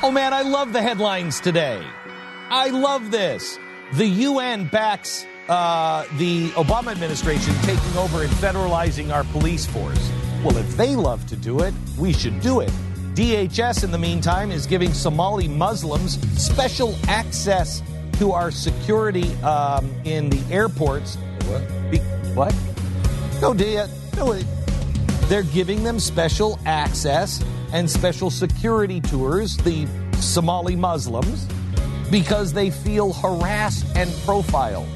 Oh 0.00 0.12
man, 0.12 0.32
I 0.32 0.42
love 0.42 0.72
the 0.72 0.80
headlines 0.80 1.40
today. 1.40 1.84
I 2.50 2.70
love 2.70 3.10
this. 3.10 3.58
The 3.94 4.06
UN 4.06 4.68
backs 4.68 5.26
uh, 5.48 6.04
the 6.18 6.50
Obama 6.50 6.92
administration 6.92 7.54
taking 7.62 7.96
over 7.96 8.22
and 8.22 8.30
federalizing 8.32 9.12
our 9.12 9.24
police 9.24 9.66
force. 9.66 10.10
Well, 10.44 10.56
if 10.56 10.76
they 10.76 10.94
love 10.94 11.26
to 11.28 11.36
do 11.36 11.60
it, 11.60 11.74
we 11.98 12.12
should 12.12 12.40
do 12.40 12.60
it. 12.60 12.70
DHS, 13.14 13.82
in 13.82 13.90
the 13.90 13.98
meantime, 13.98 14.52
is 14.52 14.66
giving 14.66 14.92
Somali 14.92 15.48
Muslims 15.48 16.20
special 16.40 16.94
access 17.08 17.82
to 18.18 18.32
our 18.32 18.50
security 18.50 19.34
um, 19.36 19.90
in 20.04 20.30
the 20.30 20.54
airports. 20.54 21.16
What? 21.46 21.90
Be- 21.90 21.98
what? 22.34 22.54
No, 23.40 23.54
do 23.54 23.84
No, 24.16 24.38
they're 25.28 25.42
giving 25.42 25.82
them 25.84 26.00
special 26.00 26.58
access 26.64 27.44
and 27.72 27.88
special 27.90 28.30
security 28.30 29.00
tours, 29.00 29.56
the 29.58 29.86
Somali 30.14 30.74
Muslims, 30.74 31.46
because 32.10 32.52
they 32.52 32.70
feel 32.70 33.12
harassed 33.12 33.86
and 33.94 34.10
profiled. 34.24 34.88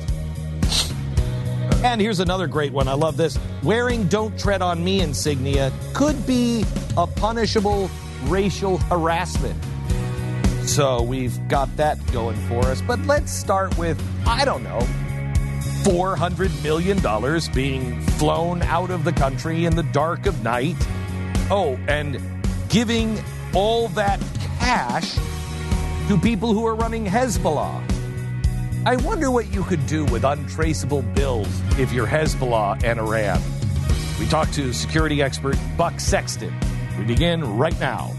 And 1.84 2.00
here's 2.00 2.20
another 2.20 2.46
great 2.46 2.72
one. 2.72 2.88
I 2.88 2.94
love 2.94 3.16
this. 3.16 3.38
Wearing 3.62 4.06
Don't 4.08 4.38
Tread 4.38 4.62
on 4.62 4.82
Me 4.82 5.00
insignia 5.00 5.72
could 5.92 6.26
be 6.26 6.64
a 6.96 7.06
punishable 7.06 7.90
racial 8.24 8.78
harassment. 8.78 9.56
So 10.64 11.02
we've 11.02 11.36
got 11.48 11.76
that 11.76 11.98
going 12.12 12.36
for 12.48 12.60
us. 12.66 12.80
But 12.80 13.00
let's 13.00 13.32
start 13.32 13.76
with, 13.76 14.00
I 14.26 14.44
don't 14.44 14.62
know, 14.62 14.86
$400 15.82 16.62
million 16.62 17.00
being 17.52 18.00
flown 18.12 18.62
out 18.62 18.90
of 18.90 19.02
the 19.02 19.12
country 19.12 19.64
in 19.64 19.74
the 19.74 19.82
dark 19.82 20.26
of 20.26 20.42
night. 20.42 20.76
Oh, 21.50 21.76
and 21.88 22.20
giving 22.68 23.18
all 23.52 23.88
that 23.88 24.20
cash 24.60 25.16
to 26.08 26.18
people 26.18 26.54
who 26.54 26.64
are 26.66 26.76
running 26.76 27.04
Hezbollah. 27.04 27.82
I 28.86 28.96
wonder 28.96 29.30
what 29.30 29.52
you 29.52 29.64
could 29.64 29.84
do 29.86 30.04
with 30.04 30.24
untraceable 30.24 31.02
bills 31.02 31.48
if 31.78 31.92
you're 31.92 32.06
Hezbollah 32.06 32.84
and 32.84 33.00
Iran. 33.00 33.40
We 34.20 34.26
talk 34.28 34.50
to 34.52 34.72
security 34.72 35.20
expert 35.20 35.56
Buck 35.76 35.98
Sexton. 35.98 36.54
We 36.96 37.04
begin 37.04 37.58
right 37.58 37.78
now. 37.80 38.14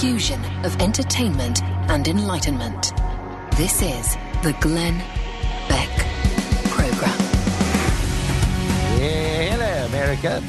Fusion 0.00 0.40
of 0.64 0.80
entertainment 0.80 1.60
and 1.90 2.06
enlightenment. 2.06 2.92
This 3.56 3.82
is 3.82 4.14
the 4.44 4.56
Glenn 4.60 4.96
Beck 5.68 5.88
Program. 6.70 7.18
Yeah, 9.00 9.56
hello, 9.56 9.86
America. 9.86 10.42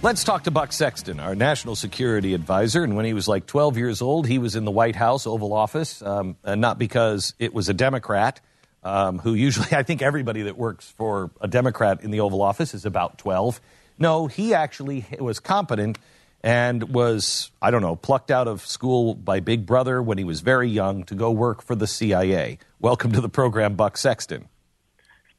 Let's 0.00 0.24
talk 0.24 0.44
to 0.44 0.50
Buck 0.50 0.72
Sexton, 0.72 1.20
our 1.20 1.34
national 1.34 1.76
security 1.76 2.32
advisor. 2.32 2.82
And 2.82 2.96
when 2.96 3.04
he 3.04 3.12
was 3.12 3.28
like 3.28 3.44
12 3.44 3.76
years 3.76 4.00
old, 4.00 4.26
he 4.26 4.38
was 4.38 4.56
in 4.56 4.64
the 4.64 4.70
White 4.70 4.96
House 4.96 5.26
Oval 5.26 5.52
Office, 5.52 6.00
um, 6.00 6.36
and 6.42 6.58
not 6.60 6.78
because 6.78 7.34
it 7.38 7.52
was 7.52 7.68
a 7.68 7.74
Democrat, 7.74 8.40
um, 8.82 9.18
who 9.18 9.34
usually, 9.34 9.68
I 9.72 9.82
think 9.82 10.00
everybody 10.00 10.42
that 10.42 10.56
works 10.56 10.88
for 10.96 11.30
a 11.42 11.48
Democrat 11.48 12.02
in 12.02 12.10
the 12.10 12.20
Oval 12.20 12.40
Office 12.40 12.72
is 12.72 12.86
about 12.86 13.18
12. 13.18 13.60
No, 13.98 14.26
he 14.26 14.54
actually 14.54 15.04
was 15.20 15.38
competent 15.38 15.98
and 16.42 16.82
was, 16.94 17.50
I 17.60 17.70
don't 17.70 17.82
know, 17.82 17.96
plucked 17.96 18.30
out 18.30 18.48
of 18.48 18.66
school 18.66 19.14
by 19.14 19.40
Big 19.40 19.64
Brother 19.64 20.02
when 20.02 20.18
he 20.18 20.24
was 20.24 20.40
very 20.40 20.68
young 20.68 21.04
to 21.04 21.14
go 21.14 21.30
work 21.30 21.62
for 21.62 21.74
the 21.74 21.86
CIA. 21.86 22.58
Welcome 22.80 23.12
to 23.12 23.20
the 23.20 23.28
program, 23.28 23.74
Buck 23.74 23.96
Sexton. 23.96 24.48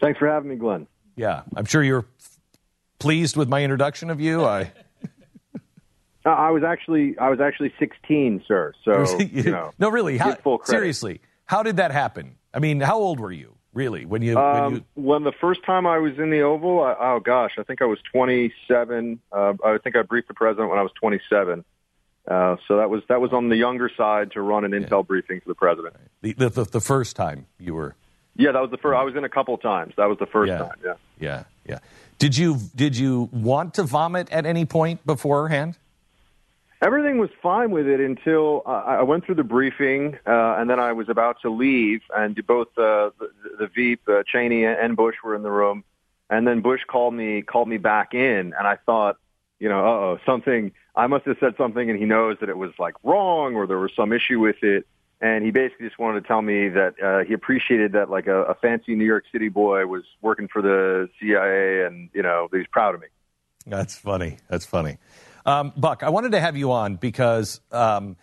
Thanks 0.02 0.20
for 0.20 0.28
having 0.28 0.50
me, 0.50 0.56
Glenn. 0.56 0.88
Yeah, 1.16 1.44
I'm 1.56 1.66
sure 1.66 1.84
you're 1.84 2.06
pleased 3.00 3.36
with 3.36 3.50
my 3.50 3.64
introduction 3.64 4.10
of 4.10 4.22
you. 4.22 4.46
I. 4.46 4.72
I 6.26 6.52
was 6.52 6.64
actually 6.64 7.18
I 7.18 7.30
was 7.30 7.42
actually 7.42 7.74
16, 7.80 8.46
sir. 8.48 8.74
So 8.86 9.20
you 9.20 9.52
know, 9.52 9.72
no, 9.78 9.90
really, 9.90 10.18
how, 10.18 10.38
seriously, 10.64 11.20
how 11.46 11.64
did 11.64 11.78
that 11.78 11.92
happen? 11.92 12.36
I 12.54 12.60
mean, 12.60 12.80
how 12.80 12.98
old 12.98 13.20
were 13.20 13.32
you? 13.32 13.56
Really 13.74 14.06
when 14.06 14.22
you, 14.22 14.38
um, 14.38 14.64
when, 14.64 14.74
you... 14.74 14.86
when 14.96 15.24
the 15.24 15.32
first 15.32 15.64
time 15.64 15.86
I 15.86 15.98
was 15.98 16.18
in 16.18 16.30
the 16.30 16.42
Oval? 16.42 16.82
I, 16.82 16.96
oh 17.00 17.20
gosh, 17.20 17.54
I 17.58 17.64
think 17.64 17.82
I 17.82 17.86
was 17.86 18.00
27. 18.12 19.20
Uh, 19.32 19.54
I 19.64 19.78
think 19.78 19.96
I 19.96 20.02
briefed 20.02 20.28
the 20.28 20.34
president 20.34 20.70
when 20.70 20.80
I 20.80 20.84
was 20.84 20.92
27. 21.00 21.66
Uh, 22.26 22.56
so 22.68 22.78
that 22.78 22.90
was 22.90 23.04
that 23.10 23.20
was 23.20 23.34
on 23.34 23.50
the 23.50 23.58
younger 23.58 23.90
side 23.98 24.32
to 24.32 24.42
run 24.42 24.64
an 24.64 24.72
intel 24.72 25.00
yeah. 25.00 25.02
briefing 25.02 25.42
for 25.42 25.50
the 25.50 25.56
president. 25.56 25.96
The, 26.22 26.34
the, 26.34 26.64
the 26.64 26.80
first 26.80 27.16
time 27.16 27.48
you 27.60 27.74
were. 27.74 27.96
Yeah, 28.36 28.54
that 28.54 28.62
was 28.62 28.72
the 28.72 28.78
first. 28.78 28.96
I 28.96 29.04
was 29.04 29.16
in 29.16 29.26
a 29.26 29.30
couple 29.30 29.58
times. 29.58 29.94
That 29.98 30.06
was 30.06 30.18
the 30.20 30.26
first 30.26 30.50
yeah. 30.50 30.58
time. 30.60 30.78
Yeah. 30.84 30.94
Yeah. 31.20 31.44
Yeah. 31.68 31.80
Did 32.20 32.38
you 32.38 32.58
did 32.76 32.98
you 32.98 33.30
want 33.34 33.74
to 33.76 33.84
vomit 33.84 34.32
at 34.32 34.46
any 34.46 34.66
point 34.66 35.06
beforehand? 35.06 35.78
Everything 36.84 37.18
was 37.18 37.30
fine 37.42 37.72
with 37.72 37.88
it 37.88 38.02
until 38.02 38.62
uh, 38.66 38.72
I 38.72 39.04
went 39.04 39.26
through 39.26 39.36
the 39.36 39.44
briefing, 39.44 40.18
uh, 40.28 40.56
and 40.58 40.70
then 40.70 40.82
I 40.82 40.92
was 40.92 41.08
about 41.08 41.38
to 41.44 41.50
leave, 41.50 42.02
and 42.14 42.36
both 42.46 42.68
uh, 42.78 43.12
the, 43.18 43.30
the 43.58 43.68
Veep, 43.74 44.02
uh, 44.10 44.24
Cheney, 44.28 44.66
and 44.66 44.98
Bush 44.98 45.16
were 45.24 45.34
in 45.34 45.44
the 45.44 45.52
room, 45.52 45.86
and 46.30 46.46
then 46.46 46.60
Bush 46.60 46.82
called 46.86 47.14
me 47.14 47.42
called 47.42 47.70
me 47.70 47.78
back 47.78 48.14
in, 48.14 48.54
and 48.58 48.68
I 48.68 48.76
thought, 48.86 49.16
you 49.60 49.70
know, 49.70 49.80
uh 49.80 49.90
oh, 49.90 50.20
something. 50.26 50.74
I 50.94 51.08
must 51.08 51.26
have 51.26 51.38
said 51.40 51.56
something, 51.58 51.90
and 51.90 51.98
he 51.98 52.06
knows 52.06 52.36
that 52.42 52.50
it 52.50 52.58
was 52.58 52.72
like 52.78 52.96
wrong, 53.02 53.56
or 53.56 53.66
there 53.66 53.80
was 53.80 53.92
some 53.96 54.12
issue 54.12 54.42
with 54.42 54.62
it, 54.62 54.86
and 55.22 55.46
he 55.46 55.52
basically 55.52 55.88
just 55.88 55.98
wanted 55.98 56.22
to 56.22 56.28
tell 56.28 56.42
me 56.42 56.68
that 56.68 57.02
uh, 57.02 57.24
he 57.24 57.32
appreciated 57.32 57.94
that 57.94 58.10
like 58.10 58.28
a, 58.28 58.44
a 58.44 58.56
fancy 58.56 58.94
New 58.96 59.06
York 59.06 59.24
City 59.32 59.48
boy 59.48 59.86
was 59.86 60.04
working 60.22 60.50
for 60.50 60.62
the 60.62 61.10
CIA, 61.18 61.86
and 61.86 62.10
you 62.14 62.24
know, 62.24 62.50
he's 62.52 62.68
proud 62.68 62.94
of 62.94 63.00
me. 63.00 63.08
That's 63.66 63.96
funny. 63.98 64.40
That's 64.50 64.66
funny. 64.66 64.98
Um, 65.46 65.74
Buck, 65.76 66.04
I 66.04 66.10
wanted 66.10 66.32
to 66.32 66.40
have 66.40 66.56
you 66.56 66.72
on 66.72 66.96
because 66.96 67.60
um, 67.72 68.16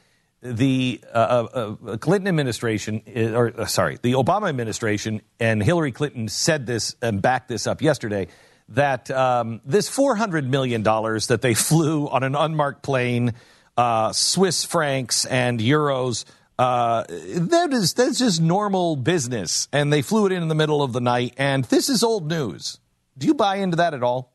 the 0.43 1.01
uh, 1.13 1.17
uh, 1.17 1.77
uh 1.87 1.97
Clinton 1.99 2.29
administration, 2.29 3.03
uh, 3.15 3.33
or 3.33 3.61
uh, 3.61 3.67
sorry, 3.67 3.99
the 4.01 4.13
Obama 4.13 4.49
administration 4.49 5.21
and 5.39 5.63
Hillary 5.63 5.93
Clinton 5.93 6.29
said 6.29 6.67
this 6.67 6.97
and 7.03 7.21
backed 7.21 7.49
this 7.49 7.67
up 7.67 7.83
yesterday 7.83 8.29
that 8.71 9.11
um, 9.11 9.61
this 9.65 9.91
$400 9.91 10.47
million 10.47 10.83
that 10.83 11.41
they 11.43 11.55
flew 11.69 12.09
on 12.09 12.23
an 12.23 12.35
unmarked 12.35 12.83
plane, 12.83 13.35
uh, 13.77 14.13
Swiss 14.13 14.65
francs 14.65 15.25
and 15.27 15.61
euros, 15.61 16.25
that 16.57 17.69
is 17.73 17.95
that's 17.95 18.19
just 18.19 18.41
normal 18.41 18.97
business. 18.97 19.69
And 19.73 19.93
they 19.93 20.03
flew 20.03 20.27
it 20.27 20.33
in 20.33 20.43
in 20.43 20.49
the 20.49 20.55
middle 20.55 20.83
of 20.83 20.93
the 20.93 21.01
night. 21.01 21.35
And 21.37 21.65
this 21.65 21.89
is 21.89 22.03
old 22.03 22.29
news. 22.29 22.79
Do 23.19 23.27
you 23.27 23.35
buy 23.35 23.57
into 23.57 23.77
that 23.77 23.93
at 23.93 24.03
all? 24.03 24.33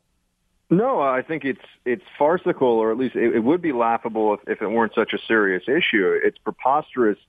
No, 0.69 0.99
I 0.99 1.21
think 1.21 1.45
it's 1.45 1.61
it's 1.85 2.03
farcical, 2.17 2.67
or 2.67 2.91
at 2.91 2.97
least 2.97 3.15
it, 3.15 3.35
it 3.35 3.43
would 3.43 3.61
be 3.61 3.71
laughable 3.71 4.33
if, 4.33 4.39
if 4.47 4.61
it 4.61 4.67
weren't 4.67 4.95
such 4.95 5.13
a 5.13 5.19
serious 5.27 5.63
issue. 5.67 6.19
It's 6.23 6.39
preposterous 6.39 7.19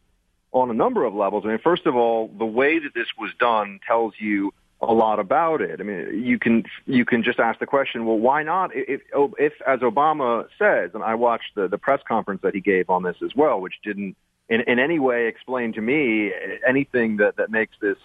on 0.53 0.71
a 0.71 0.75
number 0.75 1.05
of 1.05 1.15
levels. 1.15 1.45
I 1.45 1.49
mean, 1.49 1.59
first 1.59 1.87
of 1.87 1.95
all, 1.95 2.29
the 2.39 2.47
way 2.47 2.79
that 2.79 2.95
this 2.95 3.09
was 3.19 3.31
done 3.39 3.79
tells 3.87 4.15
you 4.19 4.55
a 4.81 4.93
lot 4.93 5.19
about 5.19 5.61
it. 5.61 5.81
I 5.81 5.83
mean, 5.83 6.23
you 6.25 6.39
can 6.39 6.65
you 6.87 7.05
can 7.05 7.23
just 7.23 7.39
ask 7.39 7.59
the 7.59 7.67
question, 7.67 8.07
well, 8.07 8.19
why 8.19 8.43
not? 8.43 8.71
If, 8.75 9.03
if 9.39 9.53
as 9.67 9.81
Obama 9.81 10.47
says, 10.59 10.93
and 10.95 11.03
I 11.03 11.15
watched 11.15 11.55
the 11.57 11.69
the 11.69 11.79
press 11.79 12.01
conference 12.09 12.41
that 12.43 12.55
he 12.55 12.61
gave 12.61 12.89
on 12.89 13.03
this 13.03 13.17
as 13.23 13.35
well, 13.35 13.61
which 13.61 13.75
didn't 13.85 14.17
in, 14.49 14.63
in 14.63 14.79
any 14.79 14.99
way 14.99 15.27
explain 15.27 15.75
to 15.75 15.83
me 15.83 16.33
anything 16.67 17.19
that 17.19 17.37
that 17.37 17.51
makes 17.51 17.77
this 17.83 17.99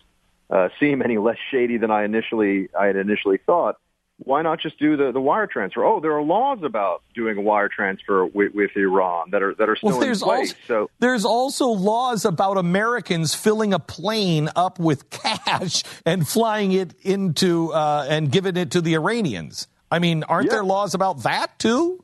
uh, 0.50 0.68
seem 0.78 1.02
any 1.02 1.18
less 1.18 1.38
shady 1.52 1.78
than 1.78 1.90
I 1.90 2.04
initially 2.04 2.68
I 2.78 2.88
had 2.88 2.98
initially 2.98 3.38
thought 3.38 3.78
why 4.24 4.42
not 4.42 4.60
just 4.60 4.78
do 4.78 4.96
the, 4.98 5.12
the 5.12 5.22
wire 5.22 5.48
transfer? 5.48 5.84
Oh, 5.84 6.00
there 6.00 6.16
are 6.16 6.22
laws 6.22 6.60
about 6.64 7.02
doing 7.16 7.38
a 7.38 7.42
wire 7.42 7.70
transfer 7.70 8.26
with, 8.26 8.54
with 8.54 8.72
Iran 8.76 9.32
that 9.32 9.42
are 9.42 9.56
that 9.56 9.68
are 9.68 9.76
still 9.76 9.98
well, 9.98 10.02
in 10.02 10.16
place. 10.16 10.54
Also, 10.54 10.56
so 10.68 10.90
there's 11.00 11.26
also 11.26 11.68
laws 11.68 12.26
about 12.26 12.58
Americans 12.58 13.34
filling 13.34 13.74
a 13.74 13.80
plane 13.80 14.50
up 14.56 14.80
with 14.80 15.10
cash 15.10 15.84
and 16.06 16.28
flying 16.28 16.72
it 16.72 16.94
into 17.02 17.74
uh, 17.74 18.06
and 18.08 18.32
giving 18.32 18.58
it 18.58 18.72
to 18.72 18.82
the 18.82 18.94
Iranians. 18.94 19.68
I 19.90 20.00
mean, 20.00 20.24
aren't 20.24 20.48
yeah. 20.48 20.54
there 20.54 20.64
laws 20.64 20.94
about 20.94 21.24
that 21.24 21.58
too? 21.58 22.04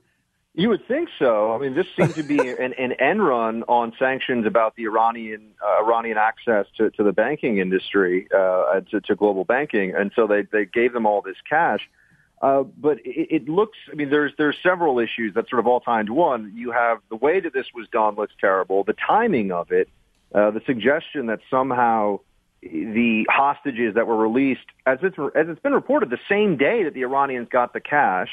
You 0.57 0.69
would 0.69 0.87
think 0.87 1.09
so. 1.19 1.53
I 1.53 1.59
mean, 1.59 1.75
this 1.75 1.85
seemed 1.95 2.15
to 2.15 2.23
be 2.23 2.39
an, 2.59 2.73
an 2.73 2.93
end 2.93 3.23
run 3.23 3.61
on 3.67 3.93
sanctions 3.99 4.47
about 4.47 4.75
the 4.75 4.85
Iranian 4.85 5.53
uh, 5.63 5.85
Iranian 5.85 6.17
access 6.17 6.65
to, 6.77 6.89
to 6.91 7.03
the 7.03 7.13
banking 7.13 7.59
industry, 7.59 8.27
uh, 8.35 8.79
to, 8.89 9.01
to 9.01 9.15
global 9.15 9.45
banking, 9.45 9.93
and 9.95 10.11
so 10.15 10.25
they 10.25 10.41
they 10.51 10.65
gave 10.65 10.93
them 10.93 11.05
all 11.05 11.21
this 11.21 11.37
cash. 11.47 11.87
Uh, 12.41 12.63
but 12.63 12.99
it, 12.99 13.27
it 13.31 13.49
looks, 13.49 13.77
I 13.91 13.95
mean, 13.95 14.09
there's 14.09 14.31
there's 14.37 14.57
several 14.61 14.99
issues 14.99 15.33
that 15.33 15.49
sort 15.49 15.59
of 15.59 15.67
all 15.67 15.79
tie 15.79 16.01
into 16.01 16.13
one. 16.13 16.53
You 16.55 16.71
have 16.71 16.99
the 17.09 17.15
way 17.15 17.39
that 17.39 17.53
this 17.53 17.67
was 17.73 17.87
done 17.91 18.15
looks 18.15 18.33
terrible. 18.39 18.83
The 18.83 18.93
timing 18.93 19.51
of 19.51 19.71
it, 19.71 19.89
uh, 20.35 20.51
the 20.51 20.61
suggestion 20.65 21.27
that 21.27 21.39
somehow 21.49 22.19
the 22.61 23.25
hostages 23.29 23.95
that 23.95 24.07
were 24.07 24.17
released, 24.17 24.65
as 24.85 24.99
it's 25.01 25.17
as 25.35 25.47
it's 25.49 25.61
been 25.61 25.73
reported, 25.73 26.09
the 26.09 26.19
same 26.29 26.57
day 26.57 26.83
that 26.83 26.93
the 26.93 27.01
Iranians 27.01 27.47
got 27.49 27.73
the 27.73 27.79
cash. 27.79 28.29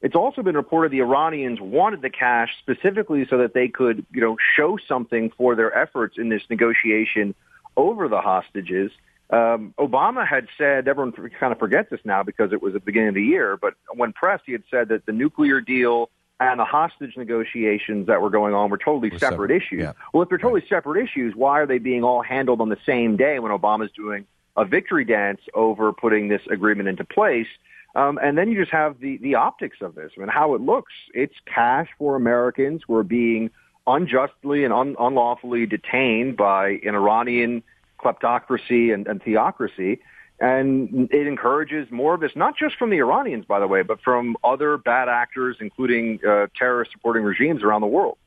It's 0.00 0.14
also 0.14 0.42
been 0.42 0.54
reported 0.54 0.92
the 0.92 1.00
Iranians 1.00 1.60
wanted 1.60 2.02
the 2.02 2.10
cash 2.10 2.50
specifically 2.60 3.26
so 3.28 3.38
that 3.38 3.54
they 3.54 3.66
could, 3.66 4.06
you 4.12 4.20
know, 4.20 4.36
show 4.56 4.78
something 4.86 5.30
for 5.36 5.56
their 5.56 5.76
efforts 5.76 6.16
in 6.18 6.28
this 6.28 6.42
negotiation 6.48 7.34
over 7.76 8.08
the 8.08 8.20
hostages. 8.20 8.92
Um, 9.30 9.74
Obama 9.78 10.26
had 10.26 10.46
said, 10.56 10.88
everyone 10.88 11.12
kind 11.12 11.52
of 11.52 11.58
forgets 11.58 11.90
this 11.90 12.00
now 12.04 12.22
because 12.22 12.52
it 12.52 12.62
was 12.62 12.74
at 12.74 12.80
the 12.80 12.86
beginning 12.86 13.10
of 13.10 13.14
the 13.14 13.22
year, 13.22 13.56
but 13.56 13.74
when 13.94 14.12
pressed, 14.12 14.44
he 14.46 14.52
had 14.52 14.64
said 14.70 14.88
that 14.88 15.04
the 15.04 15.12
nuclear 15.12 15.60
deal 15.60 16.10
and 16.40 16.60
the 16.60 16.64
hostage 16.64 17.16
negotiations 17.16 18.06
that 18.06 18.22
were 18.22 18.30
going 18.30 18.54
on 18.54 18.70
were 18.70 18.78
totally 18.78 19.10
separate, 19.10 19.30
separate, 19.30 19.50
issues. 19.50 19.80
Yeah. 19.80 19.92
Well, 20.12 20.22
if 20.22 20.28
they're 20.28 20.38
totally 20.38 20.60
right. 20.60 20.68
separate 20.68 21.02
issues, 21.02 21.34
why 21.34 21.60
are 21.60 21.66
they 21.66 21.78
being 21.78 22.04
all 22.04 22.22
handled 22.22 22.60
on 22.60 22.68
the 22.68 22.78
same 22.86 23.16
day 23.16 23.38
when 23.38 23.52
Obama's 23.52 23.90
doing 23.92 24.26
a 24.56 24.64
victory 24.64 25.04
dance 25.04 25.40
over 25.52 25.92
putting 25.92 26.28
this 26.28 26.42
agreement 26.50 26.88
into 26.88 27.04
place? 27.04 27.48
Um, 27.94 28.18
and 28.22 28.38
then 28.38 28.50
you 28.50 28.58
just 28.58 28.70
have 28.72 29.00
the, 29.00 29.16
the 29.18 29.34
optics 29.34 29.78
of 29.80 29.94
this. 29.94 30.12
I 30.16 30.20
mean, 30.20 30.28
how 30.28 30.54
it 30.54 30.60
looks. 30.60 30.92
It's 31.12 31.34
cash 31.52 31.88
for 31.98 32.14
Americans 32.14 32.82
who 32.86 32.94
are 32.94 33.04
being 33.04 33.50
unjustly 33.86 34.64
and 34.64 34.72
un- 34.72 34.96
unlawfully 34.98 35.66
detained 35.66 36.36
by 36.36 36.78
an 36.84 36.94
Iranian 36.94 37.62
kleptocracy 37.98 38.92
and, 38.92 39.06
and 39.06 39.22
theocracy. 39.22 40.00
And 40.40 41.08
it 41.12 41.26
encourages 41.26 41.90
more 41.90 42.14
of 42.14 42.20
this, 42.20 42.32
not 42.36 42.56
just 42.56 42.76
from 42.76 42.90
the 42.90 42.98
Iranians, 42.98 43.44
by 43.44 43.58
the 43.58 43.66
way, 43.66 43.82
but 43.82 44.00
from 44.00 44.36
other 44.44 44.76
bad 44.76 45.08
actors, 45.08 45.56
including 45.60 46.20
uh, 46.24 46.46
terrorist 46.56 46.92
supporting 46.92 47.24
regimes 47.24 47.64
around 47.64 47.80
the 47.80 47.88
world. 47.88 48.18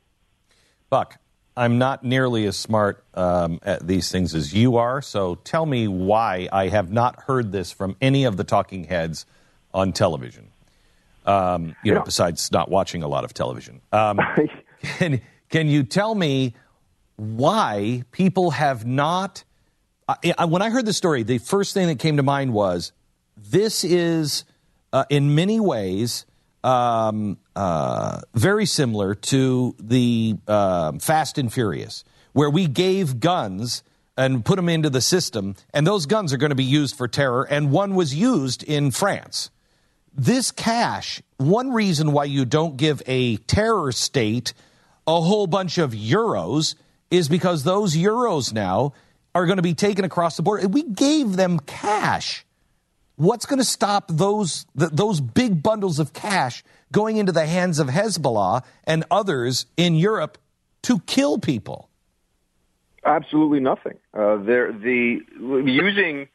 Buck, 0.90 1.18
I'm 1.56 1.78
not 1.78 2.04
nearly 2.04 2.46
as 2.48 2.58
smart 2.58 3.04
um, 3.14 3.60
at 3.64 3.88
these 3.88 4.12
things 4.12 4.36
as 4.36 4.54
you 4.54 4.76
are, 4.76 5.02
so 5.02 5.36
tell 5.36 5.66
me 5.66 5.88
why 5.88 6.50
I 6.52 6.68
have 6.68 6.92
not 6.92 7.24
heard 7.24 7.54
this 7.54 7.72
from 7.72 7.96
any 8.02 8.26
of 8.26 8.36
the 8.36 8.44
talking 8.44 8.86
heads 8.86 9.26
on 9.74 9.94
television. 9.94 10.50
Um, 11.26 11.76
you 11.84 11.94
know, 11.94 12.02
besides 12.02 12.52
not 12.52 12.70
watching 12.70 13.04
a 13.04 13.08
lot 13.08 13.24
of 13.24 13.34
television. 13.34 13.80
Um, 13.92 14.20
can, 14.82 15.22
can 15.50 15.68
you 15.68 15.84
tell 15.84 16.16
me 16.16 16.56
why 17.16 18.04
people 18.12 18.52
have 18.52 18.86
not 18.86 19.44
I, 20.38 20.46
when 20.46 20.62
I 20.62 20.70
heard 20.70 20.86
the 20.86 20.94
story, 20.94 21.24
the 21.24 21.38
first 21.38 21.74
thing 21.74 21.88
that 21.88 22.00
came 22.00 22.18
to 22.18 22.24
mind 22.24 22.54
was 22.54 22.92
this 23.38 23.84
is, 23.84 24.46
uh, 24.94 25.06
in 25.10 25.36
many 25.36 25.60
ways, 25.60 26.26
um, 26.64 27.38
uh, 27.56 28.22
very 28.34 28.66
similar 28.66 29.16
to 29.16 29.76
the 29.80 30.36
uh, 30.48 30.94
Fast 31.00 31.38
and 31.38 31.52
Furious, 31.52 32.04
where 32.34 32.50
we 32.50 32.68
gave 32.68 33.20
guns 33.20 33.84
and 34.18 34.46
put 34.46 34.58
them 34.58 34.70
into 34.70 34.90
the 34.90 35.02
system, 35.02 35.56
and 35.74 35.88
those 35.88 36.06
guns 36.06 36.34
are 36.34 36.38
going 36.38 36.52
to 36.52 36.56
be 36.56 36.64
used 36.64 36.96
for 36.96 37.08
terror, 37.08 37.44
and 37.44 37.72
one 37.72 37.96
was 37.96 38.14
used 38.14 38.64
in 38.64 38.92
France. 38.92 39.50
This 40.14 40.52
cash, 40.52 41.22
one 41.38 41.72
reason 41.72 42.12
why 42.12 42.26
you 42.26 42.46
don't 42.46 42.78
give 42.78 43.02
a 43.08 43.38
terror 43.38 43.92
state 43.92 44.54
a 45.08 45.22
whole 45.22 45.48
bunch 45.48 45.78
of 45.78 45.92
euros 45.92 46.76
is 47.10 47.28
because 47.30 47.64
those 47.64 47.96
euros 47.96 48.54
now 48.54 48.94
are 49.34 49.46
going 49.46 49.58
to 49.58 49.64
be 49.64 49.74
taken 49.74 50.06
across 50.06 50.38
the 50.38 50.44
border. 50.44 50.68
We 50.68 50.84
gave 50.84 51.36
them 51.36 51.60
cash. 51.60 52.46
What's 53.16 53.46
going 53.46 53.60
to 53.60 53.66
stop 53.66 54.06
those 54.08 54.66
those 54.74 55.22
big 55.22 55.62
bundles 55.62 56.00
of 56.00 56.14
cash 56.14 56.64
going 56.92 57.18
into 57.18 57.32
the 57.32 57.46
hands 57.46 57.80
of 57.80 57.88
Hezbollah 57.88 58.64
and 58.86 59.06
others 59.12 59.66
in 59.78 59.96
Europe 59.96 60.38
to 60.84 61.00
kill 61.00 61.38
people? 61.38 61.90
Absolutely 63.06 63.60
nothing. 63.60 63.98
Uh, 64.14 64.38
they're 64.38 64.72
the 64.72 65.22
using 65.40 66.28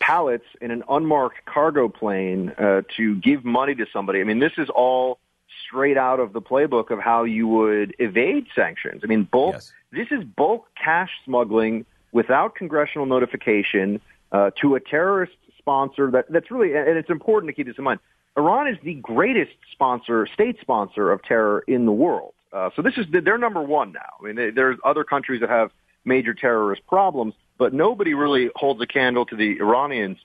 pallets 0.00 0.44
in 0.60 0.70
an 0.70 0.82
unmarked 0.88 1.44
cargo 1.44 1.88
plane 1.88 2.50
uh, 2.58 2.82
to 2.96 3.14
give 3.16 3.44
money 3.44 3.74
to 3.76 3.86
somebody. 3.92 4.20
I 4.20 4.24
mean, 4.24 4.40
this 4.40 4.52
is 4.58 4.68
all 4.68 5.18
straight 5.66 5.96
out 5.96 6.18
of 6.18 6.32
the 6.32 6.42
playbook 6.42 6.90
of 6.90 6.98
how 6.98 7.24
you 7.24 7.46
would 7.46 7.94
evade 7.98 8.46
sanctions. 8.54 9.02
I 9.04 9.06
mean, 9.06 9.24
bulk. 9.30 9.54
Yes. 9.54 9.72
This 9.92 10.08
is 10.10 10.24
bulk 10.24 10.66
cash 10.82 11.10
smuggling 11.24 11.86
without 12.12 12.54
congressional 12.54 13.06
notification 13.06 14.00
uh, 14.30 14.50
to 14.60 14.74
a 14.74 14.80
terrorist 14.80 15.32
sponsor 15.58 16.10
that, 16.10 16.30
that's 16.30 16.50
really, 16.50 16.74
and 16.74 16.96
it's 16.96 17.10
important 17.10 17.48
to 17.48 17.54
keep 17.54 17.66
this 17.66 17.76
in 17.78 17.84
mind. 17.84 18.00
Iran 18.36 18.68
is 18.68 18.78
the 18.82 18.94
greatest 18.94 19.52
sponsor, 19.72 20.26
state 20.32 20.58
sponsor 20.60 21.10
of 21.10 21.22
terror 21.22 21.64
in 21.66 21.86
the 21.86 21.92
world. 21.92 22.34
Uh, 22.52 22.70
so 22.76 22.82
this 22.82 22.94
is 22.96 23.06
they're 23.10 23.38
number 23.38 23.62
one 23.62 23.92
now. 23.92 24.00
I 24.20 24.24
mean, 24.24 24.36
they, 24.36 24.50
there's 24.50 24.78
other 24.84 25.04
countries 25.04 25.40
that 25.40 25.50
have 25.50 25.70
major 26.04 26.34
terrorist 26.34 26.86
problems, 26.86 27.34
but 27.58 27.72
nobody 27.72 28.14
really 28.14 28.50
holds 28.54 28.80
a 28.82 28.86
candle 28.86 29.24
to 29.26 29.36
the 29.36 29.58
Iranians 29.58 30.18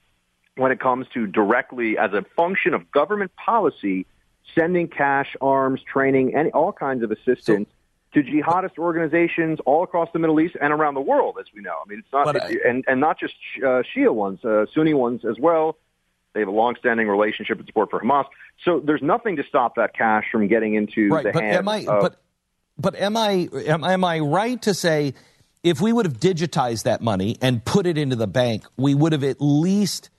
when 0.55 0.71
it 0.71 0.79
comes 0.79 1.05
to 1.13 1.27
directly, 1.27 1.97
as 1.97 2.11
a 2.13 2.25
function 2.35 2.73
of 2.73 2.89
government 2.91 3.31
policy, 3.35 4.05
sending 4.55 4.87
cash, 4.87 5.35
arms, 5.39 5.81
training, 5.83 6.33
and 6.35 6.51
all 6.51 6.71
kinds 6.71 7.03
of 7.03 7.11
assistance 7.11 7.69
to 8.13 8.23
jihadist 8.23 8.77
organizations 8.77 9.59
all 9.65 9.83
across 9.83 10.09
the 10.13 10.19
Middle 10.19 10.39
East 10.39 10.55
and 10.61 10.71
around 10.71 10.93
the 10.93 11.01
world, 11.01 11.37
as 11.39 11.45
we 11.53 11.61
know. 11.61 11.75
I 11.83 11.89
mean, 11.89 11.99
it's 11.99 12.11
not, 12.11 12.41
I, 12.41 12.55
and, 12.65 12.83
and 12.87 12.99
not 12.99 13.19
just 13.19 13.33
uh, 13.57 13.83
Shia 13.95 14.13
ones, 14.13 14.43
uh, 14.45 14.65
Sunni 14.73 14.93
ones 14.93 15.21
as 15.29 15.37
well. 15.39 15.77
They 16.33 16.41
have 16.41 16.49
a 16.49 16.51
long-standing 16.51 17.07
relationship 17.07 17.57
and 17.57 17.67
support 17.67 17.89
for 17.89 17.99
Hamas. 17.99 18.25
So 18.63 18.79
there's 18.79 19.01
nothing 19.01 19.37
to 19.37 19.43
stop 19.49 19.75
that 19.75 19.95
cash 19.95 20.25
from 20.31 20.47
getting 20.47 20.75
into 20.75 21.09
right, 21.09 21.23
the 21.23 21.31
but 21.31 21.43
hands 21.43 21.57
am 21.57 21.67
I, 21.67 21.79
of, 21.79 22.01
but, 22.01 22.21
but 22.77 22.95
am 22.95 23.17
I 23.17 23.49
am, 23.65 23.83
am 23.83 24.03
I 24.03 24.19
right 24.19 24.61
to 24.61 24.73
say 24.73 25.13
if 25.63 25.81
we 25.81 25.91
would 25.91 26.05
have 26.05 26.19
digitized 26.19 26.83
that 26.83 27.01
money 27.01 27.37
and 27.41 27.63
put 27.65 27.87
it 27.87 27.97
into 27.97 28.15
the 28.15 28.27
bank, 28.27 28.65
we 28.77 28.93
would 28.93 29.13
have 29.13 29.23
at 29.23 29.37
least 29.39 30.09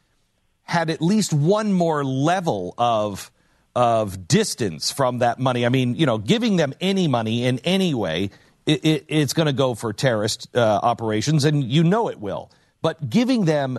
had 0.62 0.90
at 0.90 1.00
least 1.00 1.32
one 1.32 1.72
more 1.72 2.04
level 2.04 2.74
of 2.76 3.30
of 3.78 4.26
distance 4.26 4.90
from 4.90 5.18
that 5.18 5.38
money. 5.38 5.64
I 5.64 5.68
mean, 5.68 5.94
you 5.94 6.04
know, 6.04 6.18
giving 6.18 6.56
them 6.56 6.74
any 6.80 7.06
money 7.06 7.44
in 7.44 7.60
any 7.60 7.94
way, 7.94 8.30
it, 8.66 8.84
it, 8.84 9.04
it's 9.06 9.34
going 9.34 9.46
to 9.46 9.52
go 9.52 9.76
for 9.76 9.92
terrorist 9.92 10.48
uh, 10.52 10.80
operations, 10.82 11.44
and 11.44 11.62
you 11.62 11.84
know 11.84 12.08
it 12.08 12.18
will. 12.18 12.50
But 12.82 13.08
giving 13.08 13.44
them 13.44 13.78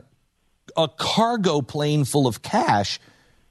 a 0.77 0.88
cargo 0.88 1.60
plane 1.62 2.06
full 2.06 2.27
of 2.27 2.41
cash 2.41 2.98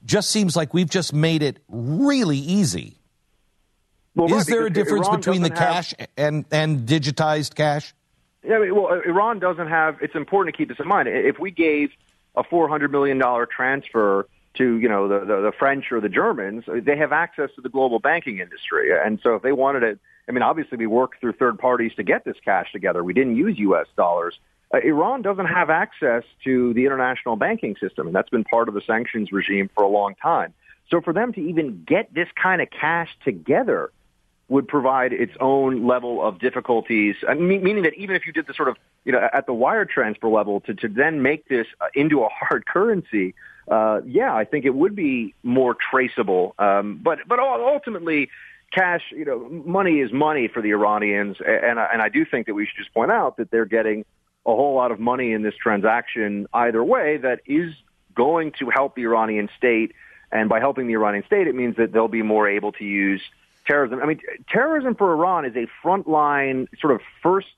just 0.06 0.30
seems 0.30 0.56
like 0.56 0.72
we've 0.72 0.88
just 0.88 1.12
made 1.12 1.42
it 1.42 1.58
really 1.68 2.38
easy. 2.38 2.96
Well, 4.14 4.32
Is 4.32 4.46
there 4.46 4.64
a 4.64 4.70
difference 4.70 5.06
Iran 5.06 5.20
between 5.20 5.42
the 5.42 5.50
cash 5.50 5.92
have, 5.98 6.08
and, 6.16 6.46
and 6.50 6.88
digitized 6.88 7.56
cash? 7.56 7.92
Yeah, 8.42 8.70
well, 8.70 8.98
Iran 9.04 9.38
doesn't 9.38 9.68
have. 9.68 9.98
It's 10.00 10.14
important 10.14 10.54
to 10.54 10.56
keep 10.56 10.70
this 10.70 10.80
in 10.80 10.88
mind. 10.88 11.08
If 11.08 11.38
we 11.38 11.50
gave 11.50 11.90
a 12.34 12.42
four 12.42 12.70
hundred 12.70 12.90
million 12.90 13.18
dollar 13.18 13.44
transfer 13.44 14.26
to 14.58 14.78
you 14.78 14.88
know 14.88 15.08
the, 15.08 15.20
the 15.20 15.40
the 15.40 15.52
French 15.58 15.86
or 15.90 16.00
the 16.00 16.08
Germans, 16.08 16.64
they 16.68 16.96
have 16.96 17.12
access 17.12 17.50
to 17.56 17.60
the 17.60 17.68
global 17.68 17.98
banking 17.98 18.38
industry, 18.38 18.90
and 18.92 19.18
so 19.22 19.34
if 19.34 19.42
they 19.42 19.52
wanted 19.52 19.82
it, 19.82 19.98
I 20.28 20.32
mean, 20.32 20.42
obviously 20.42 20.76
we 20.76 20.86
worked 20.86 21.20
through 21.20 21.32
third 21.32 21.58
parties 21.58 21.92
to 21.96 22.02
get 22.02 22.24
this 22.24 22.36
cash 22.44 22.70
together. 22.72 23.02
We 23.02 23.14
didn't 23.14 23.36
use 23.36 23.58
U.S. 23.58 23.86
dollars. 23.96 24.38
Uh, 24.72 24.78
Iran 24.84 25.22
doesn't 25.22 25.46
have 25.46 25.70
access 25.70 26.24
to 26.44 26.74
the 26.74 26.84
international 26.84 27.36
banking 27.36 27.76
system, 27.80 28.06
and 28.06 28.14
that's 28.14 28.28
been 28.28 28.44
part 28.44 28.68
of 28.68 28.74
the 28.74 28.82
sanctions 28.86 29.32
regime 29.32 29.70
for 29.74 29.82
a 29.82 29.88
long 29.88 30.14
time. 30.16 30.52
So 30.90 31.00
for 31.00 31.12
them 31.12 31.32
to 31.34 31.40
even 31.40 31.84
get 31.86 32.12
this 32.12 32.28
kind 32.40 32.60
of 32.60 32.68
cash 32.70 33.08
together 33.24 33.90
would 34.48 34.66
provide 34.66 35.12
its 35.12 35.32
own 35.40 35.86
level 35.86 36.26
of 36.26 36.38
difficulties, 36.38 37.16
uh, 37.26 37.34
meaning 37.34 37.82
that 37.82 37.94
even 37.94 38.16
if 38.16 38.26
you 38.26 38.32
did 38.32 38.46
the 38.46 38.54
sort 38.54 38.68
of, 38.68 38.76
you 39.04 39.12
know, 39.12 39.28
at 39.32 39.46
the 39.46 39.52
wire 39.52 39.84
transfer 39.84 40.28
level 40.28 40.60
to, 40.60 40.74
to 40.74 40.88
then 40.88 41.22
make 41.22 41.48
this 41.48 41.66
uh, 41.80 41.86
into 41.94 42.22
a 42.22 42.28
hard 42.28 42.64
currency, 42.72 43.34
uh, 43.70 44.00
yeah, 44.06 44.34
I 44.34 44.44
think 44.44 44.64
it 44.64 44.74
would 44.74 44.94
be 44.94 45.34
more 45.42 45.76
traceable. 45.90 46.54
Um, 46.58 47.00
but 47.02 47.18
but 47.26 47.38
ultimately, 47.38 48.30
cash, 48.72 49.02
you 49.10 49.24
know, 49.24 49.48
money 49.48 50.00
is 50.00 50.12
money 50.12 50.48
for 50.48 50.62
the 50.62 50.70
Iranians, 50.70 51.36
and 51.40 51.78
and 51.78 52.02
I 52.02 52.08
do 52.08 52.24
think 52.24 52.46
that 52.46 52.54
we 52.54 52.66
should 52.66 52.78
just 52.78 52.92
point 52.94 53.10
out 53.10 53.36
that 53.36 53.50
they're 53.50 53.66
getting 53.66 54.04
a 54.46 54.50
whole 54.50 54.74
lot 54.74 54.90
of 54.90 54.98
money 54.98 55.32
in 55.32 55.42
this 55.42 55.54
transaction 55.56 56.46
either 56.52 56.82
way 56.82 57.18
that 57.18 57.40
is 57.46 57.74
going 58.14 58.52
to 58.58 58.70
help 58.70 58.94
the 58.94 59.02
Iranian 59.02 59.48
state 59.56 59.92
And 60.30 60.48
by 60.48 60.60
helping 60.60 60.86
the 60.86 60.94
Iranian 60.94 61.24
state, 61.24 61.46
it 61.46 61.54
means 61.54 61.76
that 61.76 61.92
they'll 61.92 62.08
be 62.08 62.22
more 62.22 62.48
able 62.48 62.72
to 62.72 62.84
use 62.84 63.22
terrorism. 63.66 64.00
I 64.00 64.06
mean, 64.06 64.20
terrorism 64.48 64.94
for 64.94 65.12
Iran 65.12 65.44
is 65.44 65.56
a 65.56 65.66
frontline 65.84 66.68
sort 66.80 66.92
of 66.94 67.00
first 67.22 67.48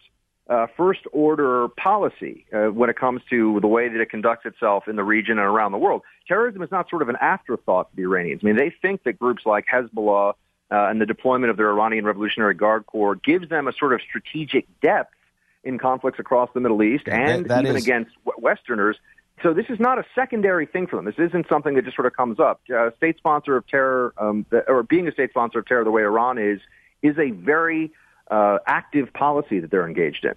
uh, 0.51 0.67
first 0.77 1.01
order 1.13 1.69
policy 1.69 2.45
uh, 2.53 2.67
when 2.67 2.91
it 2.91 2.97
comes 2.97 3.23
to 3.31 3.61
the 3.61 3.69
way 3.69 3.89
that 3.89 4.01
it 4.01 4.11
conducts 4.11 4.45
itself 4.45 4.89
in 4.89 4.97
the 4.97 5.05
region 5.05 5.39
and 5.39 5.47
around 5.47 5.71
the 5.71 5.79
world. 5.79 6.03
Terrorism 6.27 6.61
is 6.63 6.71
not 6.73 6.91
sort 6.91 7.03
of 7.03 7.09
an 7.09 7.17
afterthought 7.21 7.89
to 7.91 7.97
the 7.97 8.03
Iranians. 8.03 8.41
I 8.43 8.47
mean, 8.47 8.57
they 8.57 8.75
think 8.83 9.05
that 9.05 9.19
groups 9.19 9.47
like 9.47 9.67
Hezbollah 9.73 10.35
uh, 10.73 10.89
and 10.89 11.01
the 11.01 11.07
deployment 11.07 11.51
of 11.51 11.57
their 11.57 11.71
Iranian 11.71 12.05
Revolutionary 12.05 12.55
Guard 12.55 12.85
Corps 12.87 13.15
gives 13.15 13.49
them 13.49 13.69
a 13.69 13.73
sort 13.73 13.93
of 13.93 14.01
strategic 14.03 14.67
depth 14.81 15.15
in 15.63 15.79
conflicts 15.79 16.19
across 16.19 16.51
the 16.53 16.61
Middle 16.61 16.83
East 16.83 17.07
and 17.07 17.45
that, 17.45 17.49
that 17.49 17.65
even 17.65 17.77
is... 17.77 17.85
against 17.85 18.11
Westerners. 18.37 18.97
So 19.45 19.55
this 19.55 19.67
is 19.69 19.79
not 19.79 19.99
a 19.99 20.05
secondary 20.15 20.67
thing 20.67 20.87
for 20.89 20.97
them. 20.97 21.05
This 21.05 21.19
isn't 21.19 21.49
something 21.49 21.75
that 21.75 21.85
just 21.85 21.97
sort 21.97 22.07
of 22.07 22.17
comes 22.17 22.41
up. 22.41 22.61
Uh, 22.75 22.91
state 22.97 23.17
sponsor 23.19 23.57
of 23.57 23.67
terror, 23.69 24.13
um, 24.19 24.45
or 24.67 24.83
being 24.83 25.07
a 25.07 25.13
state 25.13 25.31
sponsor 25.31 25.61
of 25.61 25.67
terror 25.67 25.85
the 25.85 25.91
way 25.91 26.03
Iran 26.03 26.39
is, 26.39 26.61
is 27.03 27.17
a 27.19 27.31
very 27.31 27.93
uh, 28.31 28.59
active 28.67 29.13
policy 29.13 29.61
that 29.61 29.71
they're 29.71 29.87
engaged 29.87 30.25
in. 30.25 30.35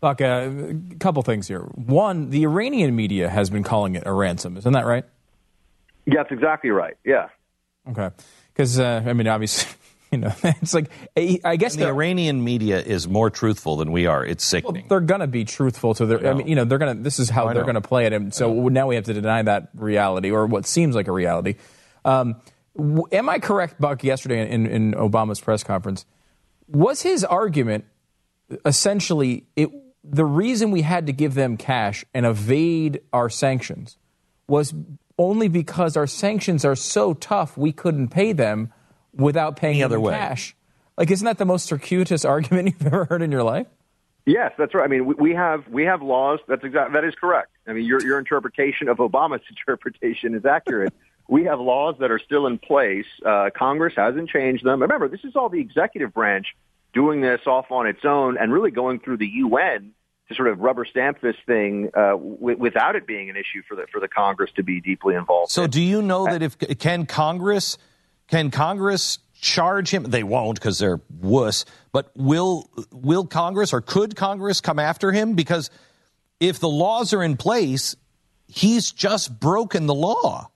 Buck, 0.00 0.22
uh, 0.22 0.50
a 0.94 0.96
couple 0.98 1.22
things 1.22 1.46
here. 1.46 1.60
One, 1.60 2.30
the 2.30 2.44
Iranian 2.44 2.96
media 2.96 3.28
has 3.28 3.50
been 3.50 3.62
calling 3.62 3.94
it 3.96 4.04
a 4.06 4.12
ransom. 4.12 4.56
Isn't 4.56 4.72
that 4.72 4.86
right? 4.86 5.04
Yeah, 6.06 6.22
that's 6.22 6.32
exactly 6.32 6.70
right. 6.70 6.96
Yeah. 7.04 7.28
Okay. 7.90 8.10
Because, 8.52 8.80
uh, 8.80 9.02
I 9.04 9.12
mean, 9.12 9.28
obviously, 9.28 9.70
you 10.10 10.18
know, 10.18 10.32
it's 10.42 10.72
like, 10.72 10.90
I 11.44 11.56
guess 11.56 11.76
the 11.76 11.86
Iranian 11.86 12.42
media 12.42 12.80
is 12.80 13.06
more 13.06 13.28
truthful 13.28 13.76
than 13.76 13.92
we 13.92 14.06
are. 14.06 14.24
It's 14.24 14.42
sickening. 14.42 14.84
Well, 14.84 14.88
they're 14.88 15.06
going 15.06 15.20
to 15.20 15.26
be 15.26 15.44
truthful 15.44 15.94
to 15.94 16.06
their, 16.06 16.26
I, 16.26 16.30
I, 16.30 16.34
mean, 16.34 16.48
you 16.48 16.54
know, 16.54 16.64
they're 16.64 16.78
going 16.78 16.96
to, 16.96 17.02
this 17.02 17.18
is 17.18 17.28
how 17.28 17.52
they're 17.52 17.62
going 17.62 17.74
to 17.74 17.82
play 17.82 18.06
it. 18.06 18.14
And 18.14 18.32
so 18.32 18.68
now 18.68 18.86
we 18.86 18.94
have 18.94 19.04
to 19.04 19.12
deny 19.12 19.42
that 19.42 19.68
reality 19.74 20.30
or 20.30 20.46
what 20.46 20.66
seems 20.66 20.94
like 20.94 21.08
a 21.08 21.12
reality. 21.12 21.56
Um, 22.06 22.40
am 23.12 23.28
I 23.28 23.38
correct, 23.38 23.78
Buck, 23.78 24.02
yesterday 24.02 24.50
in, 24.50 24.66
in 24.66 24.92
Obama's 24.94 25.40
press 25.40 25.62
conference? 25.62 26.06
Was 26.70 27.02
his 27.02 27.24
argument 27.24 27.84
essentially 28.64 29.44
it 29.56 29.70
the 30.02 30.24
reason 30.24 30.70
we 30.70 30.82
had 30.82 31.06
to 31.06 31.12
give 31.12 31.34
them 31.34 31.56
cash 31.56 32.04
and 32.14 32.24
evade 32.24 33.00
our 33.12 33.28
sanctions 33.28 33.96
was 34.48 34.74
only 35.18 35.46
because 35.46 35.96
our 35.96 36.06
sanctions 36.06 36.64
are 36.64 36.74
so 36.74 37.12
tough 37.14 37.56
we 37.56 37.70
couldn't 37.70 38.08
pay 38.08 38.32
them 38.32 38.72
without 39.14 39.56
paying 39.56 39.74
Any 39.74 39.82
other 39.84 40.00
way. 40.00 40.14
cash. 40.14 40.56
Like, 40.96 41.10
isn't 41.10 41.24
that 41.24 41.38
the 41.38 41.44
most 41.44 41.66
circuitous 41.66 42.24
argument 42.24 42.68
you've 42.68 42.86
ever 42.86 43.04
heard 43.04 43.22
in 43.22 43.30
your 43.30 43.42
life? 43.42 43.66
Yes, 44.26 44.52
that's 44.58 44.74
right. 44.74 44.84
I 44.84 44.86
mean, 44.86 45.16
we 45.16 45.34
have 45.34 45.66
we 45.68 45.84
have 45.84 46.02
laws. 46.02 46.40
That's 46.46 46.62
exact. 46.62 46.92
That 46.92 47.04
is 47.04 47.14
correct. 47.14 47.50
I 47.66 47.72
mean, 47.72 47.84
your 47.84 48.02
your 48.02 48.18
interpretation 48.18 48.88
of 48.88 48.98
Obama's 48.98 49.42
interpretation 49.50 50.34
is 50.34 50.44
accurate. 50.44 50.92
We 51.30 51.44
have 51.44 51.60
laws 51.60 51.94
that 52.00 52.10
are 52.10 52.18
still 52.18 52.48
in 52.48 52.58
place. 52.58 53.06
Uh, 53.24 53.50
Congress 53.56 53.94
hasn't 53.96 54.28
changed 54.28 54.64
them. 54.64 54.82
Remember, 54.82 55.08
this 55.08 55.20
is 55.22 55.36
all 55.36 55.48
the 55.48 55.60
executive 55.60 56.12
branch 56.12 56.48
doing 56.92 57.20
this 57.20 57.40
off 57.46 57.70
on 57.70 57.86
its 57.86 58.00
own 58.04 58.36
and 58.36 58.52
really 58.52 58.72
going 58.72 58.98
through 58.98 59.18
the 59.18 59.28
UN 59.28 59.92
to 60.28 60.34
sort 60.34 60.48
of 60.48 60.58
rubber 60.58 60.84
stamp 60.84 61.20
this 61.20 61.36
thing 61.46 61.88
uh, 61.94 62.10
w- 62.10 62.58
without 62.58 62.96
it 62.96 63.06
being 63.06 63.30
an 63.30 63.36
issue 63.36 63.62
for 63.68 63.76
the 63.76 63.86
for 63.92 64.00
the 64.00 64.08
Congress 64.08 64.50
to 64.56 64.64
be 64.64 64.80
deeply 64.80 65.14
involved. 65.14 65.52
So, 65.52 65.64
in. 65.64 65.70
do 65.70 65.80
you 65.80 66.02
know 66.02 66.24
that 66.24 66.42
if 66.42 66.58
can 66.58 67.06
Congress 67.06 67.78
can 68.26 68.50
Congress 68.50 69.20
charge 69.40 69.90
him? 69.90 70.02
They 70.02 70.24
won't 70.24 70.58
because 70.58 70.80
they're 70.80 71.00
wuss. 71.20 71.64
But 71.92 72.10
will 72.16 72.68
will 72.90 73.24
Congress 73.24 73.72
or 73.72 73.80
could 73.80 74.16
Congress 74.16 74.60
come 74.60 74.80
after 74.80 75.12
him 75.12 75.34
because 75.34 75.70
if 76.40 76.58
the 76.58 76.68
laws 76.68 77.12
are 77.12 77.22
in 77.22 77.36
place, 77.36 77.94
he's 78.48 78.90
just 78.90 79.38
broken 79.38 79.86
the 79.86 79.94
law. 79.94 80.50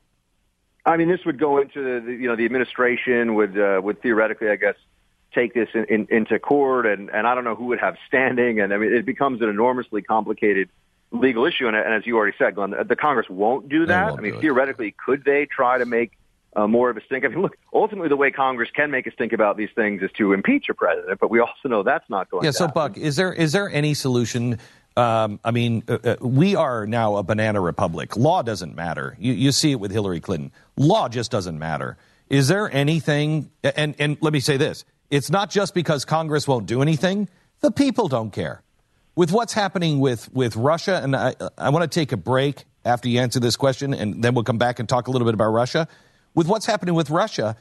I 0.87 0.97
mean, 0.97 1.09
this 1.09 1.25
would 1.25 1.38
go 1.38 1.59
into 1.59 2.00
the 2.00 2.12
you 2.12 2.29
know 2.29 2.37
the 2.37 2.45
administration 2.45 3.35
would 3.35 3.59
uh, 3.59 3.81
would 3.83 4.03
theoretically, 4.03 4.49
I 4.49 4.57
guess, 4.57 4.76
take 5.35 5.55
this 5.55 5.69
in, 5.75 5.85
in, 5.85 6.07
into 6.11 6.38
court, 6.38 6.87
and, 6.87 7.11
and 7.11 7.26
I 7.26 7.35
don't 7.35 7.45
know 7.45 7.55
who 7.55 7.67
would 7.67 7.81
have 7.81 7.97
standing, 8.07 8.61
and 8.61 8.73
I 8.73 8.76
mean 8.76 8.93
it 8.93 9.07
becomes 9.07 9.41
an 9.43 9.49
enormously 9.49 10.03
complicated 10.03 10.69
legal 11.11 11.47
issue. 11.47 11.67
And, 11.67 11.76
and 11.76 11.95
as 11.95 12.07
you 12.07 12.17
already 12.17 12.37
said, 12.38 12.55
Glenn, 12.55 12.71
the, 12.71 12.85
the 12.85 12.97
Congress 12.97 13.29
won't 13.29 13.69
do 13.69 13.87
that. 13.87 14.09
Won't 14.11 14.19
I 14.19 14.23
mean, 14.23 14.41
theoretically, 14.41 14.88
it. 14.88 14.97
could 14.97 15.25
they 15.25 15.47
try 15.47 15.79
to 15.79 15.87
make 15.87 16.12
uh, 16.55 16.67
more 16.67 16.91
of 16.91 16.97
a 16.97 17.05
stink? 17.05 17.25
I 17.25 17.29
mean, 17.29 17.41
look, 17.41 17.57
ultimately, 17.73 18.09
the 18.09 18.17
way 18.17 18.31
Congress 18.31 18.71
can 18.75 18.91
make 18.91 19.07
us 19.07 19.14
think 19.17 19.33
about 19.33 19.57
these 19.57 19.71
things 19.75 20.03
is 20.03 20.11
to 20.19 20.33
impeach 20.33 20.69
a 20.69 20.75
president, 20.75 21.19
but 21.21 21.31
we 21.31 21.41
also 21.41 21.69
know 21.69 21.83
that's 21.83 22.09
not 22.11 22.31
going. 22.31 22.43
To 22.43 22.47
Yeah. 22.47 22.53
So, 22.53 22.69
Buck, 22.69 22.99
is 22.99 23.17
there 23.17 23.33
is 23.33 23.53
there 23.53 23.71
any 23.71 23.95
solution? 23.95 24.59
Um, 24.96 25.40
I 25.44 25.50
mean, 25.50 25.82
uh, 25.88 25.98
uh, 26.04 26.16
we 26.20 26.54
are 26.54 26.86
now 26.86 27.16
a 27.16 27.22
banana 27.22 27.60
republic. 27.60 28.16
Law 28.16 28.42
doesn't 28.42 28.76
matter. 28.76 29.16
You, 29.18 29.32
you 29.32 29.50
see 29.50 29.72
it 29.72 29.80
with 29.80 29.90
Hillary 29.90 30.20
Clinton. 30.20 30.52
Law 30.76 31.08
just 31.08 31.30
doesn't 31.30 31.58
matter. 31.58 31.96
Is 32.28 32.48
there 32.48 32.72
anything? 32.72 33.50
And 33.62 33.96
and 33.98 34.16
let 34.20 34.32
me 34.32 34.40
say 34.40 34.56
this: 34.56 34.84
it's 35.10 35.30
not 35.30 35.50
just 35.50 35.74
because 35.74 36.04
Congress 36.04 36.46
won't 36.46 36.66
do 36.66 36.80
anything. 36.80 37.28
The 37.60 37.70
people 37.70 38.08
don't 38.08 38.30
care. 38.30 38.62
With 39.16 39.30
what's 39.30 39.52
happening 39.52 40.00
with, 40.00 40.32
with 40.32 40.56
Russia, 40.56 41.00
and 41.02 41.14
I, 41.14 41.34
I 41.56 41.70
want 41.70 41.90
to 41.90 42.00
take 42.00 42.10
a 42.10 42.16
break 42.16 42.64
after 42.84 43.08
you 43.08 43.20
answer 43.20 43.38
this 43.38 43.56
question, 43.56 43.94
and 43.94 44.22
then 44.22 44.34
we'll 44.34 44.44
come 44.44 44.58
back 44.58 44.80
and 44.80 44.88
talk 44.88 45.06
a 45.06 45.10
little 45.10 45.24
bit 45.24 45.34
about 45.34 45.50
Russia. 45.50 45.86
With 46.34 46.48
what's 46.48 46.66
happening 46.66 46.94
with 46.94 47.10
Russia, 47.10 47.56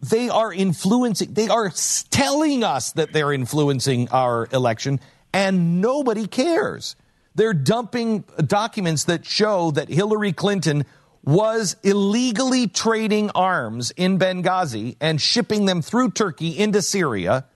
they 0.00 0.28
are 0.28 0.52
influencing, 0.52 1.34
they 1.34 1.48
are 1.48 1.72
telling 2.10 2.62
us 2.62 2.92
that 2.92 3.12
they're 3.12 3.32
influencing 3.32 4.08
our 4.10 4.48
election, 4.52 5.00
and 5.32 5.80
nobody 5.80 6.26
cares. 6.26 6.96
They're 7.34 7.54
dumping 7.54 8.24
documents 8.46 9.04
that 9.04 9.24
show 9.24 9.70
that 9.72 9.88
Hillary 9.88 10.32
Clinton 10.32 10.84
was 11.24 11.76
illegally 11.82 12.66
trading 12.66 13.30
arms 13.30 13.92
in 13.92 14.18
Benghazi 14.18 14.96
and 15.00 15.20
shipping 15.20 15.64
them 15.66 15.80
through 15.80 16.10
Turkey 16.10 16.58
into 16.58 16.82
Syria, 16.82 17.46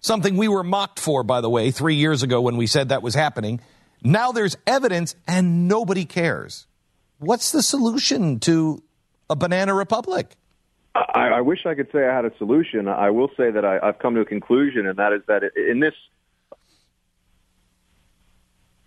something 0.00 0.36
we 0.36 0.46
were 0.46 0.62
mocked 0.62 1.00
for, 1.00 1.22
by 1.22 1.40
the 1.40 1.48
way, 1.48 1.70
three 1.70 1.94
years 1.94 2.22
ago 2.22 2.40
when 2.42 2.56
we 2.56 2.66
said 2.66 2.90
that 2.90 3.02
was 3.02 3.14
happening. 3.14 3.60
Now 4.02 4.32
there's 4.32 4.56
evidence 4.66 5.16
and 5.26 5.66
nobody 5.66 6.04
cares. 6.04 6.66
What's 7.18 7.52
the 7.52 7.62
solution 7.62 8.38
to 8.40 8.82
a 9.30 9.36
banana 9.36 9.74
republic? 9.74 10.36
I, 10.94 11.30
I 11.36 11.40
wish 11.40 11.66
I 11.66 11.74
could 11.74 11.88
say 11.90 12.06
I 12.06 12.14
had 12.14 12.24
a 12.24 12.36
solution. 12.36 12.86
I 12.86 13.10
will 13.10 13.30
say 13.36 13.50
that 13.50 13.64
I, 13.64 13.78
I've 13.82 13.98
come 13.98 14.14
to 14.14 14.20
a 14.20 14.24
conclusion, 14.24 14.86
and 14.86 14.96
that 14.98 15.12
is 15.12 15.22
that 15.26 15.42
in 15.56 15.80
this 15.80 15.94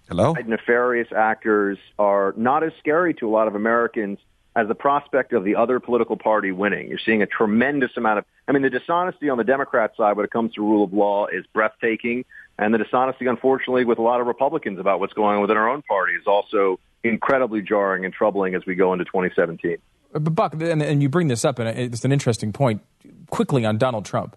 Hello? 0.09 0.33
Nefarious 0.33 1.09
actors 1.15 1.77
are 1.99 2.33
not 2.37 2.63
as 2.63 2.71
scary 2.79 3.13
to 3.15 3.27
a 3.27 3.31
lot 3.31 3.47
of 3.47 3.55
Americans 3.55 4.19
as 4.55 4.67
the 4.67 4.75
prospect 4.75 5.33
of 5.33 5.43
the 5.43 5.55
other 5.55 5.79
political 5.79 6.17
party 6.17 6.51
winning. 6.51 6.87
You're 6.87 6.99
seeing 7.05 7.21
a 7.21 7.27
tremendous 7.27 7.91
amount 7.95 8.19
of, 8.19 8.25
I 8.47 8.53
mean, 8.53 8.63
the 8.63 8.71
dishonesty 8.71 9.29
on 9.29 9.37
the 9.37 9.43
Democrat 9.43 9.91
side 9.95 10.17
when 10.17 10.25
it 10.25 10.31
comes 10.31 10.53
to 10.55 10.61
rule 10.61 10.83
of 10.83 10.93
law 10.93 11.27
is 11.27 11.45
breathtaking. 11.53 12.25
And 12.57 12.73
the 12.73 12.79
dishonesty, 12.79 13.27
unfortunately, 13.27 13.85
with 13.85 13.99
a 13.99 14.01
lot 14.01 14.19
of 14.19 14.25
Republicans 14.25 14.79
about 14.79 14.99
what's 14.99 15.13
going 15.13 15.35
on 15.35 15.41
within 15.41 15.57
our 15.57 15.69
own 15.69 15.83
party 15.83 16.13
is 16.13 16.25
also 16.25 16.79
incredibly 17.03 17.61
jarring 17.61 18.03
and 18.03 18.13
troubling 18.13 18.55
as 18.55 18.65
we 18.65 18.73
go 18.73 18.93
into 18.93 19.05
2017. 19.05 19.77
Uh, 20.15 20.19
but 20.19 20.33
Buck, 20.33 20.53
and, 20.53 20.81
and 20.81 21.03
you 21.03 21.09
bring 21.09 21.27
this 21.27 21.45
up, 21.45 21.59
and 21.59 21.77
it's 21.77 22.03
an 22.03 22.11
interesting 22.11 22.51
point. 22.51 22.81
Quickly 23.29 23.63
on 23.63 23.77
Donald 23.77 24.05
Trump, 24.05 24.35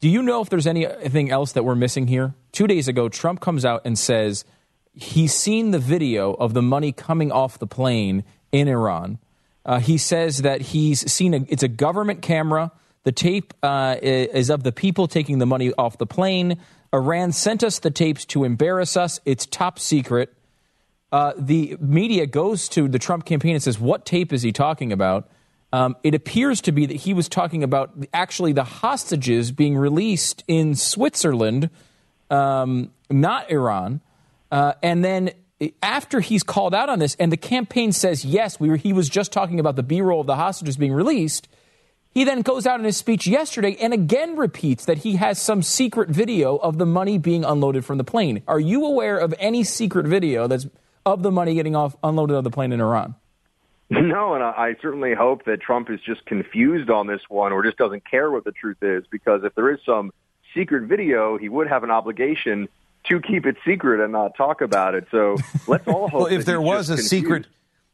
do 0.00 0.08
you 0.08 0.22
know 0.22 0.42
if 0.42 0.50
there's 0.50 0.66
anything 0.66 1.30
else 1.30 1.52
that 1.52 1.64
we're 1.64 1.76
missing 1.76 2.08
here? 2.08 2.34
Two 2.50 2.66
days 2.66 2.88
ago, 2.88 3.08
Trump 3.08 3.40
comes 3.40 3.64
out 3.64 3.82
and 3.84 3.98
says 3.98 4.44
he's 4.94 5.34
seen 5.34 5.70
the 5.70 5.78
video 5.78 6.34
of 6.34 6.54
the 6.54 6.62
money 6.62 6.92
coming 6.92 7.32
off 7.32 7.58
the 7.58 7.66
plane 7.66 8.24
in 8.50 8.68
Iran. 8.68 9.18
Uh, 9.64 9.78
he 9.78 9.96
says 9.96 10.42
that 10.42 10.60
he's 10.60 11.10
seen 11.10 11.34
a, 11.34 11.44
it's 11.48 11.62
a 11.62 11.68
government 11.68 12.22
camera. 12.22 12.72
The 13.04 13.12
tape 13.12 13.54
uh, 13.62 13.96
is 14.02 14.50
of 14.50 14.62
the 14.62 14.72
people 14.72 15.08
taking 15.08 15.38
the 15.38 15.46
money 15.46 15.72
off 15.74 15.98
the 15.98 16.06
plane. 16.06 16.58
Iran 16.92 17.32
sent 17.32 17.64
us 17.64 17.78
the 17.78 17.90
tapes 17.90 18.24
to 18.26 18.44
embarrass 18.44 18.96
us. 18.96 19.20
It's 19.24 19.46
top 19.46 19.78
secret. 19.78 20.32
Uh, 21.10 21.32
the 21.36 21.76
media 21.80 22.26
goes 22.26 22.68
to 22.70 22.88
the 22.88 22.98
Trump 22.98 23.24
campaign 23.24 23.54
and 23.54 23.62
says, 23.62 23.78
What 23.78 24.04
tape 24.04 24.32
is 24.32 24.42
he 24.42 24.52
talking 24.52 24.92
about? 24.92 25.28
Um, 25.72 25.96
it 26.02 26.14
appears 26.14 26.60
to 26.62 26.72
be 26.72 26.86
that 26.86 26.96
he 26.96 27.14
was 27.14 27.28
talking 27.28 27.62
about 27.62 27.92
actually 28.12 28.52
the 28.52 28.64
hostages 28.64 29.52
being 29.52 29.76
released 29.76 30.44
in 30.46 30.74
Switzerland, 30.74 31.70
um, 32.30 32.90
not 33.10 33.50
Iran. 33.50 34.00
Uh, 34.52 34.74
and 34.82 35.02
then 35.02 35.30
after 35.82 36.20
he's 36.20 36.42
called 36.42 36.74
out 36.74 36.90
on 36.90 36.98
this, 36.98 37.16
and 37.16 37.32
the 37.32 37.38
campaign 37.38 37.90
says, 37.90 38.24
yes, 38.24 38.60
we 38.60 38.68
were, 38.68 38.76
he 38.76 38.92
was 38.92 39.08
just 39.08 39.32
talking 39.32 39.58
about 39.58 39.76
the 39.76 39.82
B 39.82 40.02
roll 40.02 40.20
of 40.20 40.26
the 40.26 40.36
hostages 40.36 40.76
being 40.76 40.92
released, 40.92 41.48
he 42.10 42.24
then 42.24 42.42
goes 42.42 42.66
out 42.66 42.78
in 42.78 42.84
his 42.84 42.98
speech 42.98 43.26
yesterday 43.26 43.74
and 43.80 43.94
again 43.94 44.36
repeats 44.36 44.84
that 44.84 44.98
he 44.98 45.16
has 45.16 45.40
some 45.40 45.62
secret 45.62 46.10
video 46.10 46.56
of 46.56 46.76
the 46.76 46.84
money 46.84 47.16
being 47.16 47.44
unloaded 47.44 47.86
from 47.86 47.96
the 47.96 48.04
plane. 48.04 48.42
Are 48.46 48.60
you 48.60 48.84
aware 48.84 49.16
of 49.16 49.34
any 49.38 49.64
secret 49.64 50.06
video 50.06 50.46
that's 50.46 50.66
of 51.06 51.22
the 51.22 51.30
money 51.30 51.54
getting 51.54 51.74
off 51.74 51.96
unloaded 52.04 52.36
on 52.36 52.44
the 52.44 52.50
plane 52.50 52.72
in 52.72 52.80
Iran? 52.80 53.14
No, 53.90 54.32
and 54.32 54.42
I 54.42 54.74
certainly 54.80 55.12
hope 55.12 55.44
that 55.44 55.60
Trump 55.60 55.90
is 55.90 56.00
just 56.00 56.24
confused 56.24 56.88
on 56.88 57.06
this 57.06 57.20
one 57.28 57.52
or 57.52 57.62
just 57.62 57.76
doesn't 57.76 58.08
care 58.10 58.30
what 58.30 58.42
the 58.42 58.52
truth 58.52 58.78
is 58.80 59.04
because 59.10 59.44
if 59.44 59.54
there 59.54 59.70
is 59.70 59.80
some 59.84 60.12
secret 60.54 60.84
video, 60.84 61.36
he 61.36 61.50
would 61.50 61.66
have 61.66 61.84
an 61.84 61.90
obligation 61.90 62.68
to 63.08 63.20
keep 63.20 63.46
it 63.46 63.56
secret 63.66 64.02
and 64.02 64.12
not 64.12 64.36
talk 64.36 64.60
about 64.60 64.94
it. 64.94 65.06
So 65.10 65.36
let's 65.66 65.86
all 65.86 66.08
hope. 66.08 66.22
well, 66.22 66.32
if 66.32 66.44
there 66.44 66.60
was 66.60 66.90
a 66.90 66.94
confused. 66.94 67.10
secret, 67.10 67.46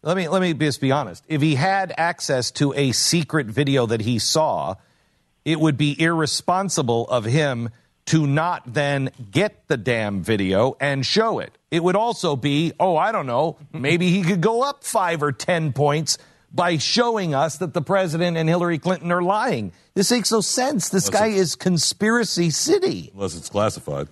let 0.03 0.17
me 0.17 0.29
let 0.29 0.43
me 0.43 0.55
just 0.55 0.81
be 0.81 0.93
honest. 0.93 1.25
If 1.29 1.43
he 1.43 1.55
had 1.55 1.93
access 1.97 2.51
to 2.53 2.73
a 2.75 2.93
secret 2.93 3.47
video 3.47 3.87
that 3.87 4.01
he 4.01 4.19
saw, 4.19 4.77
it 5.45 5.61
would 5.61 5.77
be 5.77 6.01
irresponsible 6.01 7.09
of 7.09 7.25
him 7.25 7.71
to 8.07 8.27
not 8.27 8.63
then 8.73 9.11
get 9.31 9.69
the 9.69 9.77
damn 9.77 10.23
video 10.23 10.77
and 10.81 11.05
show 11.05 11.41
it. 11.41 11.57
It 11.71 11.85
would 11.85 11.97
also 11.97 12.37
be, 12.37 12.73
oh, 12.81 12.97
I 12.97 13.13
don't 13.13 13.27
know, 13.27 13.59
maybe 13.71 14.09
he 14.09 14.23
could 14.23 14.41
go 14.41 14.63
up 14.63 14.83
five 14.83 15.23
or 15.23 15.31
10 15.31 15.75
points 15.75 16.17
by 16.51 16.79
showing 16.79 17.35
us 17.35 17.59
that 17.59 17.75
the 17.75 17.83
president 17.83 18.39
and 18.39 18.49
Hillary 18.49 18.79
Clinton 18.79 19.13
are 19.13 19.23
lying. 19.23 19.73
This 19.93 20.11
makes 20.11 20.33
no 20.33 20.41
sense. 20.41 20.89
This 20.89 21.11
guy 21.11 21.27
is 21.27 21.55
conspiracy 21.55 22.49
city. 22.49 23.11
Unless 23.13 23.37
it's 23.37 23.51
classified. 23.51 24.09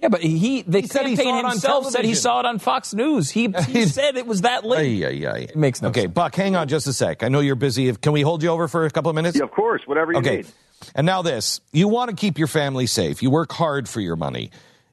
Yeah, 0.00 0.08
but 0.08 0.20
he 0.20 0.62
the 0.62 0.80
He 0.80 0.86
said 0.86 1.06
he 1.06 1.16
campaign 1.16 1.34
saw 1.34 1.38
it 1.38 1.44
on 1.44 1.50
himself 1.50 1.90
said 1.90 2.04
he 2.04 2.14
saw 2.14 2.40
it 2.40 2.46
on 2.46 2.58
Fox 2.60 2.94
News. 2.94 3.30
He, 3.30 3.48
he 3.68 3.84
said 3.86 4.16
it 4.16 4.26
was 4.26 4.42
that 4.42 4.64
late. 4.64 5.02
Ay, 5.02 5.06
ay, 5.06 5.30
ay. 5.30 5.38
It 5.50 5.56
makes 5.56 5.82
no 5.82 5.88
okay, 5.88 6.02
sense. 6.02 6.14
Buck, 6.14 6.34
hang 6.36 6.54
on 6.54 6.68
just 6.68 6.86
a 6.86 6.92
sec. 6.92 7.22
I 7.22 7.28
know 7.28 7.40
you're 7.40 7.56
busy. 7.56 7.92
Can 7.94 8.12
we 8.12 8.22
hold 8.22 8.42
you 8.42 8.50
over 8.50 8.68
for 8.68 8.86
a 8.86 8.90
couple 8.90 9.10
of 9.10 9.16
minutes? 9.16 9.36
Yeah, 9.36 9.44
of 9.44 9.50
course, 9.50 9.82
whatever 9.86 10.12
you 10.12 10.18
Okay. 10.18 10.36
need. 10.36 10.46
And 10.94 11.04
now 11.04 11.22
this. 11.22 11.60
You 11.72 11.88
want 11.88 12.10
to 12.10 12.16
keep 12.16 12.38
your 12.38 12.46
family 12.46 12.86
safe. 12.86 13.22
You 13.22 13.30
work 13.30 13.52
hard 13.52 13.88
for 13.88 14.00
your 14.00 14.14
money. 14.14 14.50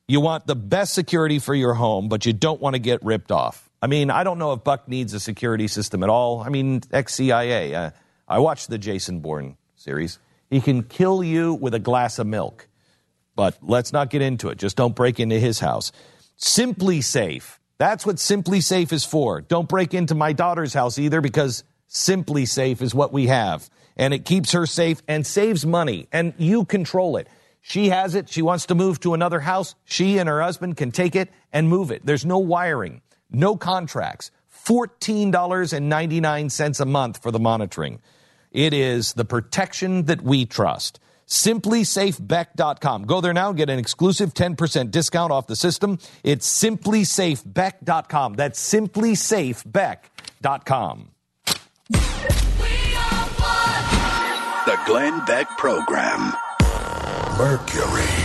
You 0.07 0.21
want 0.21 0.47
the 0.47 0.55
best 0.55 0.93
security 0.93 1.37
for 1.39 1.53
your 1.53 1.75
home, 1.75 2.09
but 2.09 2.25
you 2.25 2.33
don't 2.33 2.59
want 2.59 2.75
to 2.75 2.79
get 2.79 3.03
ripped 3.03 3.31
off. 3.31 3.69
I 3.81 3.87
mean, 3.87 4.09
I 4.09 4.23
don't 4.23 4.39
know 4.39 4.53
if 4.53 4.63
Buck 4.63 4.87
needs 4.87 5.13
a 5.13 5.19
security 5.19 5.67
system 5.67 6.01
at 6.01 6.09
all. 6.09 6.41
I 6.41 6.49
mean, 6.49 6.81
ex 6.91 7.13
CIA. 7.13 7.75
Uh, 7.75 7.91
I 8.27 8.39
watched 8.39 8.69
the 8.69 8.79
Jason 8.79 9.19
Bourne 9.19 9.57
series. 9.75 10.17
He 10.49 10.61
can 10.61 10.83
kill 10.83 11.23
you 11.23 11.53
with 11.53 11.75
a 11.75 11.79
glass 11.79 12.17
of 12.17 12.25
milk. 12.25 12.67
But 13.35 13.57
let's 13.61 13.91
not 13.91 14.09
get 14.09 14.21
into 14.21 14.47
it. 14.49 14.57
Just 14.57 14.77
don't 14.77 14.95
break 14.95 15.19
into 15.19 15.39
his 15.39 15.59
house. 15.59 15.91
SimpliSafe. 16.39 17.57
That's 17.77 18.05
what 18.05 18.15
SimpliSafe 18.17 18.93
is 18.93 19.03
for. 19.03 19.41
Don't 19.41 19.67
break 19.67 19.93
into 19.93 20.15
my 20.15 20.33
daughter's 20.33 20.73
house 20.73 20.97
either 20.97 21.21
because 21.21 21.63
SimpliSafe 21.89 22.81
is 22.81 22.95
what 22.95 23.11
we 23.11 23.27
have. 23.27 23.69
And 23.97 24.13
it 24.13 24.25
keeps 24.25 24.53
her 24.53 24.65
safe 24.65 25.01
and 25.07 25.25
saves 25.25 25.65
money. 25.65 26.07
And 26.11 26.33
you 26.37 26.65
control 26.65 27.15
it. 27.17 27.27
She 27.61 27.89
has 27.89 28.15
it. 28.15 28.29
She 28.29 28.41
wants 28.41 28.67
to 28.67 28.75
move 28.75 28.99
to 29.01 29.13
another 29.13 29.39
house. 29.39 29.75
She 29.85 30.19
and 30.19 30.29
her 30.29 30.41
husband 30.41 30.77
can 30.77 30.91
take 30.91 31.15
it 31.15 31.29
and 31.51 31.67
move 31.67 31.91
it. 31.91 32.05
There's 32.05 32.25
no 32.25 32.37
wiring, 32.37 33.01
no 33.31 33.55
contracts. 33.55 34.31
$14.99 34.65 36.79
a 36.79 36.85
month 36.85 37.21
for 37.21 37.31
the 37.31 37.39
monitoring. 37.39 38.01
It 38.51 38.73
is 38.73 39.13
the 39.13 39.25
protection 39.25 40.05
that 40.05 40.21
we 40.21 40.45
trust. 40.45 40.99
SimpliSafeBeck.com. 41.27 43.05
Go 43.05 43.21
there 43.21 43.33
now 43.33 43.49
and 43.49 43.57
get 43.57 43.69
an 43.69 43.79
exclusive 43.79 44.33
10% 44.33 44.91
discount 44.91 45.31
off 45.31 45.47
the 45.47 45.55
system. 45.55 45.97
It's 46.23 46.47
SimpliSafeBeck.com. 46.63 48.33
That's 48.35 48.73
SimpliSafeBeck.com. 48.73 51.11
The 54.65 54.79
Glenn 54.87 55.23
Beck 55.25 55.47
Program. 55.57 56.33
Mercury. 57.37 58.24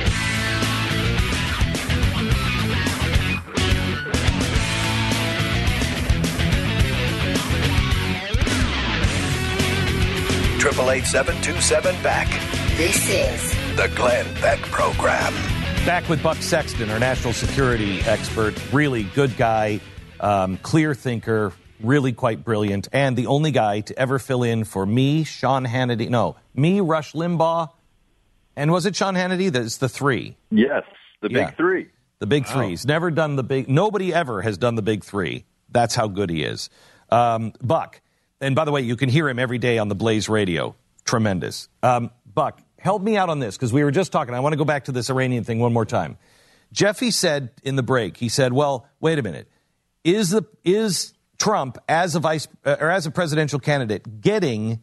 Triple 10.61 10.91
eight 10.91 11.05
seven 11.05 11.41
two 11.41 11.59
seven 11.59 11.95
back. 12.03 12.27
This 12.77 13.09
is 13.09 13.51
The 13.75 13.91
Glenn 13.95 14.31
Beck 14.41 14.59
Program. 14.59 15.33
Back 15.87 16.07
with 16.07 16.21
Buck 16.21 16.37
Sexton, 16.37 16.91
our 16.91 16.99
national 16.99 17.33
security 17.33 17.99
expert. 18.01 18.53
Really 18.71 19.01
good 19.15 19.35
guy, 19.37 19.79
um, 20.19 20.57
clear 20.57 20.93
thinker, 20.93 21.51
really 21.79 22.13
quite 22.13 22.43
brilliant, 22.43 22.87
and 22.93 23.17
the 23.17 23.25
only 23.25 23.49
guy 23.49 23.79
to 23.81 23.97
ever 23.97 24.19
fill 24.19 24.43
in 24.43 24.63
for 24.63 24.85
me, 24.85 25.23
Sean 25.23 25.65
Hannity. 25.65 26.09
No, 26.09 26.35
me, 26.53 26.79
Rush 26.79 27.13
Limbaugh, 27.13 27.71
and 28.55 28.71
was 28.71 28.85
it 28.85 28.95
Sean 28.95 29.15
Hannity? 29.15 29.51
That's 29.51 29.77
the 29.77 29.89
three. 29.89 30.37
Yes, 30.51 30.83
the 31.23 31.29
big 31.29 31.37
Yeah. 31.37 31.49
three. 31.51 31.87
The 32.19 32.27
big 32.27 32.45
three. 32.45 32.69
He's 32.69 32.85
never 32.85 33.09
done 33.09 33.35
the 33.35 33.43
big. 33.43 33.67
Nobody 33.67 34.13
ever 34.13 34.43
has 34.43 34.59
done 34.59 34.75
the 34.75 34.83
big 34.83 35.03
three. 35.03 35.45
That's 35.71 35.95
how 35.95 36.07
good 36.07 36.29
he 36.29 36.43
is. 36.43 36.69
Um, 37.09 37.53
Buck, 37.63 37.99
and 38.41 38.55
by 38.55 38.65
the 38.65 38.71
way, 38.71 38.81
you 38.81 38.95
can 38.95 39.09
hear 39.09 39.29
him 39.29 39.39
every 39.39 39.59
day 39.59 39.77
on 39.77 39.87
the 39.87 39.95
Blaze 39.95 40.27
Radio. 40.27 40.75
Tremendous. 41.05 41.69
Um, 41.83 42.11
Buck, 42.25 42.61
help 42.79 43.01
me 43.01 43.15
out 43.15 43.29
on 43.29 43.39
this 43.39 43.55
because 43.55 43.71
we 43.71 43.83
were 43.83 43.91
just 43.91 44.11
talking. 44.11 44.33
I 44.33 44.39
want 44.39 44.53
to 44.53 44.57
go 44.57 44.65
back 44.65 44.85
to 44.85 44.91
this 44.91 45.09
Iranian 45.09 45.43
thing 45.43 45.59
one 45.59 45.73
more 45.73 45.85
time. 45.85 46.17
Jeffy 46.73 47.11
said 47.11 47.51
in 47.63 47.75
the 47.75 47.83
break, 47.83 48.17
he 48.17 48.29
said, 48.29 48.53
"Well, 48.53 48.87
wait 48.99 49.19
a 49.19 49.21
minute. 49.21 49.47
Is 50.03 50.29
the 50.31 50.43
is 50.63 51.13
Trump 51.37 51.77
as 51.87 52.15
a 52.15 52.19
vice 52.19 52.47
uh, 52.65 52.77
or 52.79 52.89
as 52.89 53.05
a 53.05 53.11
presidential 53.11 53.59
candidate 53.59 54.21
getting 54.21 54.81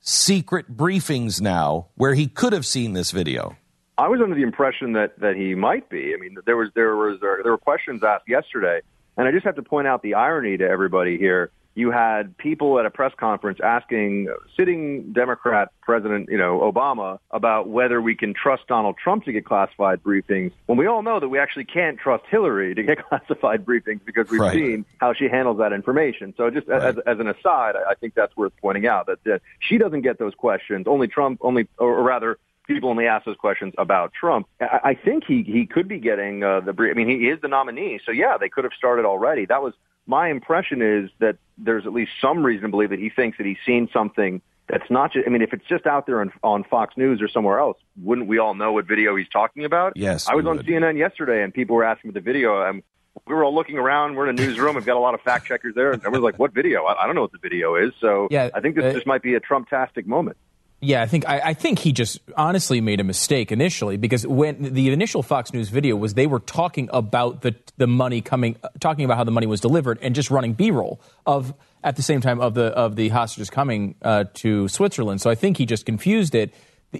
secret 0.00 0.76
briefings 0.76 1.40
now 1.40 1.88
where 1.94 2.14
he 2.14 2.26
could 2.26 2.52
have 2.52 2.66
seen 2.66 2.92
this 2.92 3.10
video?" 3.10 3.56
I 3.96 4.08
was 4.08 4.20
under 4.20 4.34
the 4.34 4.42
impression 4.42 4.92
that 4.94 5.18
that 5.20 5.36
he 5.36 5.54
might 5.54 5.88
be. 5.88 6.14
I 6.14 6.20
mean, 6.20 6.36
there 6.46 6.56
was 6.56 6.70
there 6.74 6.94
was 6.96 7.18
there 7.20 7.50
were 7.50 7.58
questions 7.58 8.02
asked 8.02 8.28
yesterday, 8.28 8.80
and 9.16 9.26
I 9.26 9.32
just 9.32 9.46
have 9.46 9.56
to 9.56 9.62
point 9.62 9.86
out 9.86 10.02
the 10.02 10.14
irony 10.14 10.56
to 10.58 10.64
everybody 10.64 11.16
here. 11.16 11.50
You 11.74 11.90
had 11.90 12.36
people 12.38 12.78
at 12.78 12.86
a 12.86 12.90
press 12.90 13.12
conference 13.16 13.58
asking 13.62 14.28
sitting 14.56 15.12
Democrat 15.12 15.70
President, 15.80 16.28
you 16.30 16.38
know, 16.38 16.60
Obama 16.60 17.18
about 17.30 17.68
whether 17.68 18.00
we 18.00 18.14
can 18.14 18.32
trust 18.32 18.66
Donald 18.68 18.96
Trump 19.02 19.24
to 19.24 19.32
get 19.32 19.44
classified 19.44 20.02
briefings 20.02 20.52
when 20.66 20.78
we 20.78 20.86
all 20.86 21.02
know 21.02 21.18
that 21.20 21.28
we 21.28 21.38
actually 21.38 21.64
can't 21.64 21.98
trust 21.98 22.24
Hillary 22.30 22.74
to 22.74 22.82
get 22.82 23.04
classified 23.08 23.64
briefings 23.64 24.00
because 24.04 24.28
we've 24.30 24.40
Right. 24.40 24.54
seen 24.54 24.84
how 24.98 25.12
she 25.14 25.28
handles 25.28 25.58
that 25.58 25.72
information. 25.72 26.34
So 26.36 26.50
just 26.50 26.68
as, 26.68 26.96
as 27.06 27.18
an 27.18 27.28
aside, 27.28 27.74
I 27.76 27.90
I 27.90 27.94
think 27.96 28.14
that's 28.14 28.36
worth 28.36 28.52
pointing 28.60 28.86
out 28.86 29.06
that, 29.06 29.22
that 29.24 29.40
she 29.60 29.78
doesn't 29.78 30.02
get 30.02 30.18
those 30.18 30.34
questions. 30.34 30.86
Only 30.88 31.06
Trump, 31.08 31.38
only, 31.42 31.68
or 31.78 32.02
rather, 32.02 32.38
people 32.66 32.88
only 32.90 33.06
ask 33.06 33.24
those 33.24 33.36
questions 33.36 33.72
about 33.78 34.12
Trump. 34.12 34.46
I, 34.60 34.80
I 34.84 34.94
think 34.94 35.24
he 35.24 35.42
he 35.42 35.64
could 35.66 35.86
be 35.88 35.98
getting 35.98 36.42
uh, 36.42 36.60
the 36.60 36.72
brief. 36.72 36.92
I 36.92 36.94
mean, 36.96 37.08
he 37.08 37.28
is 37.28 37.40
the 37.40 37.48
nominee, 37.48 38.00
so 38.04 38.10
yeah, 38.12 38.36
they 38.38 38.48
could 38.48 38.64
have 38.64 38.72
started 38.76 39.04
already. 39.04 39.46
That 39.46 39.62
was 39.62 39.74
my 40.06 40.28
impression. 40.28 40.82
Is 40.82 41.10
that 41.18 41.36
there's 41.58 41.86
at 41.86 41.92
least 41.92 42.12
some 42.20 42.44
reason 42.44 42.62
to 42.62 42.68
believe 42.68 42.90
that 42.90 42.98
he 42.98 43.10
thinks 43.10 43.38
that 43.38 43.46
he's 43.46 43.58
seen 43.64 43.88
something. 43.92 44.40
That's 44.66 44.90
not 44.90 45.12
just, 45.12 45.26
I 45.26 45.30
mean, 45.30 45.42
if 45.42 45.52
it's 45.52 45.66
just 45.66 45.86
out 45.86 46.06
there 46.06 46.20
on, 46.22 46.32
on 46.42 46.64
Fox 46.64 46.96
News 46.96 47.20
or 47.20 47.28
somewhere 47.28 47.58
else, 47.58 47.76
wouldn't 48.02 48.28
we 48.28 48.38
all 48.38 48.54
know 48.54 48.72
what 48.72 48.86
video 48.86 49.14
he's 49.14 49.28
talking 49.28 49.66
about? 49.66 49.92
Yes, 49.94 50.26
I 50.26 50.34
was 50.34 50.46
on 50.46 50.56
would. 50.56 50.66
CNN 50.66 50.96
yesterday 50.96 51.42
and 51.42 51.52
people 51.52 51.76
were 51.76 51.84
asking 51.84 52.08
me 52.08 52.14
the 52.14 52.22
video. 52.22 52.62
And 52.62 52.82
we 53.26 53.34
were 53.34 53.44
all 53.44 53.54
looking 53.54 53.76
around. 53.76 54.16
We're 54.16 54.28
in 54.28 54.38
a 54.38 54.42
newsroom. 54.42 54.74
We've 54.74 54.86
got 54.86 54.96
a 54.96 55.00
lot 55.00 55.12
of 55.12 55.20
fact 55.20 55.46
checkers 55.46 55.74
there. 55.74 55.92
And 55.92 56.00
everyone's 56.02 56.24
like, 56.24 56.38
what 56.38 56.54
video? 56.54 56.84
I, 56.84 57.02
I 57.02 57.06
don't 57.06 57.14
know 57.14 57.20
what 57.20 57.32
the 57.32 57.38
video 57.38 57.76
is. 57.76 57.92
So 58.00 58.26
Yeah, 58.30 58.48
I 58.54 58.60
think 58.60 58.76
this 58.76 58.84
uh, 58.84 58.92
just 58.94 59.06
might 59.06 59.22
be 59.22 59.34
a 59.34 59.40
Trump-tastic 59.40 60.06
moment. 60.06 60.38
Yeah, 60.80 61.02
I 61.02 61.06
think 61.06 61.26
I, 61.26 61.40
I 61.40 61.54
think 61.54 61.78
he 61.78 61.92
just 61.92 62.20
honestly 62.36 62.80
made 62.82 63.00
a 63.00 63.04
mistake 63.04 63.50
initially 63.50 63.96
because 63.96 64.26
when 64.26 64.74
the 64.74 64.90
initial 64.90 65.22
Fox 65.22 65.52
News 65.52 65.70
video 65.70 65.96
was 65.96 66.12
they 66.14 66.26
were 66.26 66.40
talking 66.40 66.90
about 66.92 67.40
the 67.40 67.54
the 67.78 67.86
money 67.86 68.20
coming, 68.20 68.56
talking 68.80 69.04
about 69.06 69.16
how 69.16 69.24
the 69.24 69.30
money 69.30 69.46
was 69.46 69.60
delivered, 69.60 69.98
and 70.02 70.14
just 70.14 70.30
running 70.30 70.52
B-roll 70.52 71.00
of 71.24 71.54
at 71.82 71.96
the 71.96 72.02
same 72.02 72.20
time 72.20 72.40
of 72.40 72.52
the 72.54 72.66
of 72.66 72.96
the 72.96 73.08
hostages 73.08 73.48
coming 73.48 73.94
uh, 74.02 74.24
to 74.34 74.68
Switzerland. 74.68 75.22
So 75.22 75.30
I 75.30 75.34
think 75.34 75.56
he 75.56 75.64
just 75.64 75.86
confused 75.86 76.34
it. 76.34 76.52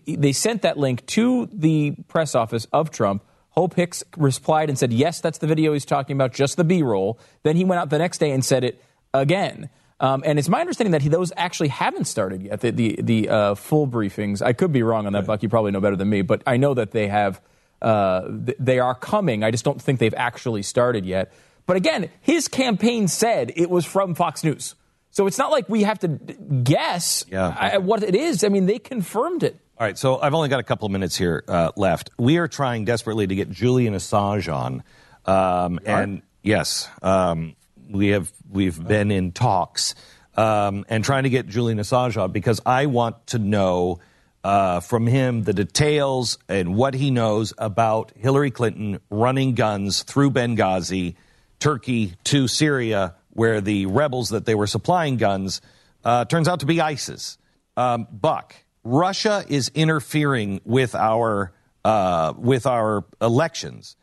They 0.06 0.32
sent 0.32 0.62
that 0.62 0.78
link 0.78 1.04
to 1.08 1.46
the 1.52 1.94
press 2.08 2.34
office 2.34 2.66
of 2.72 2.90
Trump. 2.90 3.22
Hope 3.50 3.74
Hicks 3.74 4.02
replied 4.16 4.70
and 4.70 4.78
said, 4.78 4.92
"Yes, 4.94 5.20
that's 5.20 5.38
the 5.38 5.46
video 5.46 5.74
he's 5.74 5.84
talking 5.84 6.16
about, 6.16 6.32
just 6.32 6.56
the 6.56 6.64
B-roll." 6.64 7.18
Then 7.42 7.56
he 7.56 7.64
went 7.64 7.80
out 7.80 7.90
the 7.90 7.98
next 7.98 8.18
day 8.18 8.30
and 8.30 8.42
said 8.42 8.64
it 8.64 8.82
again. 9.12 9.68
Um, 10.04 10.22
and 10.26 10.38
it's 10.38 10.48
my 10.48 10.60
understanding 10.60 10.92
that 10.92 11.02
he, 11.02 11.08
those 11.08 11.32
actually 11.36 11.68
haven't 11.68 12.04
started 12.06 12.42
yet. 12.42 12.60
The 12.60 12.70
the, 12.70 12.98
the 13.02 13.28
uh, 13.28 13.54
full 13.54 13.86
briefings. 13.86 14.42
I 14.42 14.52
could 14.52 14.72
be 14.72 14.82
wrong 14.82 15.06
on 15.06 15.12
that, 15.14 15.26
Buck. 15.26 15.42
You 15.42 15.48
probably 15.48 15.72
know 15.72 15.80
better 15.80 15.96
than 15.96 16.08
me, 16.10 16.22
but 16.22 16.42
I 16.46 16.56
know 16.56 16.74
that 16.74 16.90
they 16.90 17.08
have. 17.08 17.40
Uh, 17.80 18.28
th- 18.46 18.56
they 18.58 18.78
are 18.78 18.94
coming. 18.94 19.42
I 19.44 19.50
just 19.50 19.64
don't 19.64 19.80
think 19.80 20.00
they've 20.00 20.14
actually 20.30 20.62
started 20.62 21.04
yet. 21.06 21.32
But 21.66 21.76
again, 21.76 22.08
his 22.20 22.48
campaign 22.48 23.08
said 23.08 23.52
it 23.56 23.68
was 23.70 23.84
from 23.84 24.14
Fox 24.14 24.42
News, 24.44 24.74
so 25.10 25.26
it's 25.26 25.38
not 25.38 25.50
like 25.50 25.68
we 25.68 25.82
have 25.84 25.98
to 26.00 26.08
guess 26.08 27.24
Yeah. 27.30 27.54
I- 27.58 27.78
what 27.78 28.02
it 28.02 28.14
is. 28.14 28.42
I 28.44 28.48
mean, 28.48 28.66
they 28.66 28.78
confirmed 28.78 29.42
it. 29.42 29.56
All 29.78 29.86
right, 29.86 29.98
so 29.98 30.20
I've 30.20 30.34
only 30.34 30.48
got 30.48 30.60
a 30.60 30.62
couple 30.62 30.86
of 30.86 30.92
minutes 30.92 31.16
here 31.16 31.42
uh, 31.48 31.72
left. 31.76 32.10
We 32.18 32.38
are 32.38 32.48
trying 32.48 32.84
desperately 32.84 33.26
to 33.26 33.34
get 33.34 33.50
Julian 33.50 33.94
Assange 33.94 34.46
on, 34.52 34.82
um, 35.26 35.80
and 35.84 36.22
yes, 36.42 36.88
um, 37.02 37.56
we 37.94 38.08
have 38.08 38.30
we've 38.50 38.82
been 38.86 39.10
in 39.10 39.32
talks 39.32 39.94
um, 40.36 40.84
and 40.88 41.04
trying 41.04 41.22
to 41.22 41.30
get 41.30 41.46
Julian 41.46 41.78
Assange 41.78 42.20
on 42.20 42.32
because 42.32 42.60
I 42.66 42.86
want 42.86 43.28
to 43.28 43.38
know 43.38 44.00
uh, 44.42 44.80
from 44.80 45.06
him 45.06 45.44
the 45.44 45.54
details 45.54 46.38
and 46.48 46.74
what 46.74 46.94
he 46.94 47.10
knows 47.10 47.54
about 47.56 48.12
Hillary 48.16 48.50
Clinton 48.50 48.98
running 49.10 49.54
guns 49.54 50.02
through 50.02 50.32
Benghazi, 50.32 51.14
Turkey 51.60 52.14
to 52.24 52.48
Syria, 52.48 53.14
where 53.30 53.60
the 53.60 53.86
rebels 53.86 54.30
that 54.30 54.44
they 54.44 54.54
were 54.54 54.66
supplying 54.66 55.16
guns 55.16 55.60
uh, 56.04 56.24
turns 56.24 56.48
out 56.48 56.60
to 56.60 56.66
be 56.66 56.80
ISIS. 56.80 57.38
Um, 57.76 58.06
Buck, 58.10 58.54
Russia 58.82 59.44
is 59.48 59.70
interfering 59.74 60.60
with 60.64 60.94
our 60.94 61.52
uh, 61.84 62.34
with 62.36 62.66
our 62.66 63.04
elections. 63.20 63.96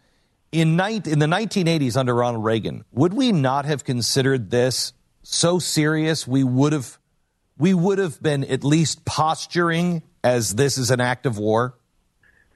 In, 0.52 0.76
night, 0.76 1.08
in 1.08 1.20
the 1.20 1.28
1980s 1.28 1.96
under 1.96 2.14
Ronald 2.14 2.44
Reagan, 2.44 2.84
would 2.92 3.14
we 3.14 3.32
not 3.32 3.66
have 3.66 3.86
considered 3.86 4.50
this 4.50 4.92
so 5.24 5.60
serious 5.60 6.28
we 6.28 6.44
would 6.44 6.74
have 6.74 6.98
we 7.58 7.74
would 7.74 8.00
have 8.00 8.22
been 8.22 8.44
at 8.46 8.64
least 8.64 9.06
posturing 9.06 10.02
as 10.24 10.56
this 10.56 10.78
is 10.78 10.90
an 10.90 11.00
act 11.00 11.26
of 11.26 11.38
war? 11.38 11.76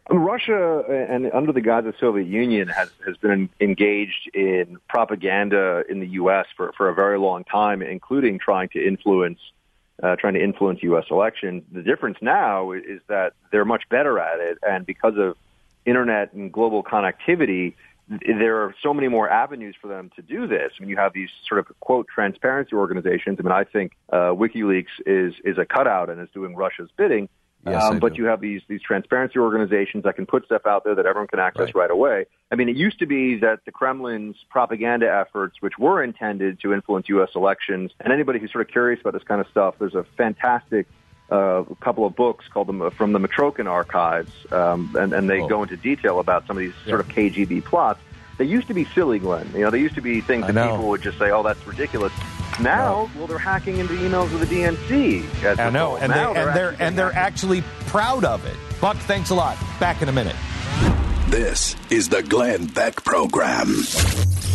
Russia, 0.10 0.84
and 1.10 1.31
under 1.31 1.51
the 1.51 1.62
guise 1.62 1.86
of 1.86 1.93
the 1.93 1.99
Soviet 1.99 2.27
Union, 2.27 2.67
has, 2.67 2.89
has 3.05 3.15
been 3.17 3.49
engaged 3.60 4.29
in 4.34 4.77
propaganda 4.89 5.84
in 5.89 5.99
the 5.99 6.08
U.S. 6.08 6.45
for, 6.58 6.73
for 6.73 6.89
a 6.89 6.93
very 6.93 7.17
long 7.17 7.43
time, 7.43 7.81
including 7.81 8.39
trying 8.39 8.69
to 8.69 8.86
influence 8.86 9.39
uh, 10.03 10.15
trying 10.17 10.34
to 10.34 10.43
influence 10.43 10.84
U.S. 10.84 11.05
elections. 11.10 11.63
The 11.71 11.81
difference 11.81 12.17
now 12.21 12.73
is 12.73 12.99
that 13.08 13.34
they're 13.51 13.63
much 13.63 13.84
better 13.89 14.19
at 14.19 14.39
it, 14.39 14.58
and 14.67 14.86
because 14.86 15.13
of 15.17 15.38
internet 15.86 16.34
and 16.34 16.52
global 16.52 16.84
connectivity, 16.84 17.74
there 18.08 18.63
are 18.63 18.76
so 18.84 18.93
many 18.93 19.08
more 19.08 19.30
avenues 19.30 19.76
for 19.82 19.88
them 19.88 20.12
to 20.15 20.21
do 20.21 20.48
this. 20.48 20.71
I 20.78 20.82
mean, 20.82 20.89
you 20.89 20.98
have 20.98 21.13
these 21.13 21.30
sort 21.48 21.60
of 21.60 21.67
quote 21.80 22.08
transparency 22.08 22.76
organizations. 22.76 23.38
I 23.39 23.43
mean, 23.43 23.52
I 23.52 23.63
think 23.63 23.93
uh, 24.12 24.34
WikiLeaks 24.34 24.86
is 25.06 25.34
is 25.43 25.58
a 25.58 25.65
cutout 25.65 26.10
and 26.10 26.21
is 26.21 26.30
doing 26.34 26.56
Russia's 26.56 26.89
bidding. 26.98 27.30
Yes, 27.65 27.82
um, 27.84 27.98
but 27.98 28.13
do. 28.13 28.21
you 28.21 28.28
have 28.28 28.41
these 28.41 28.62
these 28.67 28.82
transparency 28.84 29.39
organizations 29.39 30.04
that 30.04 30.15
can 30.15 30.28
put 30.28 30.45
stuff 30.45 30.67
out 30.67 30.84
there 30.84 30.93
that 30.93 31.08
everyone 31.08 31.28
can 31.28 31.39
access 31.39 31.74
Right. 31.74 31.76
right. 31.76 31.89
away. 31.91 32.26
I 32.52 32.56
mean, 32.56 32.69
it 32.69 32.76
used 32.76 33.00
to 33.00 33.08
be 33.08 33.39
that 33.39 33.62
the 33.65 33.71
Kremlin's 33.71 34.38
propaganda 34.52 35.12
efforts, 35.12 35.56
which 35.62 35.74
were 35.80 36.04
intended 36.04 36.60
to 36.62 36.74
influence 36.74 37.10
U.S. 37.10 37.30
elections, 37.36 37.91
and 38.00 38.13
anybody 38.13 38.38
who's 38.38 38.52
sort 38.52 38.62
of 38.67 38.71
curious 38.71 39.02
about 39.02 39.13
this 39.13 39.24
kind 39.24 39.41
of 39.41 39.48
stuff, 39.50 39.76
there's 39.80 39.95
a 39.95 40.06
fantastic 40.15 40.86
uh, 41.30 41.64
couple 41.82 42.06
of 42.06 42.16
books 42.16 42.46
called 42.48 42.68
them 42.68 42.90
from 42.92 43.14
the 43.14 43.20
Mitrokhin 43.20 43.68
archives, 43.70 44.32
um, 44.52 44.96
and, 45.00 45.12
and 45.14 45.30
they 45.30 45.42
Oh. 45.42 45.48
go 45.48 45.64
into 45.64 45.76
detail 45.78 46.20
about 46.20 46.46
some 46.48 46.58
of 46.58 46.62
these 46.62 46.74
sort 46.88 47.00
of 47.00 47.08
KGB 47.08 47.64
plots. 47.66 48.00
They 48.38 48.46
used 48.46 48.68
to 48.68 48.74
be 48.74 48.86
silly, 48.86 49.18
Glenn. 49.20 49.50
You 49.54 49.62
know, 49.62 49.70
they 49.70 49.80
used 49.80 49.96
to 49.96 50.02
be 50.02 50.20
things 50.22 50.44
I 50.44 50.48
that 50.48 50.54
know. 50.54 50.72
people 50.72 50.90
would 50.90 51.02
just 51.02 51.18
say, 51.18 51.32
"Oh, 51.32 51.42
that's 51.42 51.66
ridiculous." 51.66 52.12
Now, 52.60 53.10
well, 53.18 53.28
they're 53.28 53.38
hacking 53.38 53.78
into 53.78 53.94
emails 53.94 54.34
of 54.34 54.40
the 54.40 54.46
DNC. 54.46 55.26
as 55.44 55.60
I 55.60 55.70
know, 55.70 55.90
told. 55.92 56.02
and, 56.04 56.12
they, 56.14 56.16
Now 56.18 56.34
and 56.34 56.56
they're 56.56 56.70
actually 56.72 56.86
and 56.86 56.98
they're 56.98 57.14
actually 57.14 57.62
proud 57.88 58.24
of 58.26 58.46
it. 58.46 58.56
Buck, 58.82 58.98
thanks 58.98 59.30
a 59.30 59.36
lot. 59.36 59.58
Back 59.80 60.02
in 60.02 60.10
a 60.10 60.14
minute. 60.14 60.36
This 61.30 61.76
is 61.90 62.10
the 62.10 62.22
Glenn 62.24 62.68
Beck 62.68 63.04
Program. 63.04 63.68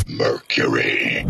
Mercury. 0.08 1.24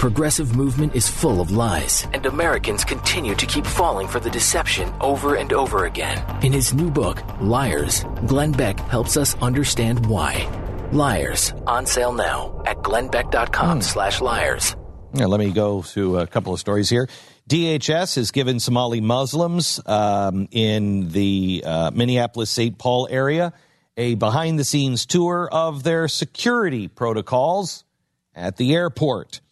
Progressive 0.00 0.56
movement 0.56 0.96
is 0.96 1.06
full 1.10 1.42
of 1.42 1.50
lies, 1.50 2.08
and 2.14 2.24
Americans 2.24 2.86
continue 2.86 3.34
to 3.34 3.44
keep 3.44 3.66
falling 3.66 4.08
for 4.08 4.18
the 4.18 4.30
deception 4.30 4.90
over 5.02 5.34
and 5.34 5.52
over 5.52 5.84
again. 5.84 6.16
In 6.42 6.54
his 6.54 6.72
new 6.72 6.90
book, 6.90 7.22
Liars, 7.38 8.06
Glenn 8.26 8.52
Beck 8.52 8.80
helps 8.80 9.18
us 9.18 9.36
understand 9.42 10.06
why. 10.06 10.48
Liars, 10.90 11.52
on 11.66 11.84
sale 11.84 12.14
now 12.14 12.62
at 12.64 12.78
glennbeck.com 12.78 13.82
slash 13.82 14.22
liars. 14.22 14.74
Yeah, 15.12 15.26
let 15.26 15.38
me 15.38 15.52
go 15.52 15.82
to 15.82 16.20
a 16.20 16.26
couple 16.26 16.54
of 16.54 16.60
stories 16.60 16.88
here. 16.88 17.06
DHS 17.50 18.16
has 18.16 18.30
given 18.30 18.58
Somali 18.58 19.02
Muslims 19.02 19.80
um, 19.84 20.48
in 20.50 21.10
the 21.10 21.62
uh, 21.66 21.90
Minneapolis 21.90 22.48
St. 22.48 22.78
Paul 22.78 23.06
area 23.10 23.52
a 23.98 24.14
behind 24.14 24.58
the 24.58 24.64
scenes 24.64 25.04
tour 25.04 25.46
of 25.52 25.82
their 25.82 26.08
security 26.08 26.88
protocols 26.88 27.84
at 28.34 28.56
the 28.56 28.74
airport. 28.74 29.42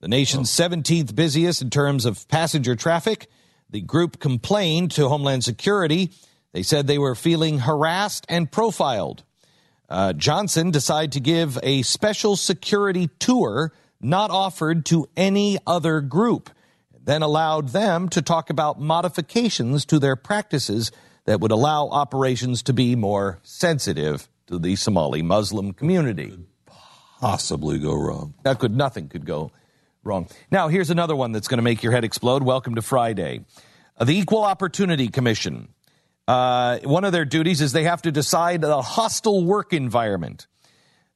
The 0.00 0.08
nation's 0.08 0.48
17th 0.50 1.16
busiest 1.16 1.60
in 1.60 1.70
terms 1.70 2.04
of 2.04 2.28
passenger 2.28 2.76
traffic. 2.76 3.26
The 3.68 3.80
group 3.80 4.20
complained 4.20 4.92
to 4.92 5.08
Homeland 5.08 5.42
Security. 5.42 6.12
They 6.52 6.62
said 6.62 6.86
they 6.86 6.98
were 6.98 7.16
feeling 7.16 7.58
harassed 7.58 8.24
and 8.28 8.50
profiled. 8.50 9.24
Uh, 9.88 10.12
Johnson 10.12 10.70
decided 10.70 11.12
to 11.12 11.20
give 11.20 11.58
a 11.64 11.82
special 11.82 12.36
security 12.36 13.08
tour 13.18 13.72
not 14.00 14.30
offered 14.30 14.86
to 14.86 15.08
any 15.16 15.58
other 15.66 16.00
group, 16.00 16.50
then 17.02 17.22
allowed 17.22 17.70
them 17.70 18.08
to 18.10 18.22
talk 18.22 18.50
about 18.50 18.80
modifications 18.80 19.84
to 19.86 19.98
their 19.98 20.14
practices 20.14 20.92
that 21.24 21.40
would 21.40 21.50
allow 21.50 21.88
operations 21.88 22.62
to 22.62 22.72
be 22.72 22.94
more 22.94 23.40
sensitive 23.42 24.28
to 24.46 24.60
the 24.60 24.76
Somali 24.76 25.22
Muslim 25.22 25.72
community. 25.72 26.38
Possibly 27.20 27.80
go 27.80 27.94
wrong. 27.94 28.34
That 28.44 28.60
could 28.60 28.76
nothing 28.76 29.08
could 29.08 29.26
go 29.26 29.50
wrong. 30.04 30.28
Now 30.50 30.68
here's 30.68 30.90
another 30.90 31.16
one 31.16 31.32
that's 31.32 31.48
going 31.48 31.58
to 31.58 31.62
make 31.62 31.82
your 31.82 31.92
head 31.92 32.04
explode. 32.04 32.42
Welcome 32.42 32.74
to 32.76 32.82
Friday. 32.82 33.44
Uh, 33.96 34.04
the 34.04 34.16
Equal 34.16 34.44
Opportunity 34.44 35.08
Commission. 35.08 35.68
Uh, 36.26 36.78
one 36.84 37.04
of 37.04 37.12
their 37.12 37.24
duties 37.24 37.60
is 37.60 37.72
they 37.72 37.84
have 37.84 38.02
to 38.02 38.12
decide 38.12 38.62
a 38.62 38.82
hostile 38.82 39.44
work 39.44 39.72
environment. 39.72 40.46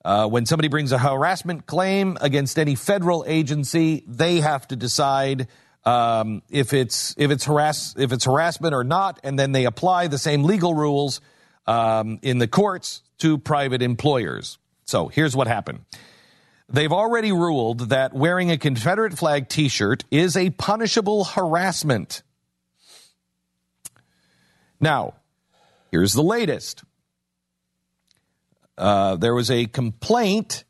Uh, 0.04 0.26
when 0.26 0.46
somebody 0.46 0.68
brings 0.68 0.90
a 0.90 0.98
harassment 0.98 1.66
claim 1.66 2.16
against 2.20 2.58
any 2.58 2.74
federal 2.74 3.24
agency, 3.26 4.02
they 4.08 4.40
have 4.40 4.66
to 4.66 4.74
decide 4.74 5.48
um, 5.84 6.42
if 6.48 6.72
it's 6.72 7.14
if 7.18 7.30
it's 7.30 7.44
harass 7.44 7.94
if 7.96 8.12
it's 8.12 8.24
harassment 8.24 8.74
or 8.74 8.84
not, 8.84 9.20
and 9.22 9.38
then 9.38 9.52
they 9.52 9.64
apply 9.64 10.08
the 10.08 10.18
same 10.18 10.44
legal 10.44 10.74
rules 10.74 11.20
um, 11.66 12.18
in 12.22 12.38
the 12.38 12.48
courts 12.48 13.02
to 13.18 13.38
private 13.38 13.82
employers. 13.82 14.58
So 14.86 15.08
here's 15.08 15.36
what 15.36 15.46
happened. 15.46 15.84
They've 16.72 16.92
already 16.92 17.32
ruled 17.32 17.90
that 17.90 18.14
wearing 18.14 18.50
a 18.50 18.56
Confederate 18.56 19.18
flag 19.18 19.50
t 19.50 19.68
shirt 19.68 20.04
is 20.11 20.38
a 20.38 20.48
punishable 20.50 21.24
harassment. 21.24 22.22
Now, 24.80 25.14
here's 25.90 26.14
the 26.14 26.22
latest. 26.22 26.82
Uh, 28.78 29.16
there 29.16 29.35
was 29.35 29.50
a 29.50 29.66
complaint 29.66 30.64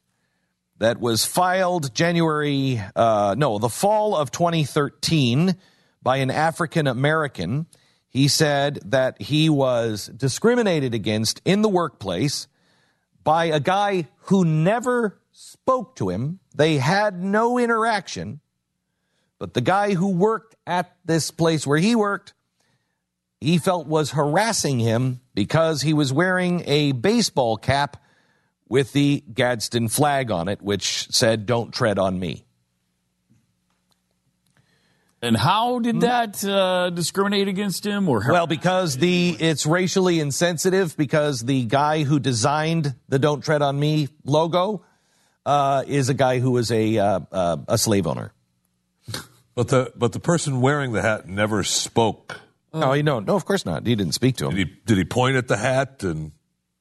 that 0.79 0.99
was 0.99 1.25
filed 1.25 1.95
January, 1.95 2.83
uh, 2.97 3.37
no, 3.38 3.59
the 3.59 3.69
fall 3.69 4.17
of 4.17 4.33
2013 4.33 5.55
by 6.03 6.17
an 6.17 6.33
African 6.33 6.88
American. 6.88 7.67
He 8.09 8.27
said 8.27 8.81
that 8.87 9.23
he 9.23 9.49
was 9.49 10.09
discriminated 10.09 10.95
against 10.95 11.41
in 11.45 11.62
the 11.62 11.69
workplace 11.69 12.49
by 13.23 13.45
a 13.45 13.61
guy 13.61 14.09
who 14.25 14.45
never 14.45 15.22
spoke 15.64 15.96
to 15.96 16.09
him. 16.09 16.40
They 16.55 16.79
had 16.79 17.22
no 17.22 17.59
interaction. 17.59 18.40
But 19.38 19.55
the 19.55 19.61
guy 19.61 19.94
who 19.94 20.09
worked 20.09 20.57
at 20.66 20.96
this 21.05 21.31
place 21.31 21.66
where 21.66 21.79
he 21.79 21.94
worked, 21.94 22.35
he 23.40 23.59
felt 23.59 23.87
was 23.87 24.11
harassing 24.12 24.79
him 24.79 25.20
because 25.35 25.83
he 25.83 25.94
was 25.94 26.12
wearing 26.12 26.62
a 26.66 26.92
baseball 26.92 27.57
cap 27.57 27.96
with 28.68 28.92
the 28.92 29.22
Gadsden 29.33 29.88
flag 29.88 30.31
on 30.31 30.48
it, 30.48 30.62
which 30.62 31.09
said, 31.11 31.46
Don't 31.46 31.72
tread 31.72 31.98
on 31.98 32.18
me. 32.18 32.44
And 35.25 35.37
how 35.37 35.79
did 35.79 36.01
that 36.01 36.44
uh, 36.44 36.90
discriminate 36.90 37.46
against 37.46 37.87
him? 37.87 38.09
Or 38.09 38.25
Well, 38.29 38.48
because 38.48 38.96
the 38.96 39.37
it's 39.38 39.64
racially 39.66 40.18
insensitive 40.18 40.96
because 40.96 41.42
the 41.42 41.64
guy 41.64 42.03
who 42.03 42.18
designed 42.18 42.96
the 43.09 43.20
"Don't 43.20 43.40
Tread 43.40 43.62
on 43.62 43.79
Me" 43.79 44.09
logo 44.25 44.85
uh, 45.45 45.85
is 45.87 46.09
a 46.09 46.15
guy 46.15 46.39
who 46.39 46.51
was 46.51 46.71
a 46.71 46.99
uh, 46.99 47.21
uh, 47.31 47.57
a 47.69 47.79
slave 47.79 48.07
owner. 48.07 48.33
But 49.55 49.69
the 49.69 49.93
but 49.97 50.13
the 50.13 50.21
person 50.21 50.61
wearing 50.61 50.93
the 50.93 51.03
hat 51.03 51.29
never 51.29 51.63
spoke 51.63 52.41
No, 52.73 52.95
you 52.95 53.03
know, 53.03 53.21
no, 53.21 53.37
of 53.37 53.45
course 53.45 53.67
not. 53.67 53.87
He 53.87 53.95
didn't 53.95 54.15
speak 54.15 54.37
to 54.37 54.47
him. 54.47 54.55
Did 54.55 54.69
he, 54.69 54.75
did 54.87 54.99
he 54.99 55.05
point 55.05 55.37
at 55.37 55.49
the 55.49 55.59
hat 55.59 56.03
and 56.03 56.33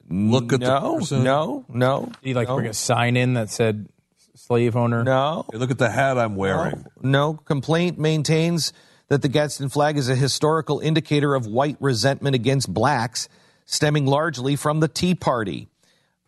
look 0.10 0.54
at 0.54 0.62
the 0.62 0.80
no, 0.80 0.98
person? 0.98 1.24
no, 1.24 1.66
no. 1.68 2.06
Did 2.06 2.16
he 2.22 2.34
like 2.34 2.48
no, 2.48 2.56
bring 2.56 2.68
a 2.68 2.74
sign 2.74 3.18
in 3.18 3.34
that 3.34 3.50
said 3.50 3.90
slave 4.36 4.76
owner? 4.76 5.04
no. 5.04 5.46
Hey, 5.52 5.58
look 5.58 5.72
at 5.72 5.78
the 5.78 5.90
hat 5.90 6.18
I'm 6.18 6.36
wearing. 6.36 6.86
No, 7.02 7.34
complaint 7.34 8.00
maintains 8.00 8.72
that 9.10 9.22
the 9.22 9.28
Gadsden 9.28 9.68
flag 9.68 9.98
is 9.98 10.08
a 10.08 10.16
historical 10.16 10.80
indicator 10.80 11.36
of 11.36 11.46
white 11.46 11.76
resentment 11.82 12.34
against 12.36 12.74
blacks, 12.74 13.28
stemming 13.66 14.06
largely 14.06 14.56
from 14.56 14.80
the 14.80 14.88
Tea 14.88 15.16
Party. 15.16 15.68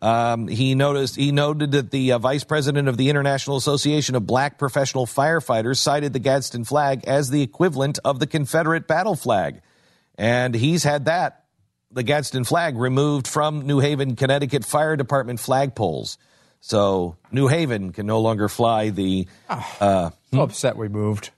Um, 0.04 0.48
he 0.48 0.74
noticed 0.74 1.16
he 1.16 1.32
noted 1.32 1.72
that 1.72 1.90
the 1.90 2.12
uh, 2.12 2.18
vice 2.18 2.44
president 2.44 2.88
of 2.88 2.98
the 2.98 3.08
International 3.08 3.56
Association 3.56 4.14
of 4.14 4.26
Black 4.26 4.58
Professional 4.58 5.06
Firefighters 5.06 5.78
cited 5.78 6.12
the 6.12 6.18
Gadsden 6.18 6.64
flag 6.64 7.04
as 7.06 7.30
the 7.30 7.40
equivalent 7.40 7.98
of 8.04 8.18
the 8.18 8.26
Confederate 8.26 8.86
battle 8.86 9.16
flag, 9.16 9.62
and 10.18 10.54
he's 10.54 10.84
had 10.84 11.06
that 11.06 11.44
the 11.90 12.02
Gadsden 12.02 12.44
flag 12.44 12.76
removed 12.76 13.26
from 13.26 13.66
New 13.66 13.78
Haven, 13.78 14.14
Connecticut 14.14 14.64
Fire 14.64 14.94
Department 14.96 15.38
flagpoles. 15.40 16.18
So 16.60 17.16
New 17.32 17.48
Haven 17.48 17.92
can 17.92 18.06
no 18.06 18.20
longer 18.20 18.48
fly 18.48 18.90
the. 18.90 19.26
Uh, 19.48 20.10
So 20.32 20.40
upset 20.42 20.76
we 20.76 20.88
moved. 20.88 21.30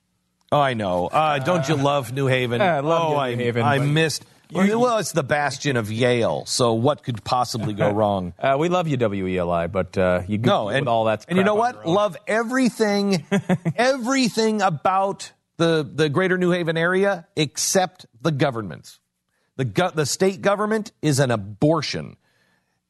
Oh, 0.50 0.58
I 0.60 0.74
know. 0.74 1.06
Uh, 1.08 1.38
don't 1.40 1.68
you 1.68 1.74
love 1.76 2.12
New 2.12 2.26
Haven? 2.26 2.60
I 2.62 2.80
love 2.80 3.02
oh, 3.02 3.10
New 3.12 3.16
I, 3.18 3.34
Haven, 3.36 3.62
I 3.62 3.78
but- 3.78 3.84
missed. 3.86 4.24
Well, 4.52 4.98
it's 4.98 5.12
the 5.12 5.22
bastion 5.22 5.76
of 5.76 5.90
Yale. 5.90 6.44
So 6.46 6.74
what 6.74 7.02
could 7.02 7.24
possibly 7.24 7.74
go 7.74 7.90
wrong? 7.92 8.32
Uh, 8.38 8.56
we 8.58 8.68
love 8.68 8.88
you, 8.88 8.96
WELI, 8.96 9.68
but 9.70 9.96
uh, 9.98 10.22
you 10.28 10.38
No, 10.38 10.44
go 10.64 10.68
and 10.68 10.80
with 10.82 10.88
all 10.88 11.04
that. 11.04 11.24
and 11.28 11.38
you 11.38 11.44
know 11.44 11.54
what? 11.54 11.86
Love 11.86 12.16
everything, 12.26 13.24
everything 13.76 14.62
about 14.62 15.32
the 15.56 15.88
the 15.90 16.08
Greater 16.08 16.38
New 16.38 16.50
Haven 16.50 16.76
area 16.76 17.26
except 17.36 18.06
the 18.20 18.30
government. 18.30 18.98
The 19.56 19.64
go- 19.64 19.90
the 19.90 20.06
state 20.06 20.42
government 20.42 20.92
is 21.00 21.18
an 21.18 21.30
abortion, 21.30 22.16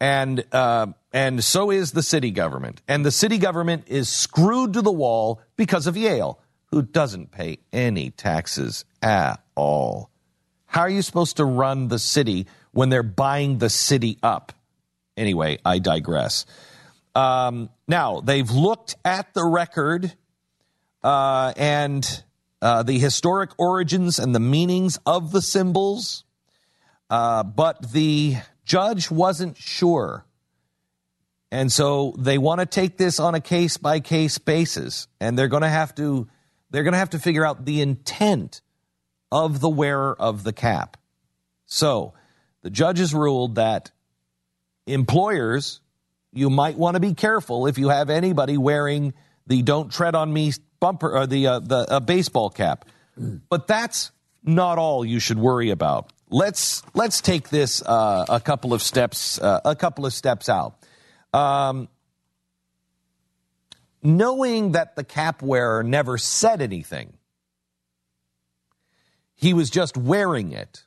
and 0.00 0.44
uh, 0.52 0.88
and 1.12 1.42
so 1.44 1.70
is 1.70 1.92
the 1.92 2.02
city 2.02 2.30
government. 2.32 2.82
And 2.88 3.04
the 3.06 3.12
city 3.12 3.38
government 3.38 3.84
is 3.86 4.08
screwed 4.08 4.72
to 4.74 4.82
the 4.82 4.92
wall 4.92 5.40
because 5.56 5.86
of 5.86 5.96
Yale, 5.96 6.40
who 6.66 6.82
doesn't 6.82 7.30
pay 7.30 7.58
any 7.72 8.10
taxes 8.10 8.84
at 9.00 9.36
all. 9.54 10.10
How 10.76 10.82
are 10.82 10.90
you 10.90 11.00
supposed 11.00 11.38
to 11.38 11.44
run 11.46 11.88
the 11.88 11.98
city 11.98 12.48
when 12.72 12.90
they're 12.90 13.02
buying 13.02 13.56
the 13.56 13.70
city 13.70 14.18
up? 14.22 14.52
Anyway, 15.16 15.56
I 15.64 15.78
digress. 15.78 16.44
Um, 17.14 17.70
now, 17.88 18.20
they've 18.20 18.50
looked 18.50 18.94
at 19.02 19.32
the 19.32 19.42
record 19.42 20.12
uh, 21.02 21.54
and 21.56 22.22
uh, 22.60 22.82
the 22.82 22.98
historic 22.98 23.52
origins 23.58 24.18
and 24.18 24.34
the 24.34 24.38
meanings 24.38 24.98
of 25.06 25.32
the 25.32 25.40
symbols, 25.40 26.24
uh, 27.08 27.42
but 27.42 27.92
the 27.92 28.34
judge 28.66 29.10
wasn't 29.10 29.56
sure. 29.56 30.26
And 31.50 31.72
so 31.72 32.14
they 32.18 32.36
want 32.36 32.60
to 32.60 32.66
take 32.66 32.98
this 32.98 33.18
on 33.18 33.34
a 33.34 33.40
case 33.40 33.78
by 33.78 34.00
case 34.00 34.36
basis, 34.36 35.08
and 35.22 35.38
they're 35.38 35.48
going 35.48 35.62
to 35.62 35.70
have 35.70 35.94
to 35.94 36.28
they're 36.70 36.82
going 36.82 36.92
to 36.92 36.98
have 36.98 37.10
to 37.10 37.18
figure 37.18 37.46
out 37.46 37.64
the 37.64 37.80
intent 37.80 38.60
of 39.30 39.60
the 39.60 39.68
wearer 39.68 40.14
of 40.18 40.44
the 40.44 40.52
cap. 40.52 40.96
So 41.66 42.14
the 42.62 42.70
judges 42.70 43.12
ruled 43.14 43.56
that 43.56 43.90
employers, 44.86 45.80
you 46.32 46.50
might 46.50 46.76
want 46.76 46.94
to 46.94 47.00
be 47.00 47.14
careful 47.14 47.66
if 47.66 47.78
you 47.78 47.88
have 47.88 48.10
anybody 48.10 48.56
wearing 48.56 49.14
the 49.46 49.62
"Don't 49.62 49.92
Tread 49.92 50.14
on 50.14 50.32
Me" 50.32 50.52
bumper 50.80 51.10
or 51.10 51.26
the 51.26 51.46
uh, 51.46 51.58
the 51.60 51.86
uh, 51.90 52.00
baseball 52.00 52.50
cap. 52.50 52.86
But 53.48 53.66
that's 53.66 54.12
not 54.42 54.78
all 54.78 55.04
you 55.04 55.20
should 55.20 55.38
worry 55.38 55.70
about. 55.70 56.12
Let's 56.28 56.82
let's 56.94 57.20
take 57.20 57.48
this 57.48 57.82
uh, 57.82 58.26
a 58.28 58.40
couple 58.40 58.74
of 58.74 58.82
steps 58.82 59.40
uh, 59.40 59.60
a 59.64 59.74
couple 59.74 60.06
of 60.06 60.12
steps 60.12 60.48
out. 60.48 60.76
Um, 61.32 61.88
knowing 64.02 64.72
that 64.72 64.96
the 64.96 65.04
cap 65.04 65.42
wearer 65.42 65.82
never 65.82 66.18
said 66.18 66.62
anything, 66.62 67.15
he 69.36 69.54
was 69.54 69.70
just 69.70 69.96
wearing 69.96 70.52
it. 70.52 70.84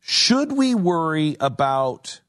Should 0.00 0.52
we 0.52 0.74
worry 0.74 1.36
about 1.40 2.20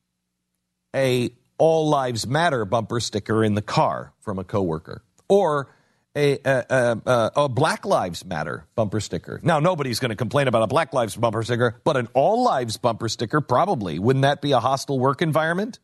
a 0.95 1.31
All 1.57 1.89
Lives 1.89 2.25
Matter 2.25 2.65
bumper 2.65 2.99
sticker 2.99 3.43
in 3.43 3.53
the 3.53 3.61
car 3.61 4.13
from 4.21 4.39
a 4.39 4.43
coworker 4.43 5.03
or 5.27 5.69
a, 6.15 6.37
a, 6.45 7.01
a, 7.05 7.31
a, 7.35 7.49
Black 7.49 7.85
Lives 7.85 8.23
Matter 8.23 8.65
bumper 8.75 9.01
sticker? 9.01 9.39
Now, 9.43 9.59
nobody's 9.59 9.99
going 9.99 10.09
to 10.09 10.15
complain 10.15 10.47
about 10.47 10.63
a 10.63 10.67
Black 10.67 10.93
Lives 10.93 11.15
bumper 11.15 11.43
sticker, 11.43 11.81
but 11.83 11.97
an 11.97 12.07
All 12.13 12.43
Lives 12.43 12.77
bumper 12.77 13.09
sticker, 13.09 13.41
probably. 13.41 13.99
Wouldn't 13.99 14.23
that 14.23 14.41
be 14.41 14.51
a 14.51 14.59
hostile 14.59 14.99
work 14.99 15.21
environment? 15.21 15.79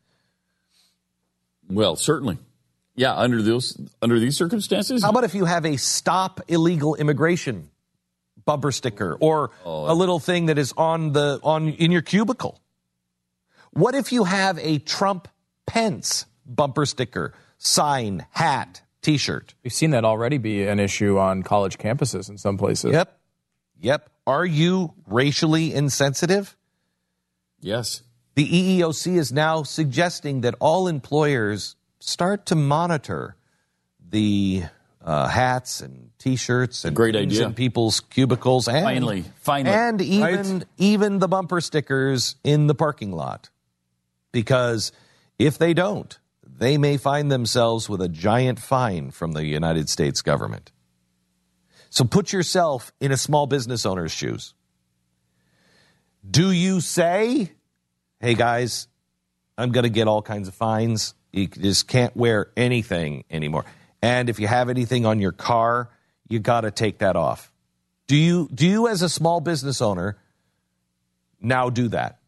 Well, 1.68 1.96
certainly. 1.96 2.38
Yeah, 2.94 3.14
under 3.14 3.42
those 3.42 3.80
under 4.02 4.18
these 4.18 4.36
circumstances. 4.36 5.02
How 5.02 5.10
about 5.10 5.24
if 5.24 5.34
you 5.34 5.44
have 5.44 5.64
a 5.64 5.76
stop 5.76 6.40
illegal 6.48 6.96
immigration 6.96 7.70
bumper 8.50 8.72
sticker 8.72 9.16
or 9.20 9.52
oh, 9.64 9.92
a 9.92 9.94
little 9.94 10.18
thing 10.18 10.46
that 10.46 10.58
is 10.58 10.74
on 10.76 11.12
the 11.12 11.38
on 11.44 11.68
in 11.68 11.92
your 11.92 12.02
cubicle? 12.02 12.60
What 13.70 13.94
if 13.94 14.10
you 14.10 14.24
have 14.24 14.58
a 14.58 14.78
Trump 14.78 15.28
Pence 15.66 16.26
bumper 16.44 16.84
sticker, 16.84 17.32
sign, 17.58 18.26
hat, 18.32 18.82
t-shirt? 19.02 19.54
We've 19.62 19.72
seen 19.72 19.90
that 19.92 20.04
already 20.04 20.38
be 20.38 20.66
an 20.66 20.80
issue 20.80 21.16
on 21.16 21.44
college 21.44 21.78
campuses 21.78 22.28
in 22.28 22.38
some 22.38 22.58
places. 22.58 22.90
Yep. 22.92 23.16
Yep. 23.82 24.10
Are 24.26 24.44
you 24.44 24.94
racially 25.06 25.72
insensitive? 25.72 26.56
yes. 27.60 28.02
The 28.34 28.48
EEOC 28.48 29.16
is 29.16 29.32
now 29.32 29.64
suggesting 29.64 30.40
that 30.42 30.54
all 30.60 30.88
employers 30.88 31.76
start 31.98 32.46
to 32.46 32.54
monitor 32.54 33.36
the 34.08 34.64
uh, 35.02 35.28
hats 35.28 35.80
and 35.80 36.10
T-shirts 36.18 36.84
and 36.84 36.94
great 36.94 37.16
idea. 37.16 37.46
in 37.46 37.54
people's 37.54 38.00
cubicles, 38.00 38.68
and 38.68 38.84
Finally, 38.84 39.24
finally. 39.36 39.74
and 39.74 40.00
even 40.02 40.64
even 40.76 41.18
the 41.18 41.28
bumper 41.28 41.60
stickers 41.60 42.36
in 42.44 42.66
the 42.66 42.74
parking 42.74 43.12
lot, 43.12 43.48
because 44.32 44.92
if 45.38 45.56
they 45.56 45.72
don't, 45.72 46.18
they 46.44 46.76
may 46.76 46.98
find 46.98 47.32
themselves 47.32 47.88
with 47.88 48.02
a 48.02 48.08
giant 48.08 48.58
fine 48.58 49.10
from 49.10 49.32
the 49.32 49.44
United 49.44 49.88
States 49.88 50.20
government. 50.20 50.70
So 51.88 52.04
put 52.04 52.32
yourself 52.32 52.92
in 53.00 53.10
a 53.10 53.16
small 53.16 53.46
business 53.46 53.86
owner's 53.86 54.12
shoes. 54.12 54.54
Do 56.28 56.52
you 56.52 56.80
say, 56.80 57.50
hey 58.20 58.34
guys, 58.34 58.86
I'm 59.56 59.72
going 59.72 59.84
to 59.84 59.90
get 59.90 60.06
all 60.06 60.20
kinds 60.22 60.48
of 60.48 60.54
fines. 60.54 61.14
You 61.32 61.46
just 61.46 61.88
can't 61.88 62.14
wear 62.14 62.50
anything 62.56 63.24
anymore. 63.30 63.64
And 64.02 64.28
if 64.30 64.38
you 64.40 64.46
have 64.46 64.68
anything 64.70 65.04
on 65.06 65.20
your 65.20 65.32
car, 65.32 65.90
you 66.28 66.38
got 66.38 66.62
to 66.62 66.70
take 66.70 66.98
that 66.98 67.16
off. 67.16 67.52
Do 68.06 68.16
you 68.16 68.48
do 68.52 68.66
you 68.66 68.88
as 68.88 69.02
a 69.02 69.08
small 69.08 69.40
business 69.40 69.80
owner 69.82 70.16
now 71.40 71.70
do 71.70 71.88
that? 71.88 72.18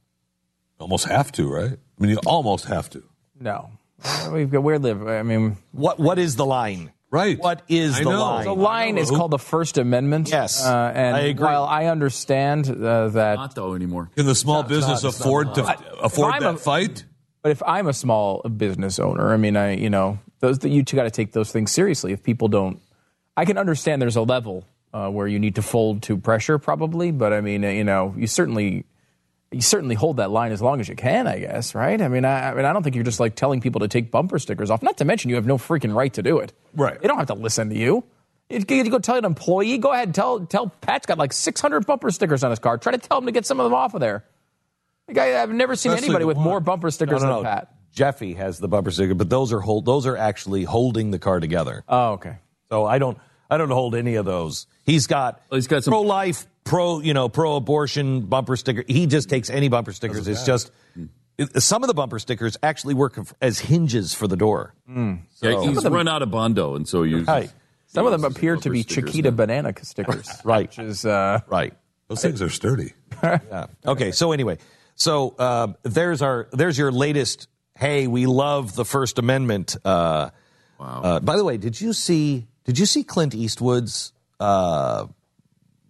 Almost 0.79 1.07
have 1.07 1.31
to, 1.33 1.49
right? 1.53 1.73
I 1.73 2.03
mean, 2.03 2.11
you 2.11 2.19
almost 2.27 2.65
have 2.67 2.91
to. 2.91 3.03
No. 3.41 3.71
We've 4.33 4.51
got 4.51 4.63
where 4.63 4.79
live. 4.79 5.07
I 5.07 5.23
mean, 5.23 5.57
What 5.73 5.99
what 5.99 6.19
is 6.19 6.37
the 6.37 6.45
line? 6.47 6.93
Right. 7.11 7.39
What 7.39 7.63
is 7.69 7.97
I 7.97 8.05
the 8.05 8.11
know. 8.11 8.21
line? 8.21 8.45
the 8.47 8.55
line 8.55 8.99
is 8.99 9.11
called 9.11 9.31
the 9.33 9.39
First 9.39 9.77
Amendment. 9.79 10.31
Yes, 10.31 10.65
uh, 10.65 10.93
and 10.95 11.15
I 11.15 11.21
agree. 11.21 11.45
while 11.45 11.65
I 11.65 11.85
understand 11.87 12.69
uh, 12.71 13.09
that, 13.11 13.35
Not 13.37 13.55
though 13.55 13.75
anymore. 13.75 14.11
Can 14.17 14.25
the 14.27 14.35
small 14.35 14.63
business 14.63 15.05
afford 15.05 15.55
to 15.57 15.77
afford 16.03 16.35
I'm 16.35 16.43
that 16.43 16.55
a- 16.55 16.59
fight? 16.59 17.05
but 17.43 17.53
if 17.53 17.63
I'm 17.65 17.87
a 17.87 17.93
small 17.93 18.41
business 18.43 18.99
owner, 18.99 19.31
I 19.33 19.37
mean, 19.37 19.57
I 19.59 19.75
you 19.77 19.91
know, 19.91 20.19
those 20.43 20.59
that 20.59 20.71
you 20.71 20.83
two 20.83 20.97
got 20.97 21.05
to 21.05 21.11
take 21.11 21.33
those 21.33 21.51
things 21.51 21.71
seriously. 21.71 22.13
If 22.13 22.23
people 22.23 22.49
don't, 22.49 22.83
I 23.37 23.47
can 23.47 23.57
understand 23.57 24.03
there's 24.03 24.17
a 24.17 24.23
level 24.23 24.67
uh, 24.93 25.09
where 25.09 25.27
you 25.27 25.39
need 25.39 25.55
to 25.55 25.63
fold 25.63 26.03
to 26.03 26.19
pressure, 26.19 26.59
probably. 26.59 27.13
But 27.13 27.33
I 27.33 27.41
mean, 27.41 27.65
uh, 27.65 27.69
you 27.69 27.85
know, 27.85 28.15
you 28.19 28.27
certainly. 28.27 28.85
You 29.55 29.61
certainly 29.61 29.95
hold 29.95 30.17
that 30.17 30.31
line 30.31 30.51
as 30.51 30.63
long 30.63 30.81
as 30.81 30.89
you 30.89 30.97
can, 30.97 31.27
I 31.27 31.39
guess, 31.39 31.75
right? 31.75 32.01
I 32.01 32.09
mean, 32.09 32.25
I, 32.25 32.53
I 32.53 32.55
mean, 32.55 32.65
I 32.65 32.73
don't 32.73 32.83
think 32.83 32.95
you're 32.95 33.05
just 33.05 33.21
like 33.21 33.35
telling 33.35 33.61
people 33.61 33.81
to 33.81 33.89
take 33.89 34.11
bumper 34.11 34.39
stickers 34.39 34.71
off. 34.71 34.83
Not 34.83 34.97
to 34.97 35.05
mention, 35.05 35.29
you 35.29 35.35
have 35.35 35.45
no 35.45 35.59
freaking 35.59 35.95
right 35.95 36.11
to 36.15 36.23
do 36.23 36.39
it. 36.39 36.55
Right. 36.75 36.99
They 36.99 37.07
don't 37.07 37.19
have 37.19 37.27
to 37.27 37.35
listen 37.35 37.69
to 37.69 37.77
you. 37.77 38.03
You 38.49 38.65
you 38.67 38.91
go 38.91 38.99
tell 38.99 39.17
an 39.17 39.27
employee, 39.27 39.77
go 39.77 39.93
ahead 39.93 40.09
and 40.09 40.15
tell 40.15 40.41
tell 40.47 40.69
Pat's 40.69 41.05
got 41.05 41.19
like 41.19 41.35
600 41.35 41.85
bumper 41.85 42.11
stickers 42.11 42.43
on 42.43 42.49
his 42.49 42.61
car. 42.61 42.79
Try 42.79 42.93
to 42.93 42.99
tell 42.99 43.19
him 43.19 43.27
to 43.27 43.33
get 43.33 43.45
some 43.45 43.61
of 43.61 43.65
them 43.65 43.75
off 43.75 43.93
of 43.93 44.01
there. 44.01 44.25
Like, 45.07 45.19
I, 45.19 45.43
I've 45.43 45.51
never 45.51 45.77
seen 45.77 45.93
Especially 45.93 46.07
anybody 46.07 46.25
with 46.25 46.39
more 46.39 46.61
bumper 46.61 46.91
stickers 46.91 47.23
no, 47.23 47.29
no, 47.29 47.35
than 47.35 47.43
no. 47.45 47.51
Pat. 47.51 47.72
Jeffy 47.93 48.35
has 48.35 48.59
the 48.59 48.69
bumper 48.69 48.91
sticker, 48.91 49.15
but 49.15 49.29
those 49.31 49.53
are 49.53 49.61
hold 49.61 49.85
those 49.85 50.07
are 50.07 50.17
actually 50.17 50.65
holding 50.65 51.11
the 51.11 51.19
car 51.19 51.41
together. 51.41 51.85
Oh, 51.89 52.13
okay. 52.13 52.37
So 52.71 52.85
I 52.87 52.99
don't 52.99 53.19
I 53.51 53.59
don't 53.59 53.71
hold 53.71 53.95
any 53.95 54.15
of 54.15 54.25
those. 54.25 54.67
He's 54.85 55.07
got, 55.07 55.43
Well, 55.51 55.57
he's 55.59 55.67
got 55.67 55.85
some- 55.85 55.93
pro 55.93 56.01
life, 56.01 56.47
pro 56.65 57.01
you 57.01 57.13
know 57.15 57.29
pro 57.29 57.57
abortion 57.57 58.23
bumper 58.23 58.57
sticker. 58.57 58.83
He 58.87 59.07
just 59.07 59.29
takes 59.29 59.51
any 59.51 59.69
bumper 59.69 59.93
stickers. 59.93 60.27
It's 60.27 60.45
just 60.47 60.71
it- 61.39 61.63
some 61.63 61.83
of 61.83 61.89
the 61.89 61.95
bumper 61.95 62.19
stickers 62.19 62.57
actually 62.63 62.95
work 62.95 63.19
as 63.41 63.59
hinges 63.59 64.15
for 64.15 64.27
the 64.27 64.37
door. 64.37 64.75
yeah, 64.89 65.17
he's 65.63 65.85
run 65.85 66.09
out 66.09 66.23
of 66.23 66.31
bondo, 66.31 66.75
and 66.77 66.89
so 66.89 67.03
you. 67.03 67.25
Right. 67.25 67.51
Some 67.89 68.07
of 68.07 68.13
them 68.13 68.25
appear 68.25 68.57
to 68.57 68.71
be 68.71 68.85
Chiquita 68.85 69.31
now. 69.31 69.37
banana 69.37 69.75
stickers. 69.83 70.27
Right. 70.45 70.69
Which 70.71 70.79
is, 70.79 71.05
uh, 71.05 71.41
Right. 71.47 71.75
Those 72.09 72.23
things 72.23 72.41
are 72.41 72.49
sturdy. 72.49 72.95
yeah. 73.23 73.67
Okay. 73.85 74.13
So 74.13 74.33
anyway, 74.33 74.57
so 74.95 75.35
uh, 75.39 75.75
there's 75.83 76.23
our 76.23 76.49
there's 76.53 76.79
your 76.79 76.91
latest. 76.91 77.49
Hey, 77.77 78.07
we 78.07 78.27
love 78.27 78.75
the 78.75 78.85
First 78.85 79.19
Amendment. 79.19 79.77
Uh, 79.85 80.31
Wow. 80.79 81.01
uh, 81.05 81.21
by 81.21 81.37
the 81.37 81.45
way, 81.45 81.59
did 81.59 81.81
you 81.81 81.93
see 81.93 82.49
did 82.65 82.77
you 82.77 82.87
see 82.87 83.05
Clint 83.05 83.37
Eastwood's 83.37 84.13
uh, 84.41 85.07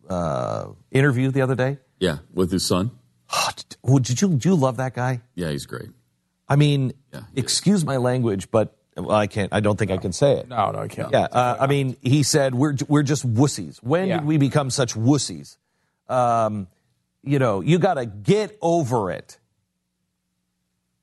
uh, 0.09 0.67
interview 0.91 1.31
the 1.31 1.41
other 1.41 1.55
day? 1.55 1.79
yeah, 1.99 2.19
with 2.35 2.51
his 2.53 2.67
son. 2.67 2.91
Oh, 3.33 3.99
did 3.99 4.21
you 4.21 4.29
did 4.29 4.45
you 4.45 4.55
love 4.55 4.77
that 4.77 4.93
guy? 4.95 5.23
Yeah, 5.35 5.49
he's 5.51 5.65
great. 5.65 5.89
I 6.47 6.57
mean, 6.57 6.93
Yeah, 7.13 7.21
he 7.33 7.41
excuse 7.41 7.87
my 7.87 7.97
language, 7.97 8.51
but 8.51 8.77
well, 8.95 9.13
I 9.17 9.27
can't. 9.29 9.51
I 9.55 9.61
don't 9.61 9.79
think 9.79 9.91
I 9.91 9.97
can 9.97 10.13
say 10.13 10.33
it. 10.33 10.49
No, 10.49 10.71
no, 10.73 10.81
I 10.81 10.89
can't. 10.89 11.11
Yeah, 11.11 11.29
uh, 11.33 11.57
I 11.59 11.67
mean, 11.67 11.97
he 12.03 12.23
said 12.23 12.55
we're 12.55 12.77
we're 12.87 13.03
just 13.03 13.27
wussies. 13.27 13.79
When 13.83 14.09
Yeah. 14.09 14.19
did 14.19 14.27
we 14.27 14.37
become 14.37 14.69
such 14.69 14.93
wussies? 14.95 15.57
Um, 16.09 16.69
you 17.23 17.39
know, 17.39 17.63
you 17.63 17.79
got 17.79 17.95
to 17.95 18.05
get 18.05 18.59
over 18.61 19.11
it. 19.11 19.39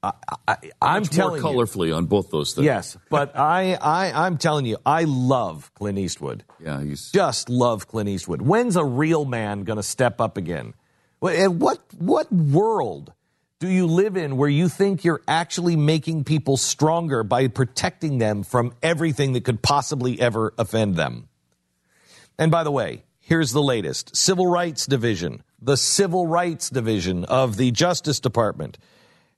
I, 0.02 0.14
I, 0.48 0.58
I'm 0.82 1.02
Much 1.02 1.10
telling 1.12 1.42
more 1.42 1.52
you. 1.52 1.58
colorfully 1.60 1.96
on 1.96 2.06
both 2.06 2.30
those 2.30 2.54
things. 2.54 2.66
Yes, 2.66 2.98
but 3.10 3.36
I, 3.38 3.74
I, 3.76 4.26
I'm 4.26 4.38
telling 4.38 4.66
you, 4.66 4.78
I 4.86 5.04
love 5.04 5.72
Clint 5.74 5.98
Eastwood. 5.98 6.46
Yeah, 6.64 6.82
he's 6.82 7.12
Just 7.12 7.50
love 7.50 7.88
Clint 7.88 8.10
Eastwood. 8.10 8.42
When's 8.42 8.76
a 8.76 8.86
real 8.86 9.26
man 9.26 9.64
going 9.64 9.78
to 9.78 9.84
step 9.84 10.22
up 10.22 10.38
again? 10.38 10.74
What, 11.20 11.80
what 11.98 12.32
world 12.32 13.12
do 13.60 13.68
you 13.68 13.88
live 13.88 14.16
in 14.16 14.38
where 14.38 14.50
you 14.50 14.70
think 14.70 15.04
you're 15.04 15.22
actually 15.28 15.76
making 15.76 16.24
people 16.24 16.56
stronger 16.56 17.24
by 17.24 17.50
protecting 17.50 18.20
them 18.20 18.44
from 18.44 18.74
everything 18.82 19.34
that 19.34 19.44
could 19.44 19.62
possibly 19.62 20.20
ever 20.22 20.54
offend 20.58 20.96
them? 20.96 21.28
And 22.38 22.52
by 22.52 22.64
the 22.64 22.72
way, 22.72 23.04
here's 23.20 23.52
the 23.52 23.62
latest 23.62 24.16
Civil 24.16 24.48
Rights 24.48 24.86
Division, 24.86 25.44
the 25.62 25.76
Civil 25.76 26.26
Rights 26.26 26.70
Division 26.70 27.26
of 27.26 27.58
the 27.58 27.72
Justice 27.72 28.22
Department 28.22 28.78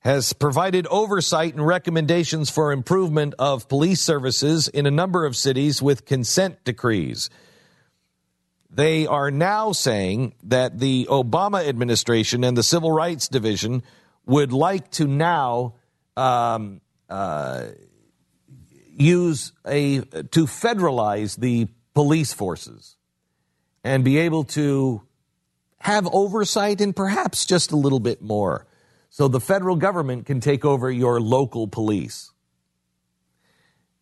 has 0.01 0.33
provided 0.33 0.87
oversight 0.87 1.53
and 1.53 1.65
recommendations 1.65 2.49
for 2.49 2.71
improvement 2.71 3.35
of 3.37 3.67
police 3.69 4.01
services 4.01 4.67
in 4.67 4.87
a 4.87 4.91
number 4.91 5.25
of 5.25 5.35
cities 5.35 5.81
with 5.81 6.05
consent 6.05 6.63
decrees. 6.63 7.29
They 8.69 9.05
are 9.05 9.29
now 9.29 9.73
saying 9.73 10.33
that 10.43 10.79
the 10.79 11.07
Obama 11.09 11.67
administration 11.67 12.43
and 12.43 12.57
the 12.57 12.63
Civil 12.63 12.91
Rights 12.91 13.27
Division 13.27 13.83
would 14.25 14.51
like 14.51 14.89
to 14.91 15.05
now 15.05 15.75
um, 16.17 16.81
uh, 17.07 17.65
use 18.87 19.51
a 19.65 19.99
to 19.99 20.45
federalize 20.45 21.37
the 21.37 21.67
police 21.93 22.33
forces 22.33 22.95
and 23.83 24.03
be 24.03 24.17
able 24.17 24.45
to 24.45 25.03
have 25.79 26.07
oversight 26.11 26.81
and 26.81 26.95
perhaps 26.95 27.45
just 27.45 27.71
a 27.71 27.75
little 27.75 27.99
bit 27.99 28.21
more 28.21 28.65
so 29.11 29.27
the 29.27 29.41
federal 29.41 29.75
government 29.75 30.25
can 30.25 30.39
take 30.39 30.63
over 30.63 30.89
your 30.89 31.19
local 31.19 31.67
police. 31.67 32.31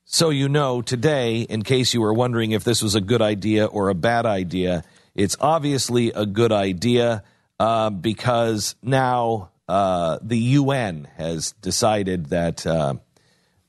So 0.05 0.29
you 0.29 0.47
know 0.47 0.83
today, 0.83 1.41
in 1.41 1.63
case 1.63 1.95
you 1.95 2.01
were 2.01 2.13
wondering 2.13 2.51
if 2.51 2.63
this 2.63 2.83
was 2.83 2.93
a 2.93 3.01
good 3.01 3.21
idea 3.21 3.65
or 3.65 3.89
a 3.89 3.95
bad 3.95 4.27
idea, 4.27 4.83
it's 5.15 5.35
obviously 5.41 6.11
a 6.11 6.27
good 6.27 6.51
idea 6.51 7.23
uh, 7.59 7.89
because 7.89 8.75
now 8.83 9.49
uh, 9.67 10.19
the 10.21 10.37
UN 10.37 11.07
has 11.17 11.53
decided 11.53 12.27
that 12.27 12.67
uh, 12.67 12.93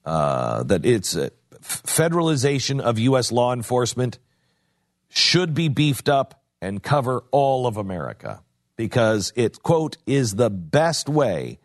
uh, 0.05 0.62
that 0.64 0.85
it's 0.85 1.16
uh, 1.16 1.31
federalization 1.62 2.81
of 2.81 2.98
U.S. 2.98 3.33
law 3.33 3.55
enforcement 3.55 4.18
should 5.09 5.55
be 5.55 5.68
beefed 5.68 6.11
up 6.11 6.42
and 6.61 6.83
cover 6.83 7.24
all 7.31 7.66
of 7.66 7.79
America 7.79 8.42
because 8.80 9.30
it, 9.36 9.62
quote, 9.62 9.98
is 10.06 10.36
the 10.36 10.48
best 10.48 11.06
way 11.06 11.58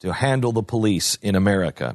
to 0.00 0.12
handle 0.12 0.50
the 0.50 0.62
police 0.64 1.14
in 1.22 1.36
America. 1.36 1.94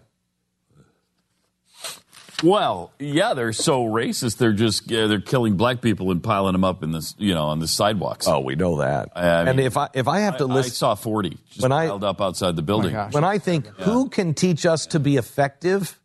well, 2.42 2.94
yeah. 2.98 3.34
They're 3.34 3.52
so 3.52 3.84
racist. 3.84 4.38
They're 4.38 4.54
just 4.54 4.90
yeah, 4.90 5.08
they're 5.08 5.20
killing 5.20 5.58
black 5.58 5.82
people 5.82 6.12
and 6.12 6.24
piling 6.24 6.54
them 6.54 6.64
up 6.64 6.82
in 6.82 6.92
this, 6.92 7.14
you 7.18 7.34
know, 7.34 7.48
on 7.48 7.60
the 7.60 7.68
sidewalks. 7.68 8.26
Oh, 8.26 8.40
we 8.40 8.56
know 8.56 8.78
that. 8.78 9.10
I 9.18 9.40
mean, 9.40 9.48
and 9.50 9.60
if 9.60 9.76
I 9.76 9.90
if 9.94 10.08
I 10.08 10.20
have 10.22 10.38
to 10.38 10.48
I, 10.48 10.52
I 10.52 10.54
list 10.54 10.78
saw 10.78 10.96
forty 10.96 11.38
just 11.50 11.62
When 11.62 11.74
I- 11.74 11.88
up 11.88 12.22
outside 12.22 12.56
the 12.56 12.62
building. 12.62 12.92
Oh 12.92 13.04
gosh. 13.04 13.14
when 13.14 13.26
I 13.26 13.40
think 13.40 13.68
who 13.82 14.08
can 14.08 14.34
teach 14.34 14.66
us 14.66 14.86
to 14.88 15.00
be 15.02 15.18
effective, 15.18 16.00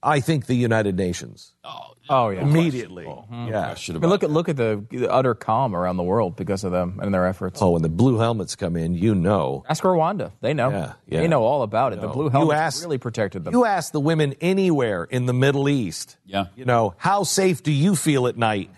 I 0.00 0.20
think 0.20 0.46
the 0.46 0.54
United 0.54 0.96
Nations 0.96 1.54
Oh 1.64 1.94
Oh, 2.08 2.30
yeah. 2.30 2.42
immediately. 2.42 3.04
Yeah. 3.30 3.74
Should 3.74 3.94
I 3.94 3.96
have 3.96 4.02
mean, 4.02 4.10
look 4.10 4.22
at 4.22 4.30
look 4.30 4.48
at 4.48 4.56
the, 4.56 4.84
the 4.90 5.10
utter 5.12 5.34
calm 5.34 5.74
around 5.74 5.96
the 5.96 6.02
world 6.02 6.36
because 6.36 6.64
of 6.64 6.72
them 6.72 6.98
and 7.02 7.12
their 7.12 7.26
efforts. 7.26 7.60
Oh, 7.60 7.70
when 7.70 7.82
the 7.82 7.88
blue 7.88 8.18
helmets 8.18 8.56
come 8.56 8.76
in, 8.76 8.94
you 8.94 9.14
know. 9.14 9.64
Ask 9.68 9.82
Rwanda; 9.82 10.32
they 10.40 10.54
know. 10.54 10.70
Yeah, 10.70 10.92
yeah. 11.06 11.20
They 11.20 11.28
know 11.28 11.42
all 11.42 11.62
about 11.62 11.92
it. 11.92 12.00
The 12.00 12.08
blue 12.08 12.28
helmets 12.28 12.58
ask- 12.58 12.82
really 12.82 12.98
protected 12.98 13.44
them. 13.44 13.52
You 13.54 13.64
ask 13.64 13.92
the 13.92 14.00
women 14.00 14.34
anywhere 14.40 15.04
in 15.04 15.26
the 15.26 15.34
Middle 15.34 15.68
East. 15.68 16.16
Yeah. 16.26 16.46
You 16.56 16.64
know, 16.64 16.94
how 16.98 17.22
safe 17.24 17.62
do 17.62 17.72
you 17.72 17.96
feel 17.96 18.26
at 18.26 18.36
night 18.36 18.70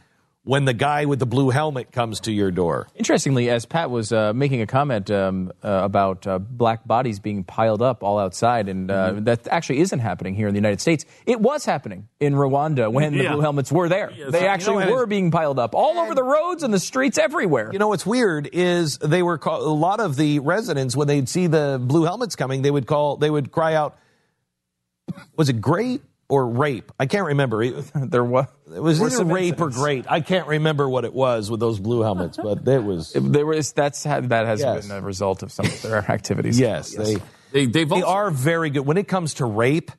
when 0.45 0.65
the 0.65 0.73
guy 0.73 1.05
with 1.05 1.19
the 1.19 1.27
blue 1.27 1.51
helmet 1.51 1.93
comes 1.93 2.21
to 2.21 2.33
your 2.33 2.51
door? 2.51 2.89
Interestingly, 2.95 3.51
as 3.51 3.67
Pat 3.67 3.91
was 3.91 4.11
uh, 4.13 4.33
making 4.33 4.63
a 4.63 4.67
comment 4.67 5.11
um, 5.11 5.53
uh, 5.63 5.81
about 5.85 6.27
uh, 6.27 6.39
black 6.39 6.87
bodies 6.87 7.21
being 7.21 7.45
piled 7.45 7.83
up 7.83 8.03
all 8.03 8.19
outside, 8.19 8.69
and 8.69 8.91
uh, 8.91 9.11
Mm-hmm. 9.11 9.25
that 9.25 9.49
actually 9.49 9.81
isn't 9.81 9.99
happening 9.99 10.35
here 10.35 10.49
in 10.49 10.55
the 10.55 10.59
United 10.59 10.81
States. 10.81 11.05
It 11.27 11.41
was 11.41 11.65
happening 11.65 12.09
in 12.21 12.35
Rwanda 12.35 12.91
when 12.91 13.13
the 13.13 13.25
Yeah. 13.25 13.33
blue 13.33 13.41
helmets 13.43 13.71
were 13.71 13.89
there. 13.89 14.11
they 14.31 14.41
you 14.43 14.47
actually 14.47 14.87
know, 14.87 14.93
were 14.93 15.07
being 15.07 15.31
piled 15.31 15.59
up 15.59 15.75
all 15.75 15.99
over 15.99 16.15
the 16.15 16.23
roads 16.25 16.63
and 16.63 16.73
the 16.73 16.81
streets 16.81 17.19
everywhere. 17.19 17.71
You 17.73 17.79
know 17.79 17.89
what's 17.89 18.07
weird 18.07 18.49
is 18.53 18.99
they 18.99 19.23
were 19.23 19.37
call, 19.39 19.63
a 19.63 19.69
lot 19.75 20.01
of 20.01 20.17
the 20.17 20.39
residents 20.39 20.97
when 20.97 21.07
they'd 21.07 21.29
see 21.29 21.47
the 21.49 21.79
blue 21.83 22.05
helmets 22.05 22.35
coming, 22.37 22.63
they 22.63 22.71
would 22.71 22.87
call, 22.87 23.17
they 23.17 23.31
would 23.31 23.51
cry 23.53 23.75
out, 23.75 23.97
"Was 25.37 25.49
it 25.49 25.61
great 25.61 26.03
or 26.31 26.47
rape?" 26.49 26.91
I 26.99 27.07
can't 27.07 27.27
remember. 27.27 27.63
It, 27.63 27.75
there 27.95 28.25
was 28.25 28.47
it 28.75 28.81
was 28.83 28.99
were 29.01 29.07
either 29.09 29.17
some 29.17 29.33
rape 29.33 29.61
or 29.61 29.69
great. 29.71 30.07
I 30.11 30.21
can't 30.21 30.47
remember 30.47 30.89
what 30.89 31.05
it 31.05 31.13
was 31.13 31.51
with 31.51 31.61
those 31.61 31.79
blue 31.81 32.01
helmets, 32.03 32.37
but 32.37 32.67
it 32.67 32.83
was. 32.83 33.13
There 33.15 33.45
was 33.47 33.73
that's 33.73 34.03
that 34.05 34.31
has 34.31 34.61
Yes. 34.61 34.87
been 34.89 34.97
a 34.97 35.01
result 35.03 35.43
of 35.43 35.53
some 35.53 35.67
of 35.67 35.83
their 35.83 35.99
activities. 36.11 36.59
yes, 36.59 36.95
they 36.95 37.17
They, 37.53 37.67
they've 37.67 37.89
they 37.89 38.03
are 38.03 38.31
very 38.31 38.71
good 38.71 38.87
when 38.87 38.97
it 38.97 39.09
comes 39.09 39.35
to 39.35 39.45
rape. 39.45 39.91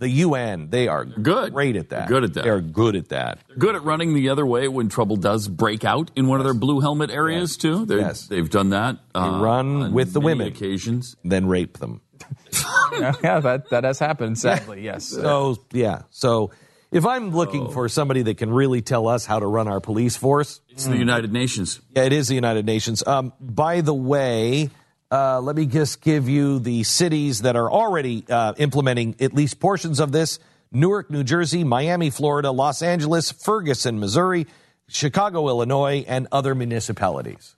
The 0.00 0.08
UN, 0.08 0.70
they 0.70 0.86
are 0.86 1.04
good. 1.04 1.52
great 1.52 1.74
at 1.74 1.88
that. 1.88 2.06
Good 2.06 2.22
at 2.22 2.34
that. 2.34 2.44
They're 2.44 2.60
good 2.60 2.94
at 2.94 3.08
that. 3.08 3.40
good 3.58 3.74
at 3.74 3.82
running 3.82 4.14
the 4.14 4.28
other 4.28 4.46
way 4.46 4.68
when 4.68 4.88
trouble 4.88 5.16
does 5.16 5.48
break 5.48 5.84
out 5.84 6.12
in 6.14 6.28
one 6.28 6.38
of 6.38 6.44
their 6.44 6.54
blue 6.54 6.78
helmet 6.78 7.10
areas 7.10 7.56
too. 7.56 7.84
They're- 7.84 7.98
Yes. 7.98 8.28
They've 8.28 8.48
done 8.48 8.70
that. 8.70 8.98
They 9.12 9.18
uh, 9.18 9.40
run 9.40 9.92
with 9.92 10.12
the 10.12 10.20
women. 10.20 10.46
occasions. 10.46 11.16
Then 11.24 11.48
rape 11.48 11.78
them. 11.78 12.00
yeah, 13.22 13.40
that 13.40 13.70
that 13.70 13.84
has 13.84 13.98
happened. 13.98 14.38
Sadly, 14.38 14.82
yes. 14.82 15.06
So 15.06 15.56
yeah. 15.72 16.02
So 16.10 16.50
if 16.90 17.04
I'm 17.04 17.30
looking 17.30 17.70
for 17.70 17.88
somebody 17.88 18.22
that 18.22 18.38
can 18.38 18.50
really 18.50 18.80
tell 18.82 19.08
us 19.08 19.26
how 19.26 19.38
to 19.38 19.46
run 19.46 19.68
our 19.68 19.80
police 19.80 20.16
force, 20.16 20.60
It's 20.70 20.86
the 20.86 20.96
United 20.96 21.32
Nations. 21.32 21.80
yeah, 21.94 22.04
it 22.04 22.12
is 22.12 22.28
the 22.28 22.34
United 22.34 22.64
Nations. 22.66 23.06
Um, 23.06 23.32
by 23.40 23.82
the 23.82 23.92
way, 23.94 24.70
uh, 25.10 25.40
let 25.40 25.54
me 25.56 25.66
just 25.66 26.00
give 26.00 26.28
you 26.28 26.58
the 26.60 26.82
cities 26.84 27.42
that 27.42 27.56
are 27.56 27.70
already 27.70 28.24
uh, 28.28 28.54
implementing 28.56 29.16
at 29.20 29.34
least 29.34 29.60
portions 29.60 30.00
of 30.00 30.12
this: 30.12 30.38
Newark, 30.72 31.10
New 31.10 31.24
Jersey, 31.24 31.62
Miami, 31.64 32.10
Florida, 32.10 32.50
Los 32.50 32.80
Angeles, 32.82 33.30
Ferguson, 33.32 34.00
Missouri, 34.00 34.46
Chicago, 34.88 35.48
Illinois, 35.48 36.04
and 36.08 36.26
other 36.32 36.54
municipalities. 36.54 37.54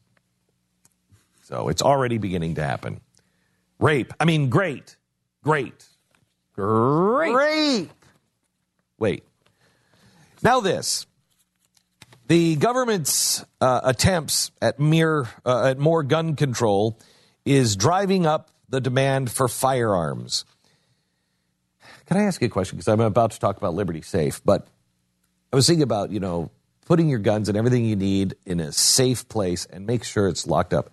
So 1.43 1.69
it's 1.69 1.83
already 1.83 2.19
beginning 2.19 2.57
to 2.57 2.65
happen. 2.65 3.01
Rape. 3.81 4.13
I 4.21 4.25
mean, 4.25 4.51
great, 4.51 4.97
great. 5.43 5.85
Great. 6.55 7.33
Great. 7.33 7.91
Wait. 8.99 9.25
Now 10.43 10.61
this. 10.61 11.07
The 12.29 12.55
government's 12.57 13.45
uh, 13.61 13.81
attempts 13.83 14.53
at 14.63 14.79
mere 14.79 15.29
uh, 15.45 15.71
at 15.71 15.79
more 15.79 16.03
gun 16.03 16.37
control 16.37 16.99
is 17.45 17.75
driving 17.75 18.25
up 18.25 18.51
the 18.69 18.81
demand 18.81 19.31
for 19.31 19.49
firearms. 19.49 20.45
Can 22.07 22.19
I 22.19 22.23
ask 22.23 22.41
you 22.41 22.47
a 22.47 22.51
question? 22.51 22.77
Because 22.77 22.89
I'm 22.89 23.01
about 23.01 23.33
to 23.33 23.41
talk 23.41 23.57
about 23.57 23.75
Liberty 23.75 24.03
Safe, 24.03 24.41
but 24.45 24.69
I 25.53 25.57
was 25.57 25.67
thinking 25.67 25.83
about 25.83 26.13
you 26.13 26.21
know 26.21 26.51
putting 26.87 27.09
your 27.09 27.19
guns 27.19 27.49
and 27.49 27.59
everything 27.59 27.85
you 27.85 27.97
need 27.97 28.35
in 28.47 28.61
a 28.61 28.73
safe 28.73 29.29
place 29.29 29.67
and 29.67 29.87
make 29.87 30.05
sure 30.05 30.29
it's 30.29 30.47
locked 30.47 30.75
up. 30.75 30.91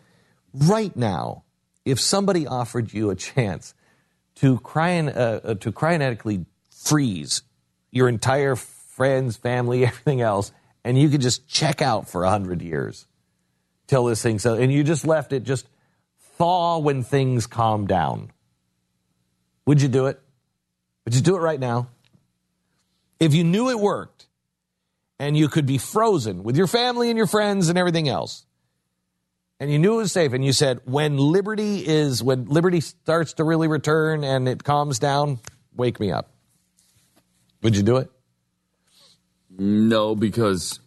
Right 0.53 0.95
now, 0.95 1.43
if 1.85 1.99
somebody 1.99 2.47
offered 2.47 2.93
you 2.93 3.09
a 3.09 3.15
chance 3.15 3.73
to 4.39 4.57
cryon, 4.59 5.15
uh, 5.15 5.19
uh, 5.19 5.53
to 5.55 5.71
cryonetically 5.71 6.45
freeze 6.71 7.41
your 7.91 8.07
entire 8.07 8.55
friends, 8.55 9.37
family, 9.37 9.85
everything 9.87 10.21
else, 10.21 10.51
and 10.83 10.99
you 10.99 11.09
could 11.09 11.21
just 11.21 11.47
check 11.47 11.81
out 11.81 12.07
for 12.07 12.23
a 12.23 12.29
hundred 12.29 12.61
years 12.61 13.07
till 13.87 14.05
this 14.05 14.21
thing 14.21 14.39
so, 14.39 14.55
and 14.55 14.71
you 14.71 14.83
just 14.83 15.05
left 15.05 15.33
it 15.33 15.43
just 15.43 15.67
thaw 16.37 16.77
when 16.77 17.03
things 17.03 17.47
calm 17.47 17.87
down. 17.87 18.31
Would 19.65 19.81
you 19.81 19.87
do 19.87 20.05
it? 20.05 20.19
Would 21.05 21.15
you 21.15 21.21
do 21.21 21.35
it 21.35 21.39
right 21.39 21.59
now? 21.59 21.89
If 23.19 23.33
you 23.33 23.43
knew 23.43 23.69
it 23.69 23.79
worked 23.79 24.27
and 25.19 25.35
you 25.35 25.47
could 25.47 25.65
be 25.65 25.77
frozen 25.77 26.43
with 26.43 26.55
your 26.55 26.67
family 26.67 27.09
and 27.09 27.17
your 27.17 27.27
friends 27.27 27.69
and 27.69 27.77
everything 27.77 28.07
else, 28.07 28.45
and 29.59 29.71
you 29.71 29.79
knew 29.79 29.95
it 29.95 29.97
was 29.97 30.11
safe, 30.11 30.33
and 30.33 30.45
you 30.45 30.53
said, 30.53 30.81
when 30.85 31.17
liberty 31.17 31.85
is, 31.85 32.21
when 32.21 32.45
liberty 32.45 32.81
starts 32.81 33.33
to 33.33 33.43
really 33.43 33.67
return 33.67 34.23
and 34.23 34.47
it 34.47 34.63
calms 34.63 34.99
down, 34.99 35.39
wake 35.75 35.99
me 35.99 36.11
up. 36.11 36.31
Would 37.63 37.75
you 37.75 37.83
do 37.83 37.97
it? 37.97 38.11
No, 39.49 40.15
because 40.15 40.79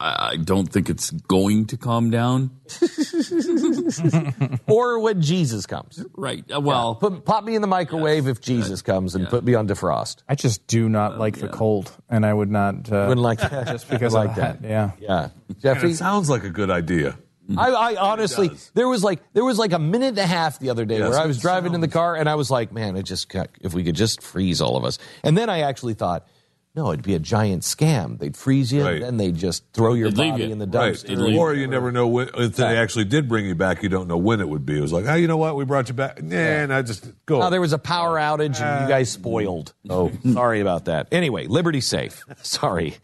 I, 0.00 0.30
I 0.32 0.36
don't 0.36 0.66
think 0.66 0.90
it's 0.90 1.10
going 1.12 1.66
to 1.66 1.76
calm 1.76 2.10
down. 2.10 2.50
or 4.66 4.98
when 4.98 5.22
Jesus 5.22 5.66
comes. 5.66 6.04
Right. 6.16 6.44
Uh, 6.52 6.60
well, 6.60 6.96
Put, 6.96 7.24
pop 7.24 7.44
me 7.44 7.54
in 7.54 7.62
the 7.62 7.68
microwave 7.68 8.26
if 8.26 8.40
Jesus 8.40 8.82
comes 8.82 9.14
and 9.14 9.28
put 9.28 9.44
me 9.44 9.54
on 9.54 9.68
defrost. 9.68 10.24
I 10.28 10.34
just 10.34 10.66
do 10.66 10.88
not 10.88 11.18
like 11.18 11.38
the 11.38 11.48
cold, 11.48 11.96
and 12.08 12.26
I 12.26 12.34
would 12.34 12.50
not. 12.50 12.90
Uh, 12.90 13.06
Wouldn't 13.08 13.20
like 13.20 13.38
that. 13.38 13.66
just 13.68 13.88
because 13.88 14.12
like 14.12 14.30
of 14.30 14.36
that. 14.36 14.62
that. 14.62 14.68
Yeah. 14.68 14.90
Yeah. 14.98 15.28
And 15.48 15.60
Jeffrey? 15.60 15.92
it 15.92 15.96
sounds 15.96 16.28
like 16.28 16.42
a 16.42 16.50
good 16.50 16.70
idea. 16.70 17.16
Mm-hmm. 17.48 17.58
I, 17.58 17.68
I 17.70 17.96
honestly, 17.96 18.50
there 18.74 18.86
was 18.88 19.02
like 19.02 19.20
there 19.32 19.44
was 19.44 19.58
like 19.58 19.72
a 19.72 19.78
minute 19.78 20.10
and 20.10 20.18
a 20.18 20.26
half 20.26 20.58
the 20.60 20.70
other 20.70 20.84
day 20.84 20.98
Yes, 20.98 21.10
where 21.10 21.18
I 21.18 21.26
was 21.26 21.38
it 21.38 21.42
driving 21.42 21.74
in 21.74 21.80
the 21.80 21.88
car 21.88 22.14
and 22.16 22.28
I 22.28 22.36
was 22.36 22.50
like, 22.50 22.72
man, 22.72 22.96
it 22.96 23.02
just 23.02 23.28
got, 23.28 23.50
if 23.60 23.74
we 23.74 23.82
could 23.82 23.96
just 23.96 24.22
freeze 24.22 24.60
all 24.60 24.76
of 24.76 24.84
us. 24.84 24.98
And 25.24 25.36
then 25.36 25.50
I 25.50 25.60
actually 25.62 25.94
thought, 25.94 26.26
no, 26.74 26.90
it'd 26.90 27.04
be 27.04 27.14
a 27.14 27.18
giant 27.18 27.64
scam. 27.64 28.18
They'd 28.18 28.34
freeze 28.36 28.72
you, 28.72 28.82
Right. 28.84 28.94
and 28.94 29.02
then 29.02 29.16
they'd 29.18 29.36
just 29.36 29.64
throw 29.74 29.92
your 29.92 30.10
They'd 30.10 30.22
leave 30.22 30.32
body 30.34 30.44
you. 30.44 30.52
in 30.52 30.58
the 30.58 30.66
Right. 30.66 30.94
dumpster. 30.94 31.36
Or 31.36 31.52
you 31.52 31.66
never 31.66 31.92
know 31.92 32.06
when, 32.06 32.30
if 32.34 32.56
they 32.56 32.78
actually 32.78 33.04
did 33.04 33.28
bring 33.28 33.44
you 33.44 33.54
back, 33.54 33.82
you 33.82 33.90
don't 33.90 34.08
know 34.08 34.16
when 34.16 34.40
it 34.40 34.48
would 34.48 34.64
be. 34.64 34.78
It 34.78 34.80
was 34.80 34.92
like, 34.92 35.04
oh, 35.06 35.14
you 35.14 35.26
know 35.28 35.36
what? 35.36 35.54
We 35.56 35.66
brought 35.66 35.88
you 35.88 35.94
back. 35.94 36.22
Nah, 36.22 36.34
and 36.36 36.72
I 36.72 36.80
just 36.80 37.12
go. 37.26 37.42
Oh, 37.42 37.50
there 37.50 37.60
was 37.60 37.74
a 37.74 37.78
power 37.78 38.16
outage 38.18 38.58
and 38.62 38.82
you 38.84 38.88
guys 38.88 39.10
spoiled. 39.10 39.74
Oh, 39.90 40.12
sorry 40.32 40.60
about 40.60 40.86
that. 40.86 41.08
Anyway, 41.12 41.46
Liberty 41.46 41.82
Safe. 41.82 42.24
Sorry. 42.42 42.94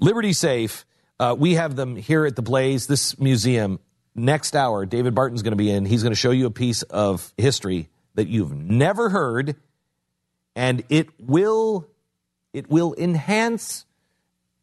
Liberty 0.00 0.32
Safe. 0.32 0.84
Uh, 1.18 1.34
we 1.38 1.54
have 1.54 1.76
them 1.76 1.96
here 1.96 2.26
at 2.26 2.36
the 2.36 2.42
Blaze, 2.42 2.86
this 2.86 3.18
museum. 3.18 3.78
Next 4.14 4.54
hour, 4.54 4.86
David 4.86 5.14
Barton's 5.14 5.42
going 5.42 5.52
to 5.52 5.56
be 5.56 5.70
in. 5.70 5.84
He's 5.84 6.02
going 6.02 6.12
to 6.12 6.18
show 6.18 6.30
you 6.30 6.46
a 6.46 6.50
piece 6.50 6.82
of 6.82 7.32
history 7.36 7.88
that 8.14 8.28
you've 8.28 8.54
never 8.54 9.08
heard, 9.08 9.56
and 10.54 10.84
it 10.88 11.08
will 11.20 11.88
it 12.52 12.70
will 12.70 12.94
enhance 12.96 13.86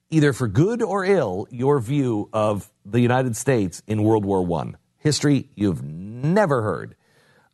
either 0.09 0.31
for 0.31 0.47
good 0.47 0.81
or 0.81 1.03
ill 1.03 1.47
your 1.51 1.79
view 1.79 2.29
of 2.31 2.71
the 2.85 3.01
United 3.01 3.35
States 3.35 3.83
in 3.87 4.03
World 4.03 4.23
War 4.23 4.41
One. 4.41 4.77
History 4.99 5.49
you've 5.55 5.83
never 5.83 6.61
heard 6.61 6.95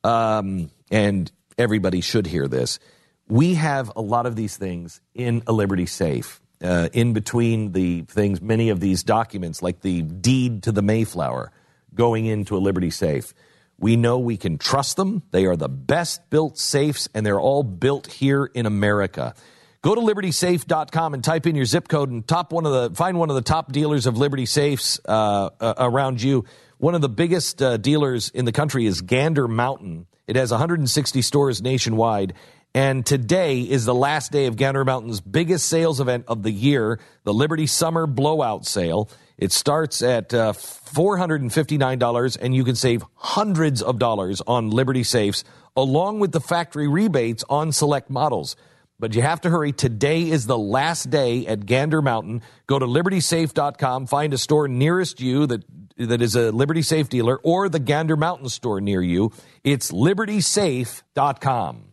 um, 0.04 0.72
and 0.90 1.32
everybody 1.58 2.02
should 2.02 2.28
hear 2.28 2.48
this. 2.48 2.80
We 3.28 3.56
have 3.56 3.92
a 3.96 4.02
lot 4.02 4.26
of 4.26 4.36
these 4.36 4.56
things 4.56 5.02
in 5.14 5.44
a 5.48 5.52
Liberty 5.52 5.86
safe. 5.86 6.42
Uh, 6.60 6.90
in 6.92 7.14
between 7.14 7.72
the 7.72 8.02
things, 8.04 8.42
many 8.42 8.70
of 8.70 8.80
these 8.80 9.04
documents, 9.04 9.62
like 9.62 9.82
the 9.82 10.02
deed 10.02 10.64
to 10.64 10.72
the 10.72 10.82
Mayflower, 10.82 11.52
going 11.94 12.26
into 12.26 12.58
a 12.58 12.60
Liberty 12.60 12.90
safe. 12.90 13.34
We 13.80 13.96
know 13.96 14.18
we 14.18 14.38
can 14.38 14.58
trust 14.58 14.98
them. 14.98 15.22
They 15.30 15.46
are 15.46 15.56
the 15.56 15.70
best 15.70 16.30
built 16.32 16.58
safes, 16.58 17.08
and 17.14 17.24
they're 17.24 17.40
all 17.40 17.62
built 17.62 18.08
here 18.08 18.46
in 18.46 18.66
America. 18.66 19.36
Go 19.84 19.94
to 19.94 20.02
libertysafe.com 20.02 21.14
and 21.14 21.24
type 21.24 21.46
in 21.46 21.56
your 21.56 21.66
zip 21.66 21.88
code 21.88 22.10
and 22.10 22.28
top 22.28 22.52
one 22.52 22.66
of 22.66 22.72
the 22.72 22.96
find 22.96 23.20
one 23.20 23.30
of 23.30 23.36
the 23.36 23.44
top 23.44 23.72
dealers 23.72 24.08
of 24.08 24.18
Liberty 24.18 24.48
safes 24.48 25.00
uh, 25.08 25.50
uh, 25.60 25.76
around 25.78 26.22
you. 26.22 26.46
One 26.80 26.96
of 26.96 27.02
the 27.02 27.10
biggest 27.10 27.62
uh, 27.62 27.78
dealers 27.78 28.30
in 28.30 28.46
the 28.46 28.52
country 28.52 28.86
is 28.86 29.02
Gander 29.02 29.48
Mountain. 29.48 30.08
It 30.26 30.36
has 30.36 30.52
160 30.52 31.22
stores 31.22 31.62
nationwide. 31.62 32.34
And 32.78 33.04
today 33.04 33.62
is 33.62 33.86
the 33.86 33.96
last 33.96 34.32
day 34.32 34.46
of 34.46 34.56
Gander 34.56 34.86
Mountain's 34.86 35.20
biggest 35.20 35.68
sales 35.68 36.00
event 36.00 36.26
of 36.28 36.44
the 36.44 36.52
year, 36.52 37.00
the 37.24 37.34
Liberty 37.34 37.66
Summer 37.66 38.06
Blowout 38.06 38.68
Sale. 38.68 39.10
It 39.36 39.52
starts 39.52 40.04
at 40.04 40.32
uh, 40.32 40.54
$459, 40.54 42.38
and 42.40 42.54
you 42.54 42.64
can 42.64 42.76
save 42.76 43.04
hundreds 43.16 43.82
of 43.82 43.98
dollars 43.98 44.44
on 44.46 44.70
Liberty 44.70 45.02
safes, 45.02 45.44
along 45.76 46.20
with 46.20 46.32
the 46.34 46.40
factory 46.40 46.88
rebates 46.88 47.44
on 47.50 47.72
select 47.72 48.12
models. 48.12 48.56
But 49.00 49.16
you 49.16 49.24
have 49.24 49.42
to 49.42 49.50
hurry. 49.50 49.72
Today 49.72 50.30
is 50.30 50.46
the 50.46 50.56
last 50.56 51.10
day 51.10 51.48
at 51.48 51.66
Gander 51.66 52.04
Mountain. 52.04 52.44
Go 52.68 52.78
to 52.78 52.86
libertysafe.com, 52.86 54.06
find 54.06 54.36
a 54.36 54.38
store 54.38 54.68
nearest 54.68 55.20
you 55.20 55.48
that 55.48 55.64
that 55.98 56.22
is 56.22 56.36
a 56.36 56.52
Liberty 56.52 56.84
Safe 56.84 57.10
dealer 57.10 57.40
or 57.42 57.70
the 57.70 57.80
Gander 57.80 58.18
Mountain 58.18 58.50
store 58.50 58.80
near 58.80 59.02
you. 59.02 59.32
It's 59.64 59.92
libertysafe.com. 59.92 61.88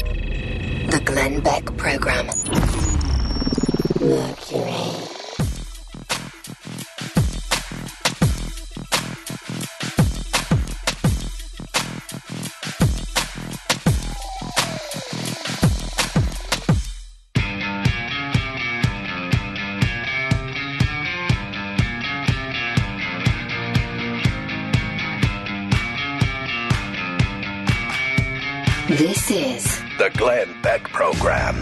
The 0.00 1.02
Glenn 1.04 1.40
Beck 1.40 1.64
Program. 1.76 2.26
Mercury. 4.00 5.08
This 28.88 29.30
is 29.30 29.81
The 29.98 30.10
Glenn 30.16 30.48
Beck 30.62 30.84
Program. 30.84 31.60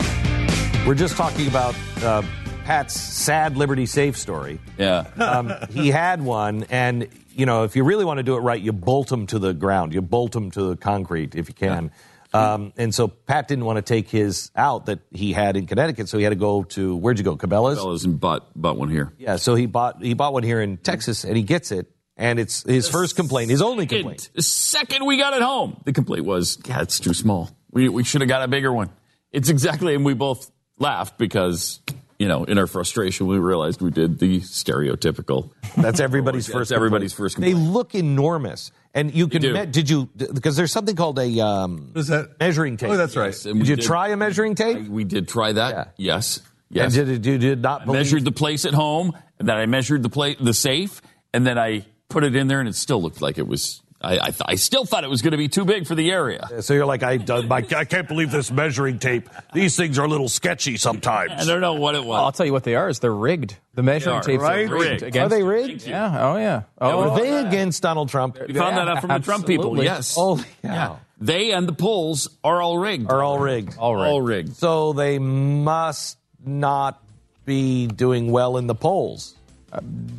We're 0.86 0.94
just 0.94 1.16
talking 1.16 1.46
about 1.48 1.74
uh, 2.02 2.22
Pat's 2.64 2.94
sad 2.94 3.56
Liberty 3.56 3.86
Safe 3.86 4.16
story. 4.16 4.60
yeah. 4.78 5.06
Um, 5.20 5.52
he 5.70 5.88
had 5.88 6.22
one, 6.22 6.64
and 6.70 7.08
you 7.34 7.46
know, 7.46 7.64
if 7.64 7.76
you 7.76 7.84
really 7.84 8.04
want 8.04 8.18
to 8.18 8.22
do 8.22 8.36
it 8.36 8.40
right, 8.40 8.60
you 8.60 8.72
bolt 8.72 9.08
them 9.08 9.26
to 9.28 9.38
the 9.38 9.52
ground. 9.52 9.92
You 9.92 10.00
bolt 10.00 10.32
them 10.32 10.50
to 10.52 10.62
the 10.62 10.76
concrete 10.76 11.34
if 11.34 11.48
you 11.48 11.54
can. 11.54 11.90
Um, 12.32 12.72
and 12.76 12.94
so 12.94 13.08
Pat 13.08 13.48
didn't 13.48 13.64
want 13.64 13.76
to 13.78 13.82
take 13.82 14.08
his 14.08 14.50
out 14.54 14.86
that 14.86 15.00
he 15.10 15.32
had 15.32 15.56
in 15.56 15.66
Connecticut, 15.66 16.08
so 16.08 16.16
he 16.16 16.22
had 16.24 16.30
to 16.30 16.36
go 16.36 16.62
to 16.62 16.96
where'd 16.96 17.18
you 17.18 17.24
go, 17.24 17.36
Cabela's? 17.36 17.78
Fellas 17.78 18.04
and 18.04 18.20
bought 18.20 18.46
bought 18.54 18.76
one 18.76 18.88
here. 18.88 19.12
Yeah, 19.18 19.36
so 19.36 19.54
he 19.56 19.66
bought 19.66 20.00
he 20.02 20.14
bought 20.14 20.32
one 20.32 20.44
here 20.44 20.60
in 20.60 20.76
Texas, 20.76 21.24
and 21.24 21.36
he 21.36 21.42
gets 21.42 21.72
it, 21.72 21.90
and 22.16 22.38
it's 22.38 22.62
his 22.62 22.88
first 22.88 23.16
complaint, 23.16 23.50
his 23.50 23.60
only 23.62 23.86
complaint. 23.86 24.20
Second, 24.20 24.36
the 24.36 24.42
second 24.42 25.06
we 25.06 25.16
got 25.16 25.34
it 25.34 25.42
home, 25.42 25.80
the 25.84 25.92
complaint 25.92 26.24
was, 26.24 26.58
"Yeah, 26.66 26.82
it's 26.82 27.00
too 27.00 27.14
small. 27.14 27.50
We 27.72 27.88
we 27.88 28.04
should 28.04 28.20
have 28.20 28.28
got 28.28 28.42
a 28.42 28.48
bigger 28.48 28.72
one." 28.72 28.90
It's 29.32 29.48
exactly, 29.48 29.94
and 29.94 30.04
we 30.04 30.14
both 30.14 30.50
laughed 30.78 31.18
because 31.18 31.80
you 32.20 32.28
know, 32.28 32.44
in 32.44 32.58
our 32.58 32.66
frustration, 32.66 33.26
we 33.26 33.38
realized 33.38 33.80
we 33.80 33.90
did 33.90 34.18
the 34.18 34.40
stereotypical. 34.40 35.52
That's 35.74 36.00
everybody's 36.00 36.46
That's 36.46 36.54
first. 36.58 36.72
everybody's 36.72 37.14
complaint. 37.14 37.32
first 37.32 37.40
They 37.40 37.54
look 37.54 37.94
enormous, 37.94 38.72
and 38.92 39.14
you 39.14 39.26
can. 39.26 39.40
do. 39.40 39.54
Me- 39.54 39.64
did 39.64 39.88
you? 39.88 40.10
Because 40.14 40.54
there's 40.54 40.70
something 40.70 40.96
called 40.96 41.18
a 41.18 41.40
um, 41.40 41.92
Is 41.96 42.08
that 42.08 42.38
measuring 42.38 42.76
tape. 42.76 42.90
Oh, 42.90 42.96
that's 42.98 43.16
right. 43.16 43.28
Yes, 43.28 43.44
Did 43.44 43.54
we 43.62 43.66
you 43.66 43.76
try 43.76 44.08
a 44.08 44.18
measuring 44.18 44.54
tape? 44.54 44.86
We 44.86 45.04
did 45.04 45.28
try 45.28 45.52
that. 45.52 45.70
Yeah. 45.70 45.84
Yes. 46.14 46.40
Yes. 46.68 46.94
And 46.94 47.06
did, 47.06 47.22
did, 47.22 47.40
did 47.40 47.62
not 47.62 47.82
I 47.82 47.84
believe 47.86 48.00
measured 48.00 48.24
the 48.26 48.32
place 48.32 48.66
at 48.66 48.74
home, 48.74 49.16
and 49.38 49.48
then 49.48 49.56
I 49.56 49.64
measured 49.64 50.02
the 50.02 50.10
plate, 50.10 50.36
the 50.44 50.54
safe, 50.54 51.00
and 51.32 51.46
then 51.46 51.58
I 51.58 51.86
put 52.10 52.22
it 52.22 52.36
in 52.36 52.48
there, 52.48 52.60
and 52.60 52.68
it 52.68 52.74
still 52.74 53.00
looked 53.00 53.22
like 53.22 53.38
it 53.38 53.46
was. 53.48 53.80
I 54.00 54.18
I, 54.18 54.30
th- 54.30 54.42
I 54.44 54.54
still 54.54 54.84
thought 54.84 55.04
it 55.04 55.10
was 55.10 55.22
going 55.22 55.32
to 55.32 55.38
be 55.38 55.48
too 55.48 55.64
big 55.64 55.86
for 55.86 55.94
the 55.94 56.10
area. 56.10 56.62
So 56.62 56.74
you're 56.74 56.86
like, 56.86 57.02
I, 57.02 57.16
uh, 57.16 57.42
my, 57.42 57.64
I 57.76 57.84
can't 57.84 58.08
believe 58.08 58.30
this 58.30 58.50
measuring 58.50 58.98
tape. 58.98 59.28
These 59.52 59.76
things 59.76 59.98
are 59.98 60.04
a 60.04 60.08
little 60.08 60.28
sketchy 60.28 60.76
sometimes. 60.76 61.32
I 61.36 61.44
don't 61.44 61.60
know 61.60 61.74
what 61.74 61.94
it 61.94 62.04
Well, 62.04 62.24
I'll 62.24 62.32
tell 62.32 62.46
you 62.46 62.52
what 62.52 62.64
they 62.64 62.76
are 62.76 62.88
is 62.88 63.00
they're 63.00 63.12
rigged. 63.14 63.56
The 63.74 63.82
measuring 63.82 64.16
are, 64.16 64.22
tapes 64.22 64.42
right? 64.42 64.68
are 64.68 64.74
rigged. 64.74 64.90
Rigged. 64.90 65.02
Against, 65.02 65.26
Are 65.32 65.36
they 65.36 65.42
rigged? 65.42 65.86
Yeah. 65.86 66.32
Oh 66.32 66.36
yeah. 66.36 66.62
Oh, 66.80 67.10
Are 67.10 67.18
they 67.18 67.46
against 67.46 67.82
Donald 67.82 68.08
Trump? 68.08 68.36
You 68.36 68.54
found 68.54 68.76
that 68.76 68.88
out 68.88 69.00
from 69.00 69.10
the 69.10 69.18
Trump 69.20 69.46
people. 69.46 69.82
Yes. 69.82 70.14
Oh 70.18 70.42
Yeah. 70.62 70.96
They 71.20 71.52
and 71.52 71.68
the 71.68 71.74
polls 71.74 72.28
are 72.42 72.62
all 72.62 72.78
rigged. 72.78 73.10
Are 73.10 73.22
all 73.22 73.38
rigged. 73.38 73.76
All 73.76 73.94
rigged. 73.94 74.06
All 74.06 74.22
rigged. 74.22 74.56
So 74.56 74.94
they 74.94 75.18
must 75.18 76.18
not 76.44 77.02
be 77.44 77.86
doing 77.86 78.30
well 78.30 78.56
in 78.56 78.66
the 78.66 78.74
polls. 78.74 79.34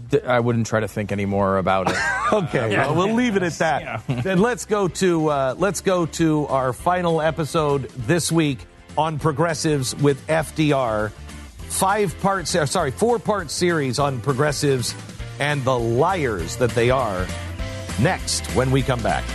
D- 0.09 0.21
I 0.21 0.39
wouldn't 0.39 0.67
try 0.67 0.79
to 0.79 0.87
think 0.87 1.11
any 1.11 1.25
more 1.25 1.57
about 1.57 1.89
it. 1.89 1.97
Okay, 2.31 2.77
well, 2.77 2.95
we'll 2.95 3.13
leave 3.13 3.35
it 3.35 3.43
at 3.43 3.51
that. 3.55 4.03
then 4.23 4.39
let's 4.39 4.63
go 4.63 4.87
to 4.87 5.27
uh, 5.27 5.55
let's 5.57 5.81
go 5.81 6.05
to 6.05 6.47
our 6.47 6.71
final 6.71 7.21
episode 7.21 7.89
this 7.89 8.31
week 8.31 8.59
on 8.97 9.19
progressives 9.19 9.93
with 9.97 10.25
FDR. 10.27 11.11
Five 11.11 12.17
parts, 12.21 12.55
uh, 12.55 12.65
sorry, 12.65 12.91
four 12.91 13.19
part 13.19 13.51
series 13.51 13.99
on 13.99 14.21
progressives 14.21 14.95
and 15.41 15.61
the 15.65 15.77
liars 15.77 16.55
that 16.55 16.69
they 16.71 16.89
are. 16.89 17.27
Next, 17.99 18.45
when 18.55 18.71
we 18.71 18.81
come 18.81 19.01
back. 19.03 19.25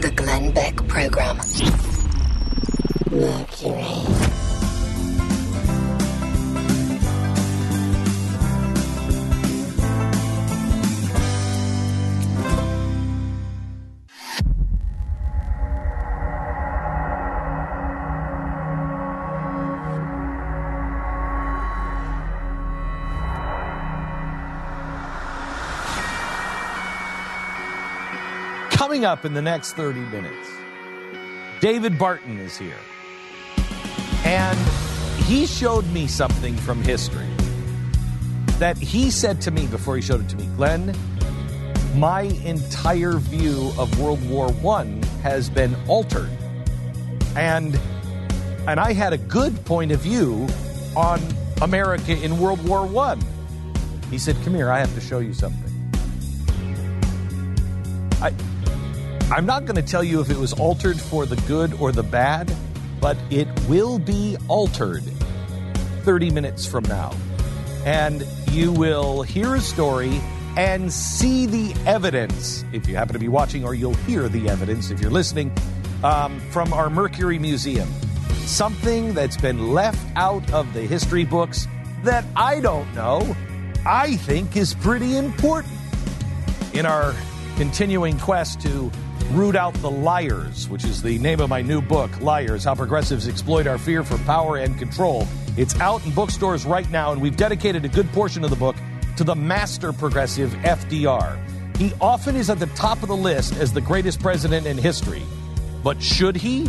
the 0.00 0.10
Glenn 0.16 0.50
Beck 0.50 0.76
Program. 0.88 1.36
Mercury. 3.10 4.43
Coming 29.04 29.18
up 29.18 29.24
in 29.26 29.34
the 29.34 29.42
next 29.42 29.74
30 29.74 30.00
minutes, 30.00 30.48
David 31.60 31.98
Barton 31.98 32.38
is 32.38 32.56
here. 32.56 32.78
And 34.24 34.58
he 35.26 35.44
showed 35.44 35.86
me 35.92 36.06
something 36.06 36.56
from 36.56 36.82
history 36.82 37.28
that 38.58 38.78
he 38.78 39.10
said 39.10 39.42
to 39.42 39.50
me 39.50 39.66
before 39.66 39.96
he 39.96 40.00
showed 40.00 40.22
it 40.22 40.30
to 40.30 40.36
me 40.36 40.46
Glenn, 40.56 40.96
my 41.96 42.22
entire 42.46 43.18
view 43.18 43.72
of 43.76 44.00
World 44.00 44.26
War 44.30 44.48
I 44.74 44.86
has 45.22 45.50
been 45.50 45.76
altered. 45.86 46.30
And 47.36 47.78
and 48.66 48.80
I 48.80 48.94
had 48.94 49.12
a 49.12 49.18
good 49.18 49.66
point 49.66 49.92
of 49.92 50.00
view 50.00 50.46
on 50.96 51.20
America 51.60 52.16
in 52.24 52.38
World 52.38 52.66
War 52.66 52.86
I. 53.04 53.18
He 54.10 54.16
said, 54.16 54.34
Come 54.44 54.54
here, 54.54 54.70
I 54.70 54.78
have 54.78 54.94
to 54.94 55.02
show 55.02 55.18
you 55.18 55.34
something. 55.34 55.60
I 58.22 58.32
I'm 59.30 59.46
not 59.46 59.64
going 59.64 59.76
to 59.76 59.82
tell 59.82 60.04
you 60.04 60.20
if 60.20 60.30
it 60.30 60.36
was 60.36 60.52
altered 60.52 61.00
for 61.00 61.24
the 61.24 61.36
good 61.48 61.72
or 61.80 61.92
the 61.92 62.02
bad, 62.02 62.54
but 63.00 63.16
it 63.30 63.48
will 63.68 63.98
be 63.98 64.36
altered 64.48 65.02
30 66.02 66.30
minutes 66.30 66.66
from 66.66 66.84
now. 66.84 67.14
And 67.86 68.26
you 68.50 68.70
will 68.70 69.22
hear 69.22 69.54
a 69.54 69.60
story 69.60 70.20
and 70.56 70.92
see 70.92 71.46
the 71.46 71.74
evidence, 71.86 72.64
if 72.72 72.86
you 72.86 72.96
happen 72.96 73.14
to 73.14 73.18
be 73.18 73.28
watching, 73.28 73.64
or 73.64 73.74
you'll 73.74 73.94
hear 73.94 74.28
the 74.28 74.48
evidence 74.48 74.90
if 74.90 75.00
you're 75.00 75.10
listening, 75.10 75.50
um, 76.04 76.38
from 76.50 76.72
our 76.72 76.90
Mercury 76.90 77.38
Museum. 77.38 77.88
Something 78.44 79.14
that's 79.14 79.38
been 79.38 79.72
left 79.72 80.06
out 80.16 80.48
of 80.52 80.72
the 80.74 80.82
history 80.82 81.24
books 81.24 81.66
that 82.04 82.24
I 82.36 82.60
don't 82.60 82.92
know, 82.94 83.34
I 83.86 84.16
think 84.16 84.54
is 84.56 84.74
pretty 84.74 85.16
important 85.16 85.72
in 86.74 86.84
our 86.84 87.14
continuing 87.56 88.18
quest 88.18 88.60
to 88.60 88.92
root 89.30 89.56
out 89.56 89.74
the 89.74 89.90
liars, 89.90 90.68
which 90.68 90.84
is 90.84 91.02
the 91.02 91.18
name 91.18 91.40
of 91.40 91.48
my 91.48 91.62
new 91.62 91.80
book, 91.80 92.20
Liars 92.20 92.64
How 92.64 92.74
Progressives 92.74 93.26
Exploit 93.26 93.66
Our 93.66 93.78
Fear 93.78 94.04
for 94.04 94.18
Power 94.18 94.58
and 94.58 94.78
Control. 94.78 95.26
It's 95.56 95.78
out 95.80 96.04
in 96.04 96.12
bookstores 96.12 96.64
right 96.64 96.88
now, 96.90 97.12
and 97.12 97.20
we've 97.20 97.36
dedicated 97.36 97.84
a 97.84 97.88
good 97.88 98.10
portion 98.12 98.44
of 98.44 98.50
the 98.50 98.56
book 98.56 98.76
to 99.16 99.24
the 99.24 99.34
master 99.34 99.92
progressive 99.92 100.50
FDR. 100.62 101.38
He 101.76 101.92
often 102.00 102.36
is 102.36 102.50
at 102.50 102.58
the 102.58 102.66
top 102.66 103.02
of 103.02 103.08
the 103.08 103.16
list 103.16 103.56
as 103.56 103.72
the 103.72 103.80
greatest 103.80 104.20
president 104.20 104.66
in 104.66 104.78
history. 104.78 105.22
But 105.82 106.02
should 106.02 106.36
he? 106.36 106.68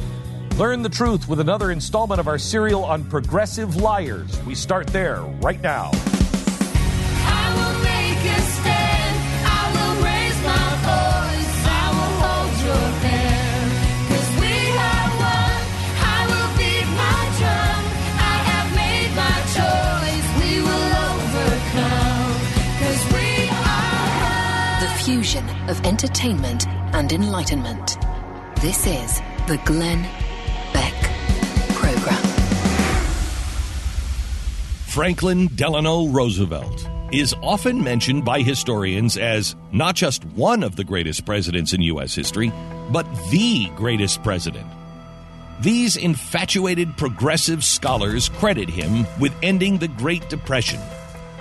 Learn 0.57 0.81
the 0.81 0.89
truth 0.89 1.27
with 1.27 1.39
another 1.39 1.71
installment 1.71 2.19
of 2.19 2.27
our 2.27 2.37
serial 2.37 2.85
on 2.85 3.03
progressive 3.05 3.75
liars. 3.75 4.41
We 4.43 4.55
start 4.55 4.87
there 4.87 5.21
right 5.41 5.61
now. 5.61 5.91
Fusion 25.05 25.47
of 25.69 25.85
entertainment 25.85 26.67
and 26.95 27.11
enlightenment. 27.11 27.95
This 28.59 28.87
is 28.87 29.21
the 29.45 29.61
Glenn 29.63 30.01
Beck 30.73 30.93
Program. 31.75 32.23
Franklin 34.87 35.47
Delano 35.53 36.07
Roosevelt 36.07 36.89
is 37.11 37.35
often 37.43 37.83
mentioned 37.83 38.25
by 38.25 38.41
historians 38.41 39.15
as 39.15 39.55
not 39.71 39.93
just 39.93 40.25
one 40.25 40.63
of 40.63 40.75
the 40.75 40.83
greatest 40.83 41.23
presidents 41.23 41.71
in 41.71 41.81
U.S. 41.81 42.15
history, 42.15 42.51
but 42.89 43.05
the 43.29 43.69
greatest 43.75 44.23
president. 44.23 44.65
These 45.61 45.97
infatuated 45.97 46.97
progressive 46.97 47.63
scholars 47.63 48.29
credit 48.29 48.69
him 48.71 49.05
with 49.19 49.35
ending 49.43 49.77
the 49.77 49.87
Great 49.87 50.27
Depression 50.29 50.79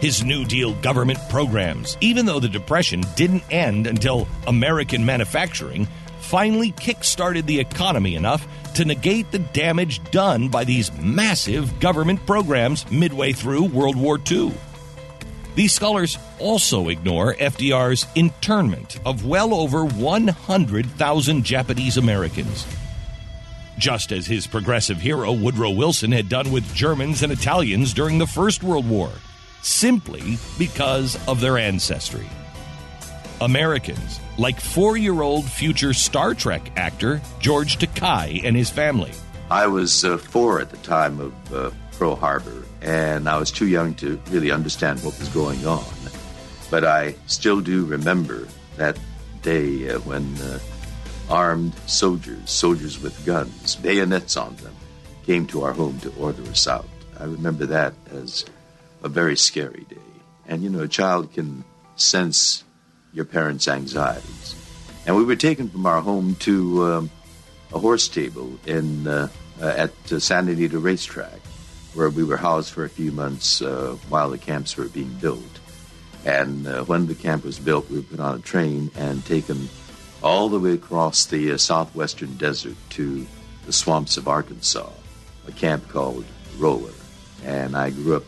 his 0.04 0.22
New 0.22 0.44
Deal 0.44 0.74
government 0.82 1.18
programs, 1.30 1.96
even 2.02 2.26
though 2.26 2.38
the 2.38 2.46
Depression 2.46 3.02
didn't 3.16 3.42
end 3.50 3.86
until 3.86 4.28
American 4.46 5.06
manufacturing 5.06 5.88
finally 6.18 6.72
kick-started 6.72 7.46
the 7.46 7.58
economy 7.58 8.14
enough 8.14 8.46
to 8.74 8.84
negate 8.84 9.30
the 9.30 9.38
damage 9.38 10.04
done 10.10 10.50
by 10.50 10.62
these 10.62 10.92
massive 10.98 11.80
government 11.80 12.20
programs 12.26 12.84
midway 12.90 13.32
through 13.32 13.64
World 13.64 13.96
War 13.96 14.20
II. 14.30 14.52
These 15.54 15.72
scholars 15.72 16.18
also 16.38 16.90
ignore 16.90 17.32
FDR's 17.36 18.06
internment 18.14 19.00
of 19.06 19.24
well 19.24 19.54
over 19.54 19.86
100,000 19.86 21.44
Japanese 21.44 21.96
Americans. 21.96 22.66
Just 23.78 24.12
as 24.12 24.26
his 24.26 24.46
progressive 24.46 25.00
hero 25.00 25.32
Woodrow 25.32 25.70
Wilson 25.70 26.12
had 26.12 26.28
done 26.28 26.52
with 26.52 26.74
Germans 26.74 27.22
and 27.22 27.32
Italians 27.32 27.94
during 27.94 28.18
the 28.18 28.26
First 28.26 28.62
World 28.62 28.86
War 28.86 29.10
simply 29.64 30.38
because 30.58 31.16
of 31.26 31.40
their 31.40 31.58
ancestry. 31.58 32.28
Americans, 33.40 34.20
like 34.38 34.60
four 34.60 34.96
year 34.96 35.22
old 35.22 35.44
future 35.44 35.92
Star 35.92 36.34
Trek 36.34 36.70
actor 36.76 37.20
George 37.40 37.78
Takei 37.78 38.44
and 38.44 38.56
his 38.56 38.70
family. 38.70 39.12
I 39.50 39.66
was 39.66 40.04
uh, 40.04 40.18
four 40.18 40.60
at 40.60 40.70
the 40.70 40.76
time 40.78 41.20
of 41.20 41.54
uh, 41.54 41.70
Pearl 41.98 42.16
Harbor, 42.16 42.64
and 42.80 43.28
I 43.28 43.38
was 43.38 43.50
too 43.50 43.66
young 43.66 43.94
to 43.96 44.20
really 44.30 44.50
understand 44.50 45.02
what 45.02 45.18
was 45.18 45.28
going 45.28 45.66
on. 45.66 45.84
But 46.70 46.84
I 46.84 47.14
still 47.26 47.60
do 47.60 47.84
remember 47.84 48.48
that 48.76 48.98
day 49.42 49.90
uh, 49.90 49.98
when 50.00 50.34
uh, 50.40 50.58
armed 51.28 51.74
soldiers, 51.86 52.50
soldiers 52.50 53.00
with 53.00 53.24
guns, 53.26 53.76
bayonets 53.76 54.36
on 54.36 54.56
them, 54.56 54.74
came 55.24 55.46
to 55.48 55.62
our 55.62 55.72
home 55.72 55.98
to 56.00 56.12
order 56.18 56.42
us 56.44 56.66
out. 56.66 56.88
I 57.18 57.24
remember 57.24 57.66
that 57.66 57.94
as 58.10 58.44
a 59.04 59.08
very 59.08 59.36
scary 59.36 59.86
day. 59.88 59.96
And, 60.48 60.62
you 60.62 60.70
know, 60.70 60.80
a 60.80 60.88
child 60.88 61.32
can 61.32 61.62
sense 61.94 62.64
your 63.12 63.26
parents' 63.26 63.68
anxieties. 63.68 64.56
And 65.06 65.16
we 65.16 65.24
were 65.24 65.36
taken 65.36 65.68
from 65.68 65.86
our 65.86 66.00
home 66.00 66.34
to 66.40 66.84
um, 66.84 67.10
a 67.72 67.78
horse 67.78 68.02
stable 68.02 68.58
in 68.66 69.06
uh, 69.06 69.28
uh, 69.60 69.66
at 69.66 70.12
uh, 70.12 70.18
Santa 70.18 70.52
Anita 70.52 70.78
Racetrack, 70.78 71.40
where 71.92 72.10
we 72.10 72.24
were 72.24 72.38
housed 72.38 72.72
for 72.72 72.84
a 72.84 72.88
few 72.88 73.12
months 73.12 73.62
uh, 73.62 73.96
while 74.08 74.30
the 74.30 74.38
camps 74.38 74.76
were 74.76 74.88
being 74.88 75.12
built. 75.20 75.60
And 76.24 76.66
uh, 76.66 76.84
when 76.84 77.06
the 77.06 77.14
camp 77.14 77.44
was 77.44 77.58
built, 77.58 77.88
we 77.90 77.98
were 77.98 78.02
put 78.02 78.20
on 78.20 78.38
a 78.38 78.42
train 78.42 78.90
and 78.96 79.24
taken 79.24 79.68
all 80.22 80.48
the 80.48 80.58
way 80.58 80.72
across 80.72 81.26
the 81.26 81.52
uh, 81.52 81.58
southwestern 81.58 82.36
desert 82.36 82.76
to 82.90 83.26
the 83.66 83.72
swamps 83.72 84.16
of 84.16 84.26
Arkansas, 84.26 84.90
a 85.46 85.52
camp 85.52 85.88
called 85.90 86.24
Rohwer. 86.56 86.94
And 87.44 87.76
I 87.76 87.90
grew 87.90 88.16
up 88.16 88.24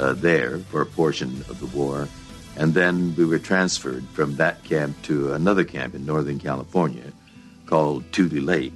uh, 0.00 0.14
there 0.14 0.58
for 0.70 0.80
a 0.80 0.86
portion 0.86 1.44
of 1.48 1.60
the 1.60 1.66
war. 1.66 2.08
And 2.56 2.74
then 2.74 3.14
we 3.16 3.24
were 3.24 3.38
transferred 3.38 4.04
from 4.08 4.36
that 4.36 4.64
camp 4.64 5.00
to 5.02 5.32
another 5.34 5.64
camp 5.64 5.94
in 5.94 6.04
Northern 6.04 6.40
California 6.40 7.12
called 7.66 8.10
Tule 8.12 8.42
Lake, 8.42 8.74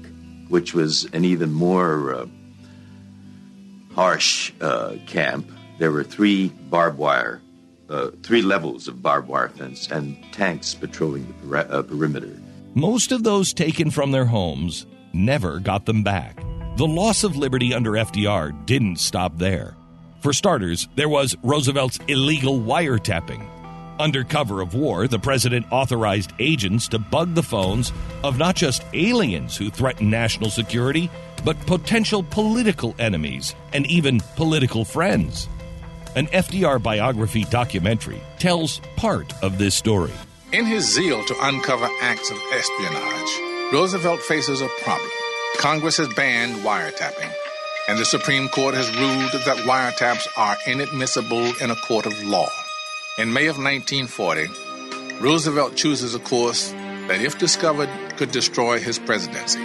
which 0.48 0.74
was 0.74 1.04
an 1.12 1.24
even 1.24 1.52
more 1.52 2.14
uh, 2.14 2.26
harsh 3.94 4.52
uh, 4.60 4.96
camp. 5.06 5.50
There 5.78 5.90
were 5.90 6.04
three 6.04 6.48
barbed 6.48 6.98
wire, 6.98 7.42
uh, 7.88 8.10
three 8.22 8.42
levels 8.42 8.86
of 8.86 9.02
barbed 9.02 9.28
wire 9.28 9.48
fence, 9.48 9.90
and 9.90 10.16
tanks 10.32 10.74
patrolling 10.74 11.34
the 11.42 11.58
uh, 11.58 11.82
perimeter. 11.82 12.38
Most 12.74 13.12
of 13.12 13.24
those 13.24 13.52
taken 13.52 13.90
from 13.90 14.12
their 14.12 14.26
homes 14.26 14.86
never 15.12 15.58
got 15.58 15.86
them 15.86 16.02
back. 16.02 16.40
The 16.76 16.86
loss 16.86 17.22
of 17.22 17.36
liberty 17.36 17.72
under 17.72 17.92
FDR 17.92 18.66
didn't 18.66 18.98
stop 18.98 19.38
there. 19.38 19.76
For 20.24 20.32
starters, 20.32 20.88
there 20.96 21.10
was 21.10 21.36
Roosevelt's 21.42 22.00
illegal 22.08 22.58
wiretapping. 22.58 23.46
Under 24.00 24.24
cover 24.24 24.62
of 24.62 24.72
war, 24.72 25.06
the 25.06 25.18
president 25.18 25.66
authorized 25.70 26.32
agents 26.38 26.88
to 26.88 26.98
bug 26.98 27.34
the 27.34 27.42
phones 27.42 27.92
of 28.22 28.38
not 28.38 28.56
just 28.56 28.86
aliens 28.94 29.54
who 29.54 29.68
threaten 29.68 30.08
national 30.08 30.48
security, 30.48 31.10
but 31.44 31.60
potential 31.66 32.22
political 32.22 32.94
enemies 32.98 33.54
and 33.74 33.86
even 33.86 34.18
political 34.34 34.82
friends. 34.82 35.46
An 36.16 36.28
FDR 36.28 36.82
biography 36.82 37.44
documentary 37.50 38.22
tells 38.38 38.80
part 38.96 39.30
of 39.42 39.58
this 39.58 39.74
story. 39.74 40.12
In 40.54 40.64
his 40.64 40.90
zeal 40.90 41.22
to 41.22 41.36
uncover 41.42 41.86
acts 42.00 42.30
of 42.30 42.38
espionage, 42.50 43.74
Roosevelt 43.74 44.20
faces 44.20 44.62
a 44.62 44.68
problem. 44.84 45.10
Congress 45.58 45.98
has 45.98 46.08
banned 46.14 46.64
wiretapping 46.64 47.30
and 47.88 47.98
the 47.98 48.04
Supreme 48.04 48.48
Court 48.48 48.74
has 48.74 48.88
ruled 48.96 49.32
that 49.32 49.64
wiretaps 49.66 50.26
are 50.36 50.56
inadmissible 50.66 51.52
in 51.60 51.70
a 51.70 51.76
court 51.76 52.06
of 52.06 52.22
law. 52.24 52.48
In 53.18 53.32
May 53.32 53.46
of 53.46 53.58
1940, 53.58 54.48
Roosevelt 55.20 55.76
chooses 55.76 56.14
a 56.14 56.18
course 56.18 56.72
that, 57.08 57.20
if 57.20 57.38
discovered, 57.38 57.90
could 58.16 58.30
destroy 58.30 58.78
his 58.78 58.98
presidency. 58.98 59.60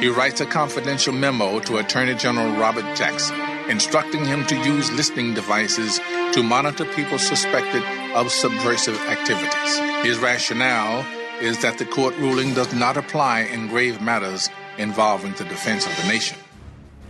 He 0.00 0.08
writes 0.08 0.40
a 0.40 0.46
confidential 0.46 1.12
memo 1.12 1.60
to 1.60 1.78
Attorney 1.78 2.14
General 2.16 2.58
Robert 2.58 2.96
Jackson, 2.96 3.38
instructing 3.70 4.24
him 4.24 4.44
to 4.46 4.56
use 4.56 4.90
listening 4.92 5.32
devices 5.32 6.00
to 6.32 6.42
monitor 6.42 6.84
people 6.96 7.18
suspected 7.18 7.84
of 8.16 8.32
subversive 8.32 8.98
activities. 9.02 9.78
His 10.04 10.18
rationale 10.18 11.06
is 11.40 11.62
that 11.62 11.78
the 11.78 11.86
court 11.86 12.16
ruling 12.18 12.52
does 12.54 12.74
not 12.74 12.96
apply 12.96 13.42
in 13.42 13.68
grave 13.68 14.00
matters 14.00 14.50
involving 14.76 15.32
the 15.34 15.44
defense 15.44 15.86
of 15.86 15.96
the 15.96 16.08
nation. 16.08 16.38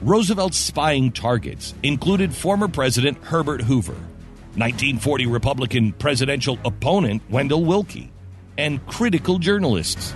Roosevelt's 0.02 0.58
spying 0.58 1.12
targets 1.12 1.74
included 1.84 2.34
former 2.34 2.66
President 2.66 3.16
Herbert 3.22 3.62
Hoover, 3.62 3.92
1940 3.92 5.26
Republican 5.26 5.92
presidential 5.92 6.58
opponent 6.64 7.22
Wendell 7.30 7.64
Willkie, 7.64 8.10
and 8.58 8.84
critical 8.88 9.38
journalists. 9.38 10.12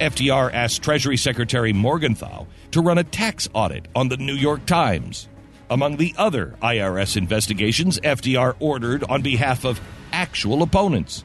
FDR 0.00 0.52
asked 0.52 0.82
Treasury 0.82 1.16
Secretary 1.16 1.72
Morgenthau 1.72 2.46
to 2.72 2.82
run 2.82 2.98
a 2.98 3.04
tax 3.04 3.48
audit 3.54 3.88
on 3.94 4.10
the 4.10 4.18
New 4.18 4.34
York 4.34 4.66
Times. 4.66 5.30
Among 5.70 5.96
the 5.96 6.14
other 6.18 6.54
IRS 6.60 7.16
investigations 7.16 7.98
FDR 8.00 8.54
ordered 8.60 9.02
on 9.04 9.22
behalf 9.22 9.64
of 9.64 9.80
actual 10.12 10.62
opponents. 10.62 11.24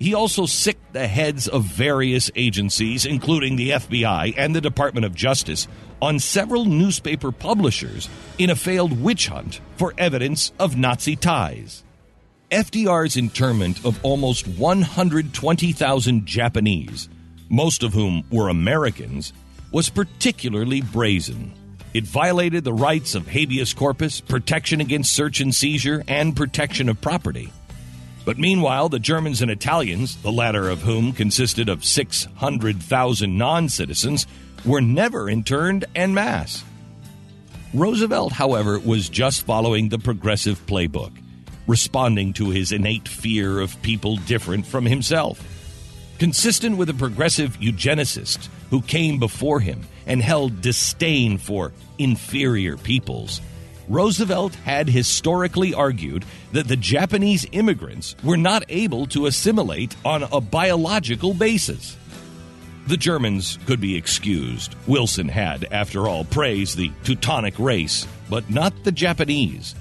He 0.00 0.14
also 0.14 0.46
sicked 0.46 0.94
the 0.94 1.06
heads 1.06 1.46
of 1.46 1.64
various 1.64 2.30
agencies, 2.34 3.04
including 3.04 3.56
the 3.56 3.72
FBI 3.72 4.32
and 4.34 4.56
the 4.56 4.60
Department 4.62 5.04
of 5.04 5.14
Justice, 5.14 5.68
on 6.00 6.18
several 6.18 6.64
newspaper 6.64 7.30
publishers 7.30 8.08
in 8.38 8.48
a 8.48 8.56
failed 8.56 8.98
witch 8.98 9.28
hunt 9.28 9.60
for 9.76 9.92
evidence 9.98 10.52
of 10.58 10.74
Nazi 10.74 11.16
ties. 11.16 11.84
FDR's 12.50 13.18
internment 13.18 13.84
of 13.84 14.02
almost 14.02 14.48
120,000 14.48 16.26
Japanese, 16.26 17.10
most 17.50 17.82
of 17.82 17.92
whom 17.92 18.24
were 18.30 18.48
Americans, 18.48 19.34
was 19.70 19.90
particularly 19.90 20.80
brazen. 20.80 21.52
It 21.92 22.04
violated 22.04 22.64
the 22.64 22.72
rights 22.72 23.14
of 23.14 23.28
habeas 23.28 23.74
corpus, 23.74 24.22
protection 24.22 24.80
against 24.80 25.12
search 25.12 25.40
and 25.40 25.54
seizure, 25.54 26.02
and 26.08 26.34
protection 26.34 26.88
of 26.88 27.02
property. 27.02 27.52
But 28.24 28.38
meanwhile, 28.38 28.88
the 28.88 28.98
Germans 28.98 29.42
and 29.42 29.50
Italians, 29.50 30.16
the 30.16 30.32
latter 30.32 30.68
of 30.68 30.82
whom 30.82 31.12
consisted 31.12 31.68
of 31.68 31.84
600,000 31.84 33.38
non 33.38 33.68
citizens, 33.68 34.26
were 34.64 34.80
never 34.80 35.28
interned 35.28 35.86
en 35.94 36.12
masse. 36.12 36.64
Roosevelt, 37.72 38.32
however, 38.32 38.78
was 38.78 39.08
just 39.08 39.46
following 39.46 39.88
the 39.88 39.98
progressive 39.98 40.64
playbook, 40.66 41.12
responding 41.66 42.32
to 42.34 42.50
his 42.50 42.72
innate 42.72 43.08
fear 43.08 43.60
of 43.60 43.80
people 43.82 44.16
different 44.16 44.66
from 44.66 44.84
himself. 44.84 45.40
Consistent 46.18 46.76
with 46.76 46.90
a 46.90 46.94
progressive 46.94 47.56
eugenicist 47.60 48.48
who 48.70 48.82
came 48.82 49.18
before 49.18 49.60
him 49.60 49.86
and 50.06 50.20
held 50.20 50.60
disdain 50.60 51.38
for 51.38 51.72
inferior 51.98 52.76
peoples, 52.76 53.40
Roosevelt 53.90 54.54
had 54.54 54.88
historically 54.88 55.74
argued 55.74 56.24
that 56.52 56.68
the 56.68 56.76
Japanese 56.76 57.44
immigrants 57.50 58.14
were 58.22 58.36
not 58.36 58.62
able 58.68 59.04
to 59.06 59.26
assimilate 59.26 59.96
on 60.04 60.22
a 60.22 60.40
biological 60.40 61.34
basis. 61.34 61.96
The 62.86 62.96
Germans 62.96 63.58
could 63.66 63.80
be 63.80 63.96
excused. 63.96 64.76
Wilson 64.86 65.28
had, 65.28 65.66
after 65.72 66.06
all, 66.06 66.22
praised 66.22 66.76
the 66.76 66.92
Teutonic 67.02 67.58
race, 67.58 68.06
but 68.28 68.48
not 68.48 68.84
the 68.84 68.92
Japanese. 68.92 69.74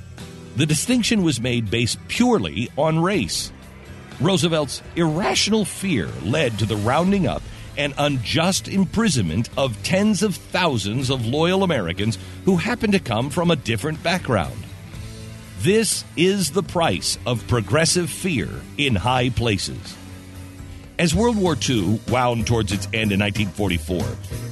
The 0.56 0.66
distinction 0.66 1.22
was 1.22 1.40
made 1.40 1.70
based 1.70 2.00
purely 2.08 2.68
on 2.80 2.98
race. 2.98 3.52
Roosevelt's 4.20 4.82
irrational 4.96 5.66
fear 5.66 6.10
led 6.24 6.58
to 6.58 6.66
the 6.66 6.78
rounding 6.78 7.28
up 7.28 7.44
and 7.80 7.96
unjust 7.98 8.68
imprisonment 8.68 9.50
of 9.58 9.82
tens 9.82 10.22
of 10.22 10.36
thousands 10.36 11.10
of 11.10 11.26
loyal 11.26 11.64
Americans 11.64 12.20
who 12.46 12.58
happen 12.58 12.92
to 12.92 13.00
come 13.00 13.32
from 13.32 13.50
a 13.50 13.56
different 13.56 14.04
background. 14.04 14.64
This 15.62 16.04
is 16.16 16.52
the 16.52 16.62
price 16.62 17.18
of 17.26 17.48
progressive 17.48 18.10
fear 18.10 18.50
in 18.78 18.96
high 18.96 19.30
places. 19.30 19.96
As 21.00 21.16
World 21.16 21.38
War 21.38 21.56
II 21.68 22.02
wound 22.10 22.46
towards 22.46 22.74
its 22.74 22.86
end 22.88 23.14
in 23.14 23.22
1944, 23.22 24.00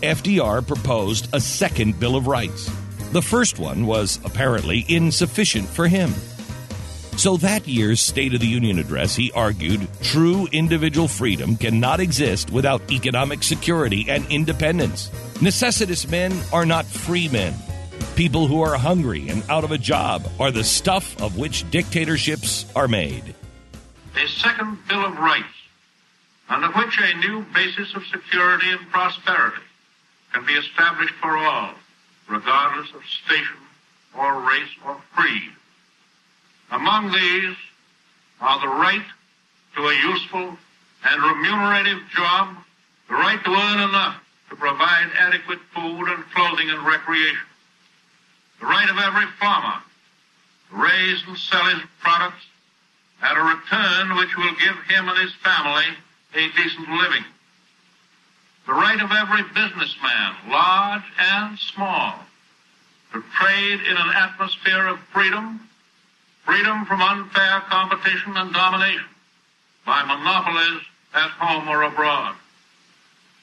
FDR 0.01 0.65
proposed 0.65 1.27
a 1.33 1.41
second 1.41 1.99
Bill 1.99 2.15
of 2.15 2.27
Rights. 2.27 2.71
The 3.11 3.21
first 3.21 3.59
one 3.59 3.85
was 3.85 4.19
apparently 4.23 4.85
insufficient 4.87 5.67
for 5.67 5.89
him. 5.89 6.13
So, 7.17 7.35
that 7.37 7.67
year's 7.67 7.99
State 7.99 8.35
of 8.35 8.41
the 8.41 8.47
Union 8.47 8.77
address, 8.77 9.15
he 9.15 9.31
argued 9.31 9.87
true 10.03 10.47
individual 10.51 11.07
freedom 11.07 11.57
cannot 11.57 11.99
exist 11.99 12.51
without 12.51 12.91
economic 12.91 13.41
security 13.41 14.05
and 14.07 14.23
independence. 14.31 15.09
Necessitous 15.41 16.07
men 16.07 16.31
are 16.53 16.65
not 16.65 16.85
free 16.85 17.27
men. 17.27 17.55
People 18.15 18.45
who 18.45 18.61
are 18.61 18.77
hungry 18.77 19.29
and 19.29 19.41
out 19.49 19.63
of 19.63 19.71
a 19.71 19.79
job 19.79 20.29
are 20.39 20.51
the 20.51 20.63
stuff 20.63 21.19
of 21.19 21.39
which 21.39 21.69
dictatorships 21.71 22.67
are 22.75 22.87
made. 22.87 23.33
A 24.15 24.27
second 24.27 24.77
Bill 24.87 25.03
of 25.03 25.17
Rights, 25.17 25.57
under 26.49 26.67
which 26.67 26.99
a 26.99 27.17
new 27.17 27.43
basis 27.51 27.95
of 27.95 28.05
security 28.05 28.69
and 28.69 28.91
prosperity 28.91 29.65
can 30.33 30.45
be 30.45 30.53
established 30.53 31.15
for 31.15 31.35
all, 31.35 31.73
regardless 32.29 32.93
of 32.93 33.01
station 33.25 33.57
or 34.15 34.39
race 34.41 34.69
or 34.85 34.97
creed. 35.15 35.51
Among 36.71 37.11
these 37.11 37.55
are 38.41 38.59
the 38.59 38.67
right 38.67 39.05
to 39.75 39.87
a 39.87 39.93
useful 39.93 40.57
and 41.05 41.23
remunerative 41.23 41.99
job, 42.15 42.55
the 43.07 43.15
right 43.15 43.43
to 43.43 43.51
earn 43.51 43.89
enough 43.89 44.17
to 44.49 44.55
provide 44.55 45.09
adequate 45.17 45.59
food 45.73 46.07
and 46.09 46.23
clothing 46.31 46.69
and 46.69 46.85
recreation, 46.85 47.47
the 48.59 48.65
right 48.65 48.89
of 48.89 48.97
every 48.97 49.27
farmer 49.39 49.81
to 50.69 50.75
raise 50.75 51.23
and 51.27 51.37
sell 51.37 51.63
his 51.65 51.81
products 51.99 52.45
at 53.21 53.37
a 53.37 53.41
return 53.41 54.15
which 54.17 54.35
will 54.35 54.53
give 54.55 54.75
him 54.89 55.07
and 55.07 55.17
his 55.19 55.33
family 55.35 55.85
a 56.35 56.49
decent 56.61 56.89
living, 56.89 57.23
the 58.65 58.73
right 58.73 59.01
of 59.01 59.11
every 59.11 59.43
businessman, 59.53 60.35
large 60.49 61.03
and 61.17 61.57
small, 61.57 62.15
to 63.13 63.23
trade 63.39 63.79
in 63.89 63.95
an 63.95 64.09
atmosphere 64.13 64.87
of 64.87 64.99
freedom 65.13 65.66
freedom 66.47 66.85
from 66.85 67.01
unfair 67.01 67.59
competition 67.69 68.37
and 68.37 68.53
domination 68.53 69.05
by 69.85 70.01
monopolies 70.03 70.81
at 71.13 71.29
home 71.31 71.67
or 71.67 71.83
abroad, 71.83 72.35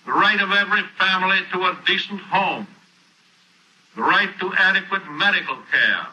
the 0.07 0.13
right 0.13 0.41
of 0.41 0.51
every 0.51 0.83
family 0.99 1.39
to 1.53 1.59
a 1.61 1.79
decent 1.87 2.21
home, 2.21 2.67
the 3.95 4.03
right 4.03 4.31
to 4.41 4.53
adequate 4.57 5.03
medical 5.11 5.57
care, 5.71 6.07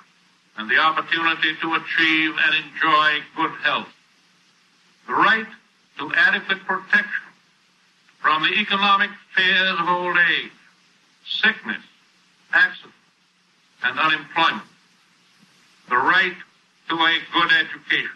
and 0.58 0.70
the 0.70 0.78
opportunity 0.78 1.56
to 1.62 1.74
achieve 1.76 2.36
and 2.46 2.66
enjoy 2.66 3.20
good 3.38 3.52
health, 3.64 3.88
the 5.08 5.14
right 5.14 5.48
to 5.98 6.12
adequate 6.14 6.60
protection 6.66 7.24
from 8.20 8.44
the 8.44 8.54
economic 8.60 9.10
fears 9.34 9.80
of 9.80 9.88
old 9.88 10.18
age, 10.18 10.52
sickness, 11.26 11.82
accident, 12.54 12.94
and 13.84 13.98
unemployment, 13.98 14.68
the 15.89 15.96
right 15.96 16.36
to 16.92 16.98
a 16.98 17.18
good 17.34 17.52
education. 17.54 18.10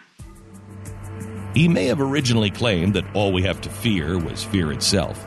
He 1.54 1.66
may 1.66 1.86
have 1.86 2.00
originally 2.00 2.50
claimed 2.50 2.92
that 2.92 3.06
all 3.14 3.32
we 3.32 3.42
have 3.42 3.62
to 3.62 3.70
fear 3.70 4.18
was 4.18 4.44
fear 4.44 4.70
itself. 4.70 5.26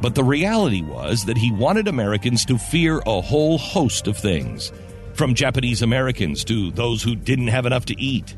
But 0.00 0.14
the 0.14 0.24
reality 0.24 0.82
was 0.82 1.26
that 1.26 1.36
he 1.36 1.52
wanted 1.52 1.88
Americans 1.88 2.46
to 2.46 2.56
fear 2.56 3.02
a 3.06 3.20
whole 3.20 3.58
host 3.58 4.06
of 4.06 4.16
things, 4.16 4.72
from 5.12 5.34
Japanese 5.34 5.82
Americans 5.82 6.42
to 6.44 6.70
those 6.70 7.02
who 7.02 7.14
didn't 7.14 7.48
have 7.48 7.66
enough 7.66 7.84
to 7.86 8.00
eat. 8.00 8.34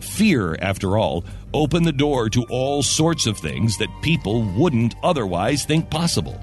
Fear, 0.00 0.58
after 0.60 0.98
all, 0.98 1.24
opened 1.54 1.86
the 1.86 1.92
door 1.92 2.28
to 2.28 2.44
all 2.50 2.82
sorts 2.82 3.26
of 3.26 3.38
things 3.38 3.78
that 3.78 3.88
people 4.02 4.42
wouldn't 4.42 4.96
otherwise 5.02 5.64
think 5.64 5.88
possible. 5.88 6.38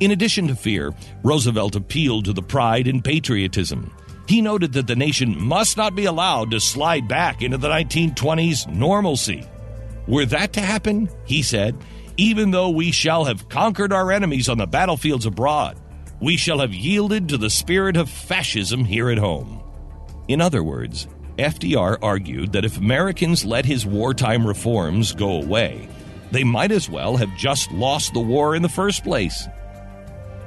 In 0.00 0.12
addition 0.12 0.48
to 0.48 0.56
fear, 0.56 0.94
Roosevelt 1.22 1.76
appealed 1.76 2.24
to 2.24 2.32
the 2.32 2.42
pride 2.42 2.86
and 2.86 3.04
patriotism 3.04 3.92
he 4.26 4.40
noted 4.40 4.72
that 4.72 4.86
the 4.86 4.96
nation 4.96 5.40
must 5.42 5.76
not 5.76 5.94
be 5.94 6.06
allowed 6.06 6.50
to 6.50 6.60
slide 6.60 7.08
back 7.08 7.42
into 7.42 7.58
the 7.58 7.68
1920s 7.68 8.66
normalcy. 8.72 9.46
Were 10.06 10.26
that 10.26 10.52
to 10.54 10.60
happen, 10.60 11.08
he 11.24 11.42
said, 11.42 11.76
even 12.16 12.50
though 12.50 12.70
we 12.70 12.92
shall 12.92 13.24
have 13.24 13.48
conquered 13.48 13.92
our 13.92 14.12
enemies 14.12 14.48
on 14.48 14.58
the 14.58 14.66
battlefields 14.66 15.26
abroad, 15.26 15.78
we 16.20 16.36
shall 16.36 16.60
have 16.60 16.72
yielded 16.72 17.28
to 17.28 17.38
the 17.38 17.50
spirit 17.50 17.96
of 17.96 18.08
fascism 18.08 18.84
here 18.84 19.10
at 19.10 19.18
home. 19.18 19.62
In 20.28 20.40
other 20.40 20.62
words, 20.62 21.08
FDR 21.38 21.98
argued 22.00 22.52
that 22.52 22.64
if 22.64 22.78
Americans 22.78 23.44
let 23.44 23.64
his 23.64 23.84
wartime 23.84 24.46
reforms 24.46 25.12
go 25.12 25.42
away, 25.42 25.88
they 26.30 26.44
might 26.44 26.70
as 26.72 26.88
well 26.88 27.16
have 27.16 27.36
just 27.36 27.70
lost 27.72 28.14
the 28.14 28.20
war 28.20 28.54
in 28.54 28.62
the 28.62 28.68
first 28.68 29.02
place. 29.02 29.48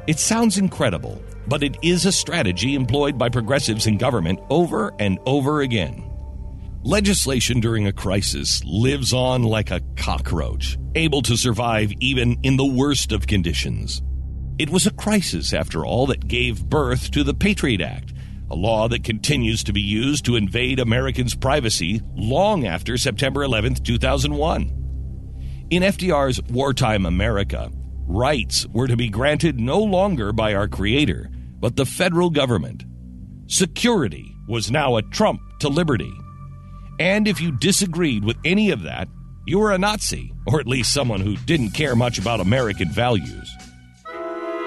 It 0.07 0.19
sounds 0.19 0.57
incredible, 0.57 1.21
but 1.47 1.63
it 1.63 1.77
is 1.81 2.05
a 2.05 2.11
strategy 2.11 2.75
employed 2.75 3.17
by 3.17 3.29
progressives 3.29 3.87
in 3.87 3.97
government 3.97 4.39
over 4.49 4.93
and 4.99 5.19
over 5.25 5.61
again. 5.61 6.03
Legislation 6.83 7.59
during 7.59 7.87
a 7.87 7.93
crisis 7.93 8.63
lives 8.63 9.13
on 9.13 9.43
like 9.43 9.71
a 9.71 9.81
cockroach, 9.95 10.77
able 10.95 11.21
to 11.21 11.35
survive 11.35 11.91
even 11.99 12.37
in 12.43 12.55
the 12.55 12.65
worst 12.65 13.11
of 13.11 13.27
conditions. 13.27 14.01
It 14.59 14.69
was 14.69 14.87
a 14.87 14.93
crisis, 14.93 15.53
after 15.53 15.85
all, 15.85 16.07
that 16.07 16.27
gave 16.27 16.65
birth 16.65 17.11
to 17.11 17.23
the 17.23 17.33
Patriot 17.33 17.81
Act, 17.81 18.13
a 18.49 18.55
law 18.55 18.87
that 18.87 19.03
continues 19.03 19.63
to 19.65 19.73
be 19.73 19.81
used 19.81 20.25
to 20.25 20.35
invade 20.35 20.79
Americans' 20.79 21.35
privacy 21.35 22.01
long 22.15 22.65
after 22.65 22.97
September 22.97 23.43
11, 23.43 23.75
2001. 23.75 25.65
In 25.69 25.83
FDR's 25.83 26.41
wartime 26.49 27.05
America, 27.05 27.69
rights 28.07 28.65
were 28.67 28.87
to 28.87 28.95
be 28.95 29.09
granted 29.09 29.59
no 29.59 29.79
longer 29.79 30.31
by 30.31 30.53
our 30.53 30.67
Creator, 30.67 31.29
but 31.59 31.75
the 31.75 31.85
federal 31.85 32.29
government. 32.29 32.83
Security 33.47 34.35
was 34.47 34.71
now 34.71 34.95
a 34.97 35.01
trump 35.01 35.39
to 35.59 35.69
liberty. 35.69 36.13
And 36.99 37.27
if 37.27 37.39
you 37.39 37.51
disagreed 37.51 38.23
with 38.23 38.37
any 38.43 38.71
of 38.71 38.83
that, 38.83 39.07
you 39.45 39.59
were 39.59 39.71
a 39.71 39.77
Nazi, 39.77 40.33
or 40.45 40.59
at 40.59 40.67
least 40.67 40.93
someone 40.93 41.21
who 41.21 41.37
didn't 41.37 41.71
care 41.71 41.95
much 41.95 42.19
about 42.19 42.41
American 42.41 42.89
values. 42.89 43.49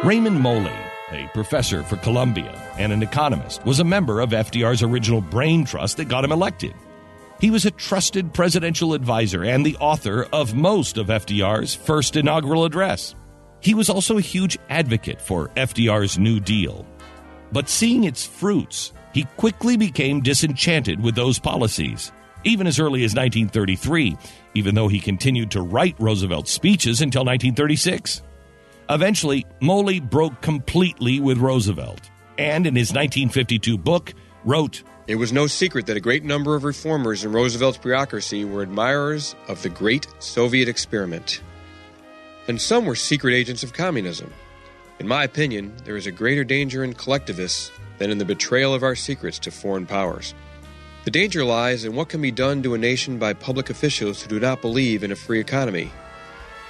Raymond 0.03 0.41
Moley, 0.41 0.73
a 1.11 1.29
professor 1.35 1.83
for 1.83 1.97
Columbia 1.97 2.59
and 2.79 2.93
an 2.93 3.03
economist, 3.03 3.65
was 3.67 3.81
a 3.81 3.85
member 3.85 4.21
of 4.21 4.31
FDR's 4.31 4.83
original 4.83 5.21
brain 5.21 5.65
trust 5.65 5.99
that 5.99 6.09
got 6.09 6.25
him 6.25 6.33
elected. 6.33 6.75
He 7.41 7.51
was 7.51 7.67
a 7.67 7.71
trusted 7.71 8.33
presidential 8.33 8.95
advisor 8.95 9.45
and 9.45 9.65
the 9.65 9.77
author 9.77 10.27
of 10.33 10.55
most 10.55 10.97
of 10.97 11.09
FDR's 11.09 11.75
first 11.75 12.17
inaugural 12.17 12.65
address. 12.65 13.15
He 13.61 13.75
was 13.75 13.91
also 13.91 14.17
a 14.17 14.23
huge 14.23 14.59
advocate 14.69 15.21
for 15.21 15.49
FDR's 15.57 16.19
New 16.19 16.41
Deal. 16.41 16.87
But 17.53 17.69
seeing 17.69 18.05
its 18.05 18.25
fruits, 18.25 18.93
he 19.13 19.25
quickly 19.37 19.77
became 19.77 20.21
disenchanted 20.21 21.01
with 21.01 21.15
those 21.15 21.39
policies, 21.39 22.13
even 22.45 22.67
as 22.67 22.79
early 22.79 23.05
as 23.05 23.15
1933, 23.15 24.17
even 24.55 24.75
though 24.75 24.89
he 24.89 25.01
continued 25.01 25.51
to 25.51 25.63
write 25.63 25.97
Roosevelt's 25.99 26.51
speeches 26.51 27.03
until 27.03 27.23
1936. 27.23 28.23
Eventually, 28.89 29.47
Moley 29.61 30.01
broke 30.01 30.41
completely 30.41 31.21
with 31.21 31.39
Roosevelt, 31.39 32.11
and 32.39 32.67
in 32.67 32.75
his 32.75 32.91
1952 32.91 33.77
book, 33.77 34.15
wrote, 34.45 34.83
It 35.07 35.17
was 35.17 35.33
no 35.33 35.47
secret 35.47 35.87
that 35.87 35.97
a 35.97 36.01
great 36.01 36.25
number 36.25 36.55
of 36.55 36.65
reformers 36.65 37.25
in 37.25 37.33
Roosevelt's 37.33 37.79
bureaucracy 37.79 38.45
were 38.45 38.63
admirers 38.63 39.35
of 39.49 39.63
the 39.63 39.69
great 39.69 40.07
Soviet 40.19 40.69
experiment. 40.69 41.43
And 42.51 42.61
some 42.61 42.85
were 42.85 42.97
secret 42.97 43.33
agents 43.33 43.63
of 43.63 43.73
communism. 43.73 44.33
In 44.99 45.07
my 45.07 45.23
opinion, 45.23 45.73
there 45.85 45.97
is 45.97 46.09
a 46.09 46.11
greater 46.11 46.43
danger 46.43 46.83
in 46.83 46.95
collectivists 46.95 47.71
than 47.99 48.11
in 48.11 48.19
the 48.19 48.25
betrayal 48.25 48.75
of 48.75 48.83
our 48.83 48.97
secrets 48.97 49.39
to 49.39 49.53
foreign 49.53 49.87
powers. 49.87 50.35
The 51.05 51.13
danger 51.13 51.45
lies 51.45 51.85
in 51.85 51.95
what 51.95 52.09
can 52.09 52.21
be 52.21 52.33
done 52.33 52.61
to 52.65 52.75
a 52.75 52.79
nation 52.79 53.21
by 53.21 53.35
public 53.35 53.71
officials 53.71 54.21
who 54.21 54.29
do 54.29 54.41
not 54.41 54.63
believe 54.63 55.05
in 55.05 55.13
a 55.13 55.15
free 55.15 55.39
economy. 55.39 55.93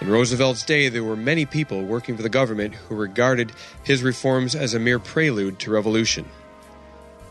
In 0.03 0.11
Roosevelt's 0.11 0.67
day, 0.67 0.91
there 0.91 1.03
were 1.03 1.17
many 1.17 1.47
people 1.47 1.83
working 1.83 2.15
for 2.15 2.23
the 2.23 2.29
government 2.29 2.75
who 2.75 2.95
regarded 2.95 3.51
his 3.83 4.03
reforms 4.03 4.55
as 4.55 4.75
a 4.75 4.79
mere 4.79 4.99
prelude 4.99 5.59
to 5.61 5.71
revolution. 5.71 6.29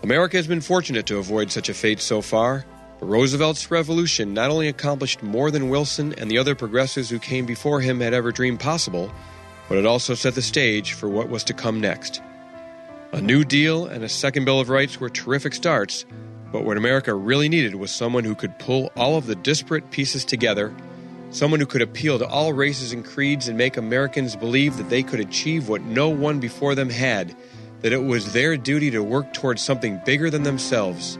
America 0.01 0.37
has 0.37 0.47
been 0.47 0.59
fortunate 0.59 1.05
to 1.05 1.19
avoid 1.19 1.51
such 1.51 1.69
a 1.69 1.75
fate 1.75 1.99
so 1.99 2.19
far, 2.19 2.65
but 2.99 3.07
Roosevelt's 3.07 3.71
revolution 3.71 4.33
not 4.33 4.51
only 4.51 4.67
accomplished 4.67 5.23
more 5.23 5.51
than 5.51 5.69
Wilson 5.69 6.13
and 6.17 6.29
the 6.29 6.37
other 6.37 6.53
progressives 6.53 7.09
who 7.09 7.19
came 7.19 7.45
before 7.45 7.79
him 7.79 8.01
had 8.01 8.13
ever 8.13 8.31
dreamed 8.31 8.59
possible, 8.59 9.11
but 9.69 9.77
it 9.77 9.85
also 9.85 10.15
set 10.15 10.35
the 10.35 10.41
stage 10.41 10.93
for 10.93 11.07
what 11.07 11.29
was 11.29 11.43
to 11.45 11.53
come 11.53 11.79
next. 11.79 12.21
A 13.13 13.21
New 13.21 13.43
Deal 13.43 13.85
and 13.85 14.03
a 14.03 14.09
Second 14.09 14.45
Bill 14.45 14.59
of 14.59 14.69
Rights 14.69 14.99
were 14.99 15.09
terrific 15.09 15.53
starts, 15.53 16.05
but 16.51 16.65
what 16.65 16.77
America 16.77 17.13
really 17.13 17.47
needed 17.47 17.75
was 17.75 17.89
someone 17.89 18.23
who 18.23 18.35
could 18.35 18.57
pull 18.59 18.91
all 18.97 19.17
of 19.17 19.27
the 19.27 19.35
disparate 19.35 19.89
pieces 19.91 20.25
together, 20.25 20.75
someone 21.31 21.59
who 21.59 21.65
could 21.65 21.81
appeal 21.81 22.19
to 22.19 22.27
all 22.27 22.51
races 22.51 22.91
and 22.91 23.05
creeds 23.05 23.47
and 23.47 23.57
make 23.57 23.77
Americans 23.77 24.35
believe 24.35 24.77
that 24.77 24.89
they 24.89 25.03
could 25.03 25.19
achieve 25.19 25.69
what 25.69 25.81
no 25.83 26.09
one 26.09 26.39
before 26.39 26.75
them 26.75 26.89
had, 26.89 27.35
that 27.81 27.93
it 27.93 28.03
was 28.03 28.33
their 28.33 28.57
duty 28.57 28.91
to 28.91 29.01
work 29.01 29.31
towards 29.33 29.61
something 29.61 30.01
bigger 30.05 30.29
than 30.29 30.43
themselves, 30.43 31.17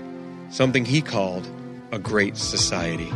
something 0.50 0.84
he 0.84 1.02
called 1.02 1.48
a 1.92 2.00
great 2.00 2.38
society. 2.38 3.12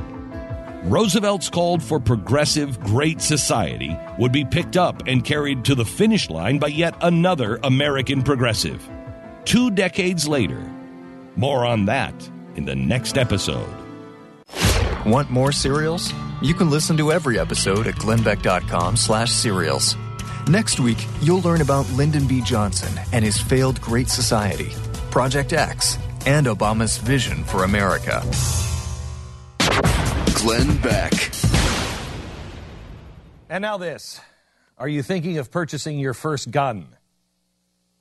Roosevelt's 0.83 1.49
call 1.49 1.79
for 1.79 1.99
progressive 1.99 2.79
great 2.81 3.21
society 3.21 3.97
would 4.19 4.33
be 4.33 4.43
picked 4.43 4.75
up 4.75 5.07
and 5.07 5.23
carried 5.23 5.63
to 5.65 5.75
the 5.75 5.85
finish 5.85 6.29
line 6.29 6.59
by 6.59 6.67
yet 6.67 6.95
another 7.01 7.57
American 7.63 8.21
progressive. 8.21 8.87
Two 9.45 9.71
decades 9.71 10.27
later, 10.27 10.69
more 11.37 11.65
on 11.65 11.85
that 11.85 12.13
in 12.55 12.65
the 12.65 12.75
next 12.75 13.17
episode. 13.17 13.69
Want 15.05 15.29
more 15.29 15.51
serials? 15.51 16.13
You 16.41 16.53
can 16.53 16.69
listen 16.69 16.97
to 16.97 17.11
every 17.11 17.39
episode 17.39 17.87
at 17.87 17.95
glennbeck.com 17.95 18.97
slash 18.97 19.31
serials. 19.31 19.95
Next 20.49 20.79
week, 20.81 21.05
you'll 21.21 21.41
learn 21.41 21.61
about 21.61 21.89
Lyndon 21.91 22.27
B. 22.27 22.41
Johnson 22.41 22.93
and 23.13 23.23
his 23.23 23.39
failed 23.39 23.79
Great 23.79 24.09
Society, 24.09 24.71
Project 25.09 25.53
X, 25.53 25.97
and 26.25 26.47
Obama's 26.47 26.97
vision 26.97 27.43
for 27.43 27.63
America. 27.63 28.23
Glenn 30.35 30.77
Beck. 30.77 31.13
And 33.49 33.61
now 33.61 33.77
this. 33.77 34.19
Are 34.77 34.87
you 34.87 35.03
thinking 35.03 35.37
of 35.37 35.51
purchasing 35.51 35.99
your 35.99 36.13
first 36.13 36.51
gun? 36.51 36.95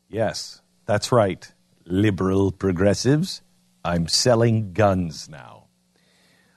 Yes, 0.09 0.61
that's 0.87 1.13
right. 1.13 1.53
Liberal 1.85 2.53
progressives. 2.53 3.43
I'm 3.85 4.09
selling 4.09 4.73
guns 4.73 5.29
now. 5.29 5.63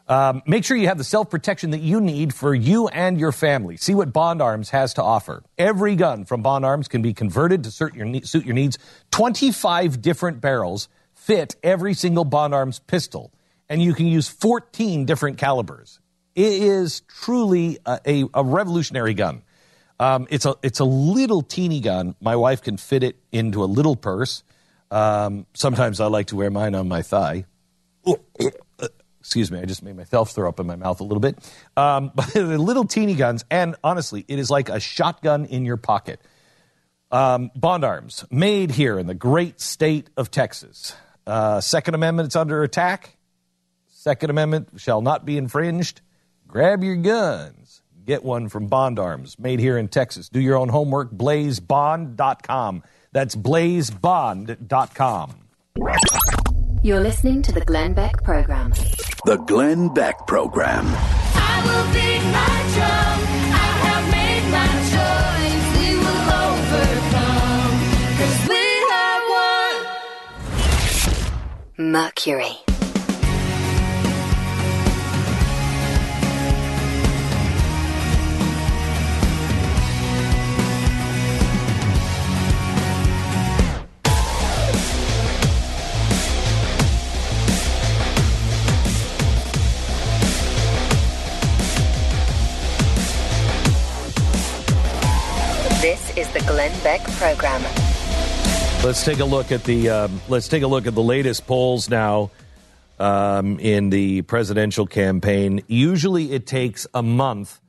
Um, 0.08 0.44
make 0.46 0.64
sure 0.64 0.78
you 0.78 0.88
have 0.88 1.00
the 1.00 1.04
self 1.04 1.32
protection 1.32 1.72
that 1.72 1.82
you 1.82 2.00
need 2.00 2.34
for 2.34 2.54
you 2.54 2.88
and 2.88 3.20
your 3.20 3.32
family. 3.32 3.78
See 3.78 3.96
what 3.96 4.14
Bond 4.14 4.42
Arms 4.42 4.70
has 4.70 4.94
to 4.96 5.04
offer. 5.04 5.44
Every 5.58 5.96
gun 5.96 6.26
from 6.26 6.44
Bond 6.44 6.64
Arms 6.64 6.88
can 6.88 7.02
be 7.02 7.14
converted 7.14 7.64
to 7.64 7.72
suit 7.72 7.96
your, 7.96 8.22
suit 8.22 8.46
your 8.46 8.54
needs. 8.54 8.78
25 9.12 10.02
different 10.02 10.42
barrels 10.42 10.90
fit 11.26 11.56
every 11.64 11.96
single 11.96 12.24
Bond 12.24 12.54
Arms 12.54 12.80
pistol, 12.80 13.34
and 13.68 13.82
you 13.82 13.94
can 13.96 14.06
use 14.06 14.28
14 14.28 15.06
different 15.06 15.40
calibers. 15.40 16.00
It 16.36 16.62
is 16.62 17.02
truly 17.02 17.80
a, 17.86 18.00
a, 18.06 18.26
a 18.36 18.44
revolutionary 18.44 19.16
gun. 19.16 19.42
Um, 20.00 20.28
it's 20.30 20.46
a 20.46 20.56
it's 20.62 20.80
a 20.80 20.86
little 20.86 21.42
teeny 21.42 21.80
gun. 21.80 22.16
My 22.20 22.36
wife 22.36 22.62
can 22.62 22.78
fit 22.78 23.02
it 23.02 23.16
into 23.32 23.64
a 23.64 23.66
little 23.66 23.96
purse. 23.96 24.44
Um, 24.92 25.48
sometimes 25.54 26.00
I 26.00 26.08
like 26.08 26.28
to 26.28 26.36
wear 26.36 26.52
mine 26.52 26.76
on 26.76 26.88
my 26.88 27.02
thigh. 27.02 27.46
Excuse 29.20 29.50
me, 29.50 29.60
I 29.60 29.66
just 29.66 29.82
made 29.82 29.96
myself 29.96 30.32
throw 30.32 30.48
up 30.48 30.60
in 30.60 30.68
my 30.68 30.76
mouth 30.76 31.00
a 31.00 31.04
little 31.04 31.22
bit. 31.22 31.40
Um, 31.76 32.12
but 32.16 32.36
little 32.36 32.86
teeny 32.86 33.16
guns, 33.16 33.46
and 33.50 33.76
honestly, 33.84 34.24
it 34.28 34.38
is 34.38 34.52
like 34.52 34.70
a 34.70 34.80
shotgun 34.80 35.46
in 35.46 35.66
your 35.66 35.78
pocket. 35.78 36.22
Um, 37.10 37.50
Bond 37.56 37.84
arms, 37.84 38.26
made 38.30 38.72
here 38.72 39.00
in 39.00 39.08
the 39.08 39.16
great 39.16 39.60
state 39.62 40.10
of 40.18 40.30
Texas. 40.30 40.96
Uh, 41.28 41.60
Second 41.62 41.94
Amendment 41.96 42.28
is 42.30 42.36
under 42.36 42.62
attack. 42.64 43.18
Second 43.88 44.30
Amendment 44.30 44.70
shall 44.78 45.02
not 45.02 45.26
be 45.26 45.38
infringed. 45.38 46.02
Grab 46.48 46.84
your 46.84 46.96
guns. 46.96 47.82
Get 48.06 48.24
one 48.24 48.50
from 48.50 48.68
Bond 48.68 49.00
Arms, 49.00 49.40
made 49.40 49.60
here 49.60 49.80
in 49.80 49.88
Texas. 49.88 50.30
Do 50.30 50.40
your 50.40 50.58
own 50.58 50.70
homework, 50.70 51.12
blazebond.com. 51.12 52.84
That's 53.12 53.36
blazebond.com. 53.36 55.36
You're 56.84 57.00
listening 57.00 57.42
to 57.42 57.52
the 57.52 57.62
Glenn 57.62 57.94
Beck 57.94 58.22
Program. 58.24 58.70
The 59.26 59.38
Glenn 59.48 59.92
Beck 59.92 60.28
Program. 60.28 60.86
I 60.88 61.62
will 61.66 61.86
beat 61.94 62.24
my 62.32 62.62
drum. 62.76 63.20
I 63.54 63.56
have 63.88 64.06
made 64.12 64.46
my 64.52 64.68
choice. 64.92 65.15
Mercury. 71.78 72.56
This 95.82 96.16
is 96.16 96.30
the 96.30 96.42
Glenn 96.48 96.72
Beck 96.84 97.04
Program. 97.18 97.85
Let's 98.86 99.04
take 99.04 99.18
a 99.18 99.26
look 99.26 99.52
at 99.52 99.64
the 99.64 99.90
um, 99.90 100.22
let's 100.30 100.48
take 100.48 100.62
a 100.62 100.68
look 100.68 100.86
at 100.86 100.94
the 100.94 101.02
latest 101.02 101.48
polls 101.48 101.90
now 101.90 102.30
um, 103.00 103.58
in 103.58 103.90
the 103.90 104.22
presidential 104.22 104.86
campaign. 104.86 105.64
Usually, 105.66 106.32
it 106.32 106.46
takes 106.46 106.86
a 106.94 107.02
month 107.02 107.60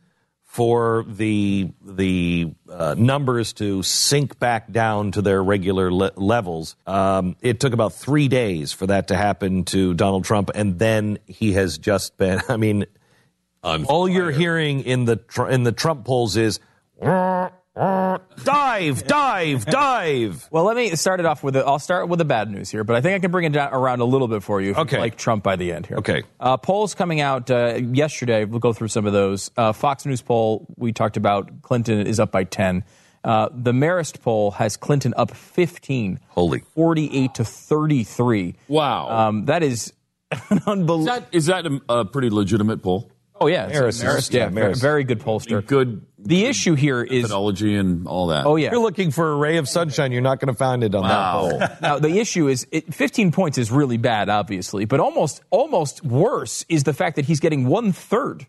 for 0.44 1.06
the 1.08 1.72
the 1.82 2.52
uh, 2.68 2.96
numbers 2.98 3.54
to 3.54 3.82
sink 3.82 4.38
back 4.38 4.70
down 4.70 5.12
to 5.12 5.22
their 5.22 5.42
regular 5.42 5.90
le- 5.90 6.12
levels. 6.16 6.76
Um, 6.86 7.36
it 7.40 7.60
took 7.60 7.72
about 7.72 7.94
three 7.94 8.28
days 8.28 8.74
for 8.74 8.86
that 8.88 9.08
to 9.08 9.16
happen 9.16 9.64
to 9.64 9.94
Donald 9.94 10.26
Trump, 10.26 10.50
and 10.54 10.78
then 10.78 11.18
he 11.26 11.54
has 11.54 11.78
just 11.78 12.18
been. 12.18 12.42
I 12.50 12.58
mean, 12.58 12.84
all 13.64 14.06
you're 14.06 14.32
hearing 14.32 14.82
in 14.82 15.06
the 15.06 15.16
tr- 15.16 15.48
in 15.48 15.62
the 15.62 15.72
Trump 15.72 16.04
polls 16.04 16.36
is. 16.36 16.60
Dive, 17.76 19.06
dive, 19.06 19.64
dive. 19.66 20.48
Well, 20.50 20.64
let 20.64 20.76
me 20.76 20.94
start 20.96 21.20
it 21.20 21.26
off 21.26 21.42
with. 21.42 21.56
i'll 21.56 21.78
start 21.78 22.08
with 22.08 22.18
the 22.18 22.24
bad 22.24 22.50
news 22.50 22.70
here, 22.70 22.84
but 22.84 22.96
I 22.96 23.00
think 23.00 23.14
I 23.14 23.18
can 23.18 23.30
bring 23.30 23.44
it 23.44 23.52
down, 23.52 23.72
around 23.72 24.00
a 24.00 24.04
little 24.04 24.28
bit 24.28 24.42
for 24.42 24.60
you. 24.60 24.74
Okay. 24.74 24.96
you 24.96 25.00
like 25.02 25.16
Trump 25.16 25.44
by 25.44 25.56
the 25.56 25.72
end 25.72 25.86
here. 25.86 25.98
Okay. 25.98 26.22
Uh, 26.40 26.56
polls 26.56 26.94
coming 26.94 27.20
out 27.20 27.50
uh, 27.50 27.74
yesterday. 27.74 28.44
We'll 28.44 28.60
go 28.60 28.72
through 28.72 28.88
some 28.88 29.06
of 29.06 29.12
those. 29.12 29.50
Uh, 29.56 29.72
Fox 29.72 30.06
News 30.06 30.22
poll 30.22 30.66
we 30.76 30.92
talked 30.92 31.16
about. 31.16 31.62
Clinton 31.62 32.06
is 32.06 32.18
up 32.18 32.32
by 32.32 32.44
ten. 32.44 32.84
Uh, 33.26 33.48
the 33.52 33.72
Marist 33.72 34.22
poll 34.22 34.52
has 34.52 34.76
Clinton 34.76 35.12
up 35.16 35.32
15. 35.32 36.20
Holy. 36.28 36.60
48 36.60 37.34
to 37.34 37.44
33. 37.44 38.54
Wow. 38.68 39.08
Um, 39.08 39.46
that 39.46 39.64
is 39.64 39.92
an 40.50 40.60
unbelievable. 40.64 41.00
Is 41.00 41.06
that, 41.06 41.28
is 41.32 41.46
that 41.46 41.66
a, 41.66 41.80
a 41.88 42.04
pretty 42.04 42.30
legitimate 42.30 42.82
poll? 42.84 43.10
Oh 43.41 43.49
yeah, 43.49 43.66
it's 43.66 43.78
a 43.78 43.82
Marist 43.82 44.05
Marist, 44.05 44.32
yeah, 44.32 44.45
yeah, 44.45 44.49
very, 44.49 44.74
very 44.74 45.05
good 45.05 45.20
pollster. 45.20 45.64
Good 45.66 46.01
The 46.18 46.47
issue 46.47 46.74
here 46.74 47.03
is 47.03 47.22
methodology 47.24 47.74
and 47.76 48.07
all 48.09 48.28
that. 48.28 48.47
oh 48.47 48.57
yeah. 48.57 48.66
If 48.68 48.72
you're 48.72 48.80
looking 48.82 49.11
for 49.11 49.32
a 49.32 49.37
ray 49.37 49.59
of 49.59 49.68
sunshine, 49.68 50.11
you're 50.12 50.22
not 50.22 50.41
going 50.41 50.53
to 50.53 50.59
find 50.59 50.82
it 50.82 50.95
on 50.95 51.03
Wow. 51.03 51.49
that 51.59 51.59
poll. 51.59 51.76
Now 51.82 51.99
the 51.99 52.18
issue 52.18 52.49
is 52.49 52.66
it, 52.72 52.95
15 52.95 53.32
points 53.32 53.59
is 53.59 53.70
really 53.70 53.99
bad, 53.99 54.28
obviously, 54.30 54.87
but 54.87 55.01
almost 55.01 55.43
almost 55.51 56.03
worse 56.05 56.64
is 56.68 56.84
the 56.84 56.95
fact 56.95 57.16
that 57.16 57.26
he's 57.26 57.41
getting 57.41 57.66
one 57.66 57.93
third 57.93 58.47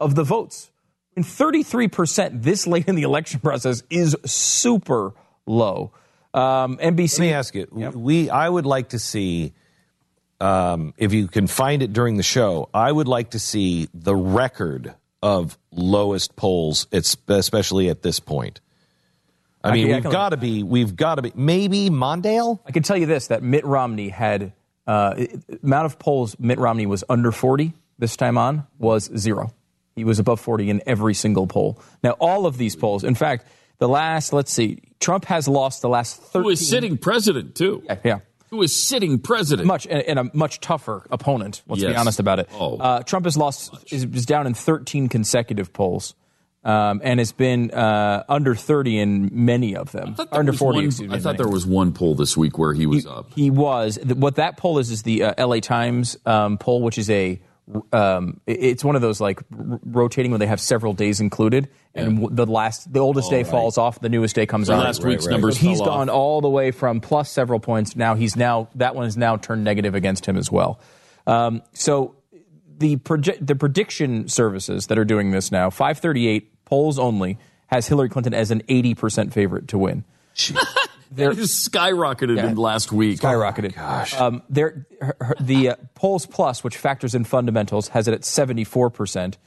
of 0.00 0.14
the 0.14 0.24
votes. 0.24 0.70
And 1.14 1.26
33 1.26 1.88
percent 1.88 2.42
this 2.42 2.66
late 2.66 2.88
in 2.88 2.94
the 2.94 3.02
election 3.02 3.40
process 3.40 3.82
is 3.90 4.16
super 4.24 5.12
low. 5.46 5.92
Um, 6.32 6.78
NBC. 6.78 7.18
Let 7.18 7.20
me 7.20 7.32
ask 7.34 7.54
you. 7.54 7.66
We, 7.94 8.30
I 8.30 8.48
would 8.48 8.64
like 8.64 8.88
to 8.90 8.98
see, 8.98 9.52
um, 10.42 10.94
if 10.96 11.12
you 11.12 11.28
can 11.28 11.46
find 11.46 11.82
it 11.82 11.92
during 11.92 12.16
the 12.16 12.22
show, 12.22 12.68
I 12.74 12.90
would 12.90 13.08
like 13.08 13.30
to 13.30 13.38
see 13.38 13.88
the 13.94 14.14
record 14.14 14.94
of 15.22 15.56
lowest 15.70 16.34
polls, 16.34 16.88
it's 16.90 17.16
especially 17.28 17.88
at 17.88 18.02
this 18.02 18.18
point. 18.18 18.60
I 19.62 19.70
I 19.70 19.72
mean, 19.74 19.86
can- 19.86 20.02
we've 20.02 20.12
got 20.12 20.30
to 20.30 20.36
be, 20.36 20.62
we've 20.64 20.96
got 20.96 21.14
to 21.14 21.22
be, 21.22 21.32
maybe 21.36 21.90
Mondale? 21.90 22.58
I 22.66 22.72
can 22.72 22.82
tell 22.82 22.96
you 22.96 23.06
this: 23.06 23.28
that 23.28 23.42
Mitt 23.42 23.64
Romney 23.64 24.08
had 24.08 24.52
uh, 24.86 25.14
amount 25.62 25.86
of 25.86 25.98
polls 26.00 26.36
Mitt 26.40 26.58
Romney 26.58 26.86
was 26.86 27.04
under 27.08 27.30
40 27.30 27.72
this 27.98 28.16
time 28.16 28.36
on 28.36 28.66
was 28.78 29.10
zero. 29.16 29.54
He 29.94 30.04
was 30.04 30.18
above 30.18 30.40
40 30.40 30.70
in 30.70 30.82
every 30.86 31.14
single 31.14 31.46
poll. 31.46 31.80
Now, 32.02 32.12
all 32.12 32.46
of 32.46 32.56
these 32.56 32.74
polls, 32.74 33.04
in 33.04 33.14
fact, 33.14 33.46
the 33.78 33.88
last, 33.88 34.32
let's 34.32 34.52
see, 34.52 34.78
Trump 35.00 35.26
has 35.26 35.46
lost 35.46 35.82
the 35.82 35.88
last 35.88 36.20
13. 36.20 36.42
Who 36.42 36.48
is 36.50 36.66
sitting 36.66 36.96
president, 36.96 37.54
too. 37.54 37.82
Yeah, 37.84 37.98
yeah. 38.02 38.18
Who 38.52 38.62
is 38.62 38.76
sitting 38.76 39.18
president. 39.18 39.66
Much 39.66 39.86
and, 39.86 40.02
and 40.02 40.18
a 40.18 40.30
much 40.36 40.60
tougher 40.60 41.06
opponent. 41.10 41.62
Let's 41.66 41.82
be 41.82 41.94
honest 41.96 42.20
about 42.20 42.38
it. 42.38 42.50
Oh. 42.52 42.76
uh, 42.76 43.02
Trump 43.02 43.24
has 43.24 43.34
lost 43.34 43.72
is, 43.90 44.04
is 44.04 44.26
down 44.26 44.46
in 44.46 44.52
13 44.52 45.08
consecutive 45.08 45.72
polls, 45.72 46.14
um, 46.62 47.00
and 47.02 47.18
has 47.18 47.32
been 47.32 47.70
uh, 47.70 48.24
under 48.28 48.54
30 48.54 48.98
in 48.98 49.30
many 49.32 49.74
of 49.74 49.90
them. 49.92 50.10
I 50.10 50.12
thought 50.12 50.30
there 50.32 50.40
Under 50.40 50.52
was 50.52 50.58
40. 50.58 50.76
one- 50.76 50.84
excuse 50.84 51.08
me. 51.10 51.16
I 51.16 51.20
thought 51.20 51.38
there 51.38 51.48
was 51.48 51.64
one 51.66 51.94
poll 51.94 52.14
this 52.14 52.36
week 52.36 52.58
where 52.58 52.74
he 52.74 52.84
was 52.84 53.06
up. 53.06 53.32
He 53.34 53.50
was. 53.50 53.98
What 54.04 54.36
that 54.36 54.58
poll 54.58 54.78
is 54.78 54.90
is 54.90 55.02
the 55.02 55.22
uh, 55.24 55.34
L.A. 55.38 55.62
Times 55.62 56.18
um, 56.26 56.58
poll, 56.58 56.82
which 56.82 56.98
is 56.98 57.08
a. 57.08 57.40
Um, 57.92 58.40
it's 58.46 58.84
one 58.84 58.96
of 58.96 59.02
those 59.02 59.20
like 59.20 59.40
r- 59.56 59.80
rotating 59.84 60.30
where 60.32 60.38
they 60.38 60.46
have 60.46 60.60
several 60.60 60.92
days 60.92 61.20
included, 61.20 61.68
and 61.94 62.20
w- 62.20 62.34
the 62.34 62.46
last, 62.46 62.92
the 62.92 63.00
oldest 63.00 63.30
day 63.30 63.44
falls 63.44 63.78
off, 63.78 64.00
the 64.00 64.08
newest 64.08 64.34
day 64.34 64.46
comes 64.46 64.66
So 64.68 64.74
on. 64.74 64.80
last 64.80 65.04
week's 65.04 65.26
numbers 65.26 65.58
So 65.58 65.66
he's 65.68 65.78
fell 65.78 65.88
off. 65.90 65.94
gone 65.98 66.08
all 66.08 66.40
the 66.40 66.48
way 66.50 66.70
from 66.70 67.00
plus 67.00 67.30
several 67.30 67.60
points. 67.60 67.94
Now 67.96 68.14
he's 68.14 68.36
now 68.36 68.68
that 68.74 68.94
one 68.94 69.06
is 69.06 69.16
now 69.16 69.36
turned 69.36 69.64
negative 69.64 69.94
against 69.94 70.26
him 70.26 70.36
as 70.36 70.50
well. 70.50 70.80
Um, 71.26 71.62
so 71.72 72.16
the 72.78 72.96
proje- 72.96 73.38
the 73.44 73.54
prediction 73.54 74.28
services 74.28 74.86
that 74.88 74.98
are 74.98 75.04
doing 75.04 75.30
this 75.30 75.52
now, 75.52 75.70
538 75.70 76.64
polls 76.64 76.98
only 76.98 77.38
has 77.68 77.86
Hillary 77.86 78.08
Clinton 78.08 78.34
as 78.34 78.50
an 78.50 78.62
80 78.68 78.94
percent 78.94 79.32
favorite 79.32 79.68
to 79.68 79.78
win. 79.78 80.04
That 81.16 81.36
has 81.36 81.50
skyrocketed 81.50 82.36
Yeah. 82.36 82.46
in 82.48 82.56
last 82.56 82.92
week. 82.92 83.20
skyrocketed. 83.20 83.74
gosh. 83.74 84.14
Um, 84.14 84.42
there, 84.48 84.86
her, 85.00 85.16
her- 85.20 85.34
the 85.40 85.70
uh, 85.70 85.76
polls 85.94 86.26
plus, 86.26 86.62
which 86.64 86.76
factors 86.76 87.14
in 87.14 87.24
fundamentals, 87.24 87.88
has 87.88 88.08
it 88.08 88.14
at 88.14 88.24
seventy 88.24 88.64
four 88.64 88.90
percent. 88.90 89.38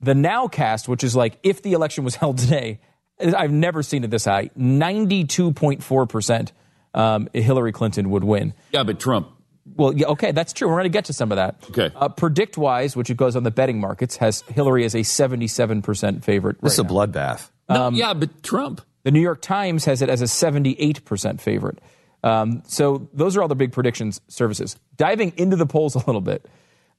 The 0.00 0.14
nowcast, 0.14 0.86
which 0.88 1.02
is 1.02 1.16
like 1.16 1.38
if 1.42 1.62
the 1.62 1.72
election 1.72 2.04
was 2.04 2.14
held 2.22 2.38
today, 2.38 2.80
I've 3.20 3.50
never 3.52 3.82
seen 3.82 4.04
it 4.04 4.10
this 4.10 4.24
high. 4.26 4.50
Ninety 4.54 5.24
two 5.24 5.52
point 5.52 5.82
four 5.82 6.06
percent. 6.06 6.52
um, 6.94 7.28
Hillary 7.34 7.72
Clinton 7.72 8.10
would 8.10 8.24
win. 8.24 8.54
Yeah, 8.72 8.82
but 8.84 8.98
Trump. 9.00 9.28
Well, 9.76 9.92
yeah, 9.94 10.06
okay, 10.06 10.32
that's 10.32 10.54
true. 10.54 10.66
We're 10.66 10.74
going 10.76 10.84
to 10.84 10.88
get 10.88 11.04
to 11.06 11.12
some 11.12 11.30
of 11.30 11.36
that. 11.36 11.56
Okay. 11.70 11.90
Uh, 11.94 12.08
PredictWise, 12.08 12.96
which 12.96 13.10
it 13.10 13.18
goes 13.18 13.36
on 13.36 13.42
the 13.42 13.50
betting 13.50 13.78
markets, 13.78 14.16
has 14.16 14.40
Hillary 14.48 14.84
as 14.86 14.94
a 14.94 15.00
77% 15.00 16.24
favorite. 16.24 16.60
This 16.62 16.72
is 16.74 16.78
a 16.78 16.82
now. 16.84 16.88
bloodbath. 16.88 17.50
No, 17.68 17.90
yeah, 17.90 18.14
but 18.14 18.42
Trump. 18.42 18.80
The 19.08 19.12
New 19.12 19.22
York 19.22 19.40
Times 19.40 19.86
has 19.86 20.02
it 20.02 20.10
as 20.10 20.20
a 20.20 20.26
78% 20.26 21.40
favorite. 21.40 21.78
Um, 22.22 22.62
so 22.66 23.08
those 23.14 23.38
are 23.38 23.40
all 23.40 23.48
the 23.48 23.54
big 23.54 23.72
predictions 23.72 24.20
services. 24.28 24.76
Diving 24.98 25.32
into 25.38 25.56
the 25.56 25.64
polls 25.64 25.94
a 25.94 26.00
little 26.00 26.20
bit, 26.20 26.44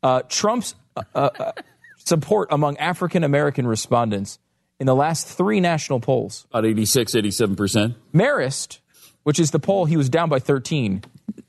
uh, 0.01 0.23
Trump's 0.27 0.73
uh, 0.97 1.03
uh, 1.13 1.51
support 1.99 2.47
among 2.51 2.77
African 2.77 3.23
American 3.23 3.67
respondents 3.67 4.39
in 4.79 4.87
the 4.87 4.95
last 4.95 5.27
three 5.27 5.59
national 5.59 5.99
polls. 5.99 6.47
About 6.49 6.65
86, 6.65 7.13
87%. 7.13 7.93
Marist, 8.11 8.79
which 9.21 9.39
is 9.39 9.51
the 9.51 9.59
poll 9.59 9.85
he 9.85 9.95
was 9.95 10.09
down 10.09 10.29
by 10.29 10.39
13, 10.39 11.03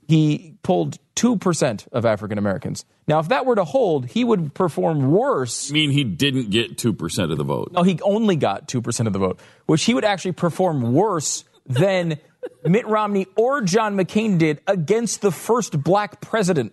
he 0.08 0.58
pulled 0.62 0.98
2% 1.20 1.86
of 1.92 2.06
African 2.06 2.38
Americans. 2.38 2.86
Now, 3.06 3.18
if 3.18 3.28
that 3.28 3.44
were 3.44 3.54
to 3.54 3.64
hold, 3.64 4.06
he 4.06 4.24
would 4.24 4.54
perform 4.54 5.10
worse. 5.10 5.70
I 5.70 5.74
mean, 5.74 5.90
he 5.90 6.02
didn't 6.02 6.48
get 6.48 6.78
2% 6.78 7.30
of 7.30 7.36
the 7.36 7.44
vote. 7.44 7.72
No, 7.72 7.82
he 7.82 8.00
only 8.00 8.36
got 8.36 8.66
2% 8.68 9.06
of 9.06 9.12
the 9.12 9.18
vote, 9.18 9.38
which 9.66 9.84
he 9.84 9.92
would 9.92 10.04
actually 10.04 10.32
perform 10.32 10.94
worse 10.94 11.44
than 11.66 12.18
Mitt 12.64 12.86
Romney 12.86 13.26
or 13.36 13.60
John 13.60 13.96
McCain 13.96 14.38
did 14.38 14.62
against 14.66 15.20
the 15.20 15.30
first 15.30 15.82
black 15.82 16.22
president. 16.22 16.72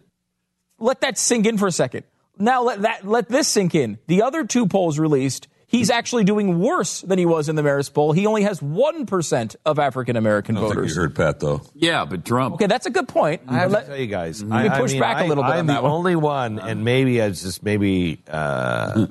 Let 0.80 1.02
that 1.02 1.18
sink 1.18 1.46
in 1.46 1.58
for 1.58 1.68
a 1.68 1.72
second. 1.72 2.06
Now 2.40 2.64
let 2.64 2.84
that 2.84 3.06
let 3.06 3.28
this 3.28 3.50
sink 3.50 3.76
in. 3.76 3.98
The 4.08 4.22
other 4.22 4.46
two 4.46 4.68
polls 4.68 4.98
released, 4.98 5.48
he's 5.68 5.90
actually 5.90 6.24
doing 6.24 6.60
worse 6.60 7.02
than 7.02 7.20
he 7.20 7.26
was 7.26 7.50
in 7.50 7.56
the 7.56 7.62
Marist 7.62 7.94
poll. 7.94 8.14
He 8.14 8.26
only 8.26 8.44
has 8.44 8.60
1% 8.62 9.56
of 9.66 9.78
African 9.80 10.16
American 10.16 10.58
I 10.58 10.62
think 10.62 10.74
voters. 10.74 10.96
you 10.96 11.02
heard 11.02 11.16
Pat 11.16 11.40
though. 11.40 11.62
Yeah, 11.76 12.06
but 12.06 12.24
Trump. 12.26 12.56
Okay, 12.56 12.68
that's 12.68 12.86
a 12.86 12.90
good 12.90 13.08
point. 13.08 13.42
I 13.48 13.54
have 13.60 13.72
Let- 13.72 13.82
to 13.82 13.88
tell 13.88 13.98
you 13.98 14.08
guys, 14.08 14.42
You 14.42 14.52
I, 14.52 14.68
can 14.70 14.80
push 14.82 14.92
I 14.92 14.94
mean, 14.94 15.02
back 15.02 15.18
a 15.18 15.26
I- 15.26 15.28
little 15.28 15.44
bit 15.44 15.50
I'm 15.52 15.60
on 15.60 15.76
the 15.76 15.82
one. 15.82 15.92
only 15.92 16.16
one, 16.16 16.60
and 16.60 16.84
maybe 16.84 17.20
it's 17.20 17.42
just 17.44 17.64
maybe 17.64 18.24
uh, 18.30 19.08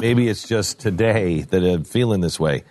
maybe 0.00 0.28
it's 0.28 0.46
just 0.46 0.78
today 0.80 1.40
that 1.42 1.62
I'm 1.64 1.84
feeling 1.84 2.20
this 2.20 2.38
way. 2.38 2.64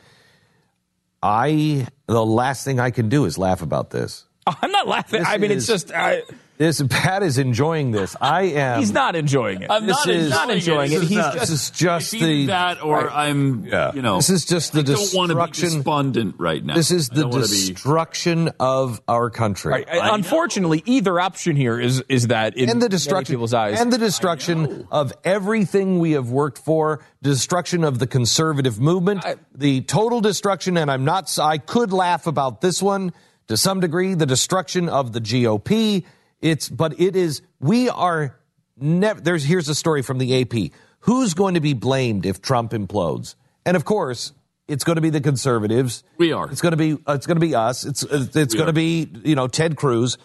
I 1.22 1.88
the 2.08 2.26
last 2.26 2.66
thing 2.66 2.80
I 2.80 2.92
can 2.92 3.10
do 3.10 3.26
is 3.26 3.38
laugh 3.38 3.62
about 3.62 3.90
this. 3.90 4.26
I'm 4.48 4.72
not 4.72 4.88
laughing. 4.88 5.20
This 5.22 5.28
I 5.30 5.38
mean, 5.38 5.52
it's 5.52 5.68
just 5.68 5.92
I, 5.92 6.24
This 6.60 6.82
Pat 6.88 7.24
is 7.24 7.39
enjoying 7.39 7.91
this. 7.91 8.16
I 8.22 8.43
am. 8.43 8.80
he's 8.80 8.91
not 8.91 9.16
enjoying 9.16 9.64
it. 9.64 9.72
I'm 9.72 9.88
This 9.88 9.97
not 9.97 10.08
is- 10.10 10.26
enjoying, 10.26 10.30
not 10.30 10.49
enjoying 10.51 10.91
it. 10.91 10.95
This 10.95 11.04
is 11.04 11.10
He's 11.10 11.18
not- 11.18 11.34
This 11.34 11.49
is 11.49 11.70
just 11.72 12.12
the 12.12 12.45
that 12.45 12.84
or 12.84 13.06
Right. 13.08 13.30
I'm, 13.30 13.66
Yeah. 13.66 13.91
you 13.95 14.01
know, 14.04 14.18
This 14.18 14.30
is 14.30 14.45
just 14.45 14.72
the 14.72 14.80
I 14.80 14.84
don't 14.84 15.14
want 15.16 15.30
to 15.32 15.36
be 15.36 15.41
destruction- 15.41 15.78
despondent 15.80 16.36
right 16.38 16.64
now. 16.64 16.76
This 16.76 16.91
is 16.91 17.10
the 17.10 17.22
don't 17.24 17.32
be- 17.34 17.39
destruction 17.39 18.51
of 18.60 19.01
our 19.08 19.32
country. 19.32 19.72
Right. 19.72 19.88
Unfortunately, 19.89 20.84
either 20.86 21.20
option 21.20 21.56
here 21.56 21.80
is 21.80 22.04
is 22.08 22.28
that 22.28 22.56
in 22.56 22.70
and 22.70 22.80
the 22.82 22.86
many 22.86 22.89
destruction 22.89 23.34
people's 23.34 23.54
eyes. 23.56 23.80
and 23.82 23.91
the 23.91 23.97
destruction 23.97 24.88
of 24.91 25.12
everything 25.24 25.97
we 25.99 26.12
have 26.12 26.30
worked 26.30 26.60
for 26.60 26.99
destruction 27.24 27.84
of 27.84 27.97
the 27.97 28.06
conservative 28.08 28.80
movement 28.80 29.26
I- 29.26 29.36
the 29.56 29.82
total 29.82 30.22
destruction 30.22 30.78
and 30.78 30.91
i'm 30.91 31.06
not 31.06 31.36
i 31.41 31.58
could 31.58 31.91
laugh 31.93 32.28
about 32.28 32.62
this 32.62 32.82
one 32.82 33.12
to 33.47 33.58
some 33.58 33.80
degree 33.80 34.14
the 34.14 34.26
destruction 34.26 34.89
of 34.89 35.14
the 35.14 35.22
gop 35.22 36.04
it's 36.44 36.70
but 36.70 37.00
it 37.00 37.16
is 37.16 37.41
we 37.60 37.89
are 37.89 38.38
never 38.78 39.20
there's 39.20 39.44
here's 39.44 39.70
a 39.70 39.76
story 39.76 40.02
from 40.04 40.18
the 40.20 40.41
ap 40.41 40.54
who's 41.00 41.34
going 41.34 41.56
to 41.56 41.60
be 41.62 41.74
blamed 41.74 42.26
if 42.26 42.41
trump 42.41 42.72
implodes 42.74 43.36
and 43.66 43.76
of 43.76 43.86
course 43.86 44.34
it's 44.68 44.84
going 44.84 44.96
to 44.96 45.02
be 45.02 45.10
the 45.10 45.22
conservatives 45.22 46.04
We 46.18 46.32
are. 46.34 46.50
it's 46.52 46.62
going 46.62 46.72
to 46.72 46.78
be 46.78 46.94
uh, 47.08 47.14
it's 47.14 47.26
going 47.26 47.38
to 47.38 47.46
be 47.46 47.56
us 47.56 47.86
it's 47.86 48.04
it's 48.04 48.36
We 48.54 48.58
going 48.58 48.68
to 48.68 48.74
be 48.74 49.10
you 49.24 49.36
know 49.36 49.48
ted 49.48 49.76
cruz 49.76 50.18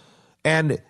and 0.45 0.81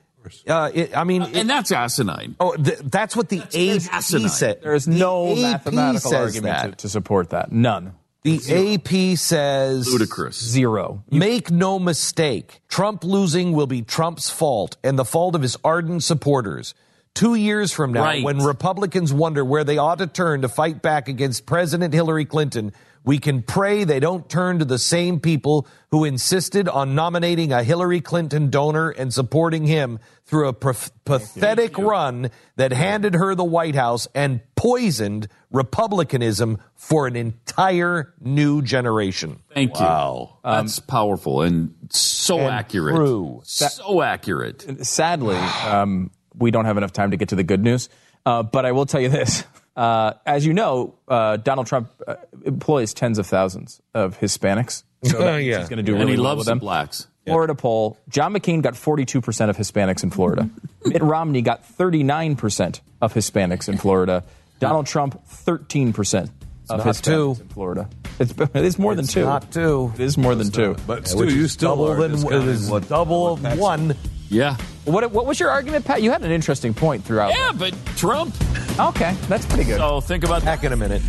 uh, 0.46 0.70
it, 0.74 0.94
I 0.96 1.04
mean, 1.04 1.22
and 1.22 1.48
that's 1.48 1.72
asinine. 1.72 2.36
Oh, 2.38 2.54
th- 2.54 2.80
that's 2.80 3.16
what 3.16 3.30
the 3.30 3.38
AP 3.40 3.94
asinine. 3.94 4.28
said. 4.28 4.60
there 4.62 4.74
is 4.74 4.86
no 4.86 5.30
AP 5.32 5.38
mathematical 5.38 6.14
argument 6.14 6.72
to, 6.72 6.76
to 6.82 6.88
support 6.88 7.30
that. 7.30 7.50
None. 7.50 7.94
The 8.22 8.74
AP 8.74 9.16
says 9.16 9.88
Ludicrous. 9.90 10.42
Zero. 10.42 11.04
Make 11.10 11.50
no 11.50 11.78
mistake, 11.78 12.60
Trump 12.68 13.04
losing 13.04 13.52
will 13.52 13.66
be 13.68 13.82
Trump's 13.82 14.28
fault 14.28 14.76
and 14.82 14.98
the 14.98 15.04
fault 15.04 15.34
of 15.34 15.42
his 15.42 15.56
ardent 15.64 16.02
supporters. 16.02 16.74
Two 17.14 17.34
years 17.34 17.72
from 17.72 17.92
now, 17.92 18.02
Right. 18.04 18.22
when 18.24 18.38
Republicans 18.38 19.12
wonder 19.12 19.44
where 19.44 19.64
they 19.64 19.78
ought 19.78 19.98
to 19.98 20.06
turn 20.06 20.42
to 20.42 20.48
fight 20.48 20.82
back 20.82 21.08
against 21.08 21.46
President 21.46 21.94
Hillary 21.94 22.24
Clinton, 22.24 22.72
We 23.08 23.18
can 23.18 23.40
pray 23.40 23.84
they 23.84 24.00
don't 24.00 24.28
turn 24.28 24.58
to 24.58 24.66
the 24.66 24.78
same 24.78 25.18
people 25.18 25.66
who 25.90 26.04
insisted 26.04 26.68
on 26.68 26.94
nominating 26.94 27.54
a 27.54 27.62
Hillary 27.62 28.02
Clinton 28.02 28.50
donor 28.50 28.90
and 28.90 29.14
supporting 29.14 29.64
him 29.64 29.98
through 30.26 30.48
a 30.48 30.52
prof- 30.52 30.90
pathetic 31.06 31.78
run 31.78 32.30
that 32.56 32.70
handed 32.70 33.14
her 33.14 33.34
the 33.34 33.44
White 33.44 33.74
House 33.74 34.08
and 34.14 34.42
poisoned 34.56 35.28
Republicanism 35.50 36.58
for 36.74 37.06
an 37.06 37.16
entire 37.16 38.12
new 38.20 38.60
generation. 38.60 39.38
Thank 39.54 39.78
you. 39.78 39.86
Wow. 39.86 40.40
That's 40.44 40.78
powerful 40.78 41.40
and 41.40 41.74
so 41.88 42.40
and 42.40 42.50
accurate. 42.50 42.94
true. 42.94 43.40
So 43.44 44.02
accurate. 44.02 44.84
Sadly, 44.86 45.36
um, 45.36 46.10
we 46.34 46.50
don't 46.50 46.66
have 46.66 46.76
enough 46.76 46.92
time 46.92 47.12
to 47.12 47.16
get 47.16 47.30
to 47.30 47.36
the 47.36 47.42
good 47.42 47.64
news. 47.64 47.88
Uh, 48.26 48.42
but 48.42 48.66
I 48.66 48.72
will 48.72 48.84
tell 48.84 49.00
you 49.00 49.08
this. 49.08 49.44
Uh, 49.78 50.14
as 50.26 50.44
you 50.44 50.52
know, 50.52 50.94
uh, 51.06 51.36
Donald 51.36 51.68
Trump 51.68 51.88
uh, 52.06 52.16
employs 52.44 52.92
tens 52.92 53.18
of 53.18 53.26
thousands 53.26 53.80
of 53.94 54.18
Hispanics. 54.18 54.82
So 55.04 55.18
that 55.20 55.44
Yeah. 55.44 55.60
he's 55.60 55.68
going 55.68 55.76
to 55.76 55.84
do 55.84 55.92
And 55.92 56.00
really 56.00 56.14
he 56.14 56.18
well 56.18 56.30
loves 56.30 56.38
with 56.40 56.46
them. 56.48 56.58
blacks. 56.58 57.06
Florida 57.24 57.54
poll, 57.54 57.96
John 58.08 58.32
McCain 58.34 58.62
got 58.62 58.74
42% 58.74 59.48
of 59.48 59.56
Hispanics 59.56 60.02
in 60.02 60.10
Florida. 60.10 60.50
Mitt 60.84 61.02
Romney 61.02 61.40
got 61.42 61.62
39% 61.62 62.80
of 63.00 63.14
Hispanics 63.14 63.68
in 63.68 63.78
Florida. 63.78 64.24
Donald 64.58 64.86
Trump, 64.86 65.20
13% 65.28 66.30
of 66.70 66.80
Hispanics 66.80 67.02
two. 67.02 67.36
in 67.40 67.48
Florida. 67.50 67.88
It's, 68.18 68.34
it's 68.54 68.78
more 68.80 68.96
than 68.96 69.06
two. 69.06 69.22
not 69.24 69.52
two. 69.52 69.92
It 69.94 70.00
is 70.00 70.18
more 70.18 70.34
than 70.34 70.50
two. 70.50 70.74
But 70.88 71.06
still, 71.06 71.30
you 71.30 71.46
still 71.46 71.70
double 71.76 71.88
are 71.92 71.96
than 72.00 72.10
discounting 72.12 72.42
it 72.42 72.48
is 72.48 72.68
double 72.88 73.34
of 73.34 73.58
one. 73.58 73.94
Yeah. 74.30 74.56
What, 74.84 75.10
what 75.10 75.26
was 75.26 75.40
your 75.40 75.50
argument, 75.50 75.84
Pat? 75.84 76.02
You 76.02 76.10
had 76.10 76.22
an 76.22 76.30
interesting 76.30 76.74
point 76.74 77.04
throughout. 77.04 77.30
Yeah, 77.30 77.52
but 77.54 77.74
Trump. 77.96 78.34
Okay, 78.78 79.14
that's 79.28 79.46
pretty 79.46 79.64
good. 79.64 79.78
So 79.78 80.00
think 80.00 80.24
about 80.24 80.44
Back 80.44 80.64
in 80.64 80.72
a 80.72 80.76
minute. 80.76 81.02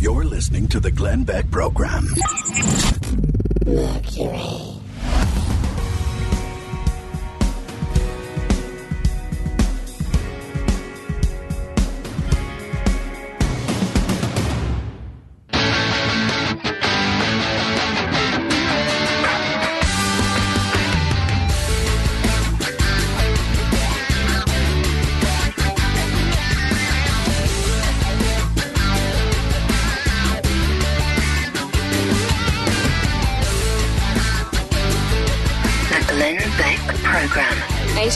You're 0.00 0.24
listening 0.24 0.68
to 0.68 0.80
the 0.80 0.90
Glenn 0.90 1.24
Beck 1.24 1.50
Program. 1.50 2.06
The 3.64 4.79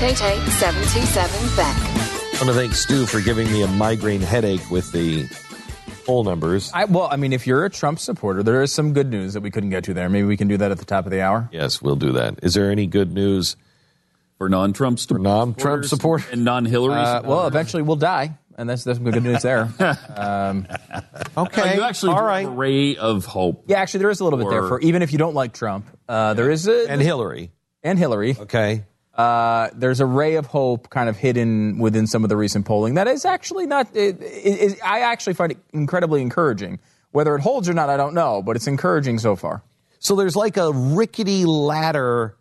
888-727-BECK. 0.05 1.61
I 1.61 2.45
want 2.45 2.49
to 2.49 2.53
thank 2.53 2.75
Stu 2.75 3.07
for 3.07 3.23
giving 3.23 3.51
me 3.51 3.63
a 3.63 3.67
migraine 3.67 4.21
headache 4.21 4.71
with 4.71 4.93
the 4.93 5.27
poll 6.05 6.25
numbers. 6.25 6.71
I, 6.75 6.85
well, 6.85 7.09
I 7.11 7.17
mean, 7.17 7.33
if 7.33 7.47
you're 7.47 7.65
a 7.65 7.71
Trump 7.71 7.99
supporter, 7.99 8.43
there 8.43 8.63
is 8.63 8.71
some 8.71 8.93
good 8.93 9.09
news 9.09 9.33
that 9.33 9.41
we 9.41 9.51
couldn't 9.51 9.71
get 9.71 9.85
to 9.85 9.95
there. 9.95 10.11
Maybe 10.11 10.27
we 10.27 10.37
can 10.37 10.47
do 10.47 10.59
that 10.59 10.71
at 10.71 10.77
the 10.79 10.85
top 10.85 11.07
of 11.07 11.11
the 11.11 11.23
hour. 11.23 11.49
Yes, 11.53 11.81
we'll 11.81 11.97
do 11.97 12.13
that. 12.13 12.41
Is 12.43 12.53
there 12.53 12.71
any 12.71 12.87
good 12.87 13.15
news 13.15 13.57
for 14.37 14.51
non-Trump 14.51 15.01
for 15.01 15.19
non-Trump 15.19 15.87
support 15.87 16.31
and 16.33 16.45
non-Hillary. 16.51 16.95
Uh, 17.01 17.23
well, 17.23 17.47
eventually 17.47 17.83
we'll 17.83 17.97
die, 17.97 18.37
and 18.59 18.69
that's 18.69 18.85
that's 18.85 18.99
some 18.99 19.11
good 19.11 19.23
news 19.23 19.41
there. 19.43 19.73
Um, 20.15 20.67
okay, 21.37 21.77
you 21.77 21.83
actually 21.83 22.13
all 22.13 22.19
do 22.19 22.25
right. 22.25 22.43
have 22.43 22.53
a 22.53 22.57
ray 22.57 22.97
of 22.97 23.25
hope. 23.25 23.65
yeah, 23.69 23.81
actually, 23.81 24.01
there 24.01 24.11
is 24.11 24.21
a 24.21 24.25
little 24.25 24.39
bit 24.39 24.51
there 24.51 24.65
for 24.69 24.81
even 24.81 25.01
if 25.03 25.13
you 25.13 25.19
don't 25.19 25.35
like 25.35 25.55
Trump. 25.55 25.87
Uh, 26.09 26.35
There 26.35 26.51
is 26.51 26.69
a 26.69 26.91
and 26.91 27.01
Hillary. 27.01 27.53
and 27.83 27.99
Hillary. 27.99 28.37
Okay. 28.39 28.85
Uh, 29.17 29.69
there's 29.75 30.01
a 30.01 30.07
ray 30.07 30.35
of 30.35 30.47
hope 30.47 30.91
kind 30.91 31.09
of 31.09 31.17
hidden 31.17 31.79
within 31.79 32.07
some 32.07 32.25
of 32.25 32.29
the 32.29 32.37
recent 32.37 32.67
polling 32.67 32.95
that 32.95 33.07
is 33.07 33.25
actually 33.25 33.67
not. 33.67 33.95
It, 33.95 34.21
it, 34.21 34.73
it, 34.73 34.79
I 34.85 35.01
actually 35.01 35.35
find 35.35 35.53
it 35.53 35.59
incredibly 35.73 36.21
encouraging. 36.21 36.81
Whether 37.13 37.37
it 37.37 37.41
holds 37.43 37.69
or 37.69 37.75
not, 37.75 37.89
I 37.91 37.97
don't 37.97 38.15
know, 38.15 38.43
but 38.43 38.57
it's 38.57 38.67
encouraging 38.67 39.21
so 39.21 39.37
far. 39.37 39.63
So 40.01 40.17
there's 40.17 40.35
like 40.35 40.57
a 40.57 40.73
rickety 40.73 41.45
ladder 41.45 42.37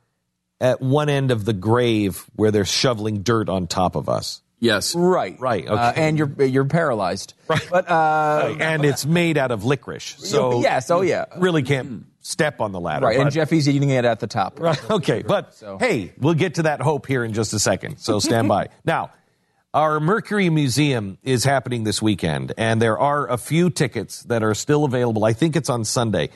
at 0.59 0.81
one 0.81 1.09
end 1.09 1.29
of 1.29 1.45
the 1.45 1.53
grave 1.53 2.25
where 2.35 2.49
they're 2.49 2.65
shoveling 2.65 3.21
dirt 3.21 3.49
on 3.49 3.67
top 3.67 3.95
of 3.95 4.09
us. 4.09 4.41
Yes. 4.59 4.95
Right. 4.95 5.39
Right. 5.39 5.67
Uh, 5.67 5.89
Okay. 5.91 6.01
and 6.07 6.17
you're 6.17 6.43
you're 6.43 6.65
paralyzed. 6.65 7.33
Right. 7.47 7.67
But 7.69 7.89
uh, 7.91 8.55
and 8.59 8.83
it's 8.85 9.05
made 9.05 9.37
out 9.37 9.51
of 9.51 9.63
licorice. 9.65 10.15
So 10.17 10.61
yes. 10.61 10.89
Oh 10.89 11.01
yeah. 11.01 11.25
really 11.37 11.61
can't 11.63 12.05
step 12.23 12.61
on 12.61 12.71
the 12.71 12.79
ladder. 12.79 13.05
Right. 13.05 13.19
And 13.19 13.31
Jeffy's 13.31 13.69
eating 13.69 13.91
it 13.91 14.05
at 14.05 14.19
the 14.19 14.27
top. 14.27 14.59
Right. 14.59 14.79
Okay. 14.89 15.21
But 15.21 15.61
hey, 15.79 16.13
we'll 16.17 16.33
get 16.33 16.55
to 16.55 16.63
that 16.63 16.81
hope 16.81 17.05
here 17.05 17.23
in 17.23 17.33
just 17.33 17.53
a 17.53 17.59
second. 17.59 17.97
So 17.97 18.19
stand 18.19 18.47
by. 18.47 18.69
Now, 18.85 19.11
our 19.73 19.99
Mercury 19.99 20.49
Museum 20.49 21.17
is 21.23 21.43
happening 21.43 21.83
this 21.83 22.01
weekend, 22.01 22.53
and 22.57 22.81
there 22.81 22.97
are 22.97 23.29
a 23.29 23.37
few 23.37 23.69
tickets 23.69 24.23
that 24.23 24.43
are 24.43 24.53
still 24.53 24.85
available. 24.85 25.25
I 25.25 25.33
think 25.33 25.55
it's 25.55 25.69
on 25.69 25.83
Sunday. 25.83 26.29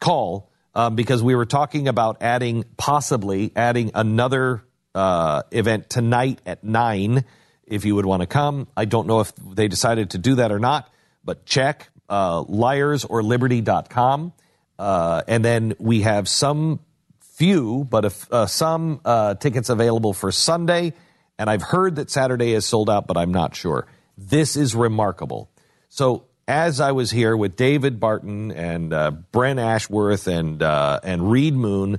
Call 0.00 0.50
um, 0.74 0.94
because 0.94 1.22
we 1.22 1.34
were 1.34 1.46
talking 1.46 1.88
about 1.88 2.18
adding, 2.20 2.64
possibly 2.76 3.52
adding 3.56 3.90
another 3.94 4.62
uh, 4.94 5.42
event 5.50 5.90
tonight 5.90 6.40
at 6.46 6.62
nine. 6.62 7.24
If 7.66 7.84
you 7.84 7.96
would 7.96 8.06
want 8.06 8.20
to 8.20 8.26
come, 8.26 8.68
I 8.76 8.84
don't 8.84 9.06
know 9.06 9.20
if 9.20 9.32
they 9.36 9.68
decided 9.68 10.10
to 10.10 10.18
do 10.18 10.36
that 10.36 10.52
or 10.52 10.58
not, 10.58 10.88
but 11.24 11.46
check 11.46 11.90
uh, 12.08 12.44
liarsorliberty.com. 12.44 14.32
Uh, 14.78 15.22
and 15.28 15.44
then 15.44 15.74
we 15.78 16.02
have 16.02 16.28
some 16.28 16.80
few, 17.20 17.84
but 17.84 18.04
if, 18.04 18.32
uh, 18.32 18.46
some 18.46 19.00
uh, 19.04 19.34
tickets 19.34 19.68
available 19.68 20.12
for 20.12 20.30
Sunday. 20.32 20.92
And 21.38 21.50
I've 21.50 21.62
heard 21.62 21.96
that 21.96 22.10
Saturday 22.10 22.52
is 22.52 22.64
sold 22.64 22.88
out, 22.88 23.06
but 23.06 23.16
I'm 23.16 23.32
not 23.32 23.56
sure. 23.56 23.86
This 24.16 24.56
is 24.56 24.74
remarkable. 24.74 25.50
So 25.88 26.26
as 26.46 26.80
I 26.80 26.92
was 26.92 27.10
here 27.10 27.36
with 27.36 27.56
David 27.56 27.98
Barton 27.98 28.52
and 28.52 28.92
uh, 28.92 29.10
Brent 29.10 29.58
Ashworth 29.58 30.26
and 30.26 30.62
uh, 30.62 31.00
and 31.02 31.30
Reed 31.30 31.54
Moon, 31.54 31.98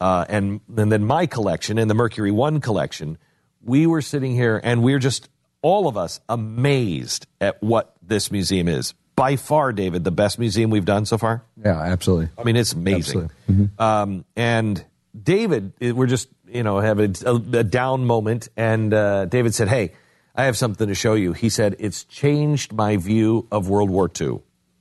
uh, 0.00 0.24
and 0.28 0.60
and 0.76 0.90
then 0.90 1.04
my 1.04 1.26
collection 1.26 1.78
and 1.78 1.90
the 1.90 1.94
Mercury 1.94 2.30
One 2.30 2.60
collection, 2.60 3.18
we 3.62 3.86
were 3.86 4.02
sitting 4.02 4.32
here 4.32 4.60
and 4.62 4.82
we 4.82 4.94
are 4.94 4.98
just 4.98 5.28
all 5.62 5.88
of 5.88 5.96
us 5.96 6.20
amazed 6.28 7.26
at 7.40 7.62
what 7.62 7.94
this 8.02 8.30
museum 8.30 8.68
is. 8.68 8.94
By 9.16 9.36
far, 9.36 9.72
David, 9.72 10.02
the 10.02 10.10
best 10.10 10.38
museum 10.38 10.70
we've 10.70 10.84
done 10.84 11.06
so 11.06 11.18
far. 11.18 11.44
Yeah, 11.62 11.80
absolutely. 11.80 12.30
I 12.36 12.42
mean, 12.42 12.56
it's 12.56 12.72
amazing. 12.72 13.30
Absolutely. 13.48 13.68
Um, 13.78 14.24
and 14.34 14.84
David, 15.20 15.72
we're 15.80 16.06
just, 16.06 16.28
you 16.48 16.62
know, 16.64 16.80
have 16.80 16.98
a, 16.98 17.12
a, 17.24 17.34
a 17.34 17.64
down 17.64 18.04
moment. 18.06 18.48
And 18.56 18.92
uh, 18.92 19.26
David 19.26 19.54
said, 19.54 19.68
Hey, 19.68 19.92
I 20.34 20.44
have 20.44 20.56
something 20.56 20.88
to 20.88 20.94
show 20.94 21.14
you. 21.14 21.32
He 21.32 21.48
said, 21.48 21.76
It's 21.78 22.04
changed 22.04 22.72
my 22.72 22.96
view 22.96 23.46
of 23.52 23.68
World 23.68 23.90
War 23.90 24.10
II 24.20 24.40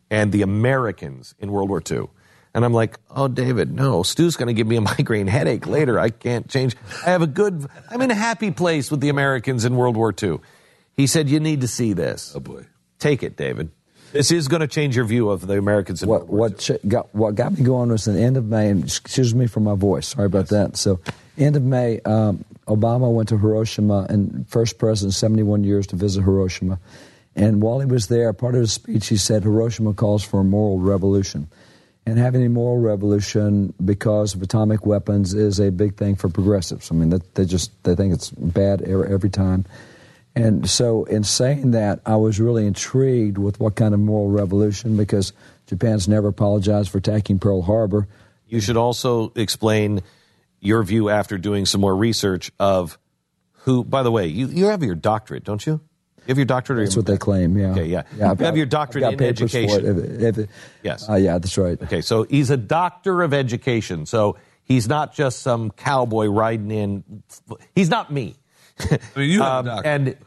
and 0.10 0.32
the 0.32 0.42
Americans 0.42 1.36
in 1.38 1.52
World 1.52 1.70
War 1.70 1.82
II. 1.90 2.08
And 2.56 2.66
I'm 2.66 2.74
like, 2.74 2.98
Oh, 3.12 3.28
David, 3.28 3.72
no, 3.72 4.02
Stu's 4.02 4.36
going 4.36 4.48
to 4.48 4.54
give 4.54 4.66
me 4.66 4.78
a 4.78 4.82
migraine 4.98 5.28
headache 5.28 5.68
later. 5.68 6.00
I 6.00 6.10
can't 6.10 6.50
change. 6.50 6.76
I 7.06 7.12
have 7.12 7.22
a 7.22 7.28
good, 7.28 7.68
I'm 7.92 8.02
in 8.02 8.10
a 8.10 8.16
happy 8.16 8.50
place 8.50 8.90
with 8.90 9.00
the 9.02 9.10
Americans 9.10 9.64
in 9.64 9.76
World 9.76 9.96
War 9.96 10.12
II. 10.22 10.40
He 10.96 11.06
said, 11.06 11.30
You 11.30 11.40
need 11.40 11.62
to 11.62 11.68
see 11.68 11.94
this. 11.94 12.34
Oh, 12.36 12.40
boy. 12.40 12.66
Take 12.98 13.22
it, 13.22 13.38
David. 13.38 13.70
This 14.14 14.32
is 14.32 14.48
going 14.48 14.62
to 14.62 14.68
change 14.68 14.96
your 14.96 15.06
view 15.06 15.30
of 15.32 15.48
the 15.48 15.58
Americans 15.58 16.04
in 16.04 16.08
What 16.08 16.28
what 16.28 16.60
ch- 16.60 16.72
got 16.88 17.14
what 17.16 17.34
got 17.34 17.58
me 17.58 17.64
going 17.64 17.90
was 17.90 18.06
the 18.06 18.18
end 18.18 18.38
of 18.38 18.46
May. 18.46 18.70
And 18.70 18.84
excuse 18.84 19.34
me 19.34 19.48
for 19.48 19.60
my 19.60 19.74
voice. 19.74 20.10
Sorry 20.10 20.28
about 20.28 20.50
that. 20.50 20.78
So, 20.78 21.00
end 21.36 21.56
of 21.56 21.64
May, 21.64 22.00
um, 22.02 22.46
Obama 22.68 23.12
went 23.12 23.30
to 23.30 23.38
Hiroshima 23.40 24.06
and 24.10 24.48
first 24.48 24.78
president, 24.78 25.16
seventy 25.16 25.42
one 25.42 25.64
years 25.64 25.88
to 25.88 25.96
visit 25.96 26.22
Hiroshima. 26.22 26.80
And 27.36 27.60
while 27.60 27.80
he 27.80 27.88
was 27.88 28.08
there, 28.08 28.32
part 28.34 28.54
of 28.54 28.62
his 28.62 28.72
speech, 28.72 29.08
he 29.08 29.18
said 29.18 29.42
Hiroshima 29.42 29.96
calls 29.96 30.24
for 30.24 30.42
a 30.42 30.44
moral 30.44 30.78
revolution. 30.78 31.48
And 32.06 32.20
having 32.20 32.46
a 32.46 32.50
moral 32.50 32.78
revolution 32.80 33.74
because 33.84 34.36
of 34.36 34.44
atomic 34.44 34.86
weapons 34.86 35.34
is 35.34 35.60
a 35.60 35.72
big 35.72 35.96
thing 35.96 36.16
for 36.16 36.30
progressives. 36.30 36.92
I 36.92 36.96
mean, 36.96 37.20
they 37.34 37.46
just 37.46 37.72
they 37.84 37.96
think 37.96 38.14
it's 38.14 38.30
bad 38.30 38.84
every 38.84 39.32
time. 39.32 39.66
And 40.36 40.68
so, 40.68 41.04
in 41.04 41.24
saying 41.24 41.72
that, 41.72 42.00
I 42.06 42.16
was 42.16 42.40
really 42.40 42.66
intrigued 42.66 43.38
with 43.38 43.60
what 43.60 43.76
kind 43.76 43.94
of 43.94 44.00
moral 44.00 44.30
revolution 44.30 44.98
because 44.98 45.32
Japan's 45.68 46.08
never 46.08 46.30
apologized 46.30 46.90
for 46.90 46.98
attacking 46.98 47.38
Pearl 47.40 47.62
Harbor. 47.62 48.08
You 48.48 48.60
should 48.60 48.78
also 48.78 49.32
explain 49.36 50.02
your 50.60 50.82
view 50.84 51.10
after 51.10 51.38
doing 51.38 51.66
some 51.66 51.82
more 51.82 51.96
research 51.96 52.52
of 52.60 52.98
who, 53.64 53.84
by 53.84 54.02
the 54.02 54.12
way, 54.12 54.28
you, 54.28 54.48
you 54.48 54.66
have 54.66 54.82
your 54.82 54.96
doctorate, 54.96 55.44
don't 55.44 55.66
you? 55.66 55.82
You 56.26 56.30
have 56.30 56.38
your 56.38 56.46
doctorate? 56.46 56.86
That's 56.86 56.96
or 56.96 57.02
what 57.02 57.06
they 57.08 57.18
claim. 57.18 57.58
Yeah. 57.58 57.72
Okay, 57.72 57.86
yeah. 57.86 58.04
I've 58.24 58.40
you 58.40 58.46
have 58.46 58.58
your 58.58 58.66
doctorate 58.66 59.04
in 59.14 59.22
education. 59.22 59.86
it. 59.86 60.24
If- 60.24 60.38
if- 60.38 60.50
yes. 60.82 61.08
Uh, 61.10 61.16
yeah, 61.16 61.38
that's 61.38 61.58
right. 61.58 61.82
Okay, 61.82 62.02
so 62.02 62.24
he's 62.24 62.50
a 62.50 62.58
doctor 62.58 63.22
of 63.22 63.34
education. 63.34 64.06
So 64.06 64.38
he's 64.64 64.88
not 64.88 65.14
just 65.14 65.42
some 65.42 65.70
cowboy 65.70 66.28
riding 66.28 66.72
in. 66.72 67.24
He's 67.76 67.90
not 67.90 68.12
me. 68.12 68.36
I 68.92 69.00
mean, 69.16 69.30
you 69.30 69.42
have 69.42 69.52
Um, 69.52 69.66
a 69.68 69.70
doctor. 69.76 69.90
And 69.90 70.18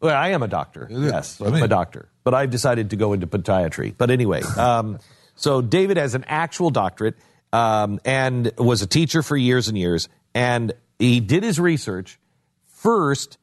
Well, 0.00 0.16
I 0.16 0.28
am 0.30 0.42
a 0.42 0.48
doctor. 0.48 0.88
Yes, 0.90 1.40
I'm 1.40 1.54
a 1.54 1.68
doctor. 1.68 2.08
But 2.24 2.34
I've 2.34 2.50
decided 2.50 2.90
to 2.90 2.96
go 2.96 3.12
into 3.12 3.26
podiatry. 3.26 3.94
But 3.96 4.10
anyway, 4.10 4.42
um, 4.56 4.98
so 5.34 5.60
David 5.60 5.96
has 5.96 6.14
an 6.14 6.24
actual 6.28 6.70
doctorate 6.70 7.16
um, 7.52 8.00
and 8.04 8.52
was 8.58 8.82
a 8.82 8.86
teacher 8.86 9.22
for 9.22 9.36
years 9.36 9.68
and 9.68 9.76
years. 9.76 10.08
And 10.34 10.72
he 10.98 11.20
did 11.20 11.42
his 11.42 11.58
research. 11.60 12.18
First, 12.66 13.38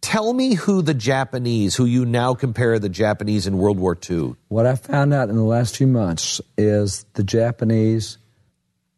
tell 0.00 0.32
me 0.32 0.54
who 0.54 0.82
the 0.82 0.94
Japanese, 0.94 1.74
who 1.76 1.84
you 1.84 2.04
now 2.04 2.34
compare 2.34 2.78
the 2.78 2.88
Japanese 2.88 3.46
in 3.46 3.58
World 3.58 3.78
War 3.78 3.96
II. 4.08 4.34
What 4.48 4.66
I 4.66 4.74
found 4.76 5.12
out 5.12 5.28
in 5.28 5.36
the 5.36 5.42
last 5.42 5.76
few 5.76 5.86
months 5.86 6.40
is 6.56 7.04
the 7.14 7.22
Japanese, 7.24 8.18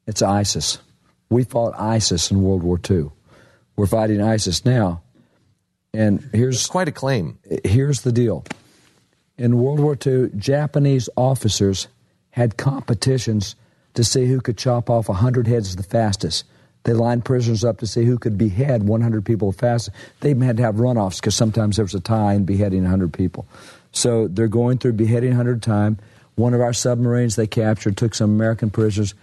it's 0.06 0.22
ISIS. 0.22 0.78
We 1.30 1.44
fought 1.44 1.74
ISIS 1.78 2.30
in 2.30 2.42
World 2.42 2.62
War 2.62 2.78
II. 2.88 3.10
We're 3.80 3.86
fighting 3.86 4.20
ISIS 4.20 4.66
now. 4.66 5.00
And 5.94 6.20
here's 6.34 6.66
quite 6.66 6.88
a 6.88 6.92
claim. 6.92 7.38
Here's 7.64 8.02
the 8.02 8.12
deal. 8.12 8.44
In 9.38 9.58
World 9.58 9.80
War 9.80 9.96
II, 10.06 10.32
Japanese 10.36 11.08
officers 11.16 11.88
had 12.32 12.58
competitions 12.58 13.56
to 13.94 14.04
see 14.04 14.26
who 14.26 14.42
could 14.42 14.58
chop 14.58 14.90
off 14.90 15.08
100 15.08 15.46
heads 15.46 15.74
the 15.76 15.82
fastest. 15.82 16.44
They 16.82 16.92
lined 16.92 17.24
prisoners 17.24 17.64
up 17.64 17.78
to 17.78 17.86
see 17.86 18.04
who 18.04 18.18
could 18.18 18.36
behead 18.36 18.82
100 18.82 19.24
people 19.24 19.50
the 19.50 19.56
fastest. 19.56 19.96
They 20.20 20.28
even 20.28 20.42
had 20.42 20.58
to 20.58 20.62
have 20.62 20.74
runoffs 20.74 21.16
because 21.16 21.34
sometimes 21.34 21.76
there 21.76 21.84
was 21.86 21.94
a 21.94 22.00
tie 22.00 22.34
in 22.34 22.44
beheading 22.44 22.82
100 22.82 23.14
people. 23.14 23.48
So 23.92 24.28
they're 24.28 24.46
going 24.46 24.76
through 24.76 24.92
beheading 24.92 25.30
100 25.30 25.62
time. 25.62 25.96
One 26.34 26.52
of 26.52 26.60
our 26.60 26.74
submarines 26.74 27.36
they 27.36 27.46
captured 27.46 27.96
took 27.96 28.14
some 28.14 28.28
American 28.28 28.68
prisoners. 28.68 29.14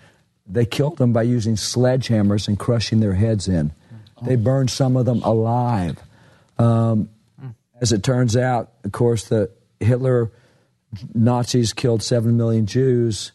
They 0.48 0.66
killed 0.66 0.98
them 0.98 1.14
by 1.14 1.22
using 1.22 1.58
sledgehammers 1.58 2.48
and 2.48 2.58
crushing 2.58 3.02
their 3.02 3.14
heads 3.14 3.48
in. 3.48 3.72
They 4.22 4.36
burned 4.36 4.70
some 4.70 4.98
of 4.98 5.06
them 5.06 5.22
alive. 5.24 5.98
Um, 6.58 7.10
as 7.80 7.92
it 7.92 8.04
turns 8.04 8.36
out, 8.36 8.72
of 8.84 8.92
course, 8.92 9.26
the 9.26 9.52
Hitler 9.80 10.32
Nazis 11.14 11.74
killed 11.74 12.02
seven 12.02 12.38
million 12.38 12.66
Jews. 12.66 13.32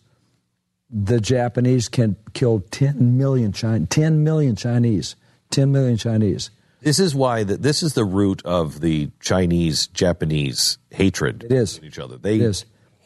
The 0.91 1.21
Japanese 1.21 1.89
can 1.89 2.17
kill 2.33 2.61
ten 2.71 3.17
million 3.17 3.53
Chinese. 3.53 3.89
Ten 3.89 4.25
million 4.25 4.57
Chinese. 4.57 5.17
Ten 5.51 5.71
million 5.73 5.97
Chinese. 5.97 6.51
This 6.81 6.99
is 6.99 7.15
why 7.15 7.45
the, 7.45 7.57
this 7.57 7.83
is 7.83 7.95
the 7.95 8.05
root 8.05 8.43
of 8.45 8.81
the 8.81 9.11
Chinese 9.21 9.87
Japanese 9.87 10.79
hatred. 10.91 11.45
It 11.45 11.53
is. 11.53 11.81
each 11.83 11.99
other. 11.99 12.17
They 12.17 12.39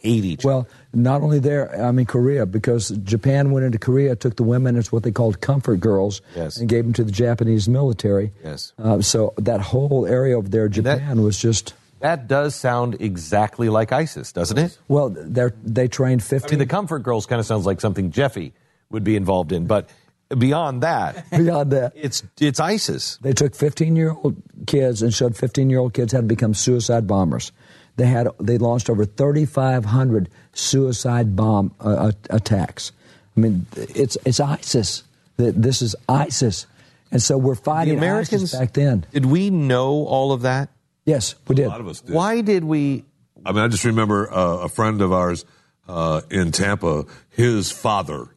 It 0.07 0.11
is. 0.11 0.15
hate 0.15 0.25
each 0.25 0.45
Well, 0.45 0.67
not 0.95 1.23
only 1.23 1.39
there, 1.39 1.83
I 1.85 1.91
mean 1.93 2.07
Korea, 2.07 2.47
because 2.47 2.91
Japan 2.91 3.51
went 3.51 3.67
into 3.67 3.79
Korea, 3.79 4.17
took 4.17 4.37
the 4.37 4.43
women 4.45 4.77
as 4.77 4.93
what 4.93 5.03
they 5.03 5.13
called 5.13 5.41
comfort 5.41 5.81
girls, 5.81 6.23
Yes. 6.35 6.57
and 6.59 6.69
gave 6.69 6.85
them 6.85 6.93
to 6.95 7.05
the 7.05 7.13
Japanese 7.13 7.69
military. 7.69 8.33
Yes. 8.45 8.73
Uh, 8.79 9.01
so 9.03 9.35
that 9.39 9.61
whole 9.61 10.07
area 10.07 10.37
over 10.39 10.49
there, 10.49 10.69
Japan 10.69 11.23
was 11.23 11.39
just. 11.39 11.75
That 12.01 12.29
does 12.29 12.55
sound 12.55 12.97
exactly 13.01 13.69
like 13.69 13.91
ISIS, 13.91 14.33
doesn't 14.33 14.59
it? 14.59 14.79
Well, 14.87 15.09
they 15.11 15.49
they 15.65 15.89
trained 15.89 16.21
I 16.21 16.25
fifteen. 16.25 16.59
mean, 16.59 16.69
the 16.69 16.71
Comfort 16.71 17.01
Girls 17.01 17.27
kind 17.27 17.41
of 17.41 17.47
sounds 17.47 17.65
like 17.67 17.81
something 17.81 18.11
Jeffy 18.11 18.53
would 18.91 19.03
be 19.03 19.17
involved 19.17 19.51
in, 19.51 19.67
but 19.67 19.89
beyond 20.37 20.83
that, 20.83 21.25
Beyond 21.37 21.73
that, 21.73 21.93
it's 21.97 22.23
it's 22.41 22.61
ISIS. 22.61 23.17
They 23.23 23.33
took 23.33 23.55
15 23.55 23.97
year 23.97 24.11
old 24.11 24.37
kids 24.67 25.01
and 25.03 25.13
showed 25.15 25.37
15 25.37 25.71
year 25.71 25.79
old 25.79 25.95
kids 25.95 26.13
how 26.13 26.21
to 26.21 26.27
become 26.27 26.53
suicide 26.53 27.07
bombers. 27.07 27.51
They 27.97 28.07
had 28.07 28.29
they 28.39 28.59
launched 28.59 28.91
over 28.91 29.05
3,500 29.07 30.29
suicide 30.53 31.35
bomb 31.37 31.75
uh, 31.81 32.13
attacks. 32.31 32.93
I 33.37 33.41
mean, 33.41 33.67
it's 33.77 34.17
it's 34.25 34.41
ISIS. 34.41 35.03
Th- 35.39 35.55
This 35.55 35.83
is 35.83 35.97
ISIS, 36.09 36.67
and 37.11 37.23
so 37.23 37.37
we're 37.39 37.55
fighting 37.55 37.95
The 37.95 37.99
Americans 37.99 38.43
ISIS 38.45 38.59
back 38.59 38.73
then. 38.75 39.07
Did 39.13 39.27
we 39.27 39.51
know 39.51 40.05
all 40.07 40.33
of 40.33 40.43
that? 40.43 40.69
Yes, 41.05 41.35
we 41.49 41.55
did. 41.55 41.67
A 41.67 41.69
lot 41.69 41.81
of 41.81 41.89
us 41.89 42.01
did. 42.01 42.15
Why 42.15 42.41
did 42.43 42.65
we? 42.65 43.05
I 43.45 43.53
mean, 43.53 43.63
I 43.63 43.69
just 43.69 43.85
remember 43.85 44.33
uh, 44.33 44.59
a 44.65 44.69
friend 44.69 45.01
of 45.01 45.13
ours 45.13 45.45
uh, 45.89 46.21
in 46.31 46.53
Tampa. 46.53 47.05
His 47.31 47.71
father 47.71 48.29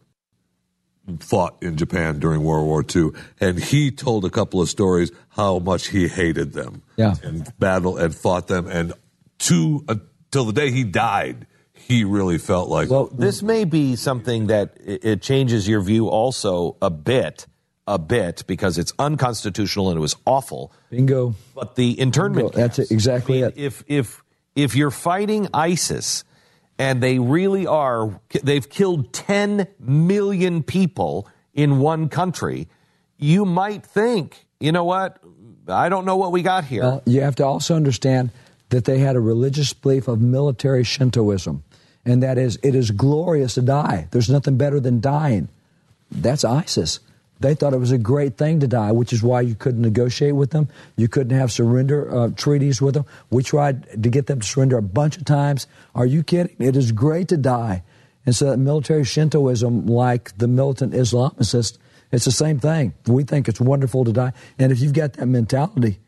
fought 1.20 1.58
in 1.64 1.76
Japan 1.78 2.20
during 2.20 2.44
World 2.44 2.68
War 2.68 2.86
II, 2.96 3.12
and 3.40 3.58
he 3.60 3.90
told 3.92 4.26
a 4.26 4.30
couple 4.30 4.62
of 4.62 4.70
stories 4.70 5.12
how 5.30 5.58
much 5.60 5.88
he 5.88 6.08
hated 6.08 6.54
them. 6.54 6.84
Yeah. 6.98 7.16
and 7.24 7.52
battle 7.58 7.98
and 7.98 8.14
fought 8.14 8.48
them, 8.48 8.68
and 8.68 8.94
to 9.40 9.84
uh, 9.88 9.96
until 10.30 10.46
the 10.46 10.54
day 10.54 10.72
he 10.72 10.84
died, 10.84 11.48
he 11.74 12.04
really 12.04 12.38
felt 12.38 12.70
like 12.70 12.90
Well, 12.90 13.08
this 13.08 13.42
may 13.42 13.66
be 13.66 13.96
something 13.96 14.48
that 14.48 14.78
it, 14.84 15.04
it 15.04 15.22
changes 15.24 15.68
your 15.68 15.82
view 15.82 16.08
also 16.08 16.78
a 16.84 16.92
bit, 16.92 17.48
a 17.88 17.98
bit 17.98 18.44
because 18.46 18.78
it's 18.78 18.94
unconstitutional 19.00 19.90
and 19.90 19.98
it 19.98 20.02
was 20.02 20.16
awful. 20.26 20.72
Bingo. 20.92 21.34
But 21.56 21.76
the 21.76 22.00
internment 22.00 22.52
Bingo. 22.52 22.68
That's 22.68 22.78
it, 22.78 22.92
exactly 22.92 23.44
I 23.44 23.48
mean, 23.48 23.54
it. 23.56 23.58
If 23.58 23.84
if 23.88 24.24
if 24.56 24.76
you're 24.76 24.92
fighting 24.92 25.48
ISIS 25.52 26.26
and 26.78 27.02
they 27.02 27.18
really 27.18 27.66
are, 27.66 28.22
they've 28.44 28.70
killed 28.70 29.12
10 29.12 29.68
million 29.80 30.62
people 30.62 31.28
in 31.54 31.80
one 31.80 32.08
country. 32.08 32.68
You 33.18 33.46
might 33.46 33.84
think, 33.84 34.46
you 34.60 34.72
know 34.72 34.86
what? 34.86 35.18
I 35.68 35.90
don't 35.90 36.06
know 36.06 36.18
what 36.18 36.32
we 36.32 36.42
got 36.42 36.66
here. 36.66 36.84
Well, 36.84 37.04
you 37.06 37.22
have 37.22 37.36
to 37.38 37.46
also 37.46 37.76
understand 37.76 38.32
that 38.70 38.86
they 38.86 39.00
had 39.00 39.16
a 39.16 39.20
religious 39.20 39.74
belief 39.74 40.08
of 40.08 40.22
military 40.22 40.84
Shintoism, 40.84 41.64
and 42.06 42.24
that 42.24 42.38
is, 42.38 42.60
it 42.64 42.76
is 42.76 42.92
glorious 42.92 43.56
to 43.56 43.62
die. 43.62 44.08
There's 44.12 44.30
nothing 44.30 44.58
better 44.58 44.80
than 44.80 45.00
dying. 45.00 45.50
That's 46.12 46.44
ISIS. 46.44 47.00
They 47.40 47.56
thought 47.56 47.74
it 47.74 47.80
was 47.80 47.92
a 47.92 47.98
great 47.98 48.38
thing 48.38 48.60
to 48.60 48.68
die, 48.68 48.92
which 48.92 49.14
is 49.14 49.24
why 49.24 49.42
you 49.42 49.56
couldn't 49.56 49.82
negotiate 49.82 50.36
with 50.36 50.52
them. 50.52 50.68
You 50.98 51.08
couldn't 51.08 51.38
have 51.38 51.52
surrender 51.52 52.14
uh, 52.14 52.30
treaties 52.36 52.82
with 52.82 52.96
them. 52.96 53.06
We 53.30 53.44
tried 53.44 54.04
to 54.04 54.10
get 54.10 54.28
them 54.28 54.42
to 54.42 54.48
surrender 54.48 54.78
a 54.78 54.82
bunch 54.82 55.18
of 55.18 55.24
times. 55.24 55.66
Are 55.96 56.06
you 56.06 56.22
kidding? 56.22 56.56
It 56.60 56.76
is 56.76 56.92
great 56.92 57.30
to 57.30 57.38
die. 57.38 57.84
And 58.26 58.36
so, 58.36 58.56
military 58.58 59.06
Shintoism, 59.06 59.88
like 59.88 60.38
the 60.38 60.50
militant 60.50 60.94
Islamicists, 60.94 61.78
it's 62.12 62.26
the 62.26 62.32
same 62.32 62.60
thing. 62.60 62.94
We 63.08 63.24
think 63.24 63.48
it's 63.48 63.62
wonderful 63.62 64.04
to 64.04 64.12
die. 64.12 64.34
And 64.58 64.72
if 64.72 64.82
you've 64.82 64.94
got 64.94 65.14
that 65.14 65.26
mentality, 65.28 66.00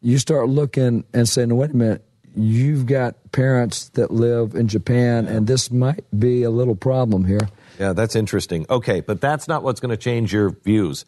you 0.00 0.18
start 0.18 0.48
looking 0.48 1.04
and 1.12 1.28
saying, 1.28 1.54
wait 1.54 1.70
a 1.70 1.76
minute, 1.76 2.04
you've 2.36 2.86
got 2.86 3.16
parents 3.32 3.88
that 3.90 4.10
live 4.10 4.54
in 4.54 4.68
Japan, 4.68 5.26
and 5.26 5.46
this 5.46 5.70
might 5.70 6.04
be 6.18 6.42
a 6.42 6.50
little 6.50 6.76
problem 6.76 7.24
here. 7.24 7.48
Yeah, 7.78 7.92
that's 7.92 8.16
interesting. 8.16 8.66
Okay, 8.70 9.00
but 9.00 9.20
that's 9.20 9.48
not 9.48 9.62
what's 9.62 9.80
going 9.80 9.90
to 9.90 9.96
change 9.96 10.32
your 10.32 10.50
views. 10.50 11.04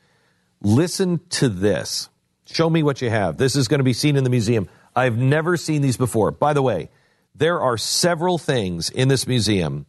Listen 0.60 1.20
to 1.30 1.48
this. 1.48 2.08
Show 2.46 2.70
me 2.70 2.82
what 2.82 3.02
you 3.02 3.10
have. 3.10 3.36
This 3.36 3.56
is 3.56 3.68
going 3.68 3.78
to 3.78 3.84
be 3.84 3.92
seen 3.92 4.16
in 4.16 4.24
the 4.24 4.30
museum. 4.30 4.68
I've 4.96 5.18
never 5.18 5.56
seen 5.56 5.82
these 5.82 5.96
before. 5.96 6.30
By 6.30 6.54
the 6.54 6.62
way, 6.62 6.90
there 7.34 7.60
are 7.60 7.76
several 7.76 8.38
things 8.38 8.90
in 8.90 9.08
this 9.08 9.26
museum 9.26 9.86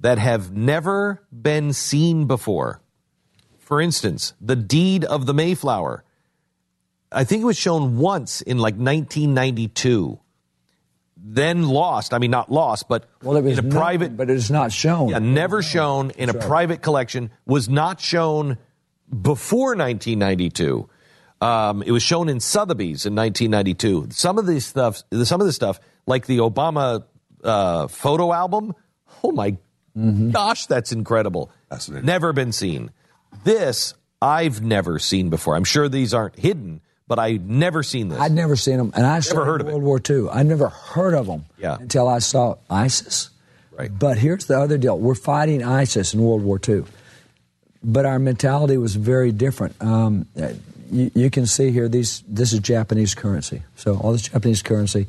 that 0.00 0.18
have 0.18 0.54
never 0.54 1.22
been 1.32 1.72
seen 1.72 2.26
before. 2.26 2.80
For 3.58 3.80
instance, 3.80 4.34
the 4.40 4.56
deed 4.56 5.04
of 5.04 5.26
the 5.26 5.34
Mayflower. 5.34 6.04
I 7.14 7.24
think 7.24 7.42
it 7.42 7.46
was 7.46 7.58
shown 7.58 7.98
once 7.98 8.40
in 8.40 8.58
like 8.58 8.74
1992. 8.74 10.18
Then 11.24 11.68
lost. 11.68 12.12
I 12.14 12.18
mean, 12.18 12.30
not 12.32 12.50
lost, 12.50 12.88
but 12.88 13.08
Well, 13.22 13.36
it 13.36 13.42
was 13.42 13.58
in 13.58 13.66
a 13.66 13.68
known, 13.68 13.78
private 13.80 14.16
but 14.16 14.28
it 14.28 14.36
is 14.36 14.50
not 14.50 14.72
shown. 14.72 15.10
yeah, 15.10 15.18
never 15.20 15.62
shown 15.62 16.10
in 16.10 16.28
a 16.28 16.34
private 16.34 16.82
collection, 16.82 17.30
was 17.46 17.68
not 17.68 18.00
shown 18.00 18.58
before 19.08 19.76
1992. 19.76 20.88
Um, 21.40 21.82
it 21.82 21.90
was 21.92 22.02
shown 22.02 22.28
in 22.28 22.40
Sotheby's 22.40 23.04
in 23.06 23.14
1992. 23.14 24.08
Some 24.10 24.38
of 24.38 24.46
this 24.46 24.64
stuff, 24.66 25.02
some 25.24 25.40
of 25.40 25.46
this 25.46 25.54
stuff, 25.56 25.78
like 26.06 26.26
the 26.26 26.38
Obama 26.38 27.04
uh, 27.44 27.86
photo 27.88 28.32
album, 28.32 28.74
oh 29.22 29.32
my 29.32 29.56
Mm-hmm. 29.94 30.30
gosh, 30.30 30.64
that's 30.64 30.90
incredible. 30.90 31.50
Never 31.90 32.32
been 32.32 32.50
seen. 32.52 32.92
This 33.44 33.92
I've 34.22 34.62
never 34.62 34.98
seen 34.98 35.28
before. 35.28 35.54
I'm 35.54 35.64
sure 35.64 35.86
these 35.86 36.14
aren't 36.14 36.38
hidden, 36.38 36.80
but 37.08 37.18
I'd 37.18 37.48
never 37.48 37.82
seen 37.82 38.08
this. 38.08 38.18
I'd 38.20 38.32
never 38.32 38.56
seen 38.56 38.78
them, 38.78 38.92
and 38.94 39.04
I 39.06 39.20
never 39.20 39.44
heard 39.44 39.60
of 39.60 39.66
World 39.66 39.82
War 39.82 40.00
II. 40.08 40.28
I 40.30 40.42
never 40.42 40.68
heard 40.68 41.14
of 41.14 41.26
them 41.26 41.44
Yeah. 41.58 41.76
until 41.80 42.08
I 42.08 42.18
saw 42.20 42.56
ISIS. 42.70 43.30
Right. 43.76 43.90
But 43.96 44.18
here's 44.18 44.46
the 44.46 44.58
other 44.58 44.78
deal: 44.78 44.98
we're 44.98 45.14
fighting 45.14 45.62
ISIS 45.64 46.14
in 46.14 46.20
World 46.22 46.42
War 46.42 46.60
II, 46.66 46.84
but 47.82 48.04
our 48.06 48.18
mentality 48.18 48.76
was 48.76 48.94
very 48.96 49.32
different. 49.32 49.74
Um, 49.80 50.26
you, 50.90 51.10
you 51.14 51.30
can 51.30 51.46
see 51.46 51.70
here 51.70 51.88
these. 51.88 52.22
This 52.28 52.52
is 52.52 52.60
Japanese 52.60 53.14
currency. 53.14 53.62
So 53.76 53.96
all 53.96 54.12
this 54.12 54.22
Japanese 54.28 54.62
currency. 54.62 55.06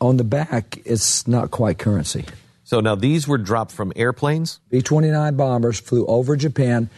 On 0.00 0.16
the 0.16 0.24
back, 0.24 0.80
it's 0.84 1.28
not 1.28 1.52
quite 1.52 1.78
currency. 1.78 2.24
So 2.64 2.80
now 2.80 2.96
these 2.96 3.28
were 3.28 3.38
dropped 3.38 3.70
from 3.70 3.92
airplanes. 3.94 4.58
B 4.68 4.82
29 4.82 5.36
bombers 5.36 5.78
flew 5.78 6.04
over 6.06 6.34
Japan. 6.36 6.90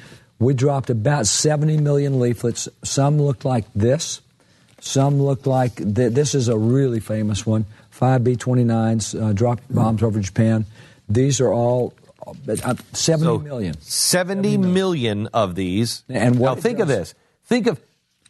We 0.44 0.52
dropped 0.52 0.90
about 0.90 1.26
70 1.26 1.78
million 1.78 2.20
leaflets. 2.20 2.68
Some 2.82 3.18
looked 3.20 3.46
like 3.46 3.64
this. 3.74 4.20
Some 4.78 5.22
looked 5.22 5.46
like 5.46 5.76
th- 5.76 6.12
this 6.12 6.34
is 6.34 6.48
a 6.48 6.58
really 6.58 7.00
famous 7.00 7.46
one. 7.46 7.64
Five 7.88 8.24
B 8.24 8.36
29s 8.36 9.18
uh, 9.18 9.32
dropped 9.32 9.72
bombs 9.74 10.02
over 10.02 10.20
Japan. 10.20 10.66
These 11.08 11.40
are 11.40 11.50
all 11.50 11.94
uh, 12.26 12.74
70 12.92 13.24
So, 13.24 13.38
million. 13.38 13.80
70 13.80 14.58
million 14.58 15.28
of 15.28 15.54
these. 15.54 16.04
And 16.10 16.38
what 16.38 16.56
now 16.56 16.60
think 16.60 16.78
of 16.80 16.88
this. 16.88 17.14
Think 17.46 17.66
of 17.66 17.80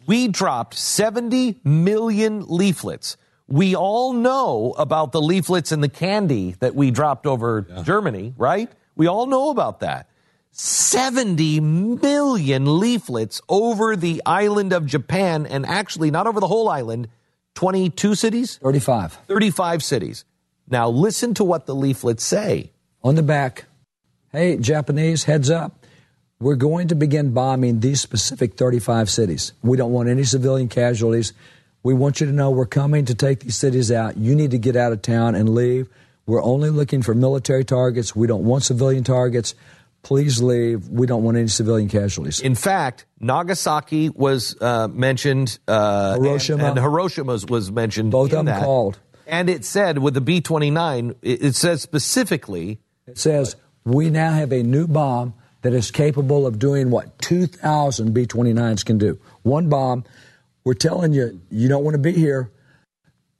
We 0.06 0.28
dropped 0.28 0.74
70 0.74 1.58
million 1.64 2.44
leaflets. 2.46 3.16
We 3.48 3.74
all 3.74 4.12
know 4.12 4.72
about 4.78 5.10
the 5.10 5.20
leaflets 5.20 5.72
and 5.72 5.82
the 5.82 5.88
candy 5.88 6.54
that 6.60 6.76
we 6.76 6.92
dropped 6.92 7.26
over 7.26 7.62
Germany, 7.82 8.34
right? 8.38 8.70
We 8.94 9.08
all 9.08 9.26
know 9.26 9.50
about 9.50 9.80
that. 9.80 10.08
70 10.56 11.58
million 11.58 12.78
leaflets 12.78 13.42
over 13.48 13.96
the 13.96 14.22
island 14.24 14.72
of 14.72 14.86
Japan, 14.86 15.46
and 15.46 15.66
actually 15.66 16.12
not 16.12 16.28
over 16.28 16.38
the 16.38 16.46
whole 16.46 16.68
island, 16.68 17.08
22 17.56 18.14
cities? 18.14 18.58
35. 18.62 19.18
35 19.26 19.82
cities. 19.82 20.24
Now, 20.68 20.88
listen 20.88 21.34
to 21.34 21.44
what 21.44 21.66
the 21.66 21.74
leaflets 21.74 22.22
say. 22.22 22.70
On 23.02 23.16
the 23.16 23.22
back, 23.22 23.64
hey, 24.32 24.56
Japanese, 24.56 25.24
heads 25.24 25.50
up. 25.50 25.84
We're 26.38 26.54
going 26.54 26.88
to 26.88 26.94
begin 26.94 27.32
bombing 27.32 27.80
these 27.80 28.00
specific 28.00 28.54
35 28.56 29.10
cities. 29.10 29.52
We 29.62 29.76
don't 29.76 29.92
want 29.92 30.08
any 30.08 30.24
civilian 30.24 30.68
casualties. 30.68 31.32
We 31.82 31.94
want 31.94 32.20
you 32.20 32.26
to 32.26 32.32
know 32.32 32.50
we're 32.50 32.66
coming 32.66 33.04
to 33.06 33.14
take 33.14 33.40
these 33.40 33.56
cities 33.56 33.90
out. 33.90 34.16
You 34.16 34.34
need 34.34 34.52
to 34.52 34.58
get 34.58 34.76
out 34.76 34.92
of 34.92 35.02
town 35.02 35.34
and 35.34 35.48
leave. 35.48 35.88
We're 36.26 36.42
only 36.42 36.70
looking 36.70 37.02
for 37.02 37.14
military 37.14 37.64
targets. 37.64 38.14
We 38.14 38.26
don't 38.26 38.44
want 38.44 38.62
civilian 38.62 39.04
targets. 39.04 39.54
Please 40.04 40.42
leave. 40.42 40.88
We 40.88 41.06
don't 41.06 41.24
want 41.24 41.36
any 41.38 41.48
civilian 41.48 41.88
casualties. 41.88 42.40
In 42.40 42.54
fact, 42.54 43.06
Nagasaki 43.20 44.10
was 44.10 44.56
uh, 44.60 44.86
mentioned. 44.86 45.58
Uh, 45.66 46.14
Hiroshima. 46.14 46.64
And, 46.64 46.78
and 46.78 46.86
Hiroshima's 46.86 47.46
was 47.46 47.72
mentioned. 47.72 48.12
Both 48.12 48.26
of 48.26 48.36
them 48.36 48.46
that. 48.46 48.62
called. 48.62 49.00
And 49.26 49.48
it 49.48 49.64
said 49.64 49.98
with 49.98 50.14
the 50.14 50.20
B 50.20 50.42
29, 50.42 51.14
it 51.22 51.42
it 51.42 51.54
says 51.56 51.82
specifically. 51.82 52.80
It 53.06 53.18
says 53.18 53.56
we 53.84 54.10
now 54.10 54.32
have 54.32 54.52
a 54.52 54.62
new 54.62 54.86
bomb 54.86 55.34
that 55.62 55.72
is 55.72 55.90
capable 55.90 56.46
of 56.46 56.58
doing 56.58 56.90
what 56.90 57.18
2,000 57.20 58.12
B 58.12 58.26
29s 58.26 58.84
can 58.84 58.98
do. 58.98 59.18
One 59.42 59.70
bomb. 59.70 60.04
We're 60.62 60.74
telling 60.74 61.14
you, 61.14 61.40
you 61.50 61.68
don't 61.68 61.82
want 61.82 61.94
to 61.94 61.98
be 61.98 62.12
here. 62.12 62.50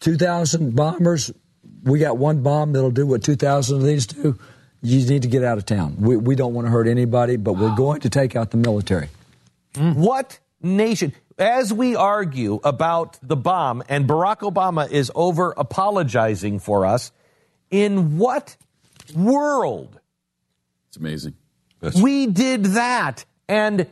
2,000 0.00 0.74
bombers. 0.74 1.30
We 1.82 1.98
got 1.98 2.16
one 2.16 2.42
bomb 2.42 2.72
that'll 2.72 2.90
do 2.90 3.06
what 3.06 3.22
2,000 3.22 3.76
of 3.76 3.82
these 3.84 4.06
do. 4.06 4.38
You 4.84 5.04
need 5.06 5.22
to 5.22 5.28
get 5.28 5.42
out 5.42 5.56
of 5.56 5.64
town. 5.64 5.96
We, 5.98 6.18
we 6.18 6.34
don't 6.34 6.52
want 6.52 6.66
to 6.66 6.70
hurt 6.70 6.86
anybody, 6.86 7.36
but 7.36 7.54
we're 7.54 7.74
going 7.74 8.02
to 8.02 8.10
take 8.10 8.36
out 8.36 8.50
the 8.50 8.58
military. 8.58 9.08
Mm. 9.72 9.94
What 9.96 10.38
nation? 10.62 11.14
As 11.38 11.72
we 11.72 11.96
argue 11.96 12.60
about 12.62 13.18
the 13.22 13.34
bomb, 13.34 13.82
and 13.88 14.06
Barack 14.06 14.40
Obama 14.40 14.88
is 14.90 15.10
over 15.14 15.54
apologizing 15.56 16.58
for 16.60 16.84
us, 16.84 17.12
in 17.70 18.18
what 18.18 18.56
world 19.16 19.98
It's 20.88 20.98
amazing. 20.98 21.34
we 22.00 22.26
did 22.26 22.64
that? 22.64 23.24
And 23.48 23.86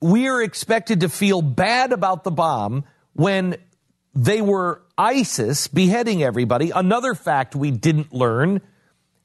we're 0.00 0.42
expected 0.42 1.00
to 1.00 1.08
feel 1.08 1.40
bad 1.40 1.92
about 1.92 2.24
the 2.24 2.32
bomb 2.32 2.84
when 3.12 3.56
they 4.14 4.42
were 4.42 4.82
ISIS 4.98 5.68
beheading 5.68 6.22
everybody. 6.22 6.70
Another 6.70 7.14
fact 7.14 7.54
we 7.54 7.70
didn't 7.70 8.12
learn. 8.12 8.60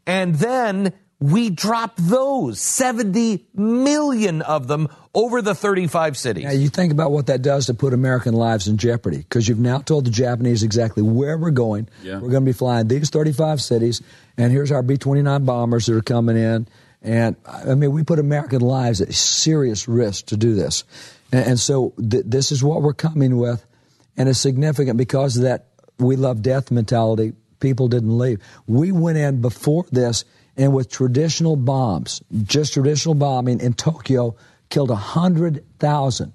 And 0.05 0.35
then 0.35 0.93
we 1.19 1.49
dropped 1.49 1.97
those 1.97 2.61
70 2.61 3.45
million 3.55 4.43
of 4.43 4.67
them 4.67 4.87
over 5.15 5.41
the 5.41 5.55
35 5.55 6.15
cities. 6.15 6.43
Now, 6.43 6.51
you 6.51 6.69
think 6.69 6.91
about 6.91 7.11
what 7.11 7.27
that 7.27 7.41
does 7.41 7.65
to 7.67 7.73
put 7.73 7.93
American 7.93 8.35
lives 8.35 8.67
in 8.67 8.77
jeopardy 8.77 9.17
because 9.17 9.47
you've 9.47 9.59
now 9.59 9.79
told 9.79 10.05
the 10.05 10.11
Japanese 10.11 10.61
exactly 10.61 11.01
where 11.01 11.37
we're 11.37 11.49
going. 11.49 11.89
Yeah. 12.03 12.15
We're 12.15 12.29
going 12.29 12.43
to 12.43 12.49
be 12.49 12.53
flying 12.53 12.87
these 12.87 13.09
35 13.09 13.61
cities, 13.61 14.01
and 14.37 14.51
here's 14.51 14.71
our 14.71 14.83
B 14.83 14.97
29 14.97 15.43
bombers 15.43 15.87
that 15.87 15.95
are 15.95 16.01
coming 16.01 16.37
in. 16.37 16.67
And 17.01 17.35
I 17.45 17.73
mean, 17.73 17.91
we 17.91 18.03
put 18.03 18.19
American 18.19 18.61
lives 18.61 19.01
at 19.01 19.13
serious 19.13 19.87
risk 19.87 20.27
to 20.27 20.37
do 20.37 20.53
this. 20.53 20.83
And, 21.31 21.45
and 21.47 21.59
so 21.59 21.93
th- 21.97 22.25
this 22.27 22.51
is 22.51 22.63
what 22.63 22.81
we're 22.81 22.93
coming 22.93 23.37
with. 23.37 23.65
And 24.17 24.27
it's 24.27 24.39
significant 24.39 24.97
because 24.97 25.37
of 25.37 25.43
that 25.43 25.67
we 25.99 26.15
love 26.15 26.41
death 26.41 26.69
mentality. 26.71 27.33
People 27.59 27.87
didn't 27.87 28.17
leave. 28.17 28.39
We 28.67 28.91
went 28.91 29.17
in 29.17 29.41
before 29.41 29.85
this 29.91 30.25
and 30.57 30.73
with 30.73 30.89
traditional 30.89 31.55
bombs, 31.55 32.21
just 32.43 32.73
traditional 32.73 33.15
bombing 33.15 33.61
in 33.61 33.73
Tokyo, 33.73 34.35
killed 34.69 34.89
100,000. 34.89 36.33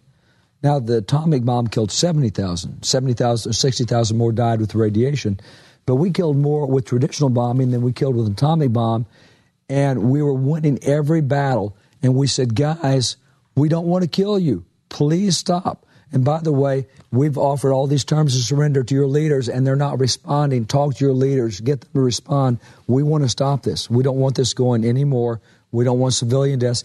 Now, 0.62 0.78
the 0.78 0.98
atomic 0.98 1.44
bomb 1.44 1.66
killed 1.66 1.90
70,000. 1.90 2.84
70,000 2.84 3.50
or 3.50 3.52
60,000 3.52 4.16
more 4.16 4.30
died 4.30 4.60
with 4.60 4.76
radiation. 4.76 5.40
But 5.86 5.96
we 5.96 6.12
killed 6.12 6.36
more 6.36 6.66
with 6.66 6.84
traditional 6.84 7.30
bombing 7.30 7.72
than 7.72 7.82
we 7.82 7.92
killed 7.92 8.14
with 8.14 8.26
an 8.26 8.32
atomic 8.32 8.72
bomb. 8.72 9.06
And 9.68 10.10
we 10.10 10.22
were 10.22 10.32
winning 10.32 10.78
every 10.82 11.20
battle. 11.20 11.76
And 12.00 12.14
we 12.14 12.28
said, 12.28 12.54
guys, 12.54 13.16
we 13.56 13.68
don't 13.68 13.86
want 13.86 14.02
to 14.02 14.08
kill 14.08 14.38
you. 14.38 14.64
Please 14.88 15.36
stop. 15.36 15.84
And 16.12 16.24
by 16.24 16.40
the 16.40 16.52
way, 16.52 16.86
we've 17.10 17.38
offered 17.38 17.72
all 17.72 17.86
these 17.86 18.04
terms 18.04 18.36
of 18.36 18.42
surrender 18.42 18.84
to 18.84 18.94
your 18.94 19.06
leaders, 19.06 19.48
and 19.48 19.66
they're 19.66 19.76
not 19.76 19.98
responding. 19.98 20.66
Talk 20.66 20.96
to 20.96 21.04
your 21.04 21.14
leaders, 21.14 21.60
get 21.60 21.80
them 21.80 21.90
to 21.94 22.00
respond. 22.00 22.58
We 22.86 23.02
want 23.02 23.24
to 23.24 23.30
stop 23.30 23.62
this. 23.62 23.88
We 23.88 24.02
don't 24.02 24.18
want 24.18 24.36
this 24.36 24.52
going 24.52 24.84
anymore. 24.84 25.40
We 25.72 25.84
don't 25.84 25.98
want 25.98 26.12
civilian 26.12 26.58
deaths. 26.58 26.84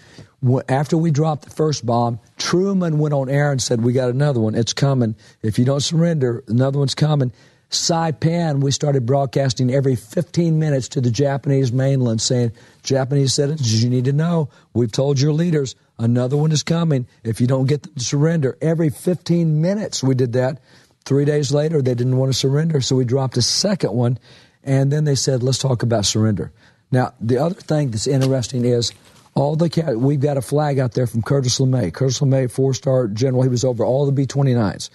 After 0.69 0.97
we 0.97 1.11
dropped 1.11 1.43
the 1.43 1.49
first 1.49 1.85
bomb, 1.85 2.19
Truman 2.37 2.99
went 2.99 3.13
on 3.13 3.29
air 3.29 3.51
and 3.51 3.61
said, 3.61 3.83
We 3.83 3.91
got 3.91 4.09
another 4.09 4.39
one. 4.39 4.55
It's 4.55 4.71
coming. 4.71 5.15
If 5.41 5.59
you 5.59 5.65
don't 5.65 5.81
surrender, 5.81 6.43
another 6.47 6.79
one's 6.79 6.95
coming. 6.95 7.33
Saipan, 7.69 8.61
we 8.61 8.71
started 8.71 9.05
broadcasting 9.05 9.73
every 9.73 9.97
15 9.97 10.57
minutes 10.57 10.87
to 10.89 11.01
the 11.01 11.11
Japanese 11.11 11.73
mainland 11.73 12.21
saying, 12.21 12.53
Japanese 12.81 13.33
citizens, 13.33 13.83
you 13.83 13.89
need 13.89 14.05
to 14.05 14.13
know, 14.13 14.47
we've 14.73 14.91
told 14.91 15.19
your 15.19 15.33
leaders, 15.33 15.75
another 15.99 16.37
one 16.37 16.51
is 16.51 16.63
coming. 16.63 17.07
If 17.23 17.41
you 17.41 17.47
don't 17.47 17.65
get 17.65 17.83
them 17.83 17.93
to 17.95 18.03
surrender, 18.03 18.57
every 18.61 18.89
15 18.89 19.61
minutes 19.61 20.03
we 20.03 20.15
did 20.15 20.33
that. 20.33 20.61
Three 21.05 21.25
days 21.25 21.51
later, 21.53 21.81
they 21.81 21.95
didn't 21.95 22.17
want 22.17 22.33
to 22.33 22.37
surrender, 22.37 22.81
so 22.81 22.95
we 22.95 23.05
dropped 23.05 23.37
a 23.37 23.41
second 23.41 23.93
one. 23.93 24.19
And 24.63 24.91
then 24.91 25.05
they 25.05 25.15
said, 25.15 25.43
let's 25.43 25.57
talk 25.57 25.81
about 25.81 26.05
surrender. 26.05 26.51
Now, 26.91 27.13
the 27.21 27.37
other 27.37 27.55
thing 27.55 27.91
that's 27.91 28.07
interesting 28.07 28.65
is 28.65 28.91
all 29.33 29.55
the 29.55 29.95
we've 29.97 30.19
got 30.19 30.37
a 30.37 30.41
flag 30.41 30.79
out 30.79 30.93
there 30.93 31.07
from 31.07 31.21
Curtis 31.21 31.59
LeMay. 31.59 31.93
Curtis 31.93 32.19
LeMay, 32.19 32.49
four 32.49 32.73
star 32.73 33.07
general, 33.07 33.43
he 33.43 33.49
was 33.49 33.63
over 33.63 33.85
all 33.85 34.05
the 34.05 34.11
B 34.11 34.25
29s. 34.25 34.89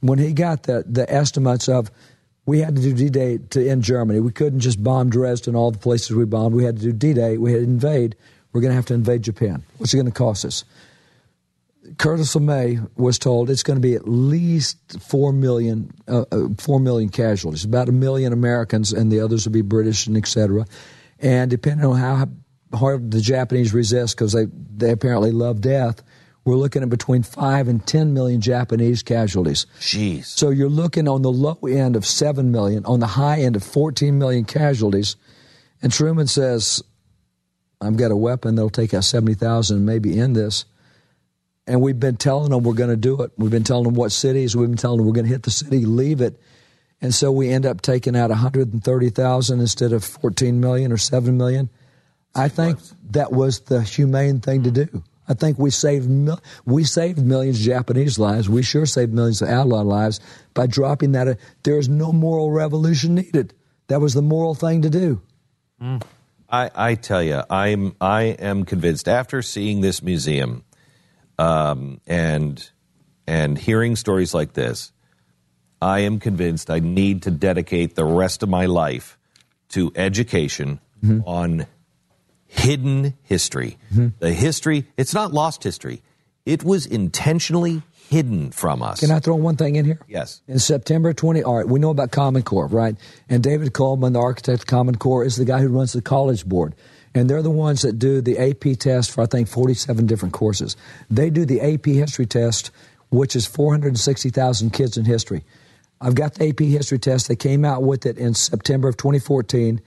When 0.00 0.18
he 0.18 0.32
got 0.32 0.64
the, 0.64 0.84
the 0.86 1.10
estimates 1.12 1.68
of 1.68 1.90
we 2.44 2.60
had 2.60 2.76
to 2.76 2.82
do 2.82 2.92
D 2.92 3.08
Day 3.08 3.38
to 3.50 3.68
end 3.68 3.82
Germany, 3.82 4.20
we 4.20 4.30
couldn't 4.30 4.60
just 4.60 4.82
bomb 4.82 5.10
Dresden, 5.10 5.56
all 5.56 5.70
the 5.70 5.78
places 5.78 6.14
we 6.14 6.24
bombed. 6.24 6.54
We 6.54 6.64
had 6.64 6.76
to 6.76 6.82
do 6.82 6.92
D 6.92 7.14
Day, 7.14 7.38
we 7.38 7.52
had 7.52 7.60
to 7.60 7.64
invade. 7.64 8.16
We're 8.52 8.60
going 8.60 8.70
to 8.70 8.76
have 8.76 8.86
to 8.86 8.94
invade 8.94 9.22
Japan. 9.22 9.62
What's 9.76 9.92
it 9.92 9.96
going 9.96 10.06
to 10.06 10.12
cost 10.12 10.44
us? 10.44 10.64
Curtis 11.96 12.34
LeMay 12.34 12.86
was 12.96 13.18
told 13.18 13.48
it's 13.48 13.62
going 13.62 13.76
to 13.76 13.80
be 13.80 13.94
at 13.94 14.06
least 14.06 15.00
four 15.00 15.32
million, 15.32 15.90
uh, 16.06 16.24
uh, 16.30 16.48
four 16.58 16.80
million 16.80 17.08
casualties, 17.08 17.64
about 17.64 17.88
a 17.88 17.92
million 17.92 18.32
Americans, 18.32 18.92
and 18.92 19.10
the 19.10 19.20
others 19.20 19.46
will 19.46 19.52
be 19.52 19.62
British 19.62 20.06
and 20.06 20.16
et 20.16 20.26
cetera. 20.26 20.66
And 21.18 21.50
depending 21.50 21.86
on 21.86 21.96
how 21.96 22.28
hard 22.76 23.10
the 23.10 23.20
Japanese 23.20 23.72
resist, 23.72 24.16
because 24.16 24.32
they 24.32 24.46
they 24.76 24.90
apparently 24.90 25.32
love 25.32 25.62
death, 25.62 26.02
we're 26.44 26.56
looking 26.56 26.82
at 26.82 26.90
between 26.90 27.22
five 27.22 27.68
and 27.68 27.86
ten 27.86 28.12
million 28.12 28.42
Japanese 28.42 29.02
casualties. 29.02 29.66
Jeez. 29.80 30.26
So 30.26 30.50
you're 30.50 30.68
looking 30.68 31.08
on 31.08 31.22
the 31.22 31.32
low 31.32 31.58
end 31.66 31.96
of 31.96 32.04
seven 32.04 32.52
million, 32.52 32.84
on 32.84 33.00
the 33.00 33.06
high 33.06 33.40
end 33.40 33.56
of 33.56 33.62
fourteen 33.62 34.18
million 34.18 34.44
casualties. 34.44 35.16
And 35.80 35.90
Truman 35.92 36.26
says, 36.26 36.82
"I've 37.80 37.96
got 37.96 38.10
a 38.10 38.16
weapon 38.16 38.54
that'll 38.54 38.70
take 38.70 38.94
out 38.94 39.04
seventy 39.04 39.34
thousand 39.34 39.78
and 39.78 39.86
maybe 39.86 40.18
in 40.18 40.32
this." 40.32 40.64
and 41.68 41.82
we've 41.82 42.00
been 42.00 42.16
telling 42.16 42.50
them 42.50 42.62
we're 42.62 42.72
going 42.72 42.88
to 42.88 42.96
do 42.96 43.20
it. 43.20 43.30
We've 43.36 43.50
been 43.50 43.62
telling 43.62 43.84
them 43.84 43.94
what 43.94 44.10
cities. 44.10 44.56
We've 44.56 44.68
been 44.68 44.78
telling 44.78 44.98
them 44.98 45.06
we're 45.06 45.12
going 45.12 45.26
to 45.26 45.32
hit 45.32 45.42
the 45.42 45.50
city, 45.50 45.84
leave 45.84 46.22
it, 46.22 46.40
and 47.00 47.14
so 47.14 47.30
we 47.30 47.50
end 47.50 47.66
up 47.66 47.82
taking 47.82 48.16
out 48.16 48.30
130,000 48.30 49.60
instead 49.60 49.92
of 49.92 50.02
14 50.02 50.60
million 50.60 50.90
or 50.90 50.96
7 50.96 51.36
million. 51.36 51.68
I 52.34 52.48
think 52.48 52.78
that 53.10 53.32
was 53.32 53.60
the 53.60 53.82
humane 53.82 54.40
thing 54.40 54.64
to 54.64 54.70
do. 54.70 55.04
I 55.28 55.34
think 55.34 55.58
we 55.58 55.70
saved 55.70 56.08
mil- 56.08 56.40
we 56.64 56.84
saved 56.84 57.18
millions 57.18 57.58
of 57.58 57.64
Japanese 57.64 58.18
lives. 58.18 58.48
We 58.48 58.62
sure 58.62 58.86
saved 58.86 59.12
millions 59.12 59.42
of 59.42 59.48
outlaw 59.48 59.82
lives 59.82 60.20
by 60.54 60.66
dropping 60.66 61.12
that. 61.12 61.38
There 61.64 61.78
is 61.78 61.88
no 61.88 62.12
moral 62.12 62.50
revolution 62.50 63.14
needed. 63.14 63.52
That 63.88 64.00
was 64.00 64.14
the 64.14 64.22
moral 64.22 64.54
thing 64.54 64.82
to 64.82 64.90
do. 64.90 65.20
Mm. 65.82 66.02
I, 66.50 66.70
I 66.74 66.94
tell 66.94 67.22
you, 67.22 67.42
I'm 67.50 67.94
I 68.00 68.22
am 68.22 68.64
convinced 68.64 69.08
after 69.08 69.42
seeing 69.42 69.80
this 69.80 70.02
museum, 70.02 70.64
um, 71.38 72.00
and 72.06 72.70
and 73.26 73.58
hearing 73.58 73.96
stories 73.96 74.32
like 74.32 74.54
this, 74.54 74.92
I 75.82 76.00
am 76.00 76.18
convinced 76.18 76.70
I 76.70 76.80
need 76.80 77.22
to 77.22 77.30
dedicate 77.30 77.94
the 77.94 78.04
rest 78.04 78.42
of 78.42 78.48
my 78.48 78.66
life 78.66 79.18
to 79.70 79.92
education 79.94 80.80
on 81.26 81.66
hidden 82.46 83.14
history. 83.22 83.76
The 84.18 84.32
history, 84.32 84.86
it's 84.96 85.12
not 85.14 85.32
lost 85.32 85.62
history. 85.62 86.02
It 86.46 86.64
was 86.64 86.86
intentionally 86.86 87.82
hidden 88.08 88.50
from 88.50 88.82
us. 88.82 89.00
Can 89.00 89.10
I 89.10 89.20
throw 89.20 89.36
one 89.36 89.56
thing 89.56 89.76
in 89.76 89.84
here? 89.84 90.00
Yes. 90.08 90.40
In 90.48 90.58
September 90.58 91.12
20, 91.12 91.42
all 91.42 91.56
right, 91.56 91.68
we 91.68 91.78
know 91.78 91.90
about 91.90 92.10
Common 92.10 92.42
Core, 92.42 92.66
right? 92.66 92.96
And 93.28 93.42
David 93.42 93.72
Coleman, 93.72 94.14
the 94.14 94.20
architect 94.20 94.62
of 94.62 94.66
Common 94.66 94.96
Core, 94.96 95.24
is 95.24 95.36
the 95.36 95.44
guy 95.44 95.60
who 95.60 95.68
runs 95.68 95.92
the 95.92 96.02
college 96.02 96.46
board. 96.46 96.74
And 97.14 97.28
they're 97.28 97.42
the 97.42 97.50
ones 97.50 97.82
that 97.82 97.98
do 97.98 98.20
the 98.20 98.38
AP 98.38 98.78
test 98.78 99.10
for, 99.10 99.22
I 99.22 99.26
think, 99.26 99.48
47 99.48 100.06
different 100.06 100.34
courses. 100.34 100.76
They 101.10 101.30
do 101.30 101.44
the 101.44 101.60
AP 101.60 101.86
history 101.86 102.26
test 102.26 102.70
which 103.10 103.34
is 103.34 103.46
460,000 103.46 104.70
kids 104.70 104.96
in 104.96 105.04
history. 105.04 105.44
I've 106.00 106.14
got 106.14 106.34
the 106.34 106.48
AP 106.48 106.60
history 106.60 106.98
test. 106.98 107.28
They 107.28 107.36
came 107.36 107.64
out 107.64 107.82
with 107.82 108.06
it 108.06 108.18
in 108.18 108.34
September 108.34 108.88
of 108.88 108.96
2014. 108.96 109.80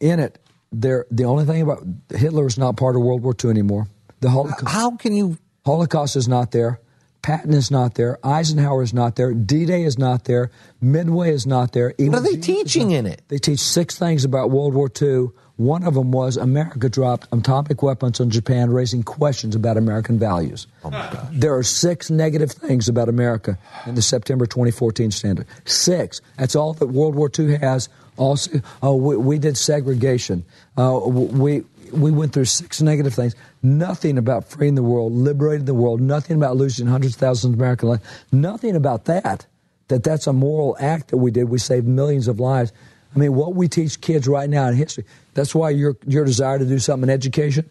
In 0.00 0.20
it, 0.20 0.38
there 0.70 1.06
the 1.10 1.24
only 1.24 1.44
thing 1.44 1.62
about 1.62 1.84
Hitler 2.10 2.46
is 2.46 2.58
not 2.58 2.76
part 2.76 2.96
of 2.96 3.02
World 3.02 3.22
War 3.22 3.34
II 3.42 3.50
anymore. 3.50 3.86
The 4.20 4.30
Holocaust. 4.30 4.68
How 4.68 4.96
can 4.96 5.14
you? 5.14 5.38
Holocaust 5.64 6.16
is 6.16 6.28
not 6.28 6.50
there. 6.50 6.80
Patton 7.24 7.54
is 7.54 7.70
not 7.70 7.94
there. 7.94 8.18
Eisenhower 8.22 8.82
is 8.82 8.92
not 8.92 9.16
there. 9.16 9.32
D-Day 9.32 9.84
is 9.84 9.98
not 9.98 10.24
there. 10.24 10.50
Midway 10.82 11.30
is 11.30 11.46
not 11.46 11.72
there. 11.72 11.94
What 11.98 12.16
are 12.16 12.20
they 12.20 12.36
teaching 12.36 12.90
in 12.90 13.06
it? 13.06 13.22
They 13.28 13.38
teach 13.38 13.60
six 13.60 13.98
things 13.98 14.26
about 14.26 14.50
World 14.50 14.74
War 14.74 14.90
II. 15.00 15.28
One 15.56 15.84
of 15.84 15.94
them 15.94 16.12
was 16.12 16.36
America 16.36 16.90
dropped 16.90 17.28
atomic 17.32 17.82
weapons 17.82 18.20
on 18.20 18.28
Japan, 18.28 18.68
raising 18.68 19.02
questions 19.02 19.56
about 19.56 19.78
American 19.78 20.18
values. 20.18 20.66
Oh 20.84 20.90
my 20.90 21.10
God. 21.10 21.28
There 21.32 21.56
are 21.56 21.62
six 21.62 22.10
negative 22.10 22.52
things 22.52 22.90
about 22.90 23.08
America 23.08 23.56
in 23.86 23.94
the 23.94 24.02
September 24.02 24.44
2014 24.44 25.10
standard. 25.10 25.46
Six. 25.64 26.20
That's 26.36 26.54
all 26.54 26.74
that 26.74 26.88
World 26.88 27.14
War 27.14 27.30
II 27.38 27.56
has. 27.56 27.88
Also, 28.18 28.60
oh, 28.82 28.96
we, 28.96 29.16
we 29.16 29.38
did 29.38 29.56
segregation. 29.56 30.44
Uh, 30.76 31.00
we 31.02 31.64
we 31.92 32.10
went 32.10 32.32
through 32.32 32.46
six 32.46 32.80
negative 32.82 33.14
things. 33.14 33.34
Nothing 33.62 34.18
about 34.18 34.44
freeing 34.44 34.74
the 34.74 34.82
world, 34.82 35.12
liberating 35.12 35.66
the 35.66 35.74
world. 35.74 36.00
Nothing 36.00 36.36
about 36.36 36.56
losing 36.56 36.86
hundreds 36.86 37.14
of 37.14 37.20
thousands 37.20 37.54
of 37.54 37.60
American 37.60 37.88
lives. 37.90 38.02
Nothing 38.32 38.76
about 38.76 39.06
that. 39.06 39.46
That 39.88 40.02
that's 40.02 40.26
a 40.26 40.32
moral 40.32 40.76
act 40.80 41.08
that 41.08 41.18
we 41.18 41.30
did. 41.30 41.44
We 41.48 41.58
saved 41.58 41.86
millions 41.86 42.28
of 42.28 42.40
lives. 42.40 42.72
I 43.14 43.18
mean, 43.18 43.34
what 43.34 43.54
we 43.54 43.68
teach 43.68 44.00
kids 44.00 44.26
right 44.26 44.48
now 44.48 44.68
in 44.68 44.74
history. 44.74 45.04
That's 45.34 45.54
why 45.54 45.70
your 45.70 45.96
your 46.06 46.24
desire 46.24 46.58
to 46.58 46.64
do 46.64 46.78
something 46.78 47.08
in 47.08 47.14
education. 47.14 47.68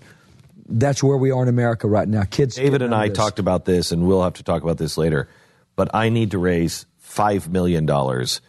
That's 0.69 1.03
where 1.03 1.17
we 1.17 1.31
are 1.31 1.43
in 1.43 1.49
America 1.49 1.87
right 1.87 2.07
now. 2.07 2.23
Kids. 2.23 2.55
David 2.55 2.81
and 2.81 2.95
I 2.95 3.09
this. 3.09 3.17
talked 3.17 3.39
about 3.39 3.65
this, 3.65 3.91
and 3.91 4.07
we'll 4.07 4.23
have 4.23 4.33
to 4.35 4.43
talk 4.43 4.63
about 4.63 4.77
this 4.77 4.97
later. 4.97 5.27
But 5.75 5.93
I 5.93 6.09
need 6.09 6.31
to 6.31 6.37
raise 6.37 6.85
five 6.99 7.49
million 7.49 7.85
dollars. 7.85 8.41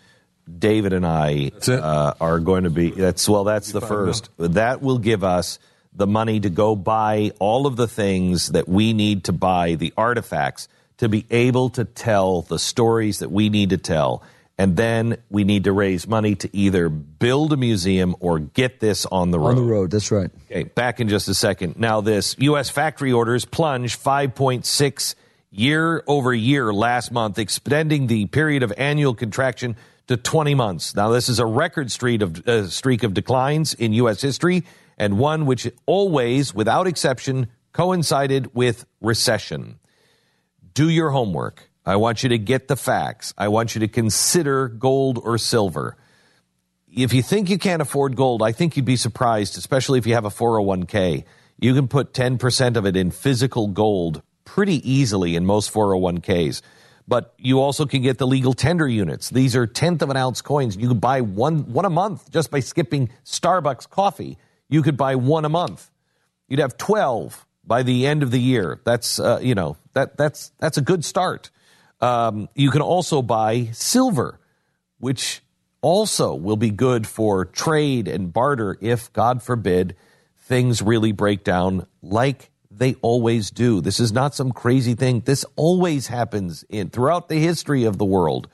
David 0.59 0.93
and 0.93 1.07
I 1.07 1.51
uh, 1.69 2.15
are 2.21 2.39
going 2.39 2.65
to 2.65 2.71
be. 2.71 2.91
That's 2.91 3.29
well. 3.29 3.45
That's 3.45 3.73
the 3.73 3.81
first. 3.81 4.29
That 4.39 4.83
will 4.83 4.99
give 4.99 5.25
us 5.25 5.59
the 5.95 6.07
money 6.07 6.41
to 6.41 6.51
go 6.51 6.75
buy 6.77 7.33
all 7.39 7.66
of 7.66 7.77
the 7.77 7.89
things 7.89 8.49
that 8.49 8.69
we 8.69 8.93
need 8.93 9.25
to 9.25 9.33
buy, 9.33 9.77
the 9.77 9.93
artifacts, 9.97 10.69
to 10.99 11.09
be 11.09 11.25
able 11.31 11.71
to 11.71 11.85
tell 11.85 12.43
the 12.43 12.59
stories 12.59 13.21
that 13.21 13.31
we 13.31 13.49
need 13.49 13.71
to 13.71 13.79
tell. 13.79 14.23
And 14.57 14.77
then 14.77 15.16
we 15.31 15.43
need 15.43 15.65
to 15.65 15.73
raise 15.73 16.07
money 16.07 16.37
to 16.37 16.57
either 16.57 16.89
build 16.89 17.53
a 17.53 17.57
museum 17.57 18.15
or 18.21 18.39
get 18.39 18.79
this 18.79 19.05
on 19.07 19.33
the 19.33 19.39
road. 19.39 19.49
on 19.51 19.57
the 19.57 19.62
road. 19.62 19.91
That's 19.91 20.12
right. 20.12 20.31
Okay, 20.51 20.62
back 20.62 21.01
in 21.01 21.09
just 21.09 21.29
a 21.29 21.35
second. 21.35 21.77
Now, 21.77 22.01
this 22.01 22.37
U.S. 22.39 22.71
factory 22.71 23.12
orders 23.12 23.45
plunged 23.45 24.01
5.6 24.01 25.15
year 25.51 26.05
over 26.07 26.33
year 26.33 26.73
last 26.73 27.11
month, 27.11 27.39
extending 27.39 28.07
the 28.07 28.27
period 28.27 28.62
of 28.62 28.73
annual 28.77 29.15
contraction 29.15 29.77
to 30.09 30.16
20 30.16 30.55
months. 30.55 30.94
Now, 30.94 31.10
this 31.10 31.28
is 31.28 31.39
a 31.39 31.47
record 31.47 31.90
streak 31.90 32.22
of 32.22 32.47
uh, 32.47 32.68
streak 32.68 33.02
of 33.02 33.14
declines 33.14 33.74
in 33.74 33.93
U.S. 33.94 34.20
history, 34.20 34.64
and 34.98 35.18
one 35.18 35.47
which 35.47 35.70
always, 35.86 36.55
without 36.55 36.86
exception, 36.86 37.48
coincided 37.72 38.55
with 38.55 38.86
recession. 39.01 39.78
Do 40.74 40.89
your 40.89 41.10
homework. 41.10 41.70
I 41.86 41.97
want 41.97 42.22
you 42.22 42.31
to 42.31 42.39
get 42.39 42.68
the 42.68 42.76
facts. 42.76 43.35
I 43.36 43.48
want 43.48 43.74
you 43.74 43.81
to 43.81 43.89
consider 43.89 44.68
gold 44.68 45.18
or 45.22 45.39
silver 45.39 45.97
if 46.94 47.12
you 47.12 47.22
think 47.22 47.51
you 47.51 47.59
can't 47.59 47.82
afford 47.82 48.16
gold, 48.16 48.43
I 48.43 48.52
think 48.52 48.76
you'd 48.76 48.86
be 48.86 48.97
surprised, 48.97 49.59
especially 49.59 49.98
if 49.98 50.06
you 50.06 50.14
have 50.14 50.24
a 50.24 50.31
401k. 50.31 51.24
You 51.59 51.74
can 51.74 51.89
put 51.89 52.12
10% 52.12 52.76
of 52.76 52.86
it 52.86 52.97
in 52.97 53.10
physical 53.10 53.68
gold 53.68 54.22
pretty 54.44 54.89
easily 54.89 55.35
in 55.35 55.44
most 55.44 55.72
401ks. 55.72 56.62
But 57.06 57.35
you 57.39 57.60
also 57.60 57.85
can 57.85 58.02
get 58.02 58.18
the 58.18 58.26
legal 58.26 58.55
tender 58.55 58.89
units. 58.89 59.28
These 59.28 59.56
are 59.56 59.66
tenth 59.66 60.01
of 60.01 60.10
an 60.10 60.16
ounce 60.16 60.40
coins. 60.40 60.76
You 60.76 60.89
could 60.89 61.01
buy 61.01 61.20
one 61.20 61.72
one 61.72 61.85
a 61.85 61.90
month 61.90 62.31
just 62.31 62.51
by 62.51 62.60
skipping 62.60 63.10
Starbucks 63.24 63.90
coffee. 63.90 64.39
You 64.68 64.82
could 64.82 64.97
buy 64.97 65.16
one 65.16 65.44
a 65.44 65.51
month. 65.51 65.90
You'd 66.48 66.60
have 66.60 66.78
12 66.78 67.47
by 67.62 67.82
the 67.82 68.06
end 68.06 68.22
of 68.22 68.31
the 68.31 68.40
year. 68.40 68.81
That's 68.85 69.18
uh, 69.18 69.40
you 69.43 69.55
know 69.55 69.76
that 69.93 70.16
that's 70.16 70.52
that's 70.59 70.78
a 70.78 70.82
good 70.82 71.05
start. 71.05 71.51
Um, 72.01 72.48
you 72.55 72.70
can 72.70 72.82
also 72.82 73.22
buy 73.22 73.70
silver, 73.72 74.40
which 74.98 75.43
also 75.85 76.35
will 76.35 76.56
be 76.56 76.70
good 76.70 77.06
for 77.06 77.44
trade 77.44 78.09
and 78.09 78.32
barter 78.32 78.76
if, 78.81 79.12
God 79.12 79.43
forbid, 79.43 79.94
things 80.36 80.81
really 80.81 81.12
break 81.12 81.44
down 81.44 81.86
like 82.02 82.51
they 82.76 82.94
always 83.02 83.51
do. 83.51 83.80
This 83.80 84.01
is 84.01 84.12
not 84.12 84.34
some 84.34 84.52
crazy 84.52 84.94
thing. 84.94 85.20
This 85.20 85.44
always 85.56 86.09
happens 86.09 86.64
in 86.68 86.90
throughout 86.90 87.28
the 87.28 87.36
history 87.36 87.84
of 87.84 87.98
the 87.98 88.05
world. 88.05 88.48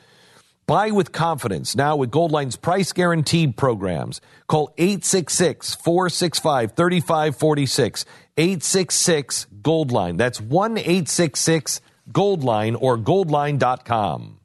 Buy 0.66 0.92
with 0.92 1.10
confidence 1.10 1.74
now 1.74 1.96
with 1.96 2.12
Goldline's 2.12 2.54
price 2.54 2.92
guaranteed 2.92 3.56
programs. 3.56 4.20
Call 4.46 4.72
866 4.78 5.74
465 5.74 6.72
3546. 6.72 8.04
866 8.36 9.46
Goldline. 9.62 10.16
That's 10.16 10.40
1 10.40 10.78
866 10.78 11.80
Goldline 12.12 12.76
or 12.80 12.96
goldline.com. 12.96 14.38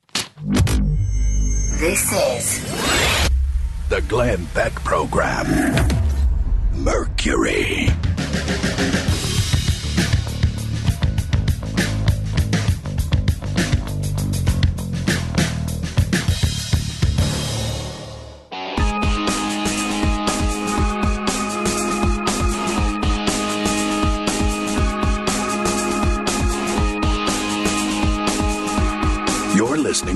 This 1.79 2.11
is 2.11 3.29
the 3.89 4.01
Glenn 4.07 4.45
Beck 4.53 4.73
Program. 4.83 5.45
Mercury. 6.73 7.89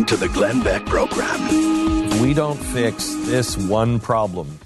To 0.10 0.18
the 0.18 0.30
Glenn 0.30 0.64
Beck 0.64 0.88
Program. 0.88 1.38
If 1.40 2.20
we 2.20 2.34
don't 2.34 2.58
fix 2.58 3.14
this 3.28 3.56
one 3.56 4.00
problem, 4.00 4.58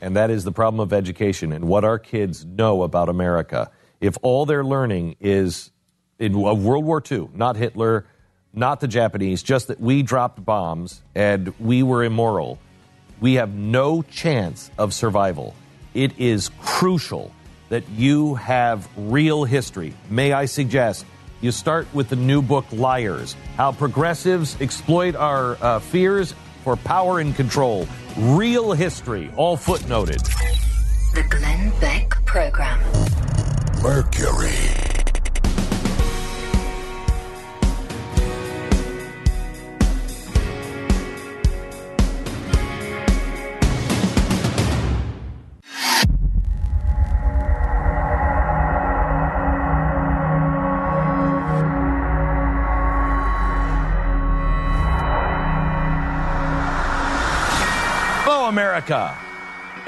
and 0.00 0.16
that 0.16 0.28
is 0.28 0.42
the 0.42 0.50
problem 0.50 0.80
of 0.80 0.92
education 0.92 1.52
and 1.52 1.68
what 1.68 1.84
our 1.84 2.00
kids 2.00 2.44
know 2.44 2.82
about 2.82 3.08
America, 3.08 3.70
if 4.00 4.16
all 4.22 4.44
they're 4.44 4.64
learning 4.64 5.14
is 5.20 5.70
in 6.18 6.36
World 6.36 6.84
War 6.84 7.00
II, 7.08 7.28
not 7.32 7.54
Hitler, 7.54 8.06
not 8.52 8.80
the 8.80 8.88
Japanese, 8.88 9.44
just 9.44 9.68
that 9.68 9.78
we 9.78 10.02
dropped 10.02 10.44
bombs 10.44 11.00
and 11.14 11.54
we 11.60 11.84
were 11.84 12.02
immoral, 12.02 12.58
we 13.20 13.34
have 13.34 13.54
no 13.54 14.02
chance 14.02 14.68
of 14.78 14.92
survival. 14.92 15.54
It 15.94 16.18
is 16.18 16.50
crucial 16.60 17.32
that 17.68 17.88
you 17.90 18.34
have 18.34 18.88
real 18.96 19.44
history. 19.44 19.94
May 20.10 20.32
I 20.32 20.46
suggest 20.46 21.06
you 21.40 21.52
start 21.52 21.86
with 21.94 22.08
the 22.08 22.16
new 22.16 22.42
book 22.42 22.66
Liars 22.72 23.36
How 23.56 23.72
Progressives 23.72 24.60
Exploit 24.60 25.14
Our 25.14 25.56
uh, 25.62 25.78
Fears 25.78 26.34
for 26.64 26.76
Power 26.76 27.20
and 27.20 27.34
Control. 27.34 27.86
Real 28.16 28.72
history, 28.72 29.30
all 29.36 29.56
footnoted. 29.56 30.22
The 31.14 31.22
Glenn 31.28 31.72
Beck 31.80 32.10
Program. 32.24 32.80
Mercury. 33.82 34.87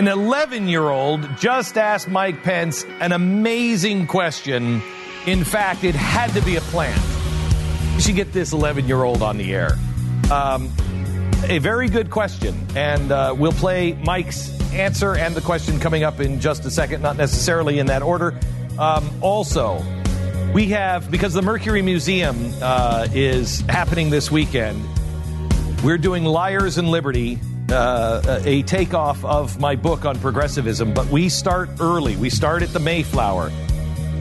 An 0.00 0.08
11 0.08 0.66
year 0.66 0.88
old 0.88 1.36
just 1.36 1.76
asked 1.76 2.08
Mike 2.08 2.42
Pence 2.42 2.86
an 3.00 3.12
amazing 3.12 4.06
question. 4.06 4.80
In 5.26 5.44
fact, 5.44 5.84
it 5.84 5.94
had 5.94 6.30
to 6.30 6.40
be 6.40 6.56
a 6.56 6.62
plant. 6.62 6.98
We 7.96 8.00
should 8.00 8.14
get 8.14 8.32
this 8.32 8.54
11 8.54 8.88
year 8.88 9.02
old 9.02 9.20
on 9.20 9.36
the 9.36 9.52
air. 9.52 9.76
Um, 10.32 10.72
a 11.48 11.58
very 11.58 11.90
good 11.90 12.08
question. 12.08 12.66
And 12.74 13.12
uh, 13.12 13.34
we'll 13.36 13.52
play 13.52 13.92
Mike's 13.92 14.48
answer 14.72 15.16
and 15.16 15.34
the 15.34 15.42
question 15.42 15.78
coming 15.78 16.02
up 16.02 16.18
in 16.18 16.40
just 16.40 16.64
a 16.64 16.70
second, 16.70 17.02
not 17.02 17.18
necessarily 17.18 17.78
in 17.78 17.84
that 17.88 18.00
order. 18.00 18.40
Um, 18.78 19.10
also, 19.20 19.84
we 20.54 20.68
have, 20.68 21.10
because 21.10 21.34
the 21.34 21.42
Mercury 21.42 21.82
Museum 21.82 22.54
uh, 22.62 23.06
is 23.12 23.60
happening 23.68 24.08
this 24.08 24.30
weekend, 24.30 24.82
we're 25.84 25.98
doing 25.98 26.24
Liars 26.24 26.78
and 26.78 26.88
Liberty, 26.88 27.38
uh, 27.72 28.40
a 28.44 28.62
takeoff 28.62 29.24
of 29.24 29.60
my 29.60 29.76
book 29.76 30.04
on 30.04 30.18
progressivism, 30.18 30.92
but 30.92 31.06
we 31.06 31.28
start 31.28 31.70
early. 31.80 32.16
We 32.16 32.30
start 32.30 32.62
at 32.62 32.70
the 32.70 32.80
Mayflower. 32.80 33.50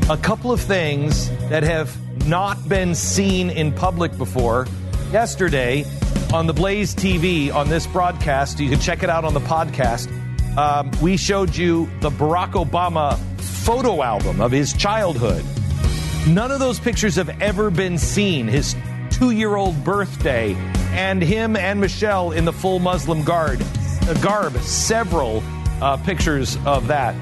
A 0.10 0.18
couple 0.18 0.52
of 0.52 0.62
things 0.62 1.30
that 1.50 1.64
have 1.64 1.96
not 2.28 2.68
been 2.68 2.96
seen 2.96 3.50
in 3.50 3.72
public 3.72 4.18
before. 4.18 4.68
Yesterday 5.12 5.86
on 6.34 6.48
the 6.48 6.54
Blaze 6.54 6.94
TV 6.94 7.54
on 7.54 7.70
this 7.70 7.88
broadcast, 7.88 8.60
you 8.60 8.70
can 8.70 8.80
check 8.80 9.04
it 9.04 9.10
out 9.10 9.26
on 9.26 9.34
the 9.34 9.40
podcast. 9.40 10.08
Um, 10.58 10.92
we 11.02 11.18
showed 11.18 11.56
you 11.56 11.90
the 12.02 12.10
Barack 12.10 12.52
Obama 12.52 13.18
photo 13.40 14.02
album 14.04 14.42
of 14.42 14.52
his 14.52 14.74
childhood. 14.74 15.44
None 16.28 16.52
of 16.52 16.60
those 16.60 16.80
pictures 16.80 17.16
have 17.16 17.30
ever 17.42 17.70
been 17.70 17.98
seen. 17.98 18.48
His 18.48 18.76
two 19.10 19.32
year 19.32 19.56
old 19.56 19.84
birthday, 19.84 20.56
and 20.92 21.22
him 21.22 21.56
and 21.56 21.80
Michelle 21.80 22.32
in 22.32 22.46
the 22.46 22.54
full 22.54 22.80
Muslim 22.80 23.24
guard, 23.24 23.62
uh, 23.62 24.14
garb. 24.22 24.58
Several 24.60 25.44
uh, 25.82 25.98
pictures 25.98 26.58
of 26.66 26.88
that. 26.88 27.16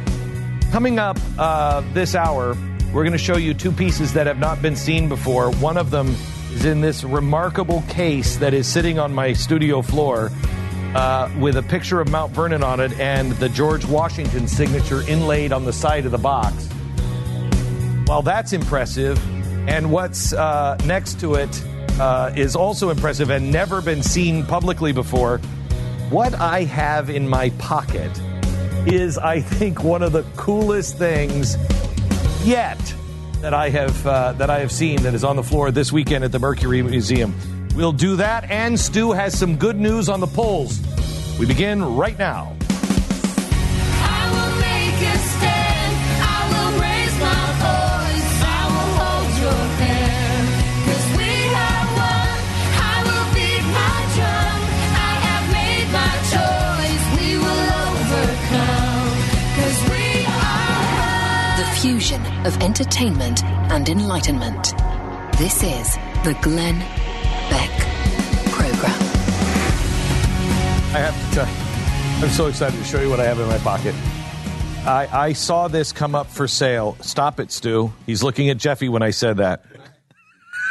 Coming 0.71 0.99
up 0.99 1.17
uh, 1.37 1.81
this 1.93 2.15
hour, 2.15 2.57
we're 2.93 3.03
going 3.03 3.11
to 3.11 3.17
show 3.17 3.37
you 3.37 3.53
two 3.53 3.71
pieces 3.71 4.13
that 4.13 4.27
have 4.27 4.39
not 4.39 4.61
been 4.61 4.75
seen 4.75 5.09
before. 5.09 5.51
One 5.51 5.77
of 5.77 5.91
them 5.91 6.15
is 6.53 6.65
in 6.65 6.81
this 6.81 7.03
remarkable 7.03 7.83
case 7.89 8.37
that 8.37 8.53
is 8.53 8.67
sitting 8.67 8.99
on 8.99 9.13
my 9.13 9.33
studio 9.33 9.81
floor 9.81 10.31
uh, 10.95 11.29
with 11.39 11.57
a 11.57 11.63
picture 11.63 11.99
of 11.99 12.09
Mount 12.09 12.31
Vernon 12.33 12.63
on 12.63 12.79
it 12.79 12.97
and 12.99 13.31
the 13.33 13.49
George 13.49 13.85
Washington 13.85 14.47
signature 14.47 15.01
inlaid 15.07 15.51
on 15.51 15.65
the 15.65 15.73
side 15.73 16.05
of 16.05 16.11
the 16.11 16.17
box. 16.17 16.69
Well, 18.07 18.21
that's 18.21 18.53
impressive. 18.53 19.19
And 19.69 19.91
what's 19.91 20.31
uh, 20.31 20.77
next 20.85 21.19
to 21.19 21.35
it 21.35 21.61
uh, 21.99 22.31
is 22.35 22.55
also 22.55 22.89
impressive 22.89 23.29
and 23.29 23.51
never 23.51 23.81
been 23.81 24.03
seen 24.03 24.45
publicly 24.45 24.91
before. 24.91 25.39
What 26.09 26.33
I 26.35 26.63
have 26.63 27.09
in 27.09 27.27
my 27.27 27.49
pocket 27.51 28.11
is, 28.85 29.17
I 29.17 29.41
think, 29.41 29.83
one 29.83 30.01
of 30.01 30.11
the 30.11 30.23
coolest 30.35 30.97
things 30.97 31.57
yet 32.45 32.79
that 33.41 33.53
I 33.53 33.69
have 33.69 34.07
uh, 34.07 34.33
that 34.33 34.49
I 34.49 34.59
have 34.59 34.71
seen 34.71 35.03
that 35.03 35.13
is 35.13 35.23
on 35.23 35.35
the 35.35 35.43
floor 35.43 35.71
this 35.71 35.91
weekend 35.91 36.23
at 36.23 36.31
the 36.31 36.39
Mercury 36.39 36.81
Museum. 36.81 37.35
We'll 37.75 37.91
do 37.91 38.15
that, 38.15 38.49
and 38.49 38.79
Stu 38.79 39.11
has 39.11 39.37
some 39.37 39.57
good 39.57 39.77
news 39.77 40.09
on 40.09 40.19
the 40.19 40.27
polls. 40.27 40.81
We 41.37 41.45
begin 41.45 41.83
right 41.83 42.17
now. 42.17 42.56
Fusion 62.07 62.45
of 62.45 62.57
entertainment 62.61 63.43
and 63.43 63.89
enlightenment. 63.89 64.63
This 65.37 65.61
is 65.61 65.95
the 66.23 66.37
Glenn 66.41 66.79
Beck 67.49 67.69
Program. 68.51 69.01
I 70.93 70.99
have 70.99 71.29
to 71.29 71.35
tell 71.35 71.47
you, 71.47 72.25
I'm 72.25 72.31
so 72.33 72.47
excited 72.47 72.77
to 72.77 72.83
show 72.85 73.01
you 73.01 73.09
what 73.09 73.19
I 73.19 73.25
have 73.25 73.39
in 73.41 73.47
my 73.47 73.57
pocket. 73.57 73.93
I, 74.87 75.09
I 75.11 75.33
saw 75.33 75.67
this 75.67 75.91
come 75.91 76.15
up 76.15 76.27
for 76.27 76.47
sale. 76.47 76.95
Stop 77.01 77.41
it, 77.41 77.51
Stu. 77.51 77.91
He's 78.05 78.23
looking 78.23 78.49
at 78.49 78.55
Jeffy 78.57 78.87
when 78.87 79.01
I 79.01 79.09
said 79.09 79.37
that. 79.37 79.65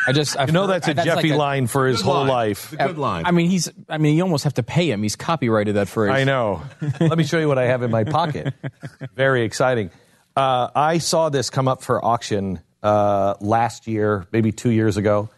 I 0.08 0.12
just 0.12 0.36
you 0.40 0.52
know 0.52 0.66
that's 0.68 0.88
a 0.88 0.94
that's 0.94 1.04
Jeffy 1.04 1.28
like 1.30 1.36
a- 1.36 1.36
line 1.36 1.66
for 1.66 1.86
his 1.86 1.98
Good 1.98 2.04
whole 2.06 2.24
line. 2.24 2.28
life. 2.28 2.74
I 2.78 3.30
mean, 3.32 3.50
he's. 3.50 3.68
I 3.90 3.98
mean, 3.98 4.16
you 4.16 4.22
almost 4.22 4.44
have 4.44 4.54
to 4.54 4.62
pay 4.62 4.90
him. 4.90 5.02
He's 5.02 5.16
copyrighted 5.16 5.74
that 5.74 5.88
phrase. 5.88 6.12
I 6.12 6.24
know. 6.24 6.62
Let 7.00 7.18
me 7.18 7.24
show 7.24 7.38
you 7.40 7.48
what 7.48 7.58
I 7.58 7.64
have 7.66 7.82
in 7.82 7.90
my 7.90 8.04
pocket. 8.04 8.54
Very 9.16 9.42
exciting. 9.42 9.90
Uh, 10.36 10.68
I 10.74 10.98
saw 10.98 11.30
this 11.30 11.48
come 11.48 11.66
up 11.66 11.82
for 11.82 12.04
auction 12.04 12.60
uh, 12.82 13.34
last 13.40 13.86
year, 13.86 14.26
maybe 14.32 14.52
two 14.52 14.70
years 14.70 14.98
ago, 14.98 15.30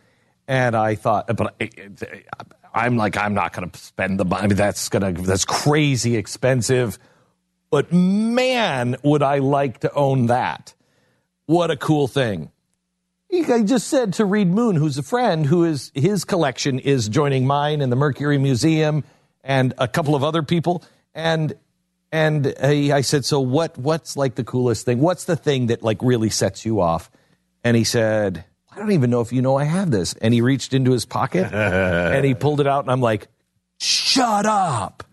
and 0.49 0.75
I 0.75 0.97
thought, 0.97 1.35
but 1.37 1.55
I'm 2.75 2.97
like, 2.97 3.17
I'm 3.17 3.35
not 3.35 3.53
going 3.53 3.71
to 3.71 3.79
spend 3.79 4.19
the 4.19 4.25
money. 4.25 4.43
I 4.43 4.47
mean, 4.49 4.57
that's 4.57 4.89
gonna 4.89 5.13
that's 5.13 5.45
crazy 5.45 6.17
expensive. 6.17 6.99
But 7.71 7.93
man, 7.93 8.97
would 9.03 9.23
I 9.23 9.39
like 9.39 9.81
to 9.81 9.93
own 9.93 10.27
that? 10.27 10.75
What 11.47 11.71
a 11.71 11.77
cool 11.77 12.09
thing! 12.09 12.51
I 13.33 13.63
just 13.63 13.89
said 13.89 14.15
to 14.15 14.25
Reed 14.25 14.49
Moon, 14.49 14.75
who's 14.75 14.99
a 14.99 15.03
friend, 15.03 15.47
who 15.47 15.65
is 15.65 15.93
his 15.95 16.25
collection 16.25 16.79
is 16.79 17.09
joining 17.09 17.47
mine 17.47 17.83
in 17.83 17.91
the 17.91 17.97
Mercury 17.97 18.39
Museum 18.39 19.05
and 19.45 19.75
a 19.79 19.87
couple 19.87 20.15
of 20.15 20.25
other 20.25 20.43
people. 20.43 20.83
And 21.15 21.55
and 22.13 22.55
I 22.63 22.93
I 22.93 23.01
said, 23.03 23.25
so 23.25 23.41
what? 23.41 23.77
What's 23.79 24.17
like 24.17 24.35
the 24.35 24.45
coolest 24.45 24.85
thing? 24.85 25.01
What's 25.01 25.25
the 25.25 25.37
thing 25.37 25.67
that 25.67 25.83
like 25.83 25.99
really 26.03 26.31
sets 26.31 26.65
you 26.65 26.81
off? 26.81 27.11
And 27.65 27.77
he 27.77 27.85
said, 27.85 28.45
I 28.71 28.79
don't 28.79 28.93
even 28.93 29.11
know 29.11 29.21
if 29.21 29.33
you 29.33 29.43
know 29.43 29.57
I 29.57 29.65
have 29.65 29.91
this. 29.91 30.15
And 30.15 30.33
he 30.33 30.41
reached 30.41 30.73
into 30.73 30.93
his 30.93 31.05
pocket 31.05 31.53
and 31.53 32.25
he 32.25 32.35
pulled 32.35 32.61
it 32.61 32.67
out, 32.67 32.85
and 32.85 32.91
I'm 32.91 33.01
like, 33.01 33.29
shut 33.79 34.47
up! 34.47 35.05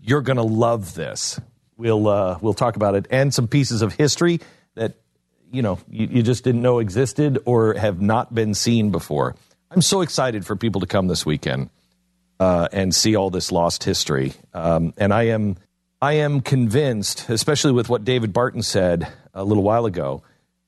You're 0.00 0.22
gonna 0.22 0.42
love 0.42 0.94
this. 0.94 1.40
We'll 1.76 2.08
uh, 2.08 2.38
we'll 2.40 2.54
talk 2.54 2.76
about 2.76 2.94
it 2.94 3.06
and 3.10 3.32
some 3.32 3.48
pieces 3.48 3.82
of 3.82 3.94
history 3.94 4.40
that 4.74 4.94
you 5.50 5.62
know 5.62 5.78
you, 5.88 6.06
you 6.10 6.22
just 6.22 6.44
didn't 6.44 6.62
know 6.62 6.80
existed 6.80 7.38
or 7.44 7.74
have 7.74 8.00
not 8.00 8.34
been 8.34 8.54
seen 8.54 8.90
before. 8.90 9.36
I'm 9.70 9.82
so 9.82 10.02
excited 10.02 10.44
for 10.44 10.54
people 10.54 10.82
to 10.82 10.86
come 10.86 11.06
this 11.06 11.24
weekend 11.24 11.70
uh, 12.38 12.68
and 12.72 12.94
see 12.94 13.16
all 13.16 13.30
this 13.30 13.50
lost 13.50 13.84
history. 13.84 14.34
Um, 14.52 14.92
and 14.98 15.14
I 15.14 15.28
am 15.28 15.56
I 16.02 16.14
am 16.14 16.40
convinced, 16.40 17.28
especially 17.28 17.70
with 17.70 17.88
what 17.88 18.04
David 18.04 18.32
Barton 18.32 18.62
said 18.64 19.06
a 19.32 19.44
little 19.44 19.62
while 19.62 19.86
ago, 19.86 20.24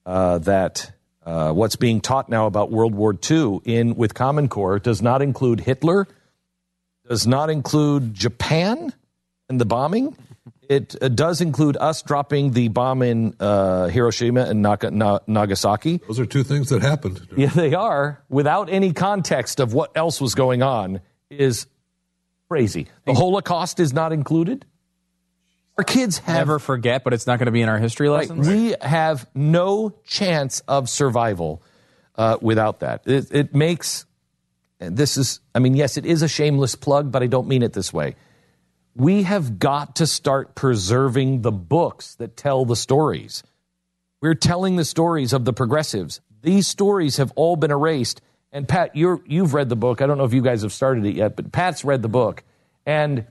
uh, 0.07 0.39
that 0.39 0.93
uh, 1.27 1.53
what's 1.53 1.75
being 1.75 2.01
taught 2.01 2.29
now 2.29 2.47
about 2.47 2.71
World 2.71 2.95
War 2.95 3.19
II 3.29 3.61
in 3.65 3.97
with 3.97 4.15
Common 4.15 4.49
Core 4.49 4.79
does 4.79 5.03
not 5.03 5.23
include 5.23 5.59
Hitler, 5.59 6.07
does 7.09 7.27
not 7.27 7.51
include 7.51 8.15
Japan 8.15 8.93
and 9.49 9.61
the 9.61 9.65
bombing. 9.65 10.17
It 10.69 10.95
uh, 11.03 11.09
does 11.09 11.41
include 11.41 11.77
us 11.79 12.03
dropping 12.03 12.53
the 12.53 12.69
bomb 12.69 13.03
in 13.03 13.35
uh, 13.41 13.89
Hiroshima 13.89 14.43
and 14.43 14.63
Naga- 14.63 14.93
Na- 14.93 15.19
Nagasaki. 15.27 16.01
Those 16.07 16.21
are 16.21 16.27
two 16.27 16.45
things 16.45 16.69
that 16.69 16.81
happened. 16.81 17.27
Yeah, 17.37 17.49
they 17.49 17.75
are. 17.75 18.23
Without 18.29 18.71
any 18.71 18.93
context 18.93 19.59
of 19.59 19.75
what 19.75 19.97
else 19.97 20.21
was 20.21 20.37
going 20.37 20.63
on, 20.63 21.01
is 21.29 21.67
crazy. 22.49 22.87
The 23.05 23.15
Holocaust 23.15 23.81
is 23.81 23.93
not 23.93 24.13
included. 24.13 24.65
Our 25.77 25.85
kids 25.85 26.19
have 26.19 26.37
Never 26.37 26.59
forget, 26.59 27.03
but 27.03 27.13
it's 27.13 27.27
not 27.27 27.39
going 27.39 27.47
to 27.47 27.53
be 27.53 27.63
in 27.63 27.69
our 27.69 27.79
history 27.79 28.09
Right. 28.09 28.29
lessons. 28.31 28.47
We 28.49 28.75
have 28.81 29.29
no 29.35 29.95
chance 30.05 30.61
of 30.69 30.89
survival 30.89 31.63
uh, 32.15 32.39
without 32.41 32.81
that. 32.81 33.03
It, 33.07 33.33
it 33.33 33.55
makes 33.55 34.07
this 34.79 35.17
is. 35.17 35.41
I 35.55 35.59
mean, 35.61 35.75
yes, 35.75 35.97
it 35.97 36.05
is 36.07 36.23
a 36.23 36.29
shameless 36.29 36.75
plug, 36.75 37.11
but 37.11 37.23
I 37.23 37.27
don't 37.27 37.49
mean 37.49 37.63
it 37.63 37.73
this 37.73 37.93
way. 37.93 38.17
We 38.95 39.23
have 39.25 39.59
got 39.59 39.97
to 39.97 40.07
start 40.07 40.55
preserving 40.55 41.43
the 41.43 41.51
books 41.53 42.15
that 42.17 42.37
tell 42.37 42.65
the 42.65 42.77
stories. 42.77 43.43
We're 44.21 44.35
telling 44.35 44.77
the 44.77 44.85
stories 44.85 45.33
of 45.33 45.45
the 45.45 45.53
progressives. 45.53 46.21
These 46.43 46.69
stories 46.69 47.17
have 47.17 47.33
all 47.35 47.57
been 47.57 47.71
erased. 47.73 48.21
And 48.53 48.69
Pat, 48.69 48.95
you're, 48.95 49.21
you've 49.27 49.53
read 49.53 49.69
the 49.69 49.77
book. 49.77 50.01
I 50.01 50.07
don't 50.07 50.17
know 50.19 50.25
if 50.25 50.33
you 50.33 50.43
guys 50.43 50.63
have 50.63 50.73
started 50.73 51.05
it 51.07 51.17
yet, 51.17 51.35
but 51.35 51.51
Pat's 51.51 51.85
read 51.85 52.03
the 52.03 52.09
book. 52.09 52.45
And 52.87 53.27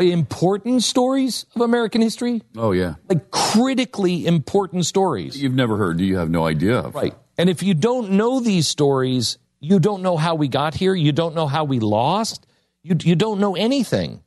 important 0.00 0.82
stories 0.82 1.46
of 1.54 1.60
American 1.62 2.00
history, 2.00 2.42
Oh 2.56 2.72
yeah. 2.72 2.94
like 3.08 3.30
critically 3.30 4.26
important 4.26 4.86
stories. 4.86 5.40
You've 5.40 5.54
never 5.54 5.76
heard. 5.76 5.98
Do 5.98 6.04
you 6.04 6.16
have 6.18 6.30
no 6.30 6.46
idea. 6.46 6.78
Of. 6.78 6.94
Right. 6.94 7.14
And 7.36 7.48
if 7.48 7.62
you 7.62 7.74
don't 7.74 8.12
know 8.12 8.40
these 8.40 8.68
stories, 8.68 9.38
you 9.60 9.78
don't 9.78 10.02
know 10.02 10.16
how 10.16 10.34
we 10.34 10.48
got 10.48 10.74
here. 10.74 10.94
You 10.94 11.12
don't 11.12 11.34
know 11.34 11.46
how 11.46 11.64
we 11.64 11.80
lost. 11.80 12.46
You, 12.82 12.96
you 13.00 13.14
don't 13.14 13.40
know 13.40 13.56
anything. 13.56 14.22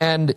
And, 0.00 0.34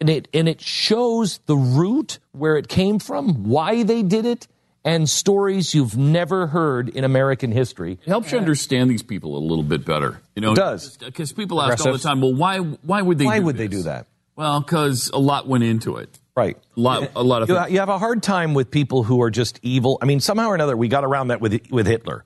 and, 0.00 0.10
it, 0.10 0.28
and 0.34 0.48
it 0.48 0.60
shows 0.60 1.38
the 1.46 1.56
root, 1.56 2.18
where 2.32 2.56
it 2.56 2.68
came 2.68 2.98
from, 2.98 3.44
why 3.44 3.82
they 3.82 4.02
did 4.02 4.26
it, 4.26 4.46
and 4.86 5.10
stories 5.10 5.74
you've 5.74 5.96
never 5.98 6.46
heard 6.46 6.88
in 6.88 7.02
American 7.04 7.50
history. 7.50 7.98
It 8.04 8.08
helps 8.08 8.30
you 8.32 8.38
understand 8.38 8.88
these 8.88 9.02
people 9.02 9.36
a 9.36 9.42
little 9.42 9.64
bit 9.64 9.84
better. 9.84 10.22
You 10.36 10.42
know, 10.42 10.52
It 10.52 10.56
does. 10.56 10.96
because 10.96 11.32
people 11.32 11.60
ask 11.60 11.84
all 11.84 11.92
the 11.92 11.98
time, 11.98 12.20
"Well, 12.22 12.32
why? 12.34 12.58
Why 12.58 13.02
would 13.02 13.18
they? 13.18 13.26
Why 13.26 13.40
do 13.40 13.44
would 13.46 13.56
they 13.58 13.68
do 13.68 13.82
that? 13.82 14.06
Well, 14.36 14.60
because 14.60 15.10
a 15.12 15.18
lot 15.18 15.48
went 15.48 15.64
into 15.64 15.96
it. 15.96 16.18
Right. 16.36 16.56
A 16.76 16.80
lot. 16.80 17.10
A 17.16 17.22
lot 17.22 17.42
of. 17.42 17.48
You, 17.48 17.56
things. 17.56 17.72
you 17.72 17.78
have 17.80 17.88
a 17.88 17.98
hard 17.98 18.22
time 18.22 18.54
with 18.54 18.70
people 18.70 19.02
who 19.02 19.20
are 19.22 19.30
just 19.30 19.58
evil. 19.62 19.98
I 20.00 20.04
mean, 20.04 20.20
somehow 20.20 20.48
or 20.48 20.54
another, 20.54 20.76
we 20.76 20.88
got 20.88 21.04
around 21.04 21.28
that 21.28 21.40
with 21.40 21.60
with 21.70 21.86
Hitler. 21.86 22.24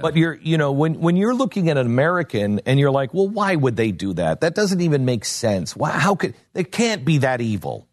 But 0.00 0.16
you're, 0.16 0.34
you 0.34 0.56
know, 0.56 0.72
when 0.72 1.00
when 1.00 1.16
you're 1.16 1.34
looking 1.34 1.68
at 1.68 1.76
an 1.76 1.84
American 1.86 2.60
and 2.64 2.78
you're 2.78 2.92
like, 2.92 3.12
well, 3.12 3.28
why 3.28 3.56
would 3.56 3.76
they 3.76 3.90
do 3.92 4.12
that? 4.14 4.40
That 4.40 4.54
doesn't 4.54 4.80
even 4.80 5.04
make 5.04 5.24
sense. 5.24 5.76
Why, 5.76 5.90
how 5.90 6.14
could 6.14 6.34
they 6.52 6.64
can't 6.64 7.04
be 7.04 7.18
that 7.18 7.40
evil? 7.40 7.86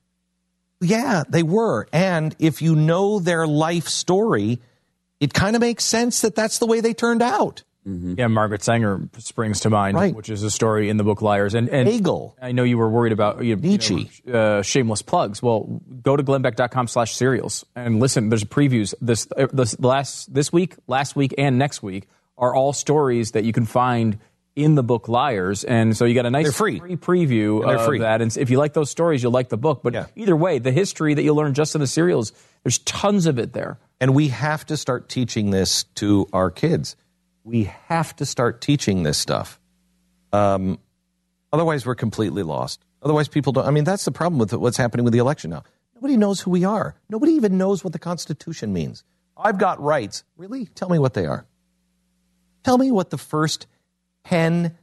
Yeah, 0.82 1.24
they 1.28 1.44
were. 1.44 1.88
And 1.92 2.36
if 2.40 2.62
you 2.62 2.76
know 2.76 3.20
their 3.20 3.48
life 3.48 3.88
story, 3.88 4.60
it 5.20 5.34
kind 5.34 5.56
of 5.56 5.60
makes 5.60 5.84
sense 5.84 6.22
that 6.22 6.36
that's 6.36 6.60
the 6.60 6.66
way 6.66 6.82
they 6.82 6.94
turned 6.94 7.22
out. 7.22 7.64
Yeah, 7.90 8.28
Margaret 8.28 8.64
Sanger 8.64 9.08
springs 9.18 9.62
to 9.62 9.70
mind, 9.70 10.14
which 10.14 10.30
is 10.30 10.44
a 10.44 10.52
story 10.52 10.90
in 10.90 10.98
the 10.98 11.06
book 11.06 11.22
Liars. 11.22 11.54
And, 11.54 11.70
and 11.70 11.88
Hegel. 11.88 12.36
I 12.42 12.52
know 12.52 12.64
you 12.64 12.78
were 12.78 12.90
worried 12.90 13.14
about 13.14 13.42
you, 13.46 13.56
Nietzsche. 13.56 14.10
You 14.26 14.34
know, 14.34 14.58
uh, 14.58 14.62
shameless 14.62 15.02
plugs. 15.02 15.42
Well, 15.42 15.82
go 16.04 16.18
to 16.18 16.22
glennbeck.com 16.22 16.90
slash 16.90 17.16
serials 17.16 17.66
and 17.78 18.02
listen. 18.02 18.28
There's 18.28 18.44
previews 18.44 18.94
this, 19.00 19.26
uh, 19.38 19.48
this 19.54 19.80
last 19.80 20.34
this 20.34 20.52
week, 20.52 20.76
last 20.88 21.16
week, 21.16 21.34
and 21.38 21.58
next 21.58 21.82
week 21.82 22.10
are 22.38 22.54
all 22.54 22.74
stories 22.74 23.32
that 23.32 23.46
you 23.46 23.54
can 23.54 23.66
find 23.66 24.20
in 24.58 24.74
the 24.74 24.82
book 24.82 25.08
Liars. 25.08 25.64
And 25.64 25.96
so 25.96 26.04
you 26.04 26.16
got 26.16 26.26
a 26.26 26.32
nice 26.32 26.46
They're 26.46 26.52
free. 26.52 26.80
preview 26.80 27.64
of 27.64 27.86
free. 27.86 28.00
that. 28.00 28.24
And 28.24 28.36
if 28.36 28.50
you 28.50 28.58
like 28.58 28.74
those 28.74 28.90
stories, 28.90 29.22
you'll 29.22 29.32
like 29.32 29.50
the 29.50 29.58
book. 29.58 29.82
But 29.84 30.10
either 30.16 30.36
way, 30.36 30.58
the 30.58 30.72
history 30.72 31.14
that 31.14 31.22
you 31.22 31.36
learn 31.36 31.54
just 31.54 31.76
in 31.76 31.82
the 31.82 31.88
serials, 31.88 32.34
there's 32.64 32.80
tons 32.80 33.28
of 33.28 33.38
it 33.38 33.54
there. 33.54 33.78
And 34.02 34.16
we 34.16 34.30
have 34.30 34.66
to 34.66 34.76
start 34.76 35.10
teaching 35.10 35.52
this 35.52 35.84
to 35.96 36.28
our 36.34 36.50
kids. 36.50 36.96
We 37.44 37.66
have 37.86 38.16
to 38.16 38.26
start 38.26 38.60
teaching 38.60 39.04
this 39.04 39.20
stuff. 39.20 39.60
Um, 40.34 40.80
otherwise, 41.54 41.86
we're 41.86 41.96
completely 41.96 42.42
lost. 42.42 42.84
Otherwise, 43.04 43.28
people 43.28 43.54
don't. 43.54 43.68
I 43.68 43.70
mean, 43.72 43.84
that's 43.84 44.06
the 44.06 44.12
problem 44.12 44.40
with 44.40 44.54
what's 44.54 44.76
happening 44.78 45.04
with 45.04 45.14
the 45.14 45.20
election 45.20 45.52
now. 45.52 45.64
Nobody 45.94 46.18
knows 46.18 46.42
who 46.42 46.50
we 46.50 46.64
are. 46.66 46.96
Nobody 47.10 47.34
even 47.34 47.60
knows 47.60 47.84
what 47.84 47.94
the 47.94 48.00
Constitution 48.00 48.74
means. 48.74 49.04
I've 49.38 49.60
got 49.60 49.80
rights. 49.80 50.24
Really? 50.36 50.66
Tell 50.66 50.90
me 50.90 50.98
what 50.98 51.14
they 51.14 51.28
are. 51.28 51.46
Tell 52.64 52.80
me 52.80 52.92
what 52.92 53.12
the 53.12 53.18
first 53.20 53.68
10 54.30 54.76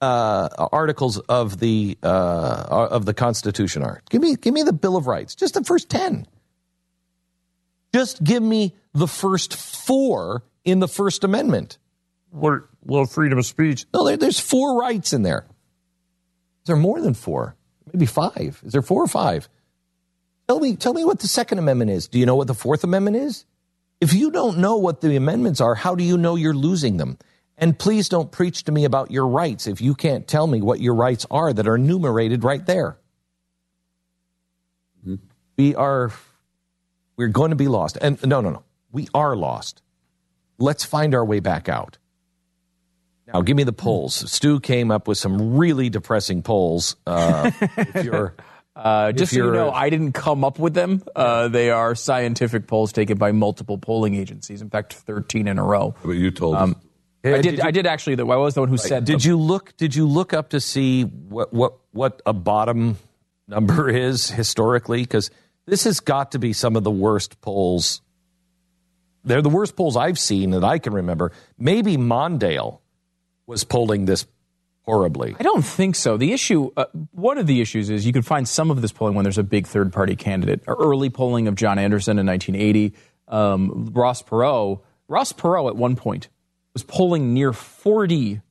uh, 0.00 0.48
articles 0.72 1.18
of 1.18 1.58
the, 1.58 1.96
uh, 2.02 2.86
of 2.90 3.06
the 3.06 3.14
Constitution 3.14 3.82
are. 3.82 4.02
Give 4.10 4.20
me, 4.20 4.36
give 4.36 4.52
me 4.52 4.62
the 4.62 4.72
Bill 4.72 4.96
of 4.96 5.06
Rights. 5.06 5.34
Just 5.34 5.54
the 5.54 5.64
first 5.64 5.88
10. 5.88 6.26
Just 7.94 8.22
give 8.22 8.42
me 8.42 8.74
the 8.92 9.06
first 9.06 9.54
four 9.54 10.42
in 10.64 10.80
the 10.80 10.88
First 10.88 11.24
Amendment. 11.24 11.78
Well, 12.30 12.60
well 12.82 13.06
freedom 13.06 13.38
of 13.38 13.46
speech. 13.46 13.86
No, 13.94 14.04
there, 14.04 14.16
there's 14.16 14.40
four 14.40 14.78
rights 14.80 15.12
in 15.12 15.22
there. 15.22 15.46
Is 16.62 16.66
there 16.66 16.76
more 16.76 17.00
than 17.00 17.14
four? 17.14 17.54
Maybe 17.92 18.06
five. 18.06 18.60
Is 18.64 18.72
there 18.72 18.82
four 18.82 19.02
or 19.02 19.08
five? 19.08 19.48
Tell 20.48 20.60
me, 20.60 20.76
tell 20.76 20.92
me 20.92 21.04
what 21.04 21.20
the 21.20 21.28
Second 21.28 21.58
Amendment 21.58 21.90
is. 21.90 22.08
Do 22.08 22.18
you 22.18 22.26
know 22.26 22.34
what 22.34 22.48
the 22.48 22.54
Fourth 22.54 22.84
Amendment 22.84 23.16
is? 23.16 23.46
If 24.00 24.12
you 24.12 24.30
don't 24.30 24.58
know 24.58 24.76
what 24.76 25.00
the 25.00 25.16
amendments 25.16 25.60
are, 25.60 25.74
how 25.74 25.94
do 25.94 26.04
you 26.04 26.18
know 26.18 26.36
you're 26.36 26.52
losing 26.52 26.98
them? 26.98 27.16
And 27.56 27.78
please 27.78 28.08
don't 28.08 28.32
preach 28.32 28.64
to 28.64 28.72
me 28.72 28.84
about 28.84 29.10
your 29.10 29.28
rights 29.28 29.66
if 29.66 29.80
you 29.80 29.94
can't 29.94 30.26
tell 30.26 30.46
me 30.46 30.60
what 30.60 30.80
your 30.80 30.94
rights 30.94 31.24
are 31.30 31.52
that 31.52 31.68
are 31.68 31.76
enumerated 31.76 32.42
right 32.44 32.64
there. 32.66 32.98
We 35.56 35.74
are 35.76 36.10
we're 37.16 37.28
going 37.28 37.50
to 37.50 37.56
be 37.56 37.68
lost. 37.68 37.96
And 38.00 38.20
no, 38.26 38.40
no, 38.40 38.50
no. 38.50 38.64
We 38.90 39.08
are 39.14 39.36
lost. 39.36 39.82
Let's 40.58 40.84
find 40.84 41.14
our 41.14 41.24
way 41.24 41.40
back 41.40 41.68
out. 41.68 41.98
Now, 43.32 43.40
give 43.42 43.56
me 43.56 43.62
the 43.64 43.72
polls. 43.72 44.30
Stu 44.30 44.60
came 44.60 44.90
up 44.90 45.08
with 45.08 45.16
some 45.18 45.56
really 45.56 45.88
depressing 45.90 46.42
polls. 46.42 46.96
Uh, 47.06 47.50
if 47.60 48.04
you're, 48.04 48.34
Uh, 48.76 49.12
just 49.12 49.32
so 49.32 49.38
you 49.38 49.52
know, 49.52 49.70
I 49.70 49.88
didn't 49.88 50.12
come 50.12 50.42
up 50.42 50.58
with 50.58 50.74
them. 50.74 51.02
Uh, 51.14 51.46
they 51.46 51.70
are 51.70 51.94
scientific 51.94 52.66
polls 52.66 52.92
taken 52.92 53.16
by 53.16 53.30
multiple 53.30 53.78
polling 53.78 54.14
agencies. 54.16 54.60
In 54.60 54.68
fact, 54.68 54.92
13 54.92 55.46
in 55.46 55.58
a 55.58 55.64
row. 55.64 55.94
But 56.04 56.12
you 56.12 56.32
told 56.32 56.56
Um, 56.56 56.74
Yeah, 56.82 56.83
I 57.24 57.30
did. 57.40 57.42
did 57.42 57.58
you- 57.58 57.64
I 57.64 57.70
did 57.70 57.86
actually. 57.86 58.16
though. 58.16 58.30
I 58.30 58.36
was 58.36 58.54
the 58.54 58.60
one 58.60 58.68
who 58.68 58.76
said. 58.76 59.04
Did 59.04 59.24
you 59.24 59.38
look? 59.38 59.76
Did 59.76 59.94
you 59.94 60.06
look 60.06 60.32
up 60.32 60.50
to 60.50 60.60
see 60.60 61.02
what 61.04 61.52
what 61.52 61.74
what 61.92 62.20
a 62.26 62.32
bottom 62.32 62.98
number 63.48 63.88
is 64.08 64.30
historically? 64.30 65.00
Because 65.02 65.30
this 65.66 65.84
has 65.84 66.00
got 66.00 66.32
to 66.32 66.38
be 66.38 66.52
some 66.52 66.76
of 66.76 66.84
the 66.84 66.90
worst 66.90 67.40
polls. 67.40 68.02
They're 69.24 69.40
the 69.42 69.48
worst 69.48 69.74
polls 69.74 69.96
I've 69.96 70.18
seen 70.18 70.50
that 70.50 70.64
I 70.64 70.78
can 70.78 70.92
remember. 70.92 71.32
Maybe 71.58 71.96
Mondale 71.96 72.80
was 73.46 73.64
polling 73.64 74.04
this 74.04 74.26
horribly. 74.82 75.34
I 75.40 75.42
don't 75.42 75.64
think 75.64 75.96
so. 75.96 76.18
The 76.18 76.32
issue, 76.34 76.70
uh, 76.76 76.84
one 77.12 77.38
of 77.38 77.46
the 77.46 77.62
issues 77.62 77.88
is 77.88 78.04
you 78.04 78.12
can 78.12 78.20
find 78.20 78.46
some 78.46 78.70
of 78.70 78.82
this 78.82 78.92
polling 78.92 79.14
when 79.14 79.22
there's 79.22 79.38
a 79.38 79.42
big 79.42 79.66
third 79.66 79.94
party 79.94 80.14
candidate. 80.14 80.60
Early 80.68 81.08
polling 81.08 81.48
of 81.48 81.54
John 81.54 81.78
Anderson 81.78 82.18
in 82.18 82.26
1980, 82.26 82.92
um, 83.28 83.90
Ross 83.94 84.22
Perot. 84.22 84.80
Ross 85.08 85.32
Perot 85.32 85.68
at 85.68 85.76
one 85.76 85.96
point 85.96 86.28
was 86.74 86.82
polling 86.82 87.32
near 87.32 87.52
40% 87.52 88.42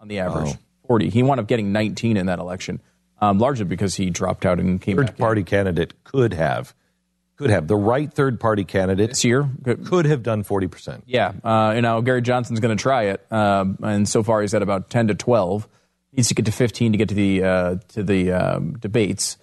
on 0.00 0.08
the 0.08 0.18
average. 0.18 0.56
40. 0.86 1.10
He 1.10 1.22
wound 1.22 1.38
up 1.38 1.46
getting 1.46 1.70
19 1.70 2.16
in 2.16 2.26
that 2.26 2.38
election, 2.38 2.80
um, 3.20 3.38
largely 3.38 3.66
because 3.66 3.94
he 3.94 4.10
dropped 4.10 4.44
out 4.44 4.58
and 4.58 4.80
came 4.80 4.96
Third 4.96 5.16
party 5.16 5.44
candidate 5.44 6.02
could 6.02 6.32
have 6.32 6.74
could 7.38 7.50
have 7.50 7.68
the 7.68 7.76
right 7.76 8.12
third 8.12 8.40
party 8.40 8.64
candidate 8.64 9.10
this 9.10 9.24
year 9.24 9.48
could 9.62 10.06
have 10.06 10.24
done 10.24 10.42
forty 10.42 10.66
percent. 10.66 11.04
Yeah, 11.06 11.32
uh, 11.44 11.72
you 11.76 11.82
know 11.82 12.02
Gary 12.02 12.20
Johnson's 12.20 12.58
going 12.58 12.76
to 12.76 12.82
try 12.82 13.04
it, 13.04 13.24
um, 13.32 13.78
and 13.80 14.08
so 14.08 14.24
far 14.24 14.42
he's 14.42 14.54
at 14.54 14.62
about 14.62 14.90
ten 14.90 15.06
to 15.06 15.14
twelve. 15.14 15.68
Needs 16.12 16.28
to 16.28 16.34
get 16.34 16.46
to 16.46 16.52
fifteen 16.52 16.92
to 16.92 16.98
get 16.98 17.10
to 17.10 17.14
the 17.14 17.44
uh, 17.44 17.76
to 17.90 18.02
the 18.02 18.32
um, 18.32 18.72
debates, 18.78 19.36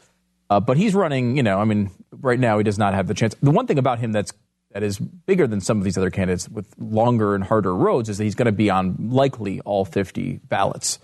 uh, 0.50 0.60
but 0.60 0.76
he's 0.76 0.94
running. 0.94 1.38
You 1.38 1.44
know, 1.44 1.58
I 1.58 1.64
mean, 1.64 1.90
right 2.12 2.40
now 2.40 2.58
he 2.58 2.66
does 2.66 2.78
not 2.78 2.94
have 2.94 3.08
the 3.08 3.14
chance. 3.14 3.34
The 3.42 3.52
one 3.52 3.66
thing 3.66 3.80
about 3.80 4.00
him 4.00 4.12
that's 4.12 4.34
that 4.76 4.84
is 4.84 5.00
bigger 5.00 5.48
than 5.48 5.62
some 5.62 5.78
of 5.78 5.86
these 5.86 5.98
other 5.98 6.10
candidates 6.10 6.50
with 6.50 6.68
longer 6.78 7.34
and 7.34 7.46
harder 7.46 7.74
roads 7.74 8.10
is 8.10 8.18
that 8.18 8.26
he's 8.26 8.36
going 8.36 8.48
to 8.48 8.52
be 8.52 8.70
on 8.70 9.10
likely 9.10 9.62
all 9.62 9.86
fifty 9.86 10.42
ballots. 10.50 11.00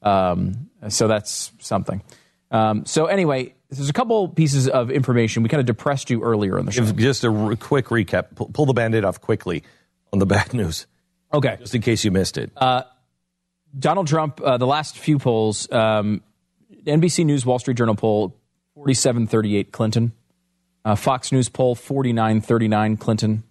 Um, 0.00 0.70
so 0.88 1.08
that's 1.08 1.50
something. 1.58 2.02
Um, 2.52 2.86
so 2.86 3.06
anyway, 3.06 3.52
there's 3.68 3.90
a 3.90 3.92
couple 3.92 4.28
pieces 4.28 4.68
of 4.68 4.92
information. 4.92 5.42
We 5.42 5.48
kind 5.48 5.58
of 5.58 5.66
depressed 5.66 6.08
you 6.08 6.22
earlier 6.22 6.56
in 6.56 6.66
the 6.66 6.70
show. 6.70 6.84
Just 6.84 7.24
a 7.24 7.32
r- 7.32 7.56
quick 7.56 7.86
recap. 7.86 8.36
Pull, 8.36 8.50
pull 8.52 8.64
the 8.66 8.74
band-aid 8.74 9.04
off 9.04 9.20
quickly 9.20 9.64
on 10.12 10.20
the 10.20 10.26
bad 10.34 10.54
news. 10.54 10.86
Okay. 11.34 11.56
Just 11.58 11.74
in 11.74 11.82
case 11.82 12.04
you 12.04 12.12
missed 12.12 12.38
it. 12.38 12.52
Uh, 12.56 12.84
Donald 13.76 14.06
Trump, 14.06 14.40
uh, 14.40 14.56
the 14.56 14.68
last 14.68 14.96
few 14.96 15.18
polls, 15.18 15.68
um, 15.72 16.22
NBC 16.84 17.26
News, 17.26 17.44
Wall 17.44 17.58
Street 17.58 17.76
Journal 17.76 17.96
poll, 17.96 18.36
47 18.74 19.26
38 19.26 19.72
Clinton. 19.72 20.12
Uh, 20.86 20.94
Fox 20.94 21.32
News 21.32 21.48
poll, 21.48 21.74
49 21.74 22.40
39 22.40 22.96
Clinton. 22.96 23.42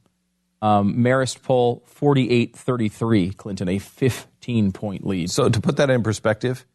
Um, 0.61 0.95
Marist 0.95 1.43
poll, 1.43 1.83
48 1.85 2.55
33 2.55 3.31
Clinton, 3.33 3.67
a 3.67 3.77
15 3.77 4.71
point 4.71 5.05
lead. 5.05 5.29
So 5.29 5.49
to 5.49 5.59
put 5.59 5.75
that 5.75 5.89
in 5.89 6.01
perspective, 6.01 6.65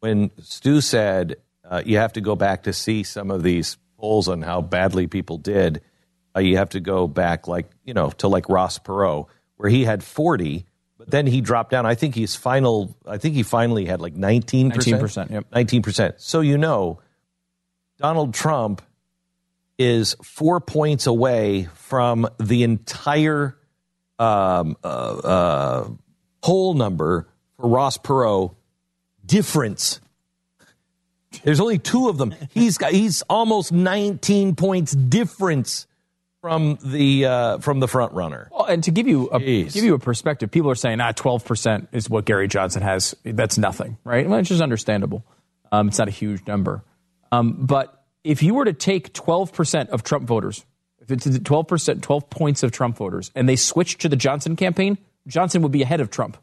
when 0.00 0.30
Stu 0.42 0.82
said 0.82 1.36
uh, 1.64 1.82
you 1.86 1.96
have 1.96 2.12
to 2.12 2.20
go 2.20 2.36
back 2.36 2.64
to 2.64 2.74
see 2.74 3.04
some 3.04 3.30
of 3.30 3.42
these 3.42 3.78
polls 3.98 4.28
on 4.28 4.42
how 4.42 4.60
badly 4.60 5.06
people 5.06 5.38
did, 5.38 5.80
uh, 6.36 6.40
you 6.40 6.58
have 6.58 6.68
to 6.70 6.80
go 6.80 7.08
back 7.08 7.48
like 7.48 7.70
you 7.86 7.94
know 7.94 8.10
to 8.18 8.28
like 8.28 8.50
Ross 8.50 8.78
Perot, 8.78 9.28
where 9.56 9.70
he 9.70 9.84
had 9.84 10.04
forty, 10.04 10.66
but 10.98 11.10
then 11.10 11.26
he 11.26 11.40
dropped 11.40 11.70
down. 11.70 11.86
I 11.86 11.94
think 11.94 12.14
he's 12.14 12.36
final. 12.36 12.94
I 13.06 13.16
think 13.16 13.34
he 13.34 13.42
finally 13.42 13.86
had 13.86 14.02
like 14.02 14.14
nineteen 14.14 14.70
percent. 14.70 15.00
19%, 15.02 15.30
yep. 15.30 15.46
Nineteen 15.50 15.80
percent. 15.80 16.16
So 16.18 16.42
you 16.42 16.58
know, 16.58 17.00
Donald 17.98 18.34
Trump 18.34 18.82
is 19.78 20.16
four 20.22 20.60
points 20.60 21.06
away 21.06 21.68
from 21.74 22.28
the 22.38 22.62
entire 22.62 23.56
um, 24.18 24.76
uh, 24.82 24.86
uh, 24.86 25.88
poll 26.42 26.74
number 26.74 27.28
for 27.56 27.68
Ross 27.68 27.98
Perot 27.98 28.54
difference. 29.24 30.00
There's 31.44 31.60
only 31.60 31.78
two 31.78 32.08
of 32.08 32.16
them. 32.18 32.34
He's 32.54 32.78
got 32.78 32.92
he's 32.92 33.22
almost 33.22 33.72
19 33.72 34.56
points 34.56 34.92
difference 34.92 35.86
from 36.46 36.78
the 36.84 37.24
uh, 37.24 37.58
from 37.58 37.80
the 37.80 37.88
front 37.88 38.12
runner. 38.12 38.48
Well, 38.52 38.66
and 38.66 38.84
to 38.84 38.92
give 38.92 39.08
you 39.08 39.28
a 39.32 39.40
give 39.40 39.82
you 39.82 39.94
a 39.94 39.98
perspective, 39.98 40.48
people 40.50 40.70
are 40.70 40.76
saying 40.76 41.00
ah, 41.00 41.10
twelve 41.10 41.44
percent 41.44 41.88
is 41.90 42.08
what 42.08 42.24
Gary 42.24 42.46
Johnson 42.46 42.82
has. 42.82 43.16
That's 43.24 43.58
nothing, 43.58 43.98
right? 44.04 44.28
Well, 44.28 44.38
it's 44.38 44.48
just 44.48 44.62
understandable. 44.62 45.24
Um, 45.72 45.88
it's 45.88 45.98
not 45.98 46.06
a 46.06 46.12
huge 46.12 46.46
number, 46.46 46.84
um, 47.32 47.66
but 47.66 47.95
if 48.26 48.42
you 48.42 48.54
were 48.54 48.64
to 48.64 48.72
take 48.72 49.12
twelve 49.12 49.52
percent 49.52 49.90
of 49.90 50.02
Trump 50.02 50.26
voters, 50.26 50.64
if 51.00 51.10
it's 51.10 51.38
twelve 51.40 51.68
percent, 51.68 52.02
twelve 52.02 52.28
points 52.28 52.62
of 52.62 52.72
Trump 52.72 52.96
voters, 52.96 53.30
and 53.34 53.48
they 53.48 53.56
switched 53.56 54.00
to 54.02 54.08
the 54.08 54.16
Johnson 54.16 54.56
campaign, 54.56 54.98
Johnson 55.26 55.62
would 55.62 55.72
be 55.72 55.82
ahead 55.82 56.00
of 56.00 56.10
Trump. 56.10 56.36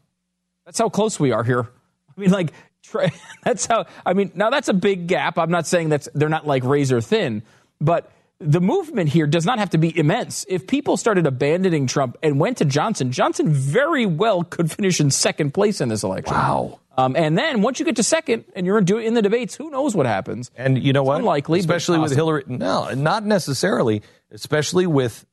That's 0.64 0.78
how 0.78 0.88
close 0.88 1.20
we 1.20 1.32
are 1.32 1.44
here. 1.44 1.68
I 2.16 2.20
mean, 2.20 2.30
like 2.30 2.52
that's 3.44 3.66
how. 3.66 3.86
I 4.04 4.14
mean, 4.14 4.32
now 4.34 4.50
that's 4.50 4.68
a 4.68 4.74
big 4.74 5.06
gap. 5.06 5.38
I'm 5.38 5.50
not 5.50 5.66
saying 5.66 5.90
that 5.90 6.08
they're 6.14 6.28
not 6.28 6.46
like 6.46 6.64
razor 6.64 7.00
thin, 7.00 7.42
but 7.80 8.10
the 8.40 8.60
movement 8.60 9.08
here 9.08 9.26
does 9.26 9.46
not 9.46 9.58
have 9.58 9.70
to 9.70 9.78
be 9.78 9.96
immense. 9.96 10.44
If 10.48 10.66
people 10.66 10.96
started 10.96 11.26
abandoning 11.26 11.86
Trump 11.86 12.16
and 12.22 12.40
went 12.40 12.58
to 12.58 12.64
Johnson, 12.64 13.12
Johnson 13.12 13.52
very 13.52 14.06
well 14.06 14.42
could 14.42 14.70
finish 14.70 15.00
in 15.00 15.10
second 15.10 15.54
place 15.54 15.80
in 15.80 15.88
this 15.88 16.02
election. 16.02 16.34
Wow. 16.34 16.80
Um, 16.96 17.16
and 17.16 17.36
then 17.36 17.60
once 17.62 17.78
you 17.78 17.84
get 17.84 17.96
to 17.96 18.02
second 18.02 18.44
and 18.54 18.66
you're 18.66 18.78
in, 18.78 18.88
in 19.00 19.14
the 19.14 19.22
debates, 19.22 19.54
who 19.54 19.70
knows 19.70 19.94
what 19.94 20.06
happens? 20.06 20.50
And 20.56 20.82
you 20.82 20.92
know 20.92 21.02
what? 21.02 21.18
Unlikely, 21.18 21.60
especially 21.60 21.98
with. 21.98 22.14
Hillary. 22.14 22.44
No, 22.46 22.92
not 22.94 23.24
necessarily. 23.24 24.02
Especially 24.30 24.86
with 24.86 25.26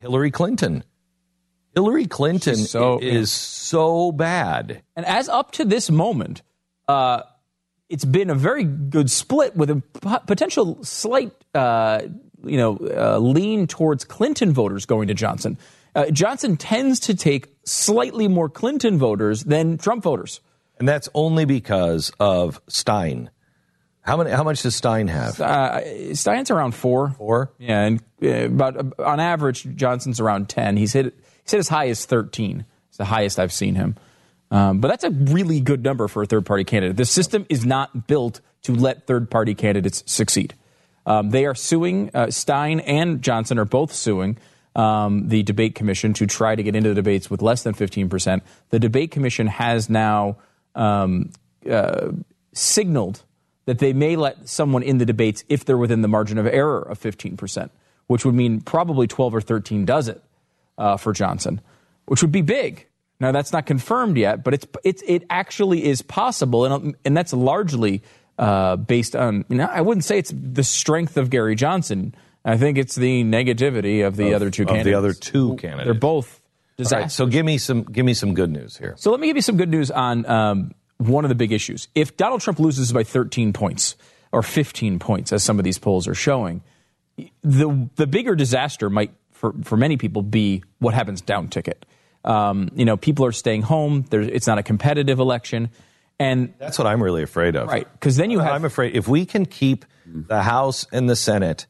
Hillary 0.00 0.30
Clinton. 0.30 0.84
Hillary 1.74 2.06
Clinton 2.06 2.56
so- 2.56 2.98
is 3.00 3.30
so 3.30 4.12
bad. 4.12 4.82
And 4.96 5.06
as 5.06 5.28
up 5.28 5.52
to 5.52 5.64
this 5.64 5.90
moment, 5.90 6.42
uh, 6.88 7.22
it's 7.88 8.04
been 8.04 8.30
a 8.30 8.34
very 8.34 8.64
good 8.64 9.10
split 9.10 9.56
with 9.56 9.70
a 9.70 9.76
p- 9.76 10.16
potential 10.26 10.82
slight, 10.84 11.32
uh, 11.54 12.02
you 12.44 12.56
know, 12.56 12.76
uh, 12.76 13.18
lean 13.18 13.66
towards 13.66 14.04
Clinton 14.04 14.52
voters 14.52 14.86
going 14.86 15.08
to 15.08 15.14
Johnson. 15.14 15.58
Uh, 15.94 16.06
Johnson 16.10 16.56
tends 16.56 17.00
to 17.00 17.16
take 17.16 17.48
slightly 17.64 18.28
more 18.28 18.48
Clinton 18.48 18.96
voters 18.98 19.42
than 19.44 19.76
Trump 19.76 20.04
voters. 20.04 20.40
And 20.80 20.88
that's 20.88 21.08
only 21.14 21.44
because 21.44 22.10
of 22.18 22.60
Stein. 22.66 23.30
How 24.00 24.16
many? 24.16 24.30
How 24.30 24.42
much 24.42 24.62
does 24.62 24.74
Stein 24.74 25.08
have? 25.08 25.38
Uh, 25.38 26.14
Stein's 26.14 26.50
around 26.50 26.74
four. 26.74 27.10
Four. 27.10 27.52
Yeah, 27.58 27.82
and 27.82 28.02
uh, 28.22 28.46
about 28.46 28.76
uh, 28.76 29.04
on 29.04 29.20
average, 29.20 29.76
Johnson's 29.76 30.20
around 30.20 30.48
ten. 30.48 30.78
He's 30.78 30.94
hit 30.94 31.14
he's 31.42 31.52
hit 31.52 31.58
as 31.58 31.68
high 31.68 31.88
as 31.88 32.06
thirteen. 32.06 32.64
It's 32.88 32.96
the 32.96 33.04
highest 33.04 33.38
I've 33.38 33.52
seen 33.52 33.74
him. 33.74 33.96
Um, 34.50 34.80
but 34.80 34.88
that's 34.88 35.04
a 35.04 35.10
really 35.10 35.60
good 35.60 35.84
number 35.84 36.08
for 36.08 36.22
a 36.22 36.26
third 36.26 36.46
party 36.46 36.64
candidate. 36.64 36.96
The 36.96 37.04
system 37.04 37.44
is 37.50 37.64
not 37.64 38.06
built 38.08 38.40
to 38.62 38.74
let 38.74 39.06
third 39.06 39.30
party 39.30 39.54
candidates 39.54 40.02
succeed. 40.06 40.54
Um, 41.04 41.30
they 41.30 41.44
are 41.44 41.54
suing 41.54 42.10
uh, 42.14 42.30
Stein 42.30 42.80
and 42.80 43.22
Johnson 43.22 43.58
are 43.58 43.64
both 43.66 43.92
suing 43.92 44.38
um, 44.74 45.28
the 45.28 45.42
debate 45.42 45.74
commission 45.74 46.14
to 46.14 46.26
try 46.26 46.54
to 46.54 46.62
get 46.62 46.74
into 46.74 46.88
the 46.88 46.94
debates 46.94 47.30
with 47.30 47.42
less 47.42 47.64
than 47.64 47.74
fifteen 47.74 48.08
percent. 48.08 48.42
The 48.70 48.78
debate 48.78 49.10
commission 49.10 49.46
has 49.46 49.90
now 49.90 50.38
um, 50.74 51.30
uh, 51.70 52.10
signaled 52.52 53.22
that 53.66 53.78
they 53.78 53.92
may 53.92 54.16
let 54.16 54.48
someone 54.48 54.82
in 54.82 54.98
the 54.98 55.06
debates 55.06 55.44
if 55.48 55.64
they're 55.64 55.76
within 55.78 56.02
the 56.02 56.08
margin 56.08 56.38
of 56.38 56.46
error 56.46 56.80
of 56.80 56.98
15%, 57.00 57.70
which 58.06 58.24
would 58.24 58.34
mean 58.34 58.60
probably 58.60 59.06
12 59.06 59.34
or 59.34 59.40
13 59.40 59.84
does 59.84 60.08
it 60.08 60.22
uh, 60.78 60.96
for 60.96 61.12
Johnson, 61.12 61.60
which 62.06 62.22
would 62.22 62.32
be 62.32 62.42
big. 62.42 62.86
Now 63.20 63.32
that's 63.32 63.52
not 63.52 63.66
confirmed 63.66 64.16
yet, 64.16 64.42
but 64.42 64.54
it's, 64.54 64.66
it's 64.82 65.02
it 65.06 65.24
actually 65.28 65.84
is 65.84 66.00
possible, 66.00 66.64
and 66.64 66.96
and 67.04 67.14
that's 67.14 67.34
largely 67.34 68.02
uh, 68.38 68.76
based 68.76 69.14
on. 69.14 69.44
You 69.50 69.58
know, 69.58 69.66
I 69.66 69.82
wouldn't 69.82 70.04
say 70.04 70.16
it's 70.16 70.32
the 70.34 70.64
strength 70.64 71.18
of 71.18 71.28
Gary 71.28 71.54
Johnson. 71.54 72.14
I 72.46 72.56
think 72.56 72.78
it's 72.78 72.94
the 72.94 73.22
negativity 73.24 74.06
of 74.06 74.16
the 74.16 74.28
Of- 74.28 74.36
other 74.36 74.50
two 74.50 74.62
of 74.62 74.68
candidates. 74.68 74.86
the 74.86 74.94
other 74.94 75.12
two 75.12 75.56
candidates. 75.56 75.84
They're 75.84 75.92
both 76.00 76.39
Right, 76.92 77.10
so 77.10 77.26
give 77.26 77.44
me 77.44 77.58
some 77.58 77.82
give 77.84 78.04
me 78.04 78.14
some 78.14 78.34
good 78.34 78.50
news 78.50 78.76
here. 78.76 78.94
So 78.96 79.10
let 79.10 79.20
me 79.20 79.26
give 79.26 79.36
you 79.36 79.42
some 79.42 79.56
good 79.56 79.68
news 79.68 79.90
on 79.90 80.26
um, 80.26 80.72
one 80.98 81.24
of 81.24 81.28
the 81.28 81.34
big 81.34 81.52
issues. 81.52 81.88
If 81.94 82.16
Donald 82.16 82.40
Trump 82.40 82.58
loses 82.58 82.92
by 82.92 83.04
13 83.04 83.52
points 83.52 83.96
or 84.32 84.42
15 84.42 84.98
points, 84.98 85.32
as 85.32 85.42
some 85.42 85.58
of 85.58 85.64
these 85.64 85.78
polls 85.78 86.06
are 86.06 86.14
showing, 86.14 86.62
the 87.42 87.88
the 87.96 88.06
bigger 88.06 88.34
disaster 88.34 88.90
might 88.90 89.12
for 89.30 89.54
for 89.62 89.76
many 89.76 89.96
people 89.96 90.22
be 90.22 90.62
what 90.78 90.94
happens 90.94 91.20
down 91.20 91.48
ticket. 91.48 91.84
Um, 92.24 92.68
you 92.74 92.84
know, 92.84 92.96
people 92.96 93.24
are 93.24 93.32
staying 93.32 93.62
home. 93.62 94.04
There, 94.10 94.20
it's 94.20 94.46
not 94.46 94.58
a 94.58 94.62
competitive 94.62 95.18
election, 95.18 95.70
and 96.18 96.52
That's 96.58 96.78
what 96.78 96.86
I'm 96.86 97.02
really 97.02 97.22
afraid 97.22 97.56
of. 97.56 97.68
Right, 97.68 97.90
because 97.92 98.16
then 98.16 98.30
you 98.30 98.40
have. 98.40 98.52
I'm 98.52 98.64
afraid 98.64 98.94
if 98.94 99.08
we 99.08 99.24
can 99.24 99.46
keep 99.46 99.86
the 100.04 100.42
House 100.42 100.86
and 100.92 101.08
the 101.08 101.16
Senate, 101.16 101.66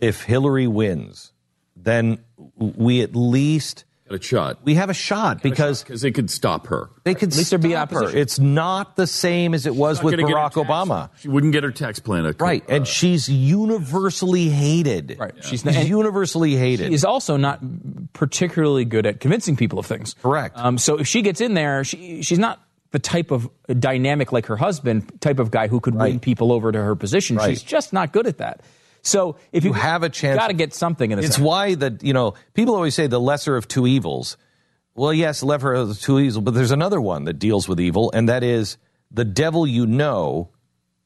if 0.00 0.22
Hillary 0.22 0.66
wins, 0.66 1.32
then 1.76 2.18
we 2.56 3.02
at 3.02 3.14
least 3.14 3.84
a 4.10 4.20
shot. 4.22 4.58
we 4.64 4.74
have 4.74 4.90
a 4.90 4.94
shot 4.94 5.42
because 5.42 5.82
because 5.82 6.02
they 6.02 6.10
could 6.10 6.30
stop 6.30 6.66
her. 6.66 6.90
they 7.04 7.14
could 7.14 7.32
At 7.32 7.36
least 7.38 7.50
there'd 7.50 7.62
be 7.62 7.70
stop 7.70 7.90
her. 7.92 8.08
It's 8.16 8.38
not 8.38 8.96
the 8.96 9.06
same 9.06 9.54
as 9.54 9.66
it 9.66 9.74
was 9.74 10.02
with 10.02 10.12
gonna 10.12 10.24
get 10.28 10.32
her 10.36 10.36
Barack 10.50 10.64
Obama. 10.66 11.10
She 11.20 11.28
wouldn't 11.28 11.52
get 11.52 11.64
her 11.64 11.70
tax 11.70 11.98
plan. 12.00 12.26
a- 12.26 12.32
Right, 12.38 12.62
and 12.68 12.86
she's 12.86 13.28
universally 13.28 14.48
hated. 14.50 15.16
Right, 15.18 15.32
she's 15.40 15.46
she's 15.48 15.64
not- 15.64 15.86
universally 15.86 16.54
hated. 16.56 16.92
is 16.92 17.04
also 17.04 17.36
not 17.36 17.60
particularly 18.12 18.84
good 18.84 19.06
at 19.06 19.20
convincing 19.20 19.56
people 19.56 19.78
of 19.78 19.86
things. 19.86 20.14
Correct. 20.22 20.56
Um, 20.58 20.78
so 20.78 20.98
if 20.98 21.06
she 21.08 21.22
gets 21.22 21.40
in 21.40 21.54
there, 21.54 21.84
she, 21.84 22.22
she's 22.22 22.38
not 22.38 22.60
the 22.90 22.98
type 22.98 23.30
of 23.30 23.48
dynamic 23.78 24.32
like 24.32 24.46
her 24.46 24.56
husband, 24.56 25.20
type 25.20 25.38
of 25.38 25.50
guy 25.50 25.66
who 25.66 25.80
could 25.80 25.94
win 25.94 26.20
people 26.20 26.52
over 26.52 26.70
to 26.70 26.78
her 26.80 26.94
position. 26.94 27.36
Right. 27.36 27.50
She's 27.50 27.62
just 27.62 27.92
not 27.92 28.12
good 28.12 28.26
at 28.26 28.38
that. 28.38 28.60
So 29.04 29.36
if 29.52 29.64
you, 29.64 29.70
You 29.70 29.74
have 29.74 30.02
a 30.02 30.08
chance- 30.08 30.34
you 30.34 30.40
got 30.40 30.48
to 30.48 30.54
get 30.54 30.74
something 30.74 31.10
in 31.10 31.18
the 31.18 31.24
It's 31.24 31.38
why 31.38 31.74
that 31.74 32.02
you 32.02 32.12
know 32.14 32.34
people 32.54 32.74
always 32.74 32.94
say 32.94 33.06
the 33.06 33.20
lesser 33.20 33.56
of 33.56 33.68
two 33.68 33.86
evils. 33.86 34.36
Well, 34.94 35.12
yes, 35.12 35.40
the 35.40 35.46
lesser 35.46 35.74
of 35.74 36.00
two 36.00 36.18
evils, 36.18 36.42
but 36.42 36.54
there's 36.54 36.70
another 36.70 37.00
one 37.00 37.24
that 37.24 37.34
deals 37.34 37.68
with 37.68 37.80
evil, 37.80 38.10
and 38.12 38.28
that 38.28 38.42
is 38.42 38.78
the 39.10 39.24
devil 39.24 39.66
you 39.66 39.86
know 39.86 40.48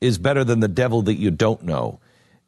is 0.00 0.18
better 0.18 0.44
than 0.44 0.60
the 0.60 0.68
devil 0.68 1.02
that 1.02 1.14
you 1.14 1.30
don't 1.30 1.62
know. 1.64 1.98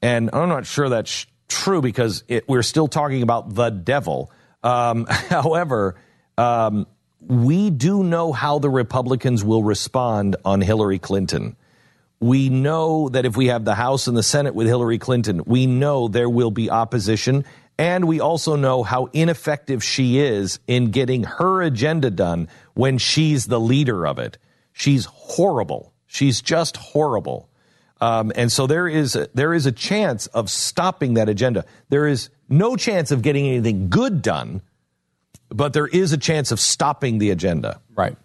And 0.00 0.30
I'm 0.32 0.48
not 0.48 0.66
sure 0.66 0.88
that's 0.88 1.26
true 1.48 1.82
because 1.82 2.22
it, 2.28 2.48
we're 2.48 2.62
still 2.62 2.86
talking 2.86 3.22
about 3.22 3.52
the 3.54 3.70
devil. 3.70 4.30
Um, 4.62 5.06
however, 5.08 5.96
um, 6.38 6.86
we 7.20 7.70
do 7.70 8.04
know 8.04 8.32
how 8.32 8.60
the 8.60 8.70
Republicans 8.70 9.42
will 9.44 9.64
respond 9.64 10.36
on 10.44 10.60
Hillary 10.60 10.98
Clinton 10.98 11.56
we 12.20 12.50
know 12.50 13.08
that 13.08 13.24
if 13.24 13.36
we 13.36 13.46
have 13.46 13.64
the 13.64 13.74
House 13.74 14.06
and 14.06 14.16
the 14.16 14.22
Senate 14.22 14.54
with 14.54 14.66
Hillary 14.66 14.98
Clinton, 14.98 15.42
we 15.46 15.66
know 15.66 16.06
there 16.06 16.28
will 16.28 16.50
be 16.50 16.70
opposition. 16.70 17.44
And 17.78 18.06
we 18.06 18.20
also 18.20 18.56
know 18.56 18.82
how 18.82 19.06
ineffective 19.14 19.82
she 19.82 20.18
is 20.18 20.60
in 20.66 20.90
getting 20.90 21.24
her 21.24 21.62
agenda 21.62 22.10
done 22.10 22.48
when 22.74 22.98
she's 22.98 23.46
the 23.46 23.58
leader 23.58 24.06
of 24.06 24.18
it. 24.18 24.36
She's 24.72 25.06
horrible. 25.06 25.94
She's 26.06 26.42
just 26.42 26.76
horrible. 26.76 27.48
Um, 28.02 28.32
and 28.36 28.52
so 28.52 28.66
there 28.66 28.86
is 28.86 29.16
a, 29.16 29.28
there 29.32 29.54
is 29.54 29.64
a 29.64 29.72
chance 29.72 30.26
of 30.28 30.50
stopping 30.50 31.14
that 31.14 31.30
agenda. 31.30 31.64
There 31.88 32.06
is 32.06 32.28
no 32.50 32.76
chance 32.76 33.10
of 33.10 33.22
getting 33.22 33.46
anything 33.46 33.88
good 33.88 34.20
done, 34.20 34.60
but 35.48 35.72
there 35.72 35.86
is 35.86 36.12
a 36.12 36.18
chance 36.18 36.52
of 36.52 36.60
stopping 36.60 37.18
the 37.18 37.30
agenda. 37.30 37.80
right. 37.94 38.16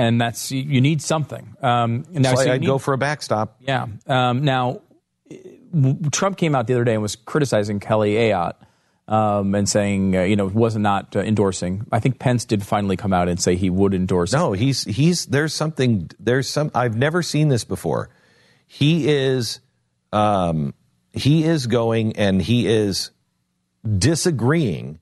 And 0.00 0.20
that's 0.20 0.50
you- 0.50 0.80
need 0.80 1.02
something. 1.02 1.54
Um, 1.60 2.04
now, 2.10 2.30
So 2.30 2.36
so 2.36 2.42
you 2.46 2.52
I'd 2.52 2.60
need- 2.62 2.66
go 2.66 2.78
for 2.78 2.94
a 2.94 2.98
backstop. 2.98 3.56
Yeah. 3.60 3.86
Um, 4.06 4.44
now, 4.44 4.80
Trump 6.10 6.36
came 6.38 6.54
out 6.54 6.66
the 6.66 6.74
other 6.74 6.84
day 6.84 6.94
and 6.94 7.02
was 7.02 7.16
criticizing 7.16 7.80
Kelly 7.80 8.14
Ayotte 8.14 8.54
um, 9.08 9.54
and 9.54 9.68
saying, 9.68 10.16
uh, 10.16 10.22
you 10.22 10.36
know, 10.36 10.46
was 10.46 10.76
not 10.76 11.14
uh, 11.14 11.20
endorsing. 11.20 11.86
I 11.92 12.00
think 12.00 12.18
Pence 12.18 12.44
did 12.44 12.64
finally 12.64 12.96
come 12.96 13.12
out 13.12 13.28
and 13.28 13.40
say 13.40 13.56
he 13.56 13.68
would 13.70 13.92
endorse. 13.94 14.32
No, 14.32 14.52
he's 14.52 14.84
he's 14.84 15.26
there's 15.26 15.52
something 15.54 16.10
there's 16.18 16.48
some 16.48 16.70
I've 16.74 16.96
never 16.96 17.22
seen 17.22 17.48
this 17.48 17.64
before. 17.64 18.08
He 18.66 19.08
is 19.08 19.60
um 20.12 20.74
he 21.12 21.44
is 21.44 21.66
going 21.66 22.16
and 22.16 22.40
he 22.40 22.66
is 22.66 23.10
disagreeing 23.98 24.98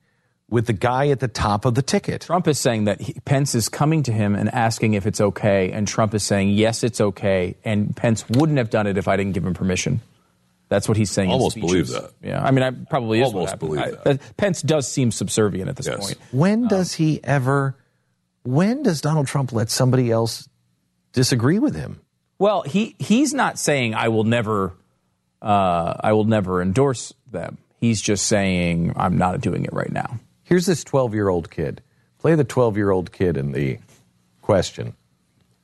with 0.50 0.66
the 0.66 0.72
guy 0.72 1.08
at 1.08 1.20
the 1.20 1.28
top 1.28 1.64
of 1.64 1.74
the 1.74 1.82
ticket. 1.82 2.22
Trump 2.22 2.48
is 2.48 2.58
saying 2.58 2.84
that 2.84 3.00
he, 3.00 3.12
Pence 3.24 3.54
is 3.54 3.68
coming 3.68 4.02
to 4.04 4.12
him 4.12 4.34
and 4.34 4.48
asking 4.54 4.94
if 4.94 5.06
it's 5.06 5.20
okay, 5.20 5.70
and 5.72 5.86
Trump 5.86 6.14
is 6.14 6.22
saying 6.22 6.50
yes, 6.50 6.82
it's 6.82 7.00
okay, 7.00 7.54
and 7.64 7.94
Pence 7.94 8.24
wouldn't 8.30 8.58
have 8.58 8.70
done 8.70 8.86
it 8.86 8.96
if 8.96 9.08
I 9.08 9.16
didn't 9.16 9.32
give 9.32 9.44
him 9.44 9.54
permission. 9.54 10.00
That's 10.70 10.86
what 10.88 10.96
he's 10.98 11.10
saying. 11.10 11.30
in 11.30 11.34
Almost 11.34 11.56
speeches. 11.56 11.70
believe 11.70 11.88
that. 11.88 12.12
Yeah, 12.22 12.42
I 12.44 12.50
mean, 12.50 12.62
I 12.62 12.70
probably 12.70 13.20
is. 13.20 13.26
Almost 13.26 13.50
happened. 13.52 13.70
believe 13.70 13.84
I- 13.84 13.90
that. 13.90 14.04
but 14.04 14.36
Pence 14.36 14.60
does 14.62 14.86
seem 14.86 15.10
subservient 15.10 15.68
at 15.68 15.76
this 15.76 15.86
Yes. 15.86 15.98
point. 15.98 16.18
When 16.32 16.68
does 16.68 16.94
he 16.94 17.20
ever 17.24 17.74
when 18.44 18.82
does 18.82 19.00
Donald 19.02 19.26
Trump 19.26 19.52
let 19.52 19.68
somebody 19.70 20.10
else 20.10 20.48
disagree 21.12 21.58
with 21.58 21.74
him? 21.74 22.00
Well, 22.38 22.62
he 22.62 22.94
he's 22.98 23.34
not 23.34 23.58
saying 23.58 23.94
I 23.94 24.08
will 24.08 24.24
never, 24.24 24.72
uh, 25.42 25.94
I 26.00 26.12
will 26.12 26.24
never 26.24 26.62
endorse 26.62 27.12
them. 27.30 27.58
He's 27.80 28.00
just 28.00 28.26
saying 28.26 28.92
I'm 28.96 29.18
not 29.18 29.40
doing 29.40 29.64
it 29.64 29.72
right 29.72 29.90
now. 29.92 30.18
Here's 30.48 30.64
this 30.64 30.82
12-year-old 30.82 31.50
kid. 31.50 31.82
Play 32.18 32.34
the 32.34 32.44
12-year-old 32.44 33.12
kid 33.12 33.36
in 33.36 33.52
the 33.52 33.78
question. 34.40 34.94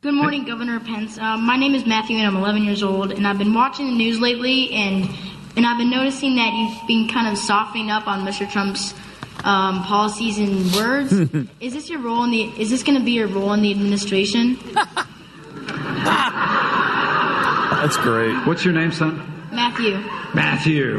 Good 0.02 0.12
morning, 0.12 0.44
Governor 0.44 0.78
Pence. 0.78 1.16
Um, 1.16 1.46
my 1.46 1.56
name 1.56 1.74
is 1.74 1.86
Matthew, 1.86 2.18
and 2.18 2.26
I'm 2.26 2.36
11 2.36 2.64
years 2.64 2.82
old. 2.82 3.10
And 3.10 3.26
I've 3.26 3.38
been 3.38 3.54
watching 3.54 3.86
the 3.86 3.94
news 3.94 4.20
lately, 4.20 4.70
and 4.72 5.08
and 5.56 5.66
I've 5.66 5.78
been 5.78 5.88
noticing 5.88 6.36
that 6.36 6.52
you've 6.52 6.86
been 6.86 7.08
kind 7.08 7.28
of 7.28 7.38
softening 7.38 7.90
up 7.90 8.06
on 8.06 8.26
Mr. 8.26 8.46
Trump's 8.50 8.92
um, 9.42 9.82
policies 9.84 10.36
and 10.36 10.70
words. 10.74 11.12
is 11.60 11.72
this 11.72 11.88
your 11.88 12.00
role 12.00 12.22
in 12.24 12.30
the? 12.30 12.42
Is 12.60 12.68
this 12.68 12.82
going 12.82 12.98
to 12.98 13.04
be 13.04 13.12
your 13.12 13.28
role 13.28 13.54
in 13.54 13.62
the 13.62 13.70
administration? 13.70 14.58
That's 17.80 17.96
great. 17.96 18.34
What's 18.46 18.66
your 18.66 18.74
name, 18.74 18.92
son? 18.92 19.48
Matthew. 19.50 19.96
Matthew. 20.34 20.98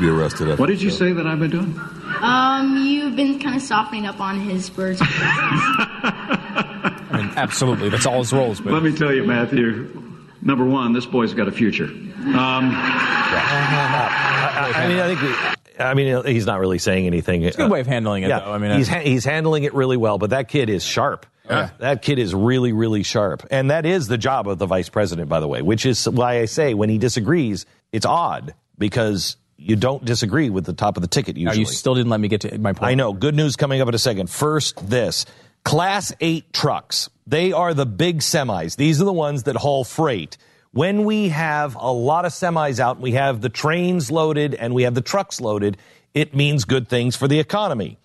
Be 0.00 0.08
arrested. 0.08 0.50
After 0.50 0.60
What 0.60 0.68
did 0.68 0.80
you 0.80 0.90
say 0.90 1.12
that 1.12 1.26
I've 1.26 1.40
been 1.40 1.50
doing? 1.50 1.78
Um, 2.20 2.84
you've 2.84 3.16
been 3.16 3.38
kind 3.38 3.56
of 3.56 3.62
softening 3.62 4.06
up 4.06 4.20
on 4.20 4.40
his 4.40 4.74
words. 4.76 5.00
I 5.02 7.10
mean, 7.12 7.30
absolutely, 7.36 7.88
that's 7.88 8.06
all 8.06 8.18
his 8.18 8.32
roles. 8.32 8.60
But 8.60 8.72
Let 8.72 8.82
me 8.82 8.94
tell 8.94 9.12
you, 9.12 9.24
Matthew. 9.24 9.94
Number 10.40 10.64
one, 10.64 10.92
this 10.92 11.06
boy's 11.06 11.34
got 11.34 11.48
a 11.48 11.52
future. 11.52 11.86
Um, 11.86 12.70
I, 12.72 14.72
I 14.74 14.88
mean, 14.88 15.00
I 15.00 15.14
think. 15.14 15.22
We, 15.22 15.84
I 15.84 15.94
mean, 15.94 16.24
he's 16.26 16.46
not 16.46 16.60
really 16.60 16.78
saying 16.78 17.06
anything. 17.06 17.42
it's 17.42 17.56
a 17.56 17.60
good 17.60 17.70
way 17.70 17.80
of 17.80 17.86
handling 17.86 18.24
it, 18.24 18.28
yeah, 18.28 18.40
though. 18.40 18.52
I 18.52 18.58
mean, 18.58 18.76
he's 18.76 18.88
uh, 18.88 18.94
ha- 18.94 19.00
he's 19.00 19.24
handling 19.24 19.64
it 19.64 19.74
really 19.74 19.96
well. 19.96 20.18
But 20.18 20.30
that 20.30 20.48
kid 20.48 20.70
is 20.70 20.84
sharp. 20.84 21.26
That 21.48 22.02
kid 22.02 22.18
is 22.18 22.34
really, 22.34 22.72
really 22.72 23.02
sharp, 23.02 23.46
and 23.50 23.70
that 23.70 23.86
is 23.86 24.06
the 24.06 24.18
job 24.18 24.48
of 24.48 24.58
the 24.58 24.66
vice 24.66 24.90
president, 24.90 25.30
by 25.30 25.40
the 25.40 25.48
way. 25.48 25.62
Which 25.62 25.86
is 25.86 26.06
why 26.08 26.40
I 26.40 26.44
say 26.44 26.74
when 26.74 26.90
he 26.90 26.98
disagrees, 26.98 27.64
it's 27.90 28.04
odd 28.04 28.54
because 28.76 29.36
you 29.58 29.76
don't 29.76 30.04
disagree 30.04 30.48
with 30.50 30.64
the 30.64 30.72
top 30.72 30.96
of 30.96 31.02
the 31.02 31.08
ticket 31.08 31.36
usually. 31.36 31.58
you 31.58 31.66
still 31.66 31.94
didn't 31.94 32.10
let 32.10 32.20
me 32.20 32.28
get 32.28 32.42
to 32.42 32.58
my 32.58 32.72
point. 32.72 32.90
I 32.90 32.94
know. 32.94 33.12
Good 33.12 33.34
news 33.34 33.56
coming 33.56 33.80
up 33.80 33.88
in 33.88 33.94
a 33.94 33.98
second. 33.98 34.30
First, 34.30 34.88
this 34.88 35.26
Class 35.64 36.12
8 36.20 36.52
trucks. 36.52 37.10
They 37.26 37.52
are 37.52 37.74
the 37.74 37.84
big 37.84 38.20
semis. 38.20 38.76
These 38.76 39.02
are 39.02 39.04
the 39.04 39.12
ones 39.12 39.42
that 39.42 39.56
haul 39.56 39.84
freight. 39.84 40.38
When 40.70 41.04
we 41.04 41.28
have 41.28 41.74
a 41.74 41.92
lot 41.92 42.24
of 42.24 42.32
semis 42.32 42.78
out, 42.78 43.00
we 43.00 43.12
have 43.12 43.40
the 43.40 43.48
trains 43.48 44.10
loaded 44.10 44.54
and 44.54 44.74
we 44.74 44.84
have 44.84 44.94
the 44.94 45.00
trucks 45.00 45.40
loaded, 45.40 45.76
it 46.14 46.34
means 46.34 46.64
good 46.64 46.88
things 46.88 47.16
for 47.16 47.28
the 47.28 47.38
economy. 47.38 47.98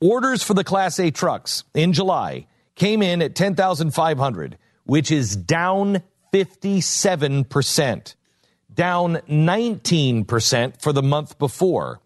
Orders 0.00 0.42
for 0.42 0.54
the 0.54 0.62
Class 0.62 1.00
8 1.00 1.14
trucks 1.14 1.64
in 1.74 1.92
July 1.92 2.46
came 2.76 3.02
in 3.02 3.22
at 3.22 3.34
10,500, 3.34 4.58
which 4.84 5.10
is 5.10 5.34
down 5.34 6.02
57%, 6.32 8.14
down 8.78 9.16
19% 9.28 10.80
for 10.80 10.92
the 10.92 11.02
month 11.02 11.36
before. 11.36 12.00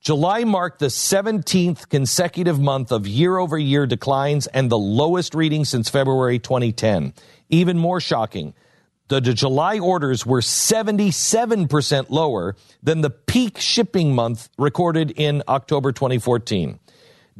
July 0.00 0.44
marked 0.44 0.78
the 0.78 0.86
17th 0.86 1.88
consecutive 1.88 2.60
month 2.60 2.92
of 2.92 3.08
year 3.08 3.38
over 3.38 3.58
year 3.58 3.86
declines 3.86 4.46
and 4.46 4.70
the 4.70 4.78
lowest 4.78 5.34
reading 5.34 5.64
since 5.64 5.90
February 5.90 6.38
2010. 6.38 7.12
Even 7.48 7.76
more 7.76 8.00
shocking, 8.00 8.54
the, 9.08 9.20
July 9.20 9.80
orders 9.80 10.24
were 10.24 10.38
77% 10.40 12.06
lower 12.08 12.54
than 12.84 13.00
the 13.00 13.10
peak 13.10 13.58
shipping 13.58 14.14
month 14.14 14.48
recorded 14.56 15.10
in 15.10 15.42
October 15.48 15.90
2014. 15.90 16.78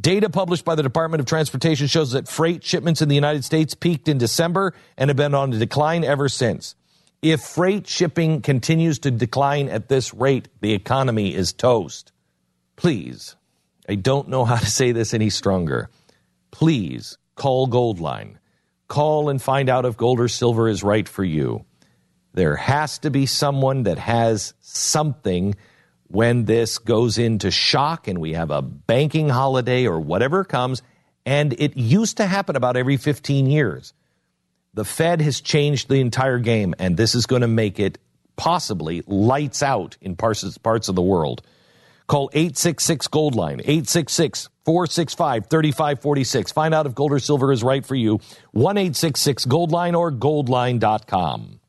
Data 0.01 0.29
published 0.29 0.65
by 0.65 0.75
the 0.75 0.83
Department 0.83 1.21
of 1.21 1.27
Transportation 1.27 1.87
shows 1.87 2.13
that 2.13 2.27
freight 2.27 2.65
shipments 2.65 3.01
in 3.01 3.09
the 3.09 3.15
United 3.15 3.45
States 3.45 3.75
peaked 3.75 4.09
in 4.09 4.19
December 4.19 4.75
and 4.99 5.09
have 5.09 5.17
been 5.17 5.35
on 5.35 5.53
a 5.53 5.59
decline 5.59 6.03
ever 6.03 6.29
since. 6.29 6.75
If 7.23 7.41
freight 7.41 7.87
shipping 7.87 8.43
continues 8.43 8.99
to 9.01 9.13
decline 9.13 9.69
at 9.69 9.89
this 9.89 10.13
rate, 10.13 10.49
the 10.61 10.73
economy 10.73 11.33
is 11.33 11.53
toast. 11.53 12.11
Please, 12.75 13.37
I 13.89 13.95
don't 13.95 14.29
know 14.29 14.45
how 14.45 14.57
to 14.57 14.67
say 14.67 14.91
this 14.91 15.15
any 15.15 15.31
stronger. 15.31 15.89
Please 16.51 17.17
call 17.37 17.69
Goldline. 17.69 18.39
Call 18.89 19.29
and 19.29 19.41
find 19.41 19.69
out 19.69 19.85
if 19.85 19.97
gold 19.97 20.19
or 20.19 20.27
silver 20.27 20.69
is 20.69 20.83
right 20.83 21.09
for 21.09 21.23
you. 21.23 21.65
There 22.35 22.57
has 22.57 22.99
to 22.99 23.11
be 23.11 23.27
someone 23.27 23.85
that 23.85 23.99
has 23.99 24.53
something 24.61 25.55
when 26.09 26.45
this 26.45 26.79
goes 26.79 27.19
into 27.19 27.53
shock 27.53 28.09
and 28.09 28.19
we 28.19 28.33
have 28.33 28.51
a 28.51 28.63
banking 28.63 29.29
holiday 29.29 29.87
or 29.87 30.01
whatever 30.01 30.43
comes. 30.43 30.83
And 31.25 31.53
it 31.53 31.77
used 31.77 32.17
to 32.17 32.27
happen 32.27 32.57
about 32.57 32.77
every 32.77 32.97
15 32.97 33.47
years. 33.47 33.95
The 34.75 34.85
Fed 34.87 35.21
has 35.21 35.43
changed 35.43 35.91
the 35.91 36.01
entire 36.01 36.39
game, 36.39 36.75
and 36.79 36.97
this 36.97 37.15
is 37.15 37.27
going 37.27 37.43
to 37.43 37.49
make 37.49 37.79
it 37.79 37.99
possibly 38.37 39.03
lights 39.07 39.63
out 39.63 39.99
in 40.01 40.17
parts, 40.17 40.57
parts 40.59 40.89
of 40.89 40.95
the 40.95 41.03
world. 41.03 41.43
Call 42.07 42.31
866 42.33 43.07
Gold 43.09 43.35
Line, 43.35 43.61
866 43.61 44.49
465 44.65 45.47
3546. 45.47 46.53
Find 46.53 46.73
out 46.73 46.87
if 46.87 46.95
gold 46.95 47.13
or 47.13 47.19
silver 47.19 47.53
is 47.53 47.63
right 47.63 47.85
for 47.85 47.95
you. 47.95 48.21
1 48.53 48.79
866 48.79 49.45
Gold 49.45 49.73
Line 49.73 49.95
or 49.95 50.11
goldline.com. 50.11 51.61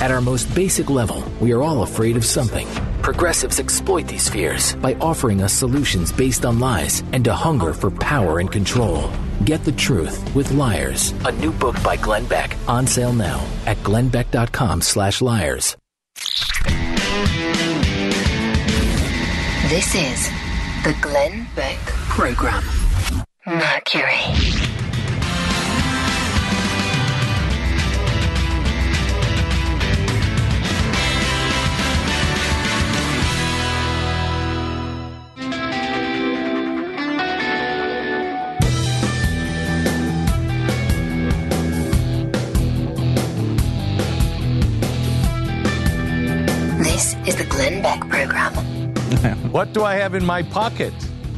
At 0.00 0.12
our 0.12 0.20
most 0.20 0.54
basic 0.54 0.90
level, 0.90 1.24
we 1.40 1.52
are 1.52 1.62
all 1.62 1.82
afraid 1.82 2.16
of 2.16 2.24
something. 2.24 2.68
Progressives 3.02 3.58
exploit 3.58 4.06
these 4.06 4.28
fears 4.28 4.76
by 4.76 4.94
offering 4.94 5.42
us 5.42 5.52
solutions 5.52 6.12
based 6.12 6.44
on 6.44 6.60
lies 6.60 7.02
and 7.12 7.26
a 7.26 7.34
hunger 7.34 7.74
for 7.74 7.90
power 7.90 8.38
and 8.38 8.50
control. 8.50 9.10
Get 9.44 9.64
the 9.64 9.72
truth 9.72 10.34
with 10.36 10.52
Liars, 10.52 11.12
a 11.24 11.32
new 11.32 11.50
book 11.50 11.82
by 11.82 11.96
Glenn 11.96 12.26
Beck, 12.26 12.56
on 12.68 12.86
sale 12.86 13.12
now 13.12 13.44
at 13.66 13.76
glennbeck.com 13.78 14.82
slash 14.82 15.20
liars. 15.20 15.76
This 19.68 19.94
is 19.94 20.28
the 20.84 20.96
Glenn 21.00 21.46
Beck 21.56 21.78
Program. 22.08 22.64
Mercury. 23.46 24.67
what 49.50 49.72
do 49.72 49.82
I 49.82 49.94
have 49.94 50.14
in 50.14 50.24
my 50.24 50.42
pocket? 50.42 50.92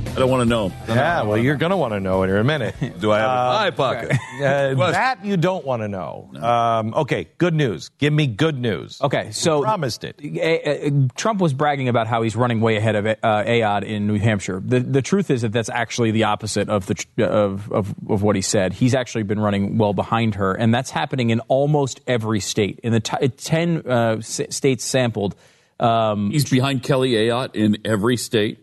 I 0.06 0.14
don't 0.14 0.28
want 0.28 0.40
to 0.40 0.44
know. 0.44 0.72
Yeah, 0.88 1.22
well, 1.22 1.38
you're 1.38 1.54
going 1.56 1.70
to 1.70 1.76
want 1.76 1.92
to 1.92 2.00
know 2.00 2.24
in 2.24 2.30
a 2.30 2.42
minute. 2.42 2.74
Do 3.00 3.12
I 3.12 3.18
have 3.20 3.30
it 3.30 3.32
in 3.32 3.54
my 3.54 3.70
pocket? 3.70 4.16
Uh, 4.40 4.90
that 4.90 5.22
you 5.22 5.36
don't 5.36 5.66
want 5.66 5.82
to 5.82 5.88
know. 5.88 6.30
Um, 6.40 6.94
okay, 6.94 7.28
good 7.36 7.52
news. 7.52 7.90
Give 7.98 8.10
me 8.10 8.26
good 8.26 8.58
news. 8.58 8.98
Okay, 9.02 9.32
so 9.32 9.60
promised 9.60 10.02
it. 10.02 10.18
Uh, 10.18 10.70
uh, 10.70 11.08
Trump 11.14 11.42
was 11.42 11.52
bragging 11.52 11.88
about 11.90 12.06
how 12.06 12.22
he's 12.22 12.34
running 12.36 12.62
way 12.62 12.76
ahead 12.76 12.96
of 12.96 13.04
uh, 13.06 13.14
Ayotte 13.22 13.84
in 13.84 14.06
New 14.06 14.18
Hampshire. 14.18 14.62
The 14.64 14.80
the 14.80 15.02
truth 15.02 15.30
is 15.30 15.42
that 15.42 15.52
that's 15.52 15.68
actually 15.68 16.10
the 16.12 16.24
opposite 16.24 16.70
of 16.70 16.86
the 16.86 17.04
of, 17.18 17.70
of 17.70 17.94
of 18.08 18.22
what 18.22 18.34
he 18.34 18.40
said. 18.40 18.72
He's 18.72 18.94
actually 18.94 19.24
been 19.24 19.40
running 19.40 19.76
well 19.76 19.92
behind 19.92 20.36
her, 20.36 20.54
and 20.54 20.72
that's 20.74 20.90
happening 20.90 21.28
in 21.28 21.40
almost 21.40 22.00
every 22.06 22.40
state. 22.40 22.80
In 22.82 22.92
the 22.94 23.00
t- 23.00 23.28
ten 23.28 23.82
uh, 23.86 24.16
s- 24.20 24.40
states 24.48 24.84
sampled, 24.86 25.36
um, 25.80 26.30
He's 26.30 26.48
behind 26.48 26.82
Kelly 26.82 27.12
Ayotte 27.12 27.54
in 27.56 27.78
every 27.84 28.16
state. 28.16 28.58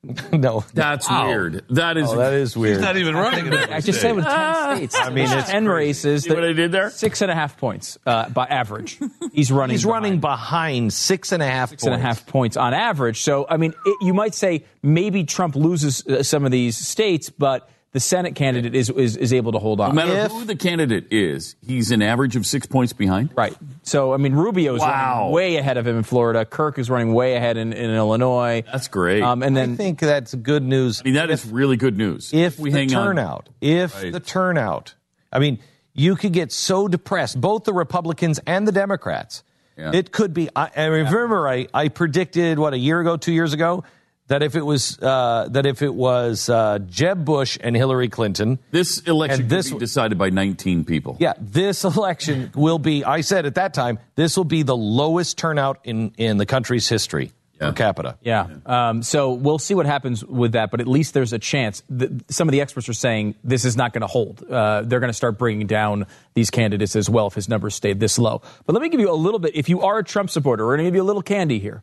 no, 0.32 0.64
That's 0.74 1.08
Wow. 1.10 1.26
weird. 1.26 1.64
That 1.70 1.96
is 1.96 2.08
Oh, 2.08 2.18
that 2.18 2.32
is 2.32 2.56
weird. 2.56 2.76
He's 2.76 2.84
not 2.84 2.96
even 2.96 3.16
running 3.16 3.46
in 3.48 3.52
every 3.52 3.74
I 3.74 3.80
just 3.80 3.98
state. 3.98 4.08
said 4.10 4.16
with 4.16 4.26
ten 4.26 4.76
states. 4.76 4.96
I 4.96 5.10
mean, 5.10 5.24
it's 5.28 5.50
ten 5.50 5.66
races. 5.66 6.22
See 6.22 6.30
what 6.30 6.44
I 6.44 6.52
did 6.52 6.70
there? 6.70 6.90
Six 6.90 7.20
and 7.20 7.32
a 7.32 7.34
half 7.34 7.56
points 7.56 7.98
uh, 8.06 8.28
by 8.28 8.46
average. 8.46 9.00
He's 9.32 9.50
running. 9.50 9.74
He's 9.74 9.84
running 9.84 10.20
behind 10.20 10.92
six 10.92 11.32
and 11.32 11.42
a 11.42 11.46
half 11.46 11.70
six 11.70 11.82
and 11.82 11.94
a 11.94 11.98
half 11.98 12.26
points 12.26 12.56
on 12.56 12.74
average. 12.74 13.22
So, 13.22 13.44
I 13.50 13.56
mean, 13.56 13.74
it, 13.84 13.96
you 14.00 14.14
might 14.14 14.34
say 14.36 14.64
maybe 14.84 15.24
Trump 15.24 15.56
loses 15.56 16.06
uh, 16.06 16.22
some 16.22 16.44
of 16.44 16.52
these 16.52 16.76
states, 16.76 17.28
but 17.28 17.68
the 17.98 18.04
Senate 18.04 18.36
candidate 18.36 18.76
is 18.76 18.90
is, 18.90 19.16
is 19.16 19.32
able 19.32 19.50
to 19.50 19.58
hold 19.58 19.80
on. 19.80 19.92
No 19.92 20.02
on. 20.02 20.08
matter 20.08 20.28
who 20.32 20.44
the 20.44 20.54
candidate 20.54 21.08
is, 21.10 21.56
he's 21.66 21.90
an 21.90 22.00
average 22.00 22.36
of 22.36 22.46
six 22.46 22.64
points 22.64 22.92
behind. 22.92 23.30
Right. 23.34 23.56
So, 23.82 24.14
I 24.14 24.18
mean, 24.18 24.34
Rubio 24.34 24.76
is 24.76 24.80
Wow. 24.80 25.18
running 25.22 25.32
way 25.32 25.56
ahead 25.56 25.76
of 25.78 25.84
him 25.84 25.96
in 25.96 26.04
Florida. 26.04 26.44
Kirk 26.44 26.78
is 26.78 26.88
running 26.88 27.12
way 27.12 27.34
ahead 27.34 27.56
in, 27.56 27.72
in 27.72 27.90
Illinois. 27.90 28.62
That's 28.70 28.86
great. 28.86 29.20
Um, 29.24 29.42
and 29.42 29.58
I 29.58 29.66
think 29.74 29.98
that's 29.98 30.32
good 30.32 30.62
news. 30.62 31.00
I 31.00 31.04
mean, 31.06 31.14
that 31.14 31.28
is 31.30 31.44
really 31.44 31.76
good 31.76 31.98
news. 31.98 32.32
if 32.32 32.56
we 32.60 32.70
the 32.70 32.78
hang 32.78 32.94
on. 32.94 33.40
if 33.60 33.94
Right. 34.00 34.12
the 34.12 34.20
turnout, 34.20 34.94
I 35.32 35.40
mean, 35.40 35.58
you 35.92 36.14
could 36.14 36.32
get 36.32 36.52
so 36.52 36.86
depressed, 36.86 37.40
both 37.40 37.64
the 37.64 37.72
Republicans 37.72 38.38
and 38.46 38.68
the 38.68 38.72
Democrats. 38.72 39.42
Yeah. 39.76 39.90
It 39.92 40.12
could 40.12 40.32
be. 40.32 40.48
I, 40.54 40.70
I 40.76 40.84
remember 40.86 41.48
I, 41.48 41.66
I 41.74 41.88
predicted 41.88 42.58
what 42.58 42.74
a 42.74 42.78
year 42.78 43.00
ago, 43.00 43.16
two 43.16 43.32
years 43.32 43.52
ago, 43.52 43.82
that 44.28 44.42
if 44.42 44.56
it 44.56 44.64
was 44.64 44.98
uh, 45.00 45.48
that 45.50 45.66
if 45.66 45.82
it 45.82 45.94
was 45.94 46.48
uh, 46.48 46.78
Jeb 46.80 47.24
Bush 47.24 47.58
and 47.60 47.74
Hillary 47.76 48.08
Clinton, 48.08 48.58
This 48.70 48.98
election 49.00 49.40
And 49.42 49.50
could 49.50 49.56
this- 49.58 49.70
be 49.70 49.78
decided 49.78 50.16
by 50.18 50.30
19 50.30 50.84
people. 50.84 51.16
yeah, 51.18 51.32
this 51.40 51.84
election 51.96 52.50
will 52.54 52.78
be. 52.78 53.04
I 53.04 53.22
said 53.22 53.46
at 53.46 53.56
that 53.56 53.74
time, 53.74 53.98
this 54.14 54.36
will 54.36 54.44
be 54.44 54.62
the 54.62 54.76
lowest 54.76 55.36
turnout 55.38 55.80
in 55.84 56.12
in 56.16 56.36
the 56.38 56.46
country's 56.46 56.88
history 56.88 57.32
per 57.58 57.72
capita. 57.72 58.16
Yeah. 58.22 58.46
Um, 58.66 59.02
so 59.02 59.32
we'll 59.32 59.58
see 59.58 59.74
what 59.74 59.84
happens 59.86 60.24
with 60.24 60.52
that, 60.52 60.70
but 60.70 60.80
at 60.80 60.86
least 60.86 61.12
there's 61.12 61.32
a 61.32 61.40
chance. 61.40 61.82
That 61.90 62.30
some 62.30 62.46
of 62.46 62.52
the 62.52 62.60
experts 62.60 62.88
are 62.88 62.92
saying 62.92 63.34
this 63.42 63.64
is 63.64 63.76
not 63.76 63.92
going 63.92 64.02
to 64.02 64.06
hold. 64.06 64.44
Uh, 64.48 64.82
they're 64.82 65.00
going 65.00 65.10
to 65.10 65.12
start 65.16 65.38
bringing 65.38 65.66
down 65.66 66.06
these 66.34 66.50
candidates 66.50 66.94
as 66.94 67.10
well 67.10 67.26
if 67.26 67.34
his 67.34 67.48
numbers 67.48 67.74
stay 67.74 67.94
this 67.94 68.16
low. 68.16 68.42
But 68.64 68.74
let 68.74 68.82
me 68.82 68.88
give 68.90 69.00
you 69.00 69.10
a 69.10 69.16
little 69.16 69.40
bit. 69.40 69.56
If 69.56 69.68
you 69.68 69.80
are 69.80 69.98
a 69.98 70.04
Trump 70.04 70.30
supporter, 70.30 70.64
we're 70.66 70.76
going 70.76 70.84
to 70.84 70.90
give 70.90 70.94
you 70.94 71.02
a 71.02 71.10
little 71.10 71.22
candy 71.22 71.58
here. 71.58 71.82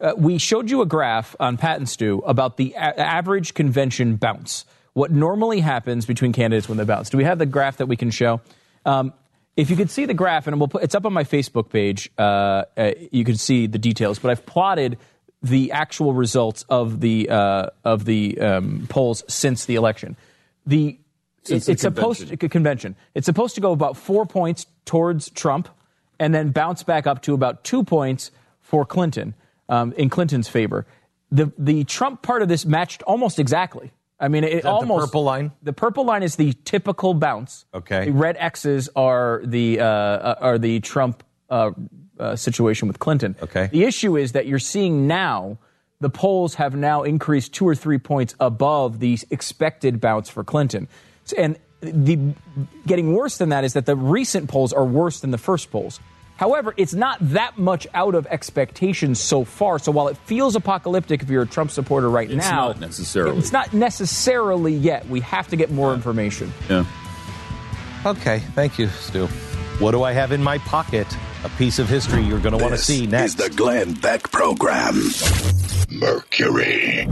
Uh, 0.00 0.12
we 0.16 0.38
showed 0.38 0.70
you 0.70 0.82
a 0.82 0.86
graph 0.86 1.34
on 1.40 1.56
Pat 1.56 1.78
and 1.78 1.88
Stu 1.88 2.22
about 2.26 2.56
the 2.56 2.74
a- 2.74 3.00
average 3.00 3.54
convention 3.54 4.16
bounce. 4.16 4.64
What 4.92 5.10
normally 5.10 5.60
happens 5.60 6.06
between 6.06 6.32
candidates 6.32 6.68
when 6.68 6.78
they 6.78 6.84
bounce. 6.84 7.10
Do 7.10 7.18
we 7.18 7.24
have 7.24 7.38
the 7.38 7.46
graph 7.46 7.78
that 7.78 7.86
we 7.86 7.96
can 7.96 8.10
show? 8.10 8.40
Um, 8.84 9.12
if 9.56 9.70
you 9.70 9.76
could 9.76 9.90
see 9.90 10.04
the 10.04 10.14
graph, 10.14 10.46
and 10.46 10.58
we'll 10.58 10.68
put, 10.68 10.82
it's 10.82 10.94
up 10.94 11.06
on 11.06 11.12
my 11.14 11.24
Facebook 11.24 11.70
page, 11.70 12.10
uh, 12.18 12.64
uh, 12.76 12.92
you 13.10 13.24
can 13.24 13.36
see 13.36 13.66
the 13.66 13.78
details. 13.78 14.18
But 14.18 14.30
I've 14.30 14.44
plotted 14.44 14.98
the 15.42 15.72
actual 15.72 16.12
results 16.12 16.64
of 16.68 17.00
the 17.00 17.28
uh, 17.30 17.66
of 17.84 18.04
the 18.04 18.38
um, 18.40 18.86
polls 18.88 19.22
since 19.28 19.64
the 19.64 19.76
election. 19.76 20.16
The 20.66 20.98
Since 21.44 21.68
it- 21.68 21.72
it's 21.72 21.82
the 21.82 21.88
supposed 21.88 22.28
to, 22.28 22.48
convention. 22.48 22.96
It's 23.14 23.26
supposed 23.26 23.54
to 23.54 23.60
go 23.62 23.72
about 23.72 23.96
four 23.96 24.26
points 24.26 24.66
towards 24.84 25.30
Trump, 25.30 25.68
and 26.18 26.34
then 26.34 26.50
bounce 26.50 26.82
back 26.82 27.06
up 27.06 27.22
to 27.22 27.34
about 27.34 27.64
two 27.64 27.82
points 27.82 28.30
for 28.60 28.84
Clinton 28.84 29.34
um, 29.68 29.92
in 29.92 30.08
Clinton's 30.08 30.48
favor. 30.48 30.86
The 31.30 31.52
the 31.58 31.84
Trump 31.84 32.22
part 32.22 32.42
of 32.42 32.48
this 32.48 32.64
matched 32.64 33.02
almost 33.02 33.38
exactly. 33.38 33.92
I 34.18 34.28
mean, 34.28 34.44
it 34.44 34.64
almost 34.64 35.00
the 35.00 35.06
purple 35.06 35.24
line? 35.24 35.52
The 35.62 35.72
purple 35.72 36.04
line 36.04 36.22
is 36.22 36.36
the 36.36 36.54
typical 36.64 37.14
bounce. 37.14 37.66
Okay. 37.74 38.06
The 38.06 38.12
red 38.12 38.36
X's 38.38 38.88
are 38.96 39.42
the 39.44 39.80
uh, 39.80 40.34
are 40.40 40.58
the 40.58 40.80
Trump 40.80 41.22
uh, 41.50 41.72
uh, 42.18 42.36
situation 42.36 42.88
with 42.88 42.98
Clinton. 42.98 43.36
Okay. 43.42 43.68
The 43.70 43.84
issue 43.84 44.16
is 44.16 44.32
that 44.32 44.46
you're 44.46 44.58
seeing 44.58 45.06
now 45.06 45.58
the 46.00 46.10
polls 46.10 46.54
have 46.54 46.74
now 46.74 47.02
increased 47.02 47.52
two 47.52 47.66
or 47.68 47.74
three 47.74 47.98
points 47.98 48.34
above 48.40 49.00
the 49.00 49.18
expected 49.30 50.00
bounce 50.00 50.30
for 50.30 50.44
Clinton, 50.44 50.88
and 51.36 51.58
the 51.80 52.18
getting 52.86 53.12
worse 53.14 53.36
than 53.36 53.50
that 53.50 53.64
is 53.64 53.74
that 53.74 53.84
the 53.84 53.96
recent 53.96 54.48
polls 54.48 54.72
are 54.72 54.84
worse 54.84 55.20
than 55.20 55.30
the 55.30 55.38
first 55.38 55.70
polls. 55.70 56.00
However, 56.36 56.74
it's 56.76 56.94
not 56.94 57.18
that 57.30 57.56
much 57.58 57.86
out 57.94 58.14
of 58.14 58.26
expectations 58.26 59.18
so 59.20 59.44
far. 59.44 59.78
So 59.78 59.90
while 59.92 60.08
it 60.08 60.16
feels 60.18 60.54
apocalyptic 60.54 61.22
if 61.22 61.30
you're 61.30 61.42
a 61.42 61.46
Trump 61.46 61.70
supporter 61.70 62.10
right 62.10 62.30
It's 62.30 62.48
now, 62.48 62.68
not 62.68 62.80
necessarily. 62.80 63.38
It's 63.38 63.52
not 63.52 63.72
necessarily 63.72 64.74
yet. 64.74 65.06
We 65.08 65.20
have 65.20 65.48
to 65.48 65.56
get 65.56 65.70
more 65.70 65.94
information. 65.94 66.52
Yeah. 66.68 66.84
Okay, 68.04 68.40
thank 68.54 68.78
you, 68.78 68.88
Stu. 68.88 69.26
What 69.78 69.90
do 69.92 70.02
I 70.02 70.12
have 70.12 70.32
in 70.32 70.42
my 70.42 70.58
pocket? 70.58 71.06
A 71.44 71.48
piece 71.50 71.78
of 71.78 71.88
history 71.88 72.22
you're 72.22 72.40
going 72.40 72.56
to 72.56 72.62
want 72.62 72.74
to 72.74 72.78
see 72.78 73.06
next. 73.06 73.38
is 73.38 73.48
the 73.48 73.54
Glenn 73.54 73.94
Beck 73.94 74.30
Program. 74.30 74.94
Mercury. 75.90 77.06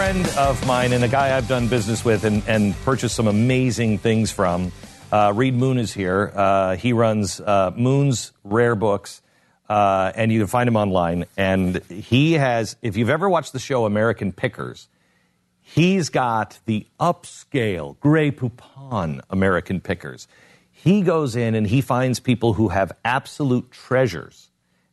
Friend 0.00 0.28
of 0.38 0.66
mine 0.66 0.94
and 0.94 1.04
a 1.04 1.08
guy 1.08 1.36
I've 1.36 1.46
done 1.46 1.68
business 1.68 2.06
with 2.06 2.24
and, 2.24 2.42
and 2.48 2.74
purchased 2.86 3.14
some 3.14 3.26
amazing 3.26 3.98
things 3.98 4.32
from. 4.32 4.72
Uh, 5.12 5.30
Reed 5.36 5.54
Moon 5.54 5.76
is 5.76 5.92
here. 5.92 6.32
Uh, 6.34 6.76
he 6.76 6.94
runs 6.94 7.38
uh, 7.38 7.70
Moon's 7.76 8.32
Rare 8.42 8.74
Books, 8.74 9.20
uh, 9.68 10.10
and 10.14 10.32
you 10.32 10.40
can 10.40 10.46
find 10.46 10.66
him 10.68 10.76
online. 10.76 11.26
And 11.36 11.84
he 11.84 12.32
has, 12.32 12.76
if 12.80 12.96
you've 12.96 13.10
ever 13.10 13.28
watched 13.28 13.52
the 13.52 13.58
show 13.58 13.84
American 13.84 14.32
Pickers, 14.32 14.88
he's 15.60 16.08
got 16.08 16.58
the 16.64 16.86
upscale 16.98 18.00
Grey 18.00 18.30
Poupon 18.30 19.20
American 19.28 19.82
Pickers. 19.82 20.28
He 20.70 21.02
goes 21.02 21.36
in 21.36 21.54
and 21.54 21.66
he 21.66 21.82
finds 21.82 22.20
people 22.20 22.54
who 22.54 22.68
have 22.68 22.90
absolute 23.04 23.70
treasures. 23.70 24.48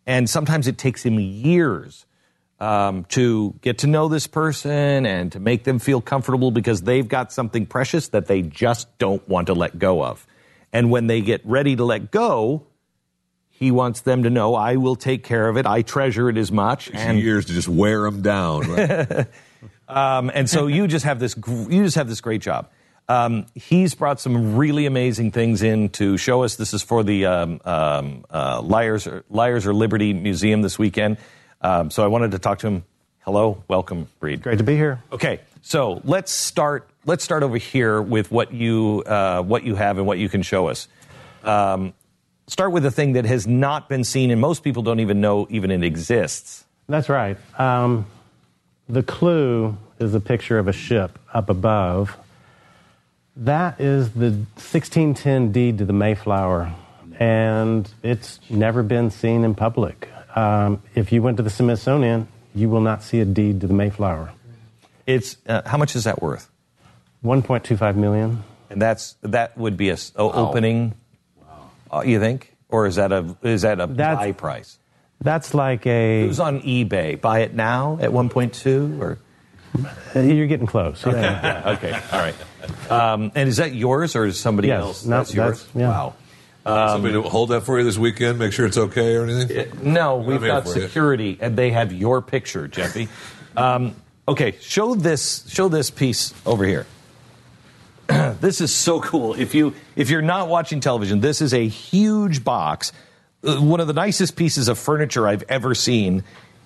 And 0.05 0.29
sometimes 0.29 0.67
it 0.67 0.77
takes 0.77 1.05
him 1.05 1.17
years 1.17 2.05
um, 2.59 3.05
to 3.05 3.53
get 3.61 3.79
to 3.79 3.87
know 3.87 4.07
this 4.07 4.27
person 4.27 5.05
and 5.05 5.31
to 5.31 5.39
make 5.39 5.63
them 5.63 5.79
feel 5.79 6.01
comfortable 6.01 6.51
because 6.51 6.81
they've 6.81 7.07
got 7.07 7.31
something 7.31 7.65
precious 7.65 8.09
that 8.09 8.27
they 8.27 8.41
just 8.41 8.97
don't 8.97 9.27
want 9.27 9.47
to 9.47 9.53
let 9.53 9.77
go 9.77 10.03
of. 10.03 10.25
And 10.73 10.89
when 10.89 11.07
they 11.07 11.21
get 11.21 11.45
ready 11.45 11.75
to 11.75 11.85
let 11.85 12.11
go, 12.11 12.65
he 13.49 13.71
wants 13.71 14.01
them 14.01 14.23
to 14.23 14.29
know, 14.29 14.53
I 14.53 14.75
will 14.75 14.95
take 14.95 15.23
care 15.23 15.49
of 15.49 15.57
it. 15.57 15.65
I 15.65 15.81
treasure 15.81 16.29
it 16.29 16.37
as 16.37 16.51
much. 16.51 16.91
And 16.93 17.19
years 17.19 17.45
to 17.45 17.53
just 17.53 17.67
wear 17.67 18.03
them 18.03 18.21
down. 18.21 18.69
Right? 18.69 19.27
um, 19.87 20.31
and 20.33 20.49
so 20.49 20.67
you 20.67 20.87
just 20.87 21.05
have 21.05 21.19
this, 21.19 21.35
you 21.45 21.83
just 21.83 21.95
have 21.95 22.07
this 22.07 22.21
great 22.21 22.41
job. 22.41 22.69
Um, 23.09 23.45
he's 23.55 23.95
brought 23.95 24.19
some 24.19 24.57
really 24.57 24.85
amazing 24.85 25.31
things 25.31 25.63
in 25.63 25.89
to 25.89 26.17
show 26.17 26.43
us. 26.43 26.57
This 26.57 26.73
is 26.73 26.83
for 26.83 27.03
the 27.03 27.25
um, 27.25 27.61
um, 27.63 28.25
uh, 28.29 28.61
Liars 28.61 29.07
or 29.07 29.23
Liars 29.29 29.65
or 29.65 29.73
Liberty 29.73 30.11
Museum 30.11 30.61
this 30.61 30.77
weekend. 30.77 31.17
Um, 31.61 31.89
so 31.91 32.03
I 32.03 32.07
wanted 32.07 32.31
to 32.31 32.39
talk 32.39 32.59
to 32.59 32.67
him. 32.67 32.83
Hello, 33.21 33.63
welcome, 33.67 34.07
Reed. 34.21 34.41
Great 34.41 34.57
to 34.59 34.63
be 34.63 34.75
here. 34.75 35.03
Okay, 35.11 35.41
so 35.61 36.01
let's 36.05 36.31
start. 36.31 36.89
Let's 37.05 37.23
start 37.23 37.43
over 37.43 37.57
here 37.57 38.01
with 38.01 38.31
what 38.31 38.53
you 38.53 39.03
uh, 39.05 39.41
what 39.41 39.63
you 39.63 39.75
have 39.75 39.97
and 39.97 40.07
what 40.07 40.17
you 40.17 40.29
can 40.29 40.43
show 40.43 40.67
us. 40.67 40.87
Um, 41.43 41.93
start 42.47 42.71
with 42.71 42.85
a 42.85 42.91
thing 42.91 43.13
that 43.13 43.25
has 43.25 43.45
not 43.45 43.89
been 43.89 44.03
seen, 44.03 44.31
and 44.31 44.39
most 44.39 44.63
people 44.63 44.83
don't 44.83 44.99
even 44.99 45.19
know 45.19 45.47
even 45.49 45.71
it 45.71 45.83
exists. 45.83 46.65
That's 46.87 47.09
right. 47.09 47.37
Um, 47.59 48.05
the 48.87 49.03
clue 49.03 49.77
is 49.99 50.13
a 50.13 50.21
picture 50.21 50.57
of 50.57 50.67
a 50.67 50.73
ship 50.73 51.19
up 51.33 51.49
above. 51.49 52.15
That 53.35 53.81
is 53.81 54.11
the 54.11 54.31
1610 54.31 55.51
deed 55.51 55.77
to 55.79 55.85
the 55.85 55.93
Mayflower, 55.93 56.73
and 57.19 57.89
it's 58.03 58.39
never 58.49 58.83
been 58.83 59.11
seen 59.11 59.43
in 59.43 59.53
public. 59.53 60.09
Um, 60.37 60.81
if 60.95 61.11
you 61.11 61.21
went 61.23 61.37
to 61.37 61.43
the 61.43 61.49
Smithsonian, 61.49 62.27
you 62.53 62.69
will 62.69 62.81
not 62.81 63.01
see 63.03 63.19
a 63.21 63.25
deed 63.25 63.61
to 63.61 63.67
the 63.67 63.73
Mayflower. 63.73 64.31
It's 65.07 65.37
uh, 65.47 65.61
how 65.65 65.77
much 65.77 65.95
is 65.95 66.03
that 66.03 66.21
worth? 66.21 66.49
1.25 67.23 67.95
million. 67.95 68.43
And 68.69 68.81
that's 68.81 69.15
that 69.23 69.57
would 69.57 69.77
be 69.77 69.89
a 69.89 69.93
s- 69.93 70.11
o- 70.15 70.31
opening. 70.31 70.93
Uh, 71.91 72.03
you 72.05 72.19
think, 72.19 72.53
or 72.69 72.85
is 72.85 72.95
that 72.97 73.11
a 73.11 73.35
is 73.41 73.61
that 73.63 73.79
a 73.79 73.87
buy 73.87 74.33
price? 74.33 74.77
That's 75.21 75.53
like 75.53 75.87
a. 75.87 76.27
Who's 76.27 76.39
on 76.39 76.61
eBay? 76.61 77.19
Buy 77.19 77.39
it 77.39 77.53
now 77.55 77.97
at 78.01 78.11
1.2 78.11 78.99
or? 79.01 79.17
Uh, 80.15 80.19
You're 80.19 80.47
getting 80.47 80.67
close. 80.67 81.05
Okay. 81.07 81.19
Yeah. 81.19 81.41
Yeah, 81.65 81.71
okay. 81.73 81.91
All 82.11 82.19
right. 82.19 82.35
Um, 82.91 83.31
and 83.35 83.47
is 83.49 83.57
that 83.57 83.73
yours 83.73 84.15
or 84.15 84.25
is 84.25 84.39
somebody 84.39 84.67
Yes. 84.67 84.81
else? 84.81 85.05
No, 85.05 85.17
that's 85.17 85.33
yours. 85.33 85.63
that's- 85.63 85.75
yeah. 85.81 85.89
Wow. 85.89 86.13
Somebody 86.67 87.13
to 87.13 87.21
hold 87.21 87.49
that 87.49 87.61
for 87.61 87.77
you 87.77 87.85
this 87.85 87.97
weekend, 87.97 88.39
make 88.39 88.51
sure 88.51 88.65
it's 88.65 88.77
okay 88.77 89.15
or 89.15 89.23
anything? 89.23 89.93
No, 89.93 90.17
we've 90.17 90.41
got 90.41 90.63
for 90.63 90.75
you. 90.75 90.81
security, 90.81 91.37
and 91.39 91.57
they 91.57 91.71
have 91.71 91.93
your 91.93 92.21
picture, 92.21 92.67
Jeffy. 92.67 93.07
Um, 93.55 93.95
okay, 94.27 94.55
show 94.59 94.93
this. 94.93 95.45
Show 95.49 95.69
this 95.69 95.89
piece 95.89 96.33
over 96.45 96.65
here. 96.65 96.85
this 98.07 98.61
is 98.61 98.73
so 98.73 98.99
cool. 98.99 99.33
If 99.33 99.55
you 99.55 99.75
if 99.95 100.09
you're 100.09 100.21
not 100.21 100.47
watching 100.47 100.79
television, 100.79 101.21
this 101.21 101.41
is 101.41 101.53
a 101.53 101.67
huge 101.67 102.43
box, 102.43 102.91
uh, 103.43 103.57
one 103.57 103.79
of 103.79 103.87
the 103.87 103.93
nicest 103.93 104.35
pieces 104.35 104.67
of 104.67 104.77
furniture 104.77 105.27
I've 105.27 105.43
ever 105.49 105.73
seen. 105.73 106.23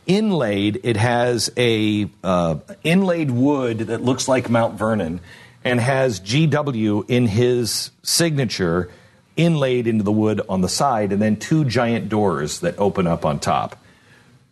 Inlaid, 0.08 0.82
it 0.84 0.98
has 0.98 1.52
a 1.58 2.10
uh, 2.24 2.56
inlaid 2.84 3.30
wood 3.30 3.78
that 3.80 4.02
looks 4.02 4.28
like 4.28 4.50
Mount 4.50 4.80
Vernon, 4.80 5.22
and 5.64 5.80
has 5.80 6.20
GW 6.20 7.06
in 7.08 7.28
his 7.28 7.92
signature 8.02 8.90
inlaid 9.38 9.88
into 9.88 10.04
the 10.04 10.12
wood 10.12 10.42
on 10.50 10.62
the 10.62 10.70
side, 10.70 11.12
and 11.12 11.22
then 11.22 11.36
two 11.36 11.66
giant 11.66 12.10
doors 12.10 12.60
that 12.60 12.78
open 12.78 13.08
up 13.08 13.26
on 13.26 13.40
top. 13.40 13.78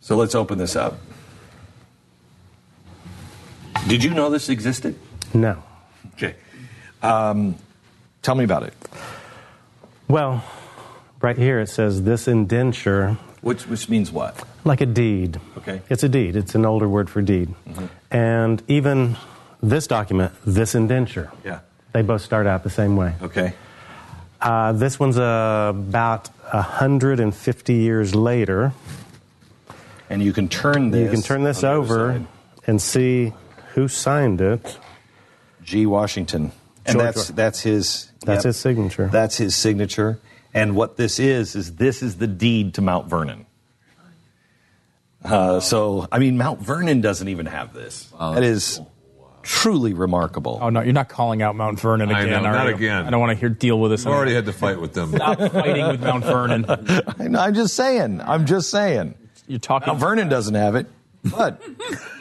So 0.00 0.16
let's 0.16 0.34
open 0.34 0.58
this 0.58 0.76
up. 0.76 0.98
Did 3.88 4.04
you 4.04 4.10
know 4.10 4.30
this 4.30 4.48
existed? 4.48 4.98
No. 5.32 5.62
Okay. 6.14 6.34
Um, 7.02 7.56
tell 8.22 8.34
me 8.34 8.44
about 8.44 8.62
it. 8.64 8.74
Well, 10.08 10.44
right 11.20 11.36
here 11.36 11.60
it 11.60 11.68
says 11.68 12.02
this 12.02 12.28
indenture. 12.28 13.16
Which, 13.40 13.66
which 13.66 13.88
means 13.88 14.12
what? 14.12 14.42
Like 14.64 14.80
a 14.80 14.86
deed. 14.86 15.40
Okay. 15.58 15.80
It's 15.88 16.02
a 16.02 16.08
deed. 16.08 16.36
It's 16.36 16.54
an 16.54 16.66
older 16.66 16.88
word 16.88 17.08
for 17.08 17.22
deed. 17.22 17.54
And 18.10 18.62
even 18.68 19.16
this 19.62 19.86
document, 19.86 20.32
this 20.44 20.74
indenture. 20.74 21.30
Yeah. 21.44 21.60
They 21.92 22.02
both 22.02 22.22
start 22.22 22.46
out 22.46 22.62
the 22.62 22.70
same 22.70 22.96
way. 22.96 23.14
Okay. 23.22 23.54
Uh, 24.40 24.72
this 24.72 24.98
one's 24.98 25.18
uh, 25.18 25.72
about 25.74 26.28
150 26.52 27.74
years 27.74 28.14
later. 28.14 28.72
And 30.08 30.22
you 30.22 30.32
can 30.32 30.48
turn 30.48 30.90
this. 30.90 31.04
You 31.04 31.10
can 31.10 31.22
turn 31.22 31.44
this 31.44 31.62
on 31.62 31.74
the 31.74 31.82
other 31.82 32.10
over 32.10 32.26
and 32.66 32.80
see 32.80 33.32
who 33.74 33.86
signed 33.88 34.40
it. 34.40 34.78
G. 35.62 35.86
Washington. 35.86 36.52
And 36.86 36.98
George 36.98 37.14
that's 37.14 37.28
that's 37.28 37.60
his 37.60 38.10
That's 38.24 38.44
his 38.44 38.56
signature. 38.56 39.08
That's 39.08 39.36
his 39.36 39.54
signature. 39.54 40.20
And 40.52 40.74
what 40.74 40.96
this 40.96 41.20
is 41.20 41.54
is 41.54 41.76
this 41.76 42.02
is 42.02 42.16
the 42.16 42.26
deed 42.26 42.74
to 42.74 42.82
Mount 42.82 43.08
Vernon. 43.08 43.46
Uh, 45.22 45.60
so 45.60 46.08
I 46.10 46.18
mean, 46.18 46.38
Mount 46.38 46.60
Vernon 46.60 47.00
doesn't 47.02 47.28
even 47.28 47.46
have 47.46 47.74
this. 47.74 48.12
that 48.18 48.42
is 48.42 48.80
truly 49.42 49.92
remarkable. 49.94 50.58
Oh 50.60 50.70
no, 50.70 50.80
you're 50.82 50.92
not 50.92 51.08
calling 51.08 51.42
out 51.42 51.54
Mount 51.56 51.80
Vernon 51.80 52.10
I 52.12 52.22
again. 52.22 52.42
know, 52.42 52.48
are 52.48 52.52
not 52.52 52.68
you? 52.68 52.74
again. 52.74 53.06
I 53.06 53.10
don't 53.10 53.20
want 53.20 53.30
to 53.30 53.36
hear 53.38 53.48
deal 53.48 53.78
with 53.78 53.90
this. 53.90 54.06
I've 54.06 54.12
already 54.12 54.34
had 54.34 54.46
to 54.46 54.52
fight 54.52 54.80
with 54.80 54.92
them. 54.94 55.12
Stop 55.14 55.38
fighting 55.38 55.86
with 55.88 56.00
Mount 56.00 56.24
Vernon. 56.24 56.64
I 57.18 57.28
know, 57.28 57.40
I'm 57.40 57.54
just 57.54 57.74
saying. 57.74 58.20
I'm 58.20 58.46
just 58.46 58.70
saying. 58.70 59.14
You're 59.46 59.58
talking. 59.58 59.88
Mount 59.88 60.00
Vernon 60.00 60.28
doesn't 60.28 60.54
have 60.54 60.74
it, 60.76 60.86
but 61.24 61.62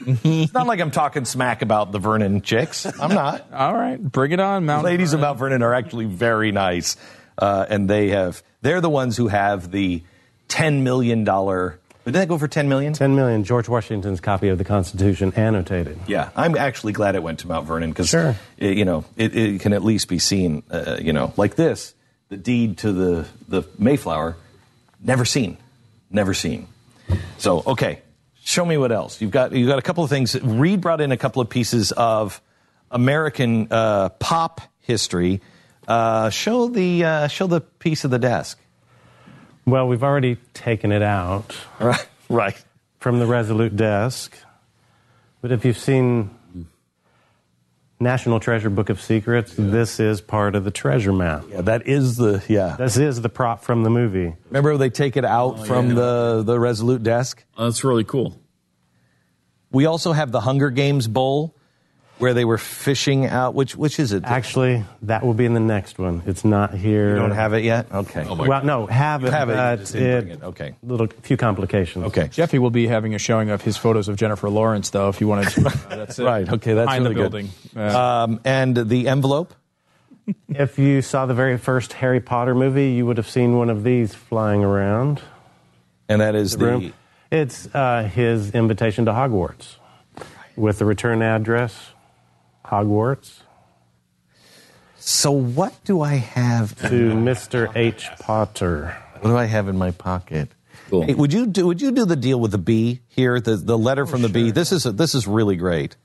it's 0.06 0.54
not 0.54 0.68
like 0.68 0.80
I'm 0.80 0.91
talking 0.91 1.26
smack 1.26 1.62
about 1.62 1.91
the 1.91 2.00
Vernon 2.00 2.41
chicks. 2.41 2.86
I'm 2.86 3.14
not. 3.14 3.48
All 3.54 3.74
right, 3.74 4.02
bring 4.02 4.32
it 4.32 4.40
on, 4.40 4.66
Mount. 4.66 4.84
ladies 4.84 5.14
of 5.14 5.20
Mount 5.20 5.38
Vernon 5.40 5.62
are 5.62 5.74
actually 5.74 6.06
very 6.06 6.52
nice, 6.52 6.96
uh, 7.38 7.66
and 7.70 7.90
they 7.90 8.10
have 8.10 8.41
they're 8.62 8.82
the 8.82 8.90
ones 8.90 9.16
who 9.18 9.28
have 9.28 9.72
the 9.72 10.04
ten 10.48 10.84
million 10.84 11.24
dollar. 11.24 11.78
Did 12.10 12.15
that 12.22 12.27
go 12.27 12.38
for 12.40 12.48
ten 12.48 12.68
million? 12.69 12.94
10 12.94 13.15
million, 13.15 13.44
George 13.44 13.69
Washington's 13.69 14.19
copy 14.19 14.48
of 14.49 14.57
the 14.57 14.64
Constitution 14.64 15.31
annotated. 15.36 15.99
Yeah, 16.07 16.30
I'm 16.36 16.57
actually 16.57 16.94
glad 16.94 17.14
it 17.15 17.22
went 17.22 17.40
to 17.40 17.48
Mount 17.48 17.68
Vernon 17.68 17.91
because 17.91 18.10
Sure. 18.10 18.36
you 18.57 18.84
know 18.84 19.06
it, 19.15 19.36
it 19.36 19.61
can 19.61 19.73
at 19.73 19.84
least 19.84 20.07
be 20.07 20.18
seen. 20.18 20.64
Uh, 20.72 20.98
you 20.99 21.14
know, 21.14 21.34
like 21.38 21.56
this, 21.56 21.94
the 22.30 22.38
deed 22.38 22.80
to 22.80 22.91
the 22.91 23.27
the 23.48 23.64
Mayflower, 23.77 24.38
never 25.03 25.23
seen, 25.23 25.57
never 26.10 26.34
seen. 26.34 26.68
So 27.38 27.61
okay, 27.68 28.02
show 28.44 28.65
me 28.65 28.77
what 28.77 28.91
else 28.91 29.22
you've 29.22 29.31
got. 29.31 29.52
You 29.52 29.65
have 29.65 29.73
got 29.73 29.80
a 29.80 29.84
couple 29.84 30.03
of 30.03 30.10
things. 30.10 30.40
Reed 30.41 30.81
brought 30.81 31.02
in 31.02 31.11
a 31.11 31.18
couple 31.18 31.41
of 31.44 31.49
pieces 31.49 31.91
of 31.91 32.41
American 32.90 33.68
uh, 33.69 34.10
pop 34.10 34.61
history. 34.80 35.41
Uh, 35.88 36.31
show 36.31 36.68
the 36.69 37.03
uh, 37.06 37.27
show 37.27 37.45
the 37.45 37.61
piece 37.61 38.03
of 38.03 38.10
the 38.11 38.19
desk. 38.19 38.60
Well, 39.70 39.88
we've 39.88 40.04
already 40.04 40.38
taken 40.54 40.91
it 40.91 41.02
out. 41.02 41.56
Right. 41.80 42.08
Right. 42.30 42.66
From 43.00 43.20
the 43.20 43.26
Resolute 43.26 43.76
desk. 43.76 44.38
But 45.41 45.52
if 45.52 45.64
you've 45.64 45.78
seen 45.78 46.32
National 48.00 48.40
Treasure 48.40 48.70
Book 48.70 48.90
of 48.90 49.02
Secrets, 49.02 49.54
this 49.58 50.00
is 50.00 50.22
part 50.22 50.56
of 50.56 50.64
the 50.64 50.72
treasure 50.72 51.14
map. 51.14 51.44
Yeah, 51.50 51.62
that 51.62 51.88
is 51.88 52.18
the 52.18 52.44
yeah. 52.48 52.76
This 52.78 52.98
is 52.98 53.22
the 53.22 53.30
prop 53.30 53.64
from 53.64 53.84
the 53.84 53.90
movie. 53.90 54.36
Remember 54.50 54.78
they 54.78 54.90
take 54.90 55.18
it 55.18 55.26
out 55.26 55.60
oh, 55.60 55.64
from 55.64 55.96
the 55.96 56.44
the 56.46 56.60
Resolute 56.60 57.04
desk. 57.04 57.44
Oh, 57.58 57.66
that's 57.66 57.84
really 57.84 58.04
cool. 58.04 58.40
We 59.72 59.86
also 59.86 60.14
have 60.14 60.32
the 60.32 60.41
Hunger 60.41 60.70
Games 60.70 61.08
bowl 61.08 61.56
where 62.20 62.34
they 62.34 62.46
were 62.46 62.58
fishing 62.58 63.26
out. 63.26 63.56
Which 63.56 63.76
which 63.76 64.00
is 64.00 64.12
it? 64.14 64.24
Actually, 64.26 64.84
that 65.02 65.24
will 65.26 65.34
be 65.34 65.46
in 65.46 65.54
the 65.54 65.60
next 65.60 65.98
one. 65.98 66.22
It's 66.26 66.46
not 66.46 66.74
here. 66.74 67.10
You 67.10 67.16
don't 67.16 67.32
have 67.32 67.54
it 67.54 67.64
yet. 67.64 67.91
Okay. 67.91 68.26
Oh 68.30 68.36
well, 68.36 68.64
no, 68.64 68.86
have 68.86 69.22
You 69.22 69.28
it. 69.28 69.34
have 69.34 69.50
it, 69.50 69.54
you 69.72 69.78
just 69.78 69.94
didn't 69.94 70.26
bring 70.28 70.38
it. 70.38 70.44
Okay. 70.44 70.76
Little 70.84 71.08
few 71.08 71.38
complications. 71.38 72.06
Okay. 72.06 72.28
Jeffy 72.28 72.60
will 72.60 72.70
be 72.70 72.86
having 72.88 73.16
a 73.16 73.20
showing 73.20 73.50
of 73.50 73.62
his 73.62 73.76
photos 73.78 74.08
of 74.08 74.16
Jennifer 74.18 74.50
Lawrence, 74.50 74.91
though, 74.91 75.10
if 75.10 75.20
you 75.20 75.28
wanted 75.28 75.50
to. 75.50 75.68
Uh, 75.68 75.96
that's 75.96 76.20
it. 76.20 76.24
Right. 76.26 76.48
Okay. 76.48 76.74
That's 76.74 76.86
Behind 76.88 77.04
really 77.04 77.16
the 77.16 77.22
good. 77.22 77.32
building. 77.32 77.50
Uh, 77.76 78.24
Um, 78.24 78.40
and 78.46 78.76
the 78.78 79.08
envelope. 79.08 79.54
if 80.48 80.78
you 80.78 81.02
saw 81.02 81.26
the 81.26 81.34
very 81.34 81.58
first 81.58 81.94
Harry 81.94 82.20
Potter 82.20 82.54
movie, 82.54 82.91
you 82.91 83.06
would 83.06 83.18
have 83.18 83.28
seen 83.30 83.58
one 83.58 83.70
of 83.70 83.84
these 83.84 84.14
flying 84.14 84.64
around. 84.64 85.22
And 86.08 86.22
that 86.22 86.36
is 86.36 86.58
the, 86.58 86.66
room. 86.66 86.94
It's 87.32 87.68
uh, 87.74 88.04
his 88.14 88.52
invitation 88.52 89.06
to 89.06 89.12
Hogwarts 89.12 89.76
with 90.56 90.80
the 90.80 90.86
return 90.86 91.22
address, 91.22 91.91
Hogwarts. 92.70 93.40
So 94.98 95.32
what 95.32 95.74
do 95.86 96.02
I 96.02 96.16
have 96.16 96.76
to 96.90 97.14
Mr. 97.14 97.76
H. 97.76 98.10
Potter? 98.20 98.96
What 99.22 99.32
do 99.32 99.38
I 99.38 99.46
have 99.46 99.68
in 99.68 99.78
my 99.78 99.91
pocket? 99.91 100.50
Hey, 100.91 101.14
would 101.14 101.34
you 101.34 101.46
do 101.46 101.68
Would 101.68 101.82
you 101.82 101.91
do 101.91 102.06
the 102.06 102.16
deal 102.16 102.40
with 102.40 102.52
the 102.52 102.58
bee 102.58 103.02
here? 103.10 103.40
The 103.40 103.56
the 103.56 103.78
letter 103.78 104.04
oh, 104.04 104.06
from 104.06 104.22
the 104.22 104.30
bee. 104.30 104.52
This 104.52 104.72
is 104.72 104.84
this 104.84 105.14
is 105.14 105.28
really 105.28 105.56
great. 105.56 105.96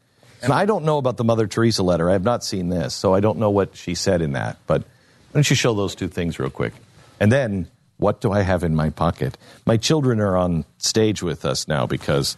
And 0.42 0.52
I 0.52 0.66
don't 0.66 0.84
know 0.84 0.98
about 0.98 1.16
the 1.16 1.24
Mother 1.24 1.46
Teresa 1.46 1.82
letter. 1.82 2.10
I 2.10 2.12
have 2.12 2.24
not 2.24 2.44
seen 2.44 2.68
this, 2.68 2.94
so 2.94 3.14
I 3.14 3.20
don't 3.20 3.38
know 3.38 3.50
what 3.50 3.76
she 3.76 3.94
said 3.94 4.20
in 4.20 4.32
that. 4.32 4.58
But 4.66 4.82
why 4.82 4.88
don't 5.32 5.48
you 5.48 5.56
show 5.56 5.72
those 5.72 5.94
two 5.94 6.08
things 6.08 6.38
real 6.38 6.50
quick? 6.50 6.74
And 7.18 7.32
then, 7.32 7.68
what 7.96 8.20
do 8.20 8.30
I 8.30 8.42
have 8.42 8.62
in 8.62 8.74
my 8.74 8.90
pocket? 8.90 9.38
My 9.64 9.78
children 9.78 10.20
are 10.20 10.36
on 10.36 10.66
stage 10.76 11.22
with 11.22 11.46
us 11.46 11.66
now 11.66 11.86
because 11.86 12.36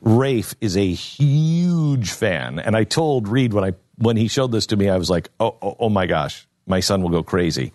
Rafe 0.00 0.54
is 0.60 0.76
a 0.76 0.86
huge 0.86 2.12
fan, 2.12 2.58
and 2.58 2.76
I 2.76 2.84
told 2.84 3.28
Reed 3.28 3.52
when 3.52 3.64
I 3.64 3.72
when 3.98 4.16
he 4.16 4.28
showed 4.28 4.50
this 4.50 4.66
to 4.66 4.76
me, 4.76 4.88
I 4.88 4.96
was 4.96 5.10
like, 5.10 5.28
oh, 5.38 5.56
oh, 5.60 5.76
oh 5.78 5.88
my 5.90 6.06
gosh, 6.06 6.46
my 6.66 6.80
son 6.80 7.02
will 7.02 7.10
go 7.10 7.22
crazy. 7.22 7.72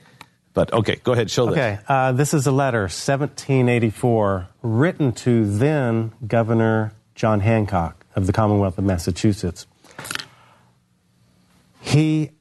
But 0.54 0.74
okay, 0.74 0.96
go 1.04 1.12
ahead, 1.12 1.30
show 1.30 1.46
this. 1.46 1.54
Okay, 1.54 1.80
uh, 1.88 2.14
this 2.14 2.34
is 2.34 2.48
a 2.48 2.52
letter, 2.52 2.84
1784, 2.84 4.48
written 4.64 5.12
to 5.12 5.46
then 5.46 6.14
Governor 6.26 6.94
John 7.14 7.42
Hancock 7.42 8.06
of 8.16 8.26
the 8.26 8.34
Commonwealth 8.34 8.78
of 8.78 8.86
Massachusetts. 8.86 9.68
He 11.82 12.32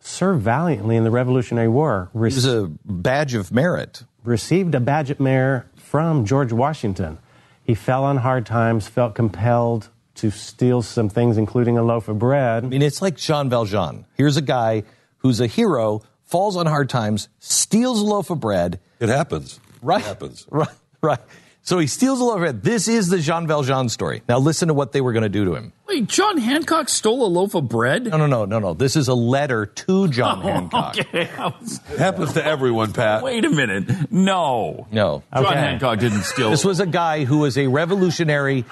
served 0.00 0.42
valiantly 0.42 0.96
in 0.96 1.04
the 1.04 1.10
Revolutionary 1.10 1.68
War. 1.68 2.10
It 2.14 2.18
was 2.18 2.46
a 2.46 2.70
badge 2.84 3.34
of 3.34 3.52
merit. 3.52 4.02
Received 4.24 4.74
a 4.74 4.80
badge 4.80 5.10
of 5.10 5.20
merit 5.20 5.66
from 5.76 6.24
George 6.24 6.52
Washington. 6.52 7.18
He 7.64 7.74
fell 7.74 8.04
on 8.04 8.16
hard 8.18 8.46
times, 8.46 8.88
felt 8.88 9.14
compelled 9.14 9.88
to 10.16 10.30
steal 10.30 10.82
some 10.82 11.08
things, 11.08 11.38
including 11.38 11.78
a 11.78 11.82
loaf 11.82 12.08
of 12.08 12.18
bread. 12.18 12.64
I 12.64 12.68
mean, 12.68 12.82
it's 12.82 13.00
like 13.00 13.16
Jean 13.16 13.48
Valjean. 13.48 14.04
Here's 14.16 14.36
a 14.36 14.42
guy 14.42 14.82
who's 15.18 15.40
a 15.40 15.46
hero, 15.46 16.02
falls 16.24 16.56
on 16.56 16.66
hard 16.66 16.88
times, 16.88 17.28
steals 17.38 18.00
a 18.00 18.04
loaf 18.04 18.30
of 18.30 18.40
bread. 18.40 18.80
It 19.00 19.08
happens. 19.08 19.60
Right. 19.80 20.00
It 20.00 20.06
happens. 20.06 20.46
Right. 20.52 20.68
Right. 21.00 21.18
So 21.64 21.78
he 21.78 21.86
steals 21.86 22.20
a 22.20 22.24
loaf 22.24 22.34
of 22.34 22.40
bread. 22.40 22.62
This 22.64 22.88
is 22.88 23.08
the 23.08 23.20
Jean 23.20 23.46
Valjean 23.46 23.88
story. 23.88 24.22
Now 24.28 24.38
listen 24.38 24.66
to 24.66 24.74
what 24.74 24.90
they 24.90 25.00
were 25.00 25.12
going 25.12 25.22
to 25.22 25.28
do 25.28 25.44
to 25.44 25.54
him. 25.54 25.72
Wait, 25.86 26.08
John 26.08 26.36
Hancock 26.38 26.88
stole 26.88 27.24
a 27.24 27.28
loaf 27.28 27.54
of 27.54 27.68
bread? 27.68 28.04
No, 28.06 28.16
no, 28.16 28.26
no, 28.26 28.44
no, 28.46 28.58
no. 28.58 28.74
This 28.74 28.96
is 28.96 29.06
a 29.06 29.14
letter 29.14 29.66
to 29.66 30.08
John 30.08 30.38
Oh, 30.42 30.42
Hancock. 30.42 30.98
okay. 30.98 31.30
Was- 31.60 31.78
happens 31.96 32.32
to 32.32 32.44
everyone, 32.44 32.92
Pat. 32.92 33.22
Wait 33.22 33.44
a 33.44 33.50
minute. 33.50 34.10
No. 34.10 34.88
No. 34.90 35.22
John 35.32 35.52
Hancock 35.54 36.00
didn't 36.00 36.22
steal. 36.22 36.50
This 36.50 36.64
was 36.64 36.80
a 36.80 36.86
guy 36.86 37.24
who 37.24 37.38
was 37.38 37.56
a 37.56 37.68
revolutionary 37.68 38.64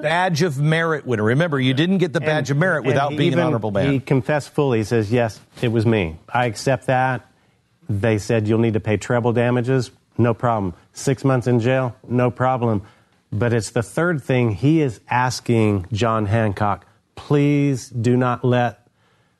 badge 0.00 0.40
of 0.40 0.58
merit 0.58 1.04
winner. 1.04 1.24
Remember, 1.24 1.60
you 1.60 1.74
didn't 1.74 1.98
get 1.98 2.14
the 2.14 2.20
badge 2.20 2.50
of 2.50 2.56
merit 2.56 2.84
without 2.84 3.10
he 3.12 3.18
being 3.18 3.32
an 3.34 3.40
even- 3.40 3.46
honorable 3.46 3.72
man. 3.72 3.92
He 3.92 4.00
confessed 4.00 4.50
fully. 4.54 4.78
He 4.78 4.84
says, 4.84 5.12
Yes, 5.12 5.38
it 5.60 5.68
was 5.68 5.84
me. 5.84 6.16
I 6.32 6.46
accept 6.46 6.86
that. 6.86 7.26
They 7.90 8.16
said, 8.16 8.48
You'll 8.48 8.58
need 8.60 8.74
to 8.74 8.80
pay 8.80 8.96
treble 8.96 9.34
damages. 9.34 9.90
No 10.18 10.34
problem. 10.34 10.74
Six 10.92 11.24
months 11.24 11.46
in 11.46 11.60
jail? 11.60 11.96
No 12.06 12.30
problem. 12.30 12.82
But 13.32 13.52
it's 13.52 13.70
the 13.70 13.82
third 13.82 14.22
thing 14.22 14.52
he 14.52 14.80
is 14.82 15.00
asking 15.08 15.86
John 15.92 16.26
Hancock 16.26 16.84
please 17.14 17.88
do 17.90 18.16
not 18.16 18.44
let 18.44 18.86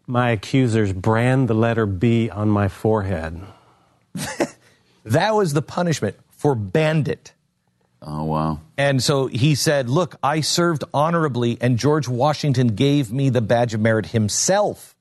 my 0.07 0.31
accusers 0.31 0.93
brand 0.93 1.49
the 1.49 1.55
letter 1.55 1.87
B 1.87 2.29
on 2.29 2.49
my 2.49 2.67
forehead. 2.67 3.41
That 5.09 5.35
was 5.35 5.55
the 5.55 5.63
punishment 5.63 6.17
for 6.29 6.55
bandit. 6.55 7.33
Oh, 8.03 8.25
wow. 8.25 8.61
And 8.77 9.03
so 9.03 9.27
he 9.27 9.55
said, 9.55 9.89
Look, 9.89 10.17
I 10.23 10.43
served 10.43 10.85
honorably, 10.93 11.57
and 11.61 11.79
George 11.79 12.07
Washington 12.07 12.69
gave 12.69 13.11
me 13.11 13.31
the 13.31 13.41
Badge 13.41 13.73
of 13.73 13.81
Merit 13.81 14.07
himself. 14.07 14.95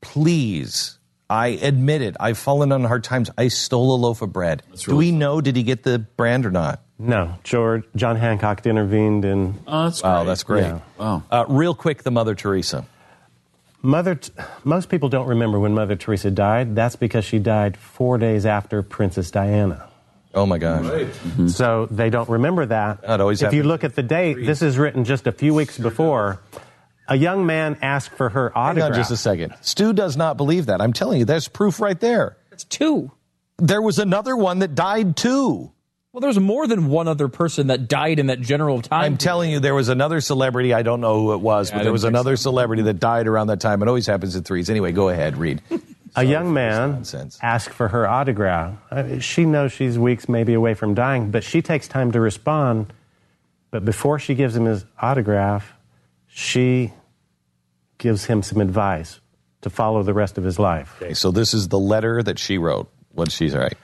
Please, 0.00 0.97
I 1.30 1.48
admit 1.48 2.00
it. 2.02 2.16
I've 2.18 2.38
fallen 2.38 2.72
on 2.72 2.84
hard 2.84 3.04
times. 3.04 3.30
I 3.36 3.48
stole 3.48 3.94
a 3.94 3.98
loaf 3.98 4.22
of 4.22 4.32
bread. 4.32 4.62
Do 4.86 4.96
we 4.96 5.12
know, 5.12 5.40
did 5.42 5.56
he 5.56 5.62
get 5.62 5.82
the 5.82 5.98
brand 5.98 6.46
or 6.46 6.50
not? 6.50 6.80
No, 6.98 7.34
George 7.44 7.84
John 7.94 8.16
Hancock 8.16 8.64
intervened 8.66 9.24
and 9.24 9.60
Oh, 9.66 9.84
that's 9.84 10.02
Wow, 10.02 10.16
great. 10.22 10.26
that's 10.26 10.42
great. 10.42 10.62
Yeah. 10.62 10.80
Wow. 10.98 11.22
Uh, 11.30 11.44
real 11.48 11.74
quick, 11.74 12.02
the 12.02 12.10
Mother 12.10 12.34
Teresa. 12.34 12.86
Mother, 13.82 14.16
T- 14.16 14.32
most 14.64 14.88
people 14.88 15.08
don't 15.08 15.28
remember 15.28 15.60
when 15.60 15.74
Mother 15.74 15.94
Teresa 15.94 16.30
died. 16.32 16.74
That's 16.74 16.96
because 16.96 17.24
she 17.24 17.38
died 17.38 17.76
four 17.76 18.18
days 18.18 18.44
after 18.46 18.82
Princess 18.82 19.30
Diana. 19.30 19.88
Oh 20.34 20.46
my 20.46 20.58
gosh. 20.58 20.84
Right. 20.84 21.50
So 21.50 21.86
they 21.90 22.10
don't 22.10 22.28
remember 22.28 22.66
that. 22.66 23.02
That 23.02 23.20
always 23.20 23.42
if 23.42 23.52
you 23.52 23.62
look 23.62 23.84
at 23.84 23.94
the 23.94 24.02
date, 24.02 24.34
this 24.44 24.62
is 24.62 24.76
written 24.78 25.04
just 25.04 25.26
a 25.26 25.32
few 25.32 25.54
weeks 25.54 25.78
before. 25.78 26.40
A 27.08 27.16
young 27.16 27.46
man 27.46 27.78
asked 27.82 28.10
for 28.10 28.28
her 28.28 28.50
Hang 28.54 28.62
autograph. 28.78 28.90
on 28.90 28.94
just 28.94 29.10
a 29.10 29.16
second. 29.16 29.54
Stu 29.62 29.92
does 29.92 30.16
not 30.16 30.36
believe 30.36 30.66
that. 30.66 30.80
I'm 30.80 30.92
telling 30.92 31.18
you, 31.18 31.24
there's 31.24 31.48
proof 31.48 31.80
right 31.80 31.98
there. 31.98 32.36
It's 32.52 32.64
two. 32.64 33.10
There 33.58 33.80
was 33.82 33.98
another 33.98 34.36
one 34.36 34.58
that 34.60 34.74
died 34.74 35.16
too. 35.16 35.72
Well, 36.12 36.20
there 36.20 36.28
was 36.28 36.38
more 36.40 36.66
than 36.66 36.88
one 36.88 37.06
other 37.08 37.28
person 37.28 37.68
that 37.68 37.88
died 37.88 38.18
in 38.18 38.26
that 38.26 38.40
general 38.40 38.80
time. 38.82 39.02
I'm 39.04 39.16
telling 39.18 39.50
you, 39.50 39.60
there 39.60 39.74
was 39.74 39.88
another 39.88 40.20
celebrity. 40.20 40.72
I 40.74 40.82
don't 40.82 41.00
know 41.00 41.20
who 41.20 41.32
it 41.34 41.40
was, 41.40 41.70
Yeah, 41.70 41.78
but 41.78 41.82
there 41.84 41.92
was 41.92 42.02
didn't 42.02 42.14
think 42.14 42.20
another 42.24 42.36
celebrity 42.36 42.82
that 42.84 42.94
died 43.00 43.26
around 43.26 43.48
that 43.48 43.60
time. 43.60 43.82
It 43.82 43.88
always 43.88 44.06
happens 44.06 44.34
in 44.36 44.42
threes. 44.42 44.68
Anyway, 44.70 44.92
go 44.92 45.08
ahead, 45.10 45.36
Reed. 45.36 45.62
a 46.16 46.24
young 46.24 46.52
man 46.52 46.92
nonsense. 46.92 47.38
asked 47.42 47.70
for 47.70 47.88
her 47.88 48.08
autograph. 48.08 48.74
Uh, 48.90 49.18
She 49.18 49.44
knows 49.44 49.72
she's 49.72 49.98
weeks, 49.98 50.28
maybe 50.28 50.54
away 50.54 50.74
from 50.74 50.94
dying, 50.94 51.30
but 51.30 51.44
she 51.44 51.62
takes 51.62 51.88
time 51.88 52.10
to 52.12 52.20
respond. 52.20 52.92
But 53.70 53.84
before 53.84 54.18
she 54.18 54.34
gives 54.34 54.56
him 54.56 54.64
his 54.64 54.84
autograph, 55.00 55.74
she 56.26 56.92
gives 57.98 58.24
him 58.24 58.42
some 58.42 58.60
advice 58.60 59.20
to 59.62 59.70
follow 59.70 60.02
the 60.02 60.14
rest 60.14 60.38
of 60.38 60.44
his 60.44 60.58
life. 60.58 60.96
Okay, 61.02 61.14
so 61.14 61.30
this 61.30 61.52
is 61.52 61.68
the 61.68 61.78
letter 61.78 62.22
that 62.22 62.38
she 62.38 62.58
wrote. 62.58 62.90
What 63.12 63.32
she's 63.32 63.54
right. 63.54 63.76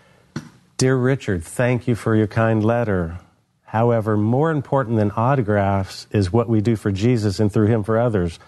Dear 0.76 0.96
Richard, 0.96 1.42
thank 1.42 1.88
you 1.88 1.94
for 1.94 2.14
your 2.14 2.26
kind 2.26 2.64
letter. 2.64 3.18
However, 3.64 4.16
more 4.16 4.52
important 4.52 4.96
than 4.98 5.10
autographs 5.10 6.06
is 6.12 6.32
what 6.32 6.48
we 6.48 6.60
do 6.60 6.76
for 6.76 6.92
Jesus 6.92 7.40
and 7.40 7.52
through 7.52 7.66
him 7.66 7.82
for 7.82 7.98
others. 7.98 8.38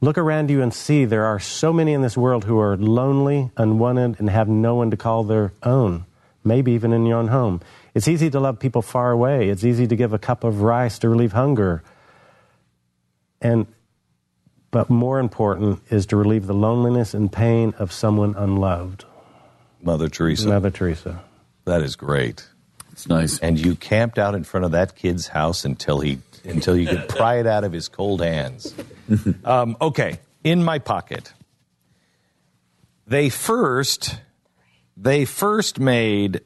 Look 0.00 0.16
around 0.16 0.48
you 0.48 0.62
and 0.62 0.72
see 0.72 1.04
there 1.04 1.26
are 1.26 1.38
so 1.38 1.72
many 1.74 1.92
in 1.92 2.00
this 2.00 2.16
world 2.16 2.44
who 2.44 2.58
are 2.58 2.78
lonely, 2.78 3.50
unwanted, 3.58 4.16
and 4.18 4.30
have 4.30 4.48
no 4.48 4.74
one 4.74 4.90
to 4.90 4.96
call 4.96 5.24
their 5.24 5.52
own, 5.62 6.06
maybe 6.42 6.72
even 6.72 6.94
in 6.94 7.04
your 7.04 7.18
own 7.18 7.28
home. 7.28 7.60
It's 7.92 8.08
easy 8.08 8.30
to 8.30 8.40
love 8.40 8.58
people 8.58 8.80
far 8.80 9.10
away. 9.10 9.50
It's 9.50 9.64
easy 9.64 9.86
to 9.86 9.96
give 9.96 10.14
a 10.14 10.18
cup 10.18 10.44
of 10.44 10.62
rice 10.62 10.98
to 11.00 11.10
relieve 11.10 11.32
hunger. 11.32 11.82
And 13.42 13.66
but 14.70 14.88
more 14.90 15.18
important 15.18 15.80
is 15.90 16.06
to 16.06 16.16
relieve 16.16 16.46
the 16.46 16.54
loneliness 16.54 17.14
and 17.14 17.32
pain 17.32 17.74
of 17.78 17.92
someone 17.92 18.34
unloved. 18.36 19.04
Mother 19.82 20.08
Teresa. 20.08 20.48
Mother 20.48 20.70
Teresa. 20.70 21.22
That 21.64 21.82
is 21.82 21.96
great. 21.96 22.48
It's 22.92 23.08
nice. 23.08 23.38
And 23.38 23.58
you 23.58 23.74
camped 23.74 24.18
out 24.18 24.34
in 24.34 24.44
front 24.44 24.66
of 24.66 24.72
that 24.72 24.94
kid's 24.94 25.28
house 25.28 25.64
until 25.64 26.00
he 26.00 26.18
until 26.44 26.76
you 26.76 26.86
could 26.86 27.08
pry 27.08 27.38
it 27.38 27.46
out 27.46 27.64
of 27.64 27.72
his 27.72 27.88
cold 27.88 28.20
hands. 28.20 28.74
um, 29.44 29.76
okay, 29.80 30.20
in 30.44 30.62
my 30.62 30.78
pocket. 30.78 31.32
They 33.06 33.28
first 33.28 34.20
they 34.96 35.24
first 35.24 35.80
made 35.80 36.42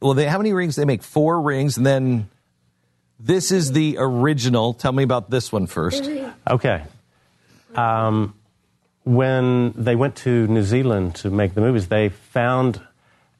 well 0.00 0.14
they 0.14 0.26
how 0.26 0.38
many 0.38 0.52
rings 0.52 0.76
they 0.76 0.84
make 0.84 1.02
four 1.02 1.40
rings 1.40 1.76
and 1.76 1.86
then 1.86 2.28
this 3.18 3.52
is 3.52 3.72
the 3.72 3.96
original 3.98 4.74
tell 4.74 4.92
me 4.92 5.04
about 5.04 5.30
this 5.30 5.52
one 5.52 5.66
first 5.66 6.10
Okay. 6.48 6.82
Um, 7.74 8.34
when 9.04 9.72
they 9.72 9.96
went 9.96 10.16
to 10.16 10.46
New 10.46 10.62
Zealand 10.62 11.14
to 11.16 11.30
make 11.30 11.54
the 11.54 11.60
movies, 11.60 11.88
they 11.88 12.08
found 12.08 12.80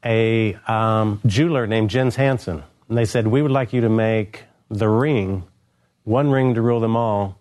a 0.03 0.55
um, 0.67 1.21
jeweler 1.25 1.67
named 1.67 1.89
Jens 1.89 2.15
Hansen. 2.15 2.63
And 2.89 2.97
they 2.97 3.05
said, 3.05 3.27
We 3.27 3.41
would 3.41 3.51
like 3.51 3.73
you 3.73 3.81
to 3.81 3.89
make 3.89 4.43
the 4.69 4.89
ring, 4.89 5.43
one 6.03 6.31
ring 6.31 6.55
to 6.55 6.61
rule 6.61 6.79
them 6.79 6.95
all. 6.95 7.37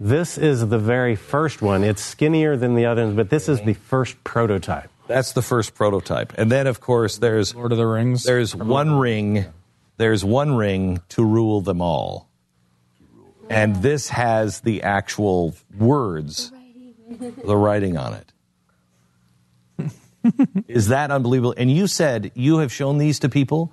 This 0.00 0.38
is 0.38 0.68
the 0.68 0.78
very 0.78 1.16
first 1.16 1.60
one. 1.60 1.82
It's 1.82 2.02
skinnier 2.02 2.56
than 2.56 2.76
the 2.76 2.86
others, 2.86 3.14
but 3.14 3.30
this 3.30 3.48
is 3.48 3.60
the 3.62 3.74
first 3.74 4.22
prototype. 4.22 4.90
That's 5.08 5.32
the 5.32 5.42
first 5.42 5.74
prototype. 5.74 6.34
And 6.38 6.52
then, 6.52 6.66
of 6.66 6.80
course, 6.80 7.18
there's 7.18 7.54
Lord 7.54 7.72
of 7.72 7.78
the 7.78 7.86
Rings. 7.86 8.22
There's 8.22 8.54
one 8.54 8.98
ring. 8.98 9.46
There's 9.96 10.24
one 10.24 10.54
ring 10.54 11.00
to 11.10 11.24
rule 11.24 11.60
them 11.60 11.80
all. 11.80 12.27
And 13.50 13.76
this 13.76 14.08
has 14.08 14.60
the 14.60 14.82
actual 14.82 15.54
words, 15.76 16.52
the 17.44 17.56
writing 17.56 17.96
on 17.96 18.14
it. 18.14 18.32
Is 20.68 20.88
that 20.88 21.10
unbelievable? 21.10 21.54
And 21.56 21.70
you 21.70 21.86
said 21.86 22.32
you 22.34 22.58
have 22.58 22.72
shown 22.72 22.98
these 22.98 23.20
to 23.20 23.28
people, 23.28 23.72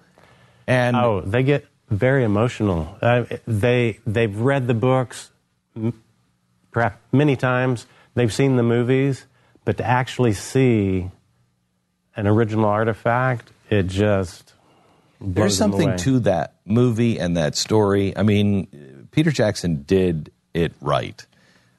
and 0.68 0.95
oh, 0.95 1.22
they 1.22 1.43
get 1.43 1.65
very 1.89 2.23
emotional. 2.23 2.97
Uh, 3.02 3.26
they 3.47 3.99
they've 4.06 4.35
read 4.35 4.68
the 4.68 4.73
books, 4.73 5.31
perhaps 6.72 6.97
many 7.11 7.35
times. 7.35 7.88
They've 8.14 8.34
seen 8.34 8.56
the 8.56 8.64
movies, 8.64 9.26
but 9.65 9.77
to 9.77 9.85
actually 9.85 10.34
see 10.34 11.10
an 12.15 12.27
original 12.27 12.65
artifact, 12.65 13.52
it 13.69 13.88
just 13.88 14.53
There's 15.19 15.57
something 15.57 15.97
to 15.97 16.19
that 16.22 16.56
movie 16.65 17.19
and 17.19 17.35
that 17.35 17.56
story. 17.56 18.15
I 18.15 18.23
mean, 18.23 18.94
Peter 19.15 19.31
Jackson 19.31 19.83
did 19.83 20.29
it 20.53 20.73
right. 20.81 21.25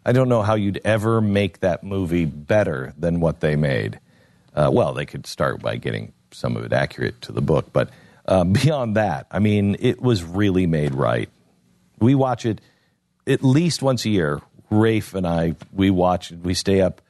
I 0.07 0.13
don't 0.13 0.31
know 0.31 0.41
how 0.41 0.55
you'd 0.55 0.81
ever 0.87 1.21
make 1.21 1.61
that 1.61 1.85
movie 1.85 2.25
better 2.25 2.95
than 2.97 3.21
what 3.21 3.41
they 3.41 3.57
made. 3.57 4.01
Uh, 4.55 4.71
well, 4.73 4.95
they 4.95 5.05
could 5.05 5.27
start 5.27 5.61
by 5.61 5.77
getting 5.77 6.15
some 6.31 6.57
of 6.57 6.65
it 6.65 6.73
accurate 6.73 7.21
to 7.21 7.33
the 7.33 7.43
book, 7.43 7.75
but 7.75 7.91
uh, 8.25 8.45
beyond 8.63 8.97
that, 8.97 9.27
I 9.31 9.41
mean, 9.41 9.77
it 9.81 10.01
was 10.01 10.25
really 10.25 10.67
made 10.67 10.95
right. 10.95 11.29
We 11.99 12.15
watch 12.15 12.47
it 12.47 12.63
at 13.27 13.45
least 13.45 13.83
once 13.83 14.07
a 14.07 14.09
year. 14.09 14.41
Rafe 14.71 15.15
and 15.15 15.27
I, 15.27 15.57
we 15.75 15.91
watch, 15.91 16.31
it. 16.31 16.39
we 16.39 16.55
stay 16.55 16.81
up 16.81 17.03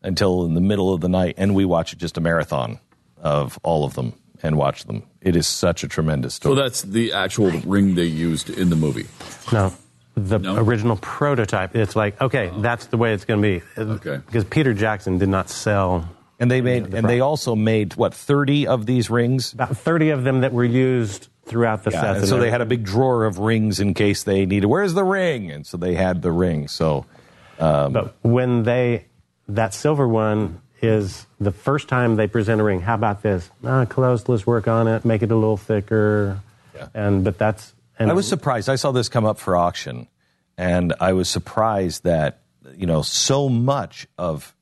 until 0.00 0.44
in 0.44 0.54
the 0.54 0.60
middle 0.60 0.94
of 0.94 1.00
the 1.00 1.08
night, 1.08 1.34
and 1.38 1.56
we 1.56 1.64
watch 1.64 1.98
just 1.98 2.16
a 2.16 2.20
marathon 2.20 2.78
of 3.20 3.58
all 3.64 3.84
of 3.84 3.94
them 3.94 4.14
and 4.42 4.56
watch 4.56 4.84
them. 4.84 5.02
It 5.20 5.36
is 5.36 5.46
such 5.46 5.84
a 5.84 5.88
tremendous 5.88 6.34
story. 6.34 6.56
So 6.56 6.62
that's 6.62 6.82
the 6.82 7.12
actual 7.12 7.50
ring 7.60 7.94
they 7.94 8.04
used 8.04 8.50
in 8.50 8.70
the 8.70 8.76
movie. 8.76 9.06
No, 9.52 9.72
the 10.14 10.38
original 10.58 10.96
prototype. 10.96 11.74
It's 11.76 11.96
like 11.96 12.20
okay, 12.20 12.50
that's 12.58 12.86
the 12.86 12.96
way 12.96 13.12
it's 13.14 13.24
going 13.24 13.40
to 13.42 13.60
be. 13.60 13.80
Okay, 13.80 14.16
because 14.26 14.44
Peter 14.44 14.74
Jackson 14.74 15.18
did 15.18 15.28
not 15.28 15.48
sell. 15.50 16.08
And 16.40 16.50
they 16.50 16.60
made, 16.60 16.92
and 16.92 17.08
they 17.08 17.20
also 17.20 17.54
made 17.54 17.94
what 17.94 18.12
thirty 18.12 18.66
of 18.66 18.84
these 18.84 19.08
rings. 19.10 19.52
About 19.52 19.76
thirty 19.76 20.10
of 20.10 20.24
them 20.24 20.40
that 20.40 20.52
were 20.52 20.64
used 20.64 21.28
throughout 21.44 21.84
the 21.84 21.92
Yeah, 21.92 22.00
sets. 22.00 22.18
and 22.20 22.28
so 22.28 22.38
they 22.40 22.50
had 22.50 22.60
a 22.60 22.66
big 22.66 22.82
drawer 22.84 23.24
of 23.26 23.38
rings 23.38 23.78
in 23.78 23.94
case 23.94 24.24
they 24.24 24.44
needed. 24.44 24.66
Where's 24.66 24.94
the 24.94 25.04
ring? 25.04 25.52
And 25.52 25.64
so 25.64 25.76
they 25.76 25.94
had 25.94 26.20
the 26.22 26.32
ring. 26.32 26.66
So, 26.66 27.06
um, 27.60 27.92
but 27.92 28.16
when 28.22 28.64
they 28.64 29.06
that 29.48 29.72
silver 29.72 30.08
one 30.08 30.60
is 30.82 31.26
the 31.40 31.52
first 31.52 31.88
time 31.88 32.16
they 32.16 32.26
present 32.26 32.60
a 32.60 32.64
ring. 32.64 32.80
How 32.80 32.94
about 32.94 33.22
this? 33.22 33.48
Ah, 33.64 33.84
closed. 33.84 34.28
Let's 34.28 34.46
work 34.46 34.68
on 34.68 34.88
it. 34.88 35.04
Make 35.04 35.22
it 35.22 35.30
a 35.30 35.36
little 35.36 35.56
thicker. 35.56 36.40
Yeah. 36.74 36.88
And 36.94 37.24
but 37.24 37.38
that's. 37.38 37.72
And 37.98 38.10
I 38.10 38.14
was 38.14 38.26
surprised. 38.26 38.68
I 38.68 38.76
saw 38.76 38.90
this 38.90 39.08
come 39.08 39.24
up 39.24 39.38
for 39.38 39.56
auction, 39.56 40.08
and 40.58 40.92
I 41.00 41.12
was 41.12 41.28
surprised 41.28 42.04
that 42.04 42.40
you 42.74 42.86
know 42.86 43.02
so 43.02 43.48
much 43.48 44.06
of 44.18 44.54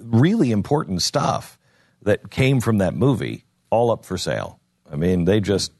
really 0.00 0.50
important 0.50 1.02
stuff 1.02 1.58
that 2.02 2.30
came 2.30 2.60
from 2.60 2.78
that 2.78 2.94
movie 2.94 3.44
all 3.70 3.90
up 3.90 4.04
for 4.04 4.16
sale. 4.16 4.58
I 4.90 4.96
mean, 4.96 5.24
they 5.24 5.40
just 5.40 5.72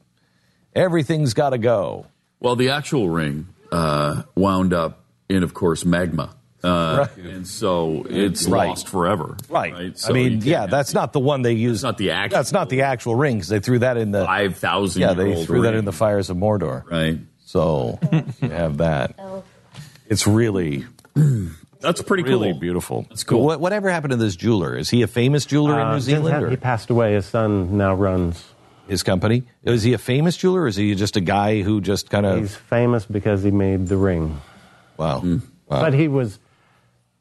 everything's 0.75 1.33
got 1.33 1.51
to 1.51 1.57
go. 1.57 2.05
Well, 2.39 2.55
the 2.55 2.69
actual 2.69 3.09
ring 3.09 3.47
uh, 3.71 4.23
wound 4.35 4.73
up 4.73 5.03
in, 5.29 5.43
of 5.43 5.53
course, 5.53 5.83
magma. 5.85 6.35
Uh, 6.67 6.97
Right. 7.17 7.25
And 7.25 7.47
so 7.47 8.05
it's 8.09 8.47
Right. 8.47 8.69
lost 8.69 8.89
forever. 8.89 9.37
Right. 9.49 9.97
So 9.97 10.09
I 10.09 10.13
mean, 10.13 10.41
yeah, 10.43 10.65
that's 10.65 10.93
not 10.93 11.13
the 11.13 11.19
one 11.19 11.41
they 11.41 11.53
used. 11.53 11.83
not 11.83 11.97
the 11.97 12.11
actual. 12.11 12.37
That's 12.37 12.51
not 12.51 12.69
the 12.69 12.81
actual 12.83 13.15
ring 13.15 13.35
because 13.37 13.49
they 13.49 13.59
threw 13.59 13.79
that 13.79 13.97
in 13.97 14.11
the 14.11 14.25
5,000 14.25 15.01
Yeah, 15.01 15.13
they 15.13 15.27
year 15.29 15.37
old 15.37 15.47
threw 15.47 15.61
that 15.63 15.73
in 15.75 15.85
the 15.85 15.91
fires 15.93 16.29
of 16.29 16.37
Mordor. 16.37 16.83
Right. 16.89 17.19
So 17.45 17.99
you 18.41 18.49
have 18.49 18.77
that. 18.77 19.17
It's 20.09 20.25
really. 20.25 20.85
That's 21.81 22.01
pretty 22.01 22.23
really 22.23 22.51
cool. 22.53 22.59
beautiful. 22.59 23.05
That's 23.09 23.23
cool. 23.25 23.43
What, 23.43 23.59
whatever 23.59 23.89
happened 23.89 24.11
to 24.11 24.17
this 24.17 24.35
jeweler? 24.37 24.75
Is 24.77 24.89
he 24.89 25.01
a 25.01 25.07
famous 25.07 25.45
jeweler 25.45 25.73
in 25.79 25.87
Uh, 25.87 25.93
New 25.95 25.99
Zealand? 25.99 26.33
Jens- 26.41 26.49
He 26.49 26.55
passed 26.55 26.89
away. 26.89 27.13
His 27.15 27.25
son 27.25 27.77
now 27.77 27.93
runs. 27.93 28.43
his 28.87 29.03
company. 29.03 29.43
Is 29.63 29.83
he 29.83 29.91
a 29.91 29.97
famous 29.97 30.37
jeweler 30.37 30.61
or 30.61 30.67
is 30.67 30.77
he 30.77 30.95
just 30.95 31.17
a 31.17 31.21
guy 31.21 31.61
who 31.61 31.81
just 31.81 32.09
kind 32.09 32.25
of. 32.25 32.39
He's 32.39 32.55
famous 32.55 33.05
because 33.05 33.43
he 33.43 33.51
made 33.51 33.87
the 33.87 33.97
ring. 33.97 34.39
Wow. 34.95 35.19
Hmm. 35.19 35.37
Wow. 35.67 35.81
But 35.81 35.93
he 35.93 36.07
was, 36.07 36.39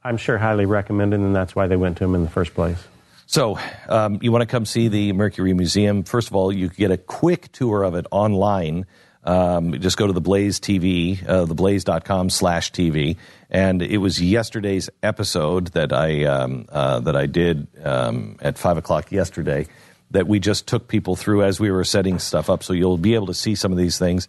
I'm 0.06 0.18
sure, 0.18 0.38
highly 0.38 0.66
recommended, 0.66 1.18
and 1.18 1.34
that's 1.34 1.56
why 1.56 1.66
they 1.66 1.74
went 1.74 1.98
to 1.98 2.04
him 2.04 2.14
in 2.14 2.22
the 2.22 2.30
first 2.30 2.54
place. 2.54 2.78
So, 3.26 3.58
um, 3.88 4.20
you 4.22 4.30
want 4.30 4.42
to 4.42 4.46
come 4.46 4.64
see 4.64 4.86
the 4.86 5.12
Mercury 5.12 5.52
Museum? 5.52 6.04
First 6.04 6.28
of 6.28 6.36
all, 6.36 6.52
you 6.52 6.68
can 6.68 6.76
get 6.76 6.90
a 6.92 6.96
quick 6.96 7.50
tour 7.50 7.82
of 7.82 7.96
it 7.96 8.06
online. 8.12 8.86
Um, 9.24 9.72
just 9.80 9.96
go 9.96 10.06
to 10.06 10.12
the 10.12 10.20
Blaze 10.20 10.60
TV, 10.60 11.20
uh, 11.28 11.46
theblaze.com 11.46 12.30
slash 12.30 12.70
TV. 12.70 13.16
And 13.50 13.82
it 13.82 13.98
was 13.98 14.22
yesterday's 14.22 14.88
episode 15.02 15.68
that 15.72 15.92
I, 15.92 16.22
um, 16.22 16.66
uh, 16.68 17.00
that 17.00 17.16
I 17.16 17.26
did 17.26 17.66
um, 17.84 18.36
at 18.40 18.58
5 18.58 18.76
o'clock 18.76 19.10
yesterday 19.10 19.66
that 20.12 20.28
we 20.28 20.38
just 20.38 20.68
took 20.68 20.86
people 20.86 21.16
through 21.16 21.42
as 21.42 21.58
we 21.58 21.72
were 21.72 21.82
setting 21.82 22.20
stuff 22.20 22.48
up. 22.48 22.62
So 22.62 22.72
you'll 22.72 22.96
be 22.96 23.14
able 23.14 23.26
to 23.26 23.34
see 23.34 23.56
some 23.56 23.72
of 23.72 23.78
these 23.78 23.98
things. 23.98 24.28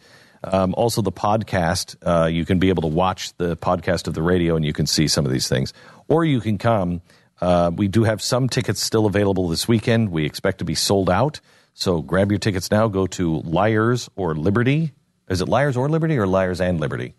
Um, 0.52 0.74
also, 0.76 1.02
the 1.02 1.12
podcast, 1.12 1.96
uh, 2.06 2.28
you 2.28 2.46
can 2.46 2.60
be 2.60 2.70
able 2.70 2.82
to 2.84 2.88
watch 2.88 3.36
the 3.38 3.56
podcast 3.56 4.08
of 4.08 4.14
the 4.14 4.22
radio 4.22 4.56
and 4.56 4.66
you 4.66 4.74
can 4.74 4.86
see 4.86 5.08
some 5.08 5.26
of 5.26 5.32
these 5.32 5.48
things. 5.48 5.74
Or 6.08 6.24
you 6.26 6.40
can 6.42 6.58
come. 6.58 7.02
Uh, 7.40 7.72
we 7.76 7.88
do 7.88 8.04
have 8.04 8.22
some 8.22 8.50
tickets 8.50 8.82
still 8.82 9.06
available 9.06 9.50
this 9.50 9.68
weekend. 9.68 10.12
We 10.12 10.26
expect 10.26 10.60
to 10.60 10.66
be 10.66 10.76
sold 10.76 11.10
out. 11.10 11.40
So 11.74 12.02
grab 12.02 12.32
your 12.32 12.40
tickets 12.40 12.72
now. 12.72 12.88
Go 12.88 13.08
to 13.08 13.42
Liars 13.42 14.10
or 14.16 14.36
Liberty. 14.36 14.94
Is 15.30 15.42
it 15.42 15.48
Liars 15.48 15.78
or 15.78 15.90
Liberty 15.90 16.18
or 16.18 16.26
Liars 16.26 16.62
and 16.62 16.80
Liberty? 16.80 17.14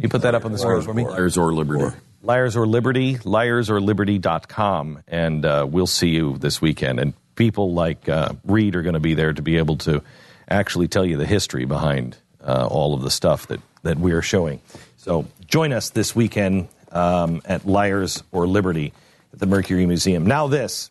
You 0.00 0.08
put 0.08 0.22
that 0.22 0.34
up 0.34 0.44
on 0.44 0.52
the 0.52 0.58
screen 0.58 0.82
for 0.82 0.94
me? 0.94 1.04
Liars 1.04 1.36
or 1.36 1.52
Liberty. 1.52 1.96
Liars 2.22 2.56
or 2.56 2.66
Liberty, 2.66 3.16
liarsorliberty.com, 3.16 5.02
and 5.08 5.44
uh, 5.44 5.66
we'll 5.68 5.88
see 5.88 6.10
you 6.10 6.38
this 6.38 6.62
weekend. 6.62 7.00
And 7.00 7.14
people 7.34 7.74
like 7.74 8.08
uh, 8.08 8.30
Reed 8.44 8.76
are 8.76 8.82
going 8.82 8.94
to 8.94 9.00
be 9.00 9.14
there 9.14 9.32
to 9.32 9.42
be 9.42 9.58
able 9.58 9.76
to 9.78 10.02
actually 10.48 10.88
tell 10.88 11.04
you 11.04 11.16
the 11.16 11.26
history 11.26 11.64
behind 11.64 12.16
uh, 12.44 12.66
all 12.70 12.94
of 12.94 13.02
the 13.02 13.10
stuff 13.10 13.46
that, 13.48 13.60
that 13.82 13.98
we 13.98 14.12
are 14.12 14.22
showing. 14.22 14.60
So 14.96 15.26
join 15.46 15.72
us 15.72 15.90
this 15.90 16.14
weekend 16.14 16.68
um, 16.90 17.42
at 17.44 17.66
Liars 17.66 18.22
or 18.32 18.46
Liberty 18.46 18.92
at 19.32 19.38
the 19.38 19.46
Mercury 19.46 19.86
Museum. 19.86 20.26
Now, 20.26 20.46
this 20.46 20.90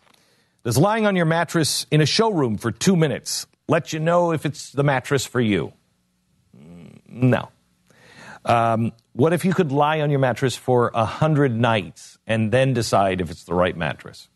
does 0.64 0.78
lying 0.78 1.06
on 1.06 1.15
your 1.15 1.26
mattress 1.26 1.86
in 1.91 2.02
a 2.02 2.06
showroom 2.06 2.57
for 2.57 2.72
two 2.72 2.95
minutes 2.95 3.48
let 3.72 3.94
you 3.94 3.99
know 3.99 4.34
if 4.34 4.45
it's 4.45 4.72
the 4.73 4.84
mattress 4.84 5.26
for 5.26 5.40
you? 5.40 5.72
Mm, 6.56 6.99
No. 7.10 7.49
Um, 8.44 8.91
what 9.14 9.34
if 9.34 9.45
you 9.45 9.53
could 9.53 9.72
lie 9.72 10.02
on 10.02 10.10
your 10.10 10.19
mattress 10.19 10.56
for 10.56 10.90
a 10.94 11.06
hundred 11.06 11.56
nights 11.56 12.18
and 12.26 12.52
then 12.52 12.73
decide 12.73 13.22
if 13.22 13.30
it's 13.30 13.44
the 13.44 13.53
right 13.53 13.78
mattress? 13.78 14.28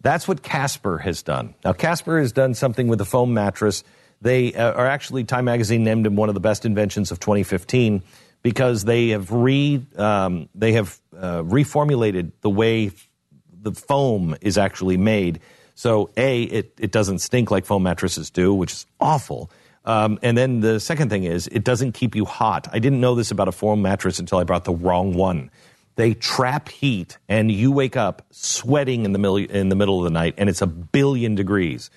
That's 0.00 0.26
what 0.28 0.42
Casper 0.42 0.98
has 0.98 1.22
done. 1.22 1.54
Now, 1.64 1.72
Casper 1.72 2.20
has 2.20 2.32
done 2.32 2.54
something 2.54 2.86
with 2.88 3.00
a 3.00 3.04
foam 3.04 3.34
mattress. 3.34 3.82
They 4.20 4.52
uh, 4.54 4.72
are 4.72 4.86
actually 4.86 5.24
Time 5.24 5.46
Magazine 5.46 5.82
named 5.82 6.06
him 6.06 6.16
one 6.16 6.28
of 6.28 6.34
the 6.34 6.40
best 6.40 6.66
inventions 6.66 7.10
of 7.10 7.20
2015 7.20 8.02
because 8.42 8.84
they 8.84 9.08
have 9.08 9.30
re 9.32 9.84
um, 9.96 10.48
they 10.54 10.72
have 10.72 10.98
uh, 11.16 11.42
reformulated 11.42 12.32
the 12.40 12.50
way 12.50 12.90
the 13.52 13.72
foam 13.72 14.36
is 14.40 14.58
actually 14.58 14.96
made. 14.96 15.40
So, 15.74 16.10
a 16.16 16.42
it 16.42 16.74
it 16.78 16.92
doesn't 16.92 17.20
stink 17.20 17.50
like 17.50 17.64
foam 17.64 17.82
mattresses 17.82 18.30
do, 18.30 18.52
which 18.52 18.72
is 18.72 18.86
awful. 19.00 19.50
Um, 19.86 20.18
and 20.22 20.36
then 20.36 20.60
the 20.60 20.78
second 20.78 21.08
thing 21.08 21.24
is 21.24 21.46
it 21.48 21.64
doesn't 21.64 21.92
keep 21.92 22.14
you 22.14 22.26
hot. 22.26 22.68
I 22.70 22.78
didn't 22.78 23.00
know 23.00 23.14
this 23.14 23.30
about 23.30 23.48
a 23.48 23.52
foam 23.52 23.80
mattress 23.80 24.18
until 24.18 24.38
I 24.38 24.44
bought 24.44 24.64
the 24.64 24.74
wrong 24.74 25.14
one. 25.14 25.50
They 25.96 26.14
trap 26.14 26.68
heat, 26.68 27.18
and 27.28 27.50
you 27.50 27.72
wake 27.72 27.96
up 27.96 28.26
sweating 28.30 29.04
in 29.04 29.12
the 29.12 29.18
middle 29.18 29.36
in 29.36 29.70
the 29.70 29.76
middle 29.76 29.98
of 29.98 30.04
the 30.04 30.10
night, 30.10 30.34
and 30.36 30.48
it's 30.48 30.62
a 30.62 30.66
billion 30.66 31.34
degrees. 31.34 31.90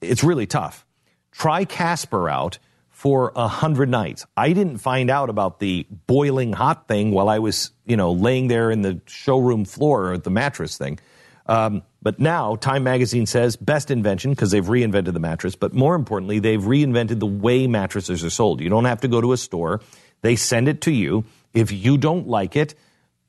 It's 0.00 0.22
really 0.22 0.46
tough. 0.46 0.84
Try 1.32 1.64
Casper 1.64 2.28
out 2.28 2.58
for 2.90 3.32
a 3.36 3.46
hundred 3.46 3.88
nights. 3.88 4.26
I 4.36 4.52
didn't 4.52 4.78
find 4.78 5.08
out 5.08 5.30
about 5.30 5.60
the 5.60 5.86
boiling 6.06 6.52
hot 6.52 6.88
thing 6.88 7.12
while 7.12 7.28
I 7.28 7.38
was, 7.38 7.70
you 7.86 7.96
know, 7.96 8.12
laying 8.12 8.48
there 8.48 8.70
in 8.70 8.82
the 8.82 9.00
showroom 9.06 9.64
floor 9.64 10.12
or 10.12 10.18
the 10.18 10.30
mattress 10.30 10.76
thing. 10.76 10.98
Um, 11.46 11.82
but 12.02 12.18
now 12.18 12.56
Time 12.56 12.82
Magazine 12.82 13.26
says 13.26 13.56
best 13.56 13.90
invention 13.90 14.32
because 14.32 14.50
they've 14.50 14.64
reinvented 14.64 15.12
the 15.12 15.20
mattress. 15.20 15.54
But 15.54 15.72
more 15.72 15.94
importantly, 15.94 16.40
they've 16.40 16.60
reinvented 16.60 17.20
the 17.20 17.26
way 17.26 17.66
mattresses 17.66 18.24
are 18.24 18.30
sold. 18.30 18.60
You 18.60 18.68
don't 18.68 18.84
have 18.84 19.00
to 19.02 19.08
go 19.08 19.20
to 19.20 19.32
a 19.32 19.36
store; 19.36 19.80
they 20.20 20.36
send 20.36 20.68
it 20.68 20.80
to 20.82 20.90
you. 20.90 21.24
If 21.54 21.72
you 21.72 21.98
don't 21.98 22.28
like 22.28 22.56
it, 22.56 22.74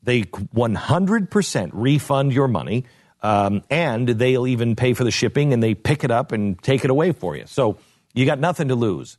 They 0.04 0.24
100% 0.24 1.70
refund 1.74 2.34
your 2.34 2.48
money, 2.48 2.86
um, 3.22 3.64
and 3.70 4.08
they'll 4.08 4.48
even 4.48 4.76
pay 4.76 4.94
for 4.94 5.04
the 5.04 5.12
shipping 5.12 5.54
and 5.54 5.62
they 5.62 5.76
pick 5.76 6.04
it 6.04 6.12
up 6.12 6.32
and 6.32 6.62
take 6.62 6.84
it 6.86 6.90
away 6.90 7.12
for 7.12 7.36
you. 7.36 7.44
So 7.48 7.78
you 8.14 8.26
got 8.26 8.40
nothing 8.40 8.70
to 8.70 8.76
lose. 8.76 9.18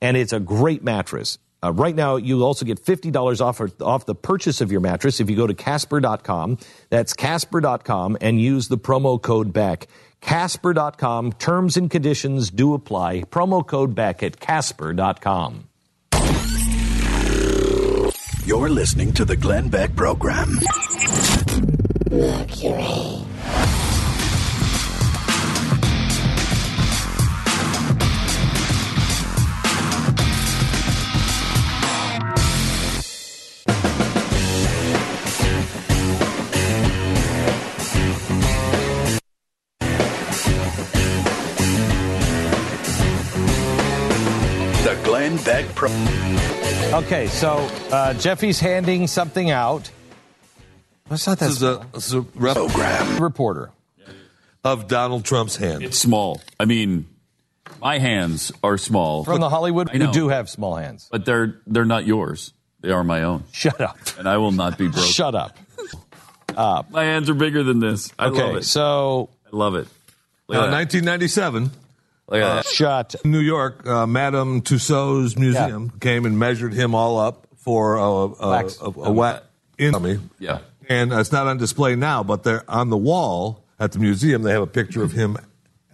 And 0.00 0.16
it's 0.16 0.32
a 0.32 0.40
great 0.40 0.82
mattress. 0.82 1.38
Uh, 1.64 1.72
right 1.72 1.94
now, 1.94 2.16
you 2.16 2.42
also 2.42 2.64
get 2.64 2.84
$50 2.84 3.40
off, 3.40 3.60
off 3.80 4.06
the 4.06 4.14
purchase 4.14 4.60
of 4.60 4.72
your 4.72 4.80
mattress 4.80 5.20
if 5.20 5.30
you 5.30 5.36
go 5.36 5.46
to 5.46 5.54
Casper.com. 5.54 6.58
That's 6.90 7.14
Casper.com 7.14 8.18
and 8.20 8.40
use 8.40 8.68
the 8.68 8.78
promo 8.78 9.22
code 9.22 9.52
BACK. 9.52 9.86
Casper.com. 10.20 11.32
Terms 11.34 11.76
and 11.76 11.90
conditions 11.90 12.50
do 12.50 12.74
apply. 12.74 13.22
Promo 13.22 13.66
code 13.66 13.94
BACK 13.94 14.22
at 14.24 14.40
Casper.com. 14.40 15.68
You're 18.44 18.70
listening 18.70 19.12
to 19.12 19.24
the 19.24 19.36
Glenn 19.36 19.68
Beck 19.68 19.94
Program. 19.94 20.58
Mercury. 22.10 23.31
The 45.44 45.68
Pro. 45.74 45.90
Okay, 47.00 47.26
so 47.26 47.56
uh, 47.90 48.14
Jeffy's 48.14 48.60
handing 48.60 49.06
something 49.06 49.50
out. 49.50 49.90
What's 51.08 51.24
that? 51.24 51.38
This 51.38 51.50
is 51.52 51.62
a, 51.62 51.86
this 51.92 52.06
is 52.08 52.14
a 52.14 52.20
rep- 52.34 52.54
program 52.56 53.20
reporter 53.22 53.70
of 54.64 54.86
Donald 54.88 55.24
Trump's 55.24 55.56
hand. 55.56 55.82
It's 55.82 55.98
small. 55.98 56.40
I 56.60 56.64
mean, 56.64 57.06
my 57.80 57.98
hands 57.98 58.52
are 58.62 58.78
small. 58.78 59.24
From 59.24 59.40
the 59.40 59.48
Hollywood, 59.48 59.92
you 59.92 60.12
do 60.12 60.28
have 60.28 60.48
small 60.48 60.76
hands. 60.76 61.08
but 61.10 61.24
they're 61.24 61.60
they're 61.66 61.84
not 61.84 62.06
yours. 62.06 62.52
They 62.80 62.90
are 62.90 63.02
my 63.04 63.22
own. 63.24 63.44
Shut 63.52 63.80
up. 63.80 63.98
And 64.18 64.28
I 64.28 64.36
will 64.38 64.52
not 64.52 64.78
be 64.78 64.86
broken. 64.88 65.10
Shut 65.10 65.34
up. 65.34 65.56
Uh, 66.56 66.82
My 66.90 67.04
hands 67.04 67.30
are 67.30 67.34
bigger 67.34 67.62
than 67.62 67.78
this. 67.80 68.12
I 68.18 68.26
okay, 68.26 68.42
love 68.42 68.56
it. 68.56 68.64
so 68.64 69.30
I 69.52 69.56
love 69.56 69.74
it. 69.76 69.88
Look 70.48 70.58
Uh, 70.58 70.70
1997, 70.70 71.70
Look 72.32 72.42
at 72.42 72.50
uh, 72.50 72.54
that. 72.56 72.66
shut. 72.66 73.14
New 73.24 73.40
York, 73.40 73.86
uh, 73.86 74.06
Madame 74.06 74.62
Tussauds 74.62 75.38
Museum 75.38 75.90
came 76.00 76.24
and 76.24 76.38
measured 76.38 76.72
him 76.72 76.94
all 76.94 77.18
up 77.18 77.46
for 77.56 77.96
a, 77.96 78.02
a, 78.02 78.50
Wax. 78.50 78.80
a, 78.80 78.84
a, 78.86 79.12
wax 79.12 79.44
in 79.76 80.02
me. 80.02 80.18
Yeah. 80.38 80.60
And 80.88 81.12
it's 81.12 81.30
not 81.30 81.46
on 81.46 81.58
display 81.58 81.94
now, 81.94 82.22
but 82.22 82.42
they're 82.42 82.68
on 82.68 82.88
the 82.88 82.96
wall 82.96 83.62
at 83.78 83.92
the 83.92 83.98
museum. 83.98 84.42
They 84.42 84.52
have 84.52 84.62
a 84.62 84.66
picture 84.66 85.02
of 85.02 85.12
him 85.12 85.36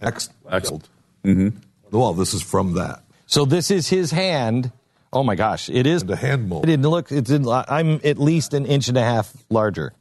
ex- 0.01 0.29
Mm-hmm. 0.49 1.49
The 1.91 1.97
wall. 1.97 2.13
This 2.13 2.33
is 2.33 2.41
from 2.41 2.75
that. 2.75 3.03
So 3.25 3.43
this 3.43 3.69
is 3.69 3.89
his 3.89 4.11
hand. 4.11 4.71
Oh 5.11 5.23
my 5.23 5.35
gosh, 5.35 5.69
it 5.69 5.85
is 5.85 6.05
The 6.05 6.15
hand 6.15 6.47
mold. 6.47 6.63
It 6.63 6.67
didn't 6.67 6.87
look. 6.87 7.11
It 7.11 7.25
didn't. 7.25 7.47
I'm 7.49 7.99
at 8.05 8.17
least 8.17 8.53
an 8.53 8.65
inch 8.65 8.87
and 8.87 8.97
a 8.97 9.03
half 9.03 9.33
larger. 9.49 9.91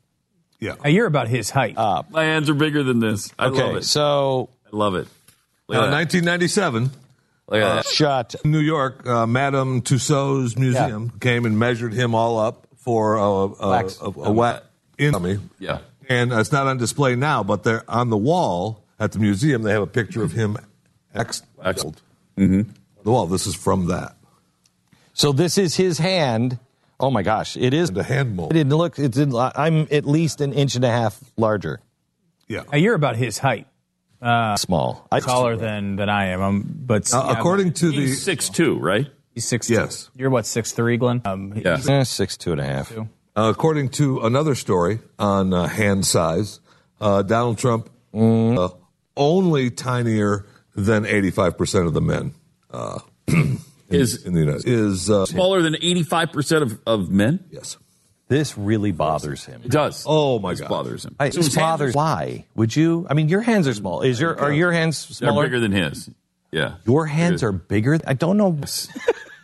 Yeah. 0.61 0.77
Now, 0.85 0.91
you're 0.91 1.07
about 1.07 1.27
his 1.29 1.51
height. 1.51 1.77
My 1.77 2.25
hands 2.25 2.49
are 2.49 2.55
bigger 2.55 2.85
than 2.85 3.01
this. 3.01 3.33
I 3.39 3.47
okay, 3.47 3.63
love 3.63 3.77
it. 3.77 3.85
so 3.85 4.51
I 4.73 4.77
love 4.77 4.95
it. 4.95 5.09
Look 5.69 5.77
Uh, 5.79 5.91
1997, 5.91 6.85
Look 6.85 6.93
at 7.61 7.63
uh, 7.63 7.75
that. 7.77 7.87
shut. 7.87 8.35
New 8.45 8.59
York, 8.59 9.07
uh, 9.07 9.27
Madame 9.27 9.83
Tussauds 9.83 10.57
Museum 10.59 11.11
came 11.21 11.45
and 11.45 11.59
measured 11.59 11.93
him 11.93 12.15
all 12.15 12.39
up 12.39 12.67
for 12.77 13.17
a, 13.17 13.23
a, 13.23 13.69
Wax. 13.71 13.99
a, 14.01 14.05
a, 14.07 14.33
wax 14.33 14.65
in 14.99 15.23
me. 15.23 15.39
Yeah. 15.59 15.81
And 16.09 16.33
it's 16.33 16.53
not 16.53 16.67
on 16.67 16.79
display 16.79 17.17
now, 17.17 17.43
but 17.43 17.65
they're 17.65 17.85
on 17.89 18.09
the 18.09 18.17
wall 18.17 18.83
at 18.99 19.13
the 19.13 19.19
museum. 19.19 19.63
They 19.63 19.73
have 19.73 19.83
a 19.83 19.87
picture 19.87 20.23
of 20.23 20.33
him 20.33 20.57
ex- 21.15 21.43
Excellent. 21.63 22.01
The 22.37 22.65
wall. 23.05 23.27
This 23.27 23.47
is 23.47 23.55
from 23.55 23.87
that. 23.89 24.17
So 25.13 25.33
this 25.33 25.59
is 25.59 25.75
his 25.77 25.99
hand. 25.99 26.59
Oh 27.01 27.11
my 27.11 27.23
gosh, 27.23 27.57
it 27.57 27.75
is. 27.75 27.91
The 27.91 28.03
hand 28.03 28.37
mold. 28.37 28.53
It 28.53 28.55
didn't 28.55 28.75
look. 28.75 28.99
It 28.99 29.13
didn't. 29.13 29.35
I'm 29.37 29.87
at 29.91 30.07
least 30.07 30.41
an 30.41 30.53
inch 30.53 30.75
and 30.77 30.85
a 30.85 30.91
half 30.91 31.19
larger. 31.37 31.81
Yeah. 32.49 32.63
Now, 32.73 32.79
you're 32.79 32.95
about 32.95 33.17
his 33.17 33.39
height. 33.39 33.67
Uh, 34.21 34.57
Small. 34.57 35.07
I, 35.13 35.21
taller 35.21 35.57
than 35.57 35.97
than 35.97 36.09
I 36.09 36.29
am. 36.29 36.43
Um, 36.43 36.65
but 36.87 37.13
Uh, 37.13 37.23
yeah, 37.27 37.39
according 37.39 37.73
to 37.75 37.91
the 37.91 37.97
He's 38.07 38.23
six 38.23 38.49
two, 38.49 38.79
right? 38.79 39.07
he's 39.35 39.47
six. 39.47 39.71
Yes. 39.71 40.11
You're 40.17 40.31
what 40.31 40.45
six 40.47 40.73
three, 40.73 40.97
Glenn? 40.97 41.23
Um, 41.25 41.53
Yeah. 41.55 41.79
eh, 41.89 42.03
six 42.05 42.37
two 42.37 42.53
and 42.53 42.61
a 42.61 42.65
half. 42.65 42.91
uh, 42.97 43.05
according 43.37 43.91
to 43.91 44.21
another 44.21 44.55
story 44.57 44.99
on 45.19 45.55
uh, 45.55 45.69
hand 45.69 46.05
size, 46.07 46.59
uh, 47.01 47.23
Donald 47.23 47.59
Trump 47.59 47.89
uh, 48.13 48.69
only 49.17 49.71
tinier 49.71 50.47
than 50.75 51.07
85 51.07 51.57
percent 51.57 51.87
of 51.87 51.95
the 51.95 52.01
men 52.01 52.35
uh, 52.73 52.99
Is 53.91 54.25
in 54.27 54.35
the 54.35 54.41
United 54.41 54.61
States. 54.63 54.77
is 54.77 55.11
uh, 55.11 55.25
smaller 55.27 55.63
than 55.63 55.77
eighty 55.77 56.03
five 56.03 56.31
percent 56.33 56.63
of 56.63 56.79
of 56.87 57.09
men. 57.09 57.45
yes. 57.51 57.79
This 58.29 58.59
really 58.59 58.93
bothers 58.93 59.45
him. 59.47 59.63
It 59.65 59.71
does. 59.71 60.05
Oh 60.07 60.39
my 60.39 60.51
This 60.53 60.61
God. 60.61 60.69
bothers 60.69 61.05
him. 61.05 61.17
I, 61.19 61.31
So 61.31 61.39
his 61.39 61.47
this 61.47 61.55
hands 61.55 61.65
bothers. 61.65 61.95
Why 61.95 62.45
would 62.55 62.77
you? 62.77 63.07
I 63.09 63.15
mean, 63.15 63.29
your 63.31 63.41
hands 63.41 63.67
are 63.67 63.75
small. 63.75 64.03
Is 64.03 64.21
your 64.21 64.39
are 64.39 64.53
your 64.53 64.71
hands 64.73 64.99
smaller? 64.99 65.35
They're 65.43 65.45
bigger 65.51 65.61
than 65.61 65.73
his. 65.73 66.11
Yeah. 66.53 66.75
Your 66.87 67.07
hands 67.07 67.43
are 67.43 67.53
bigger. 67.53 67.99
I 68.07 68.13
don't 68.15 68.37
know. 68.37 68.59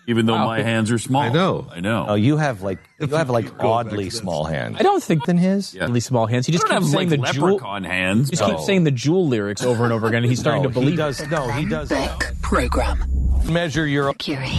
Even 0.06 0.26
though 0.26 0.36
my 0.36 0.60
hands 0.60 0.92
are 0.92 0.98
small. 0.98 1.22
I 1.22 1.30
know. 1.30 1.66
I 1.72 1.80
know. 1.80 2.04
Oh, 2.08 2.14
you 2.14 2.36
have 2.36 2.60
like 2.60 2.78
you 3.00 3.06
have 3.08 3.30
like 3.30 3.58
oddly 3.58 4.10
small 4.10 4.44
hands. 4.44 4.76
I 4.78 4.82
don't 4.82 5.02
think 5.02 5.24
than 5.24 5.38
his. 5.38 5.72
Yeah. 5.74 5.84
really 5.86 6.00
small 6.00 6.26
hands. 6.26 6.44
He 6.44 6.52
just 6.52 6.66
I 6.70 6.78
keeps 6.78 6.92
saying 6.92 7.08
like 7.08 7.20
the 7.20 7.32
jewel. 7.32 7.52
leprechaun 7.54 7.84
hands. 7.84 8.28
He 8.28 8.36
just 8.36 8.50
keeps 8.50 8.66
saying 8.66 8.84
the 8.84 8.90
jewel 8.90 9.26
lyrics 9.26 9.62
over 9.62 9.84
and 9.84 9.94
over 9.94 10.06
again. 10.06 10.24
And 10.24 10.26
he's 10.30 10.40
starting 10.40 10.62
No, 10.62 10.68
to 10.68 10.74
believe 10.74 10.90
he 10.90 10.96
does. 10.96 11.20
it. 11.20 11.30
No, 11.30 11.48
he 11.52 11.64
does. 11.64 11.88
Beck 11.88 12.34
Program. 12.42 13.02
Measure 13.46 13.86
your. 13.86 14.04
Mercury. 14.08 14.50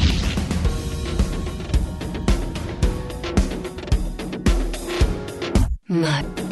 Mer- 6.02 6.45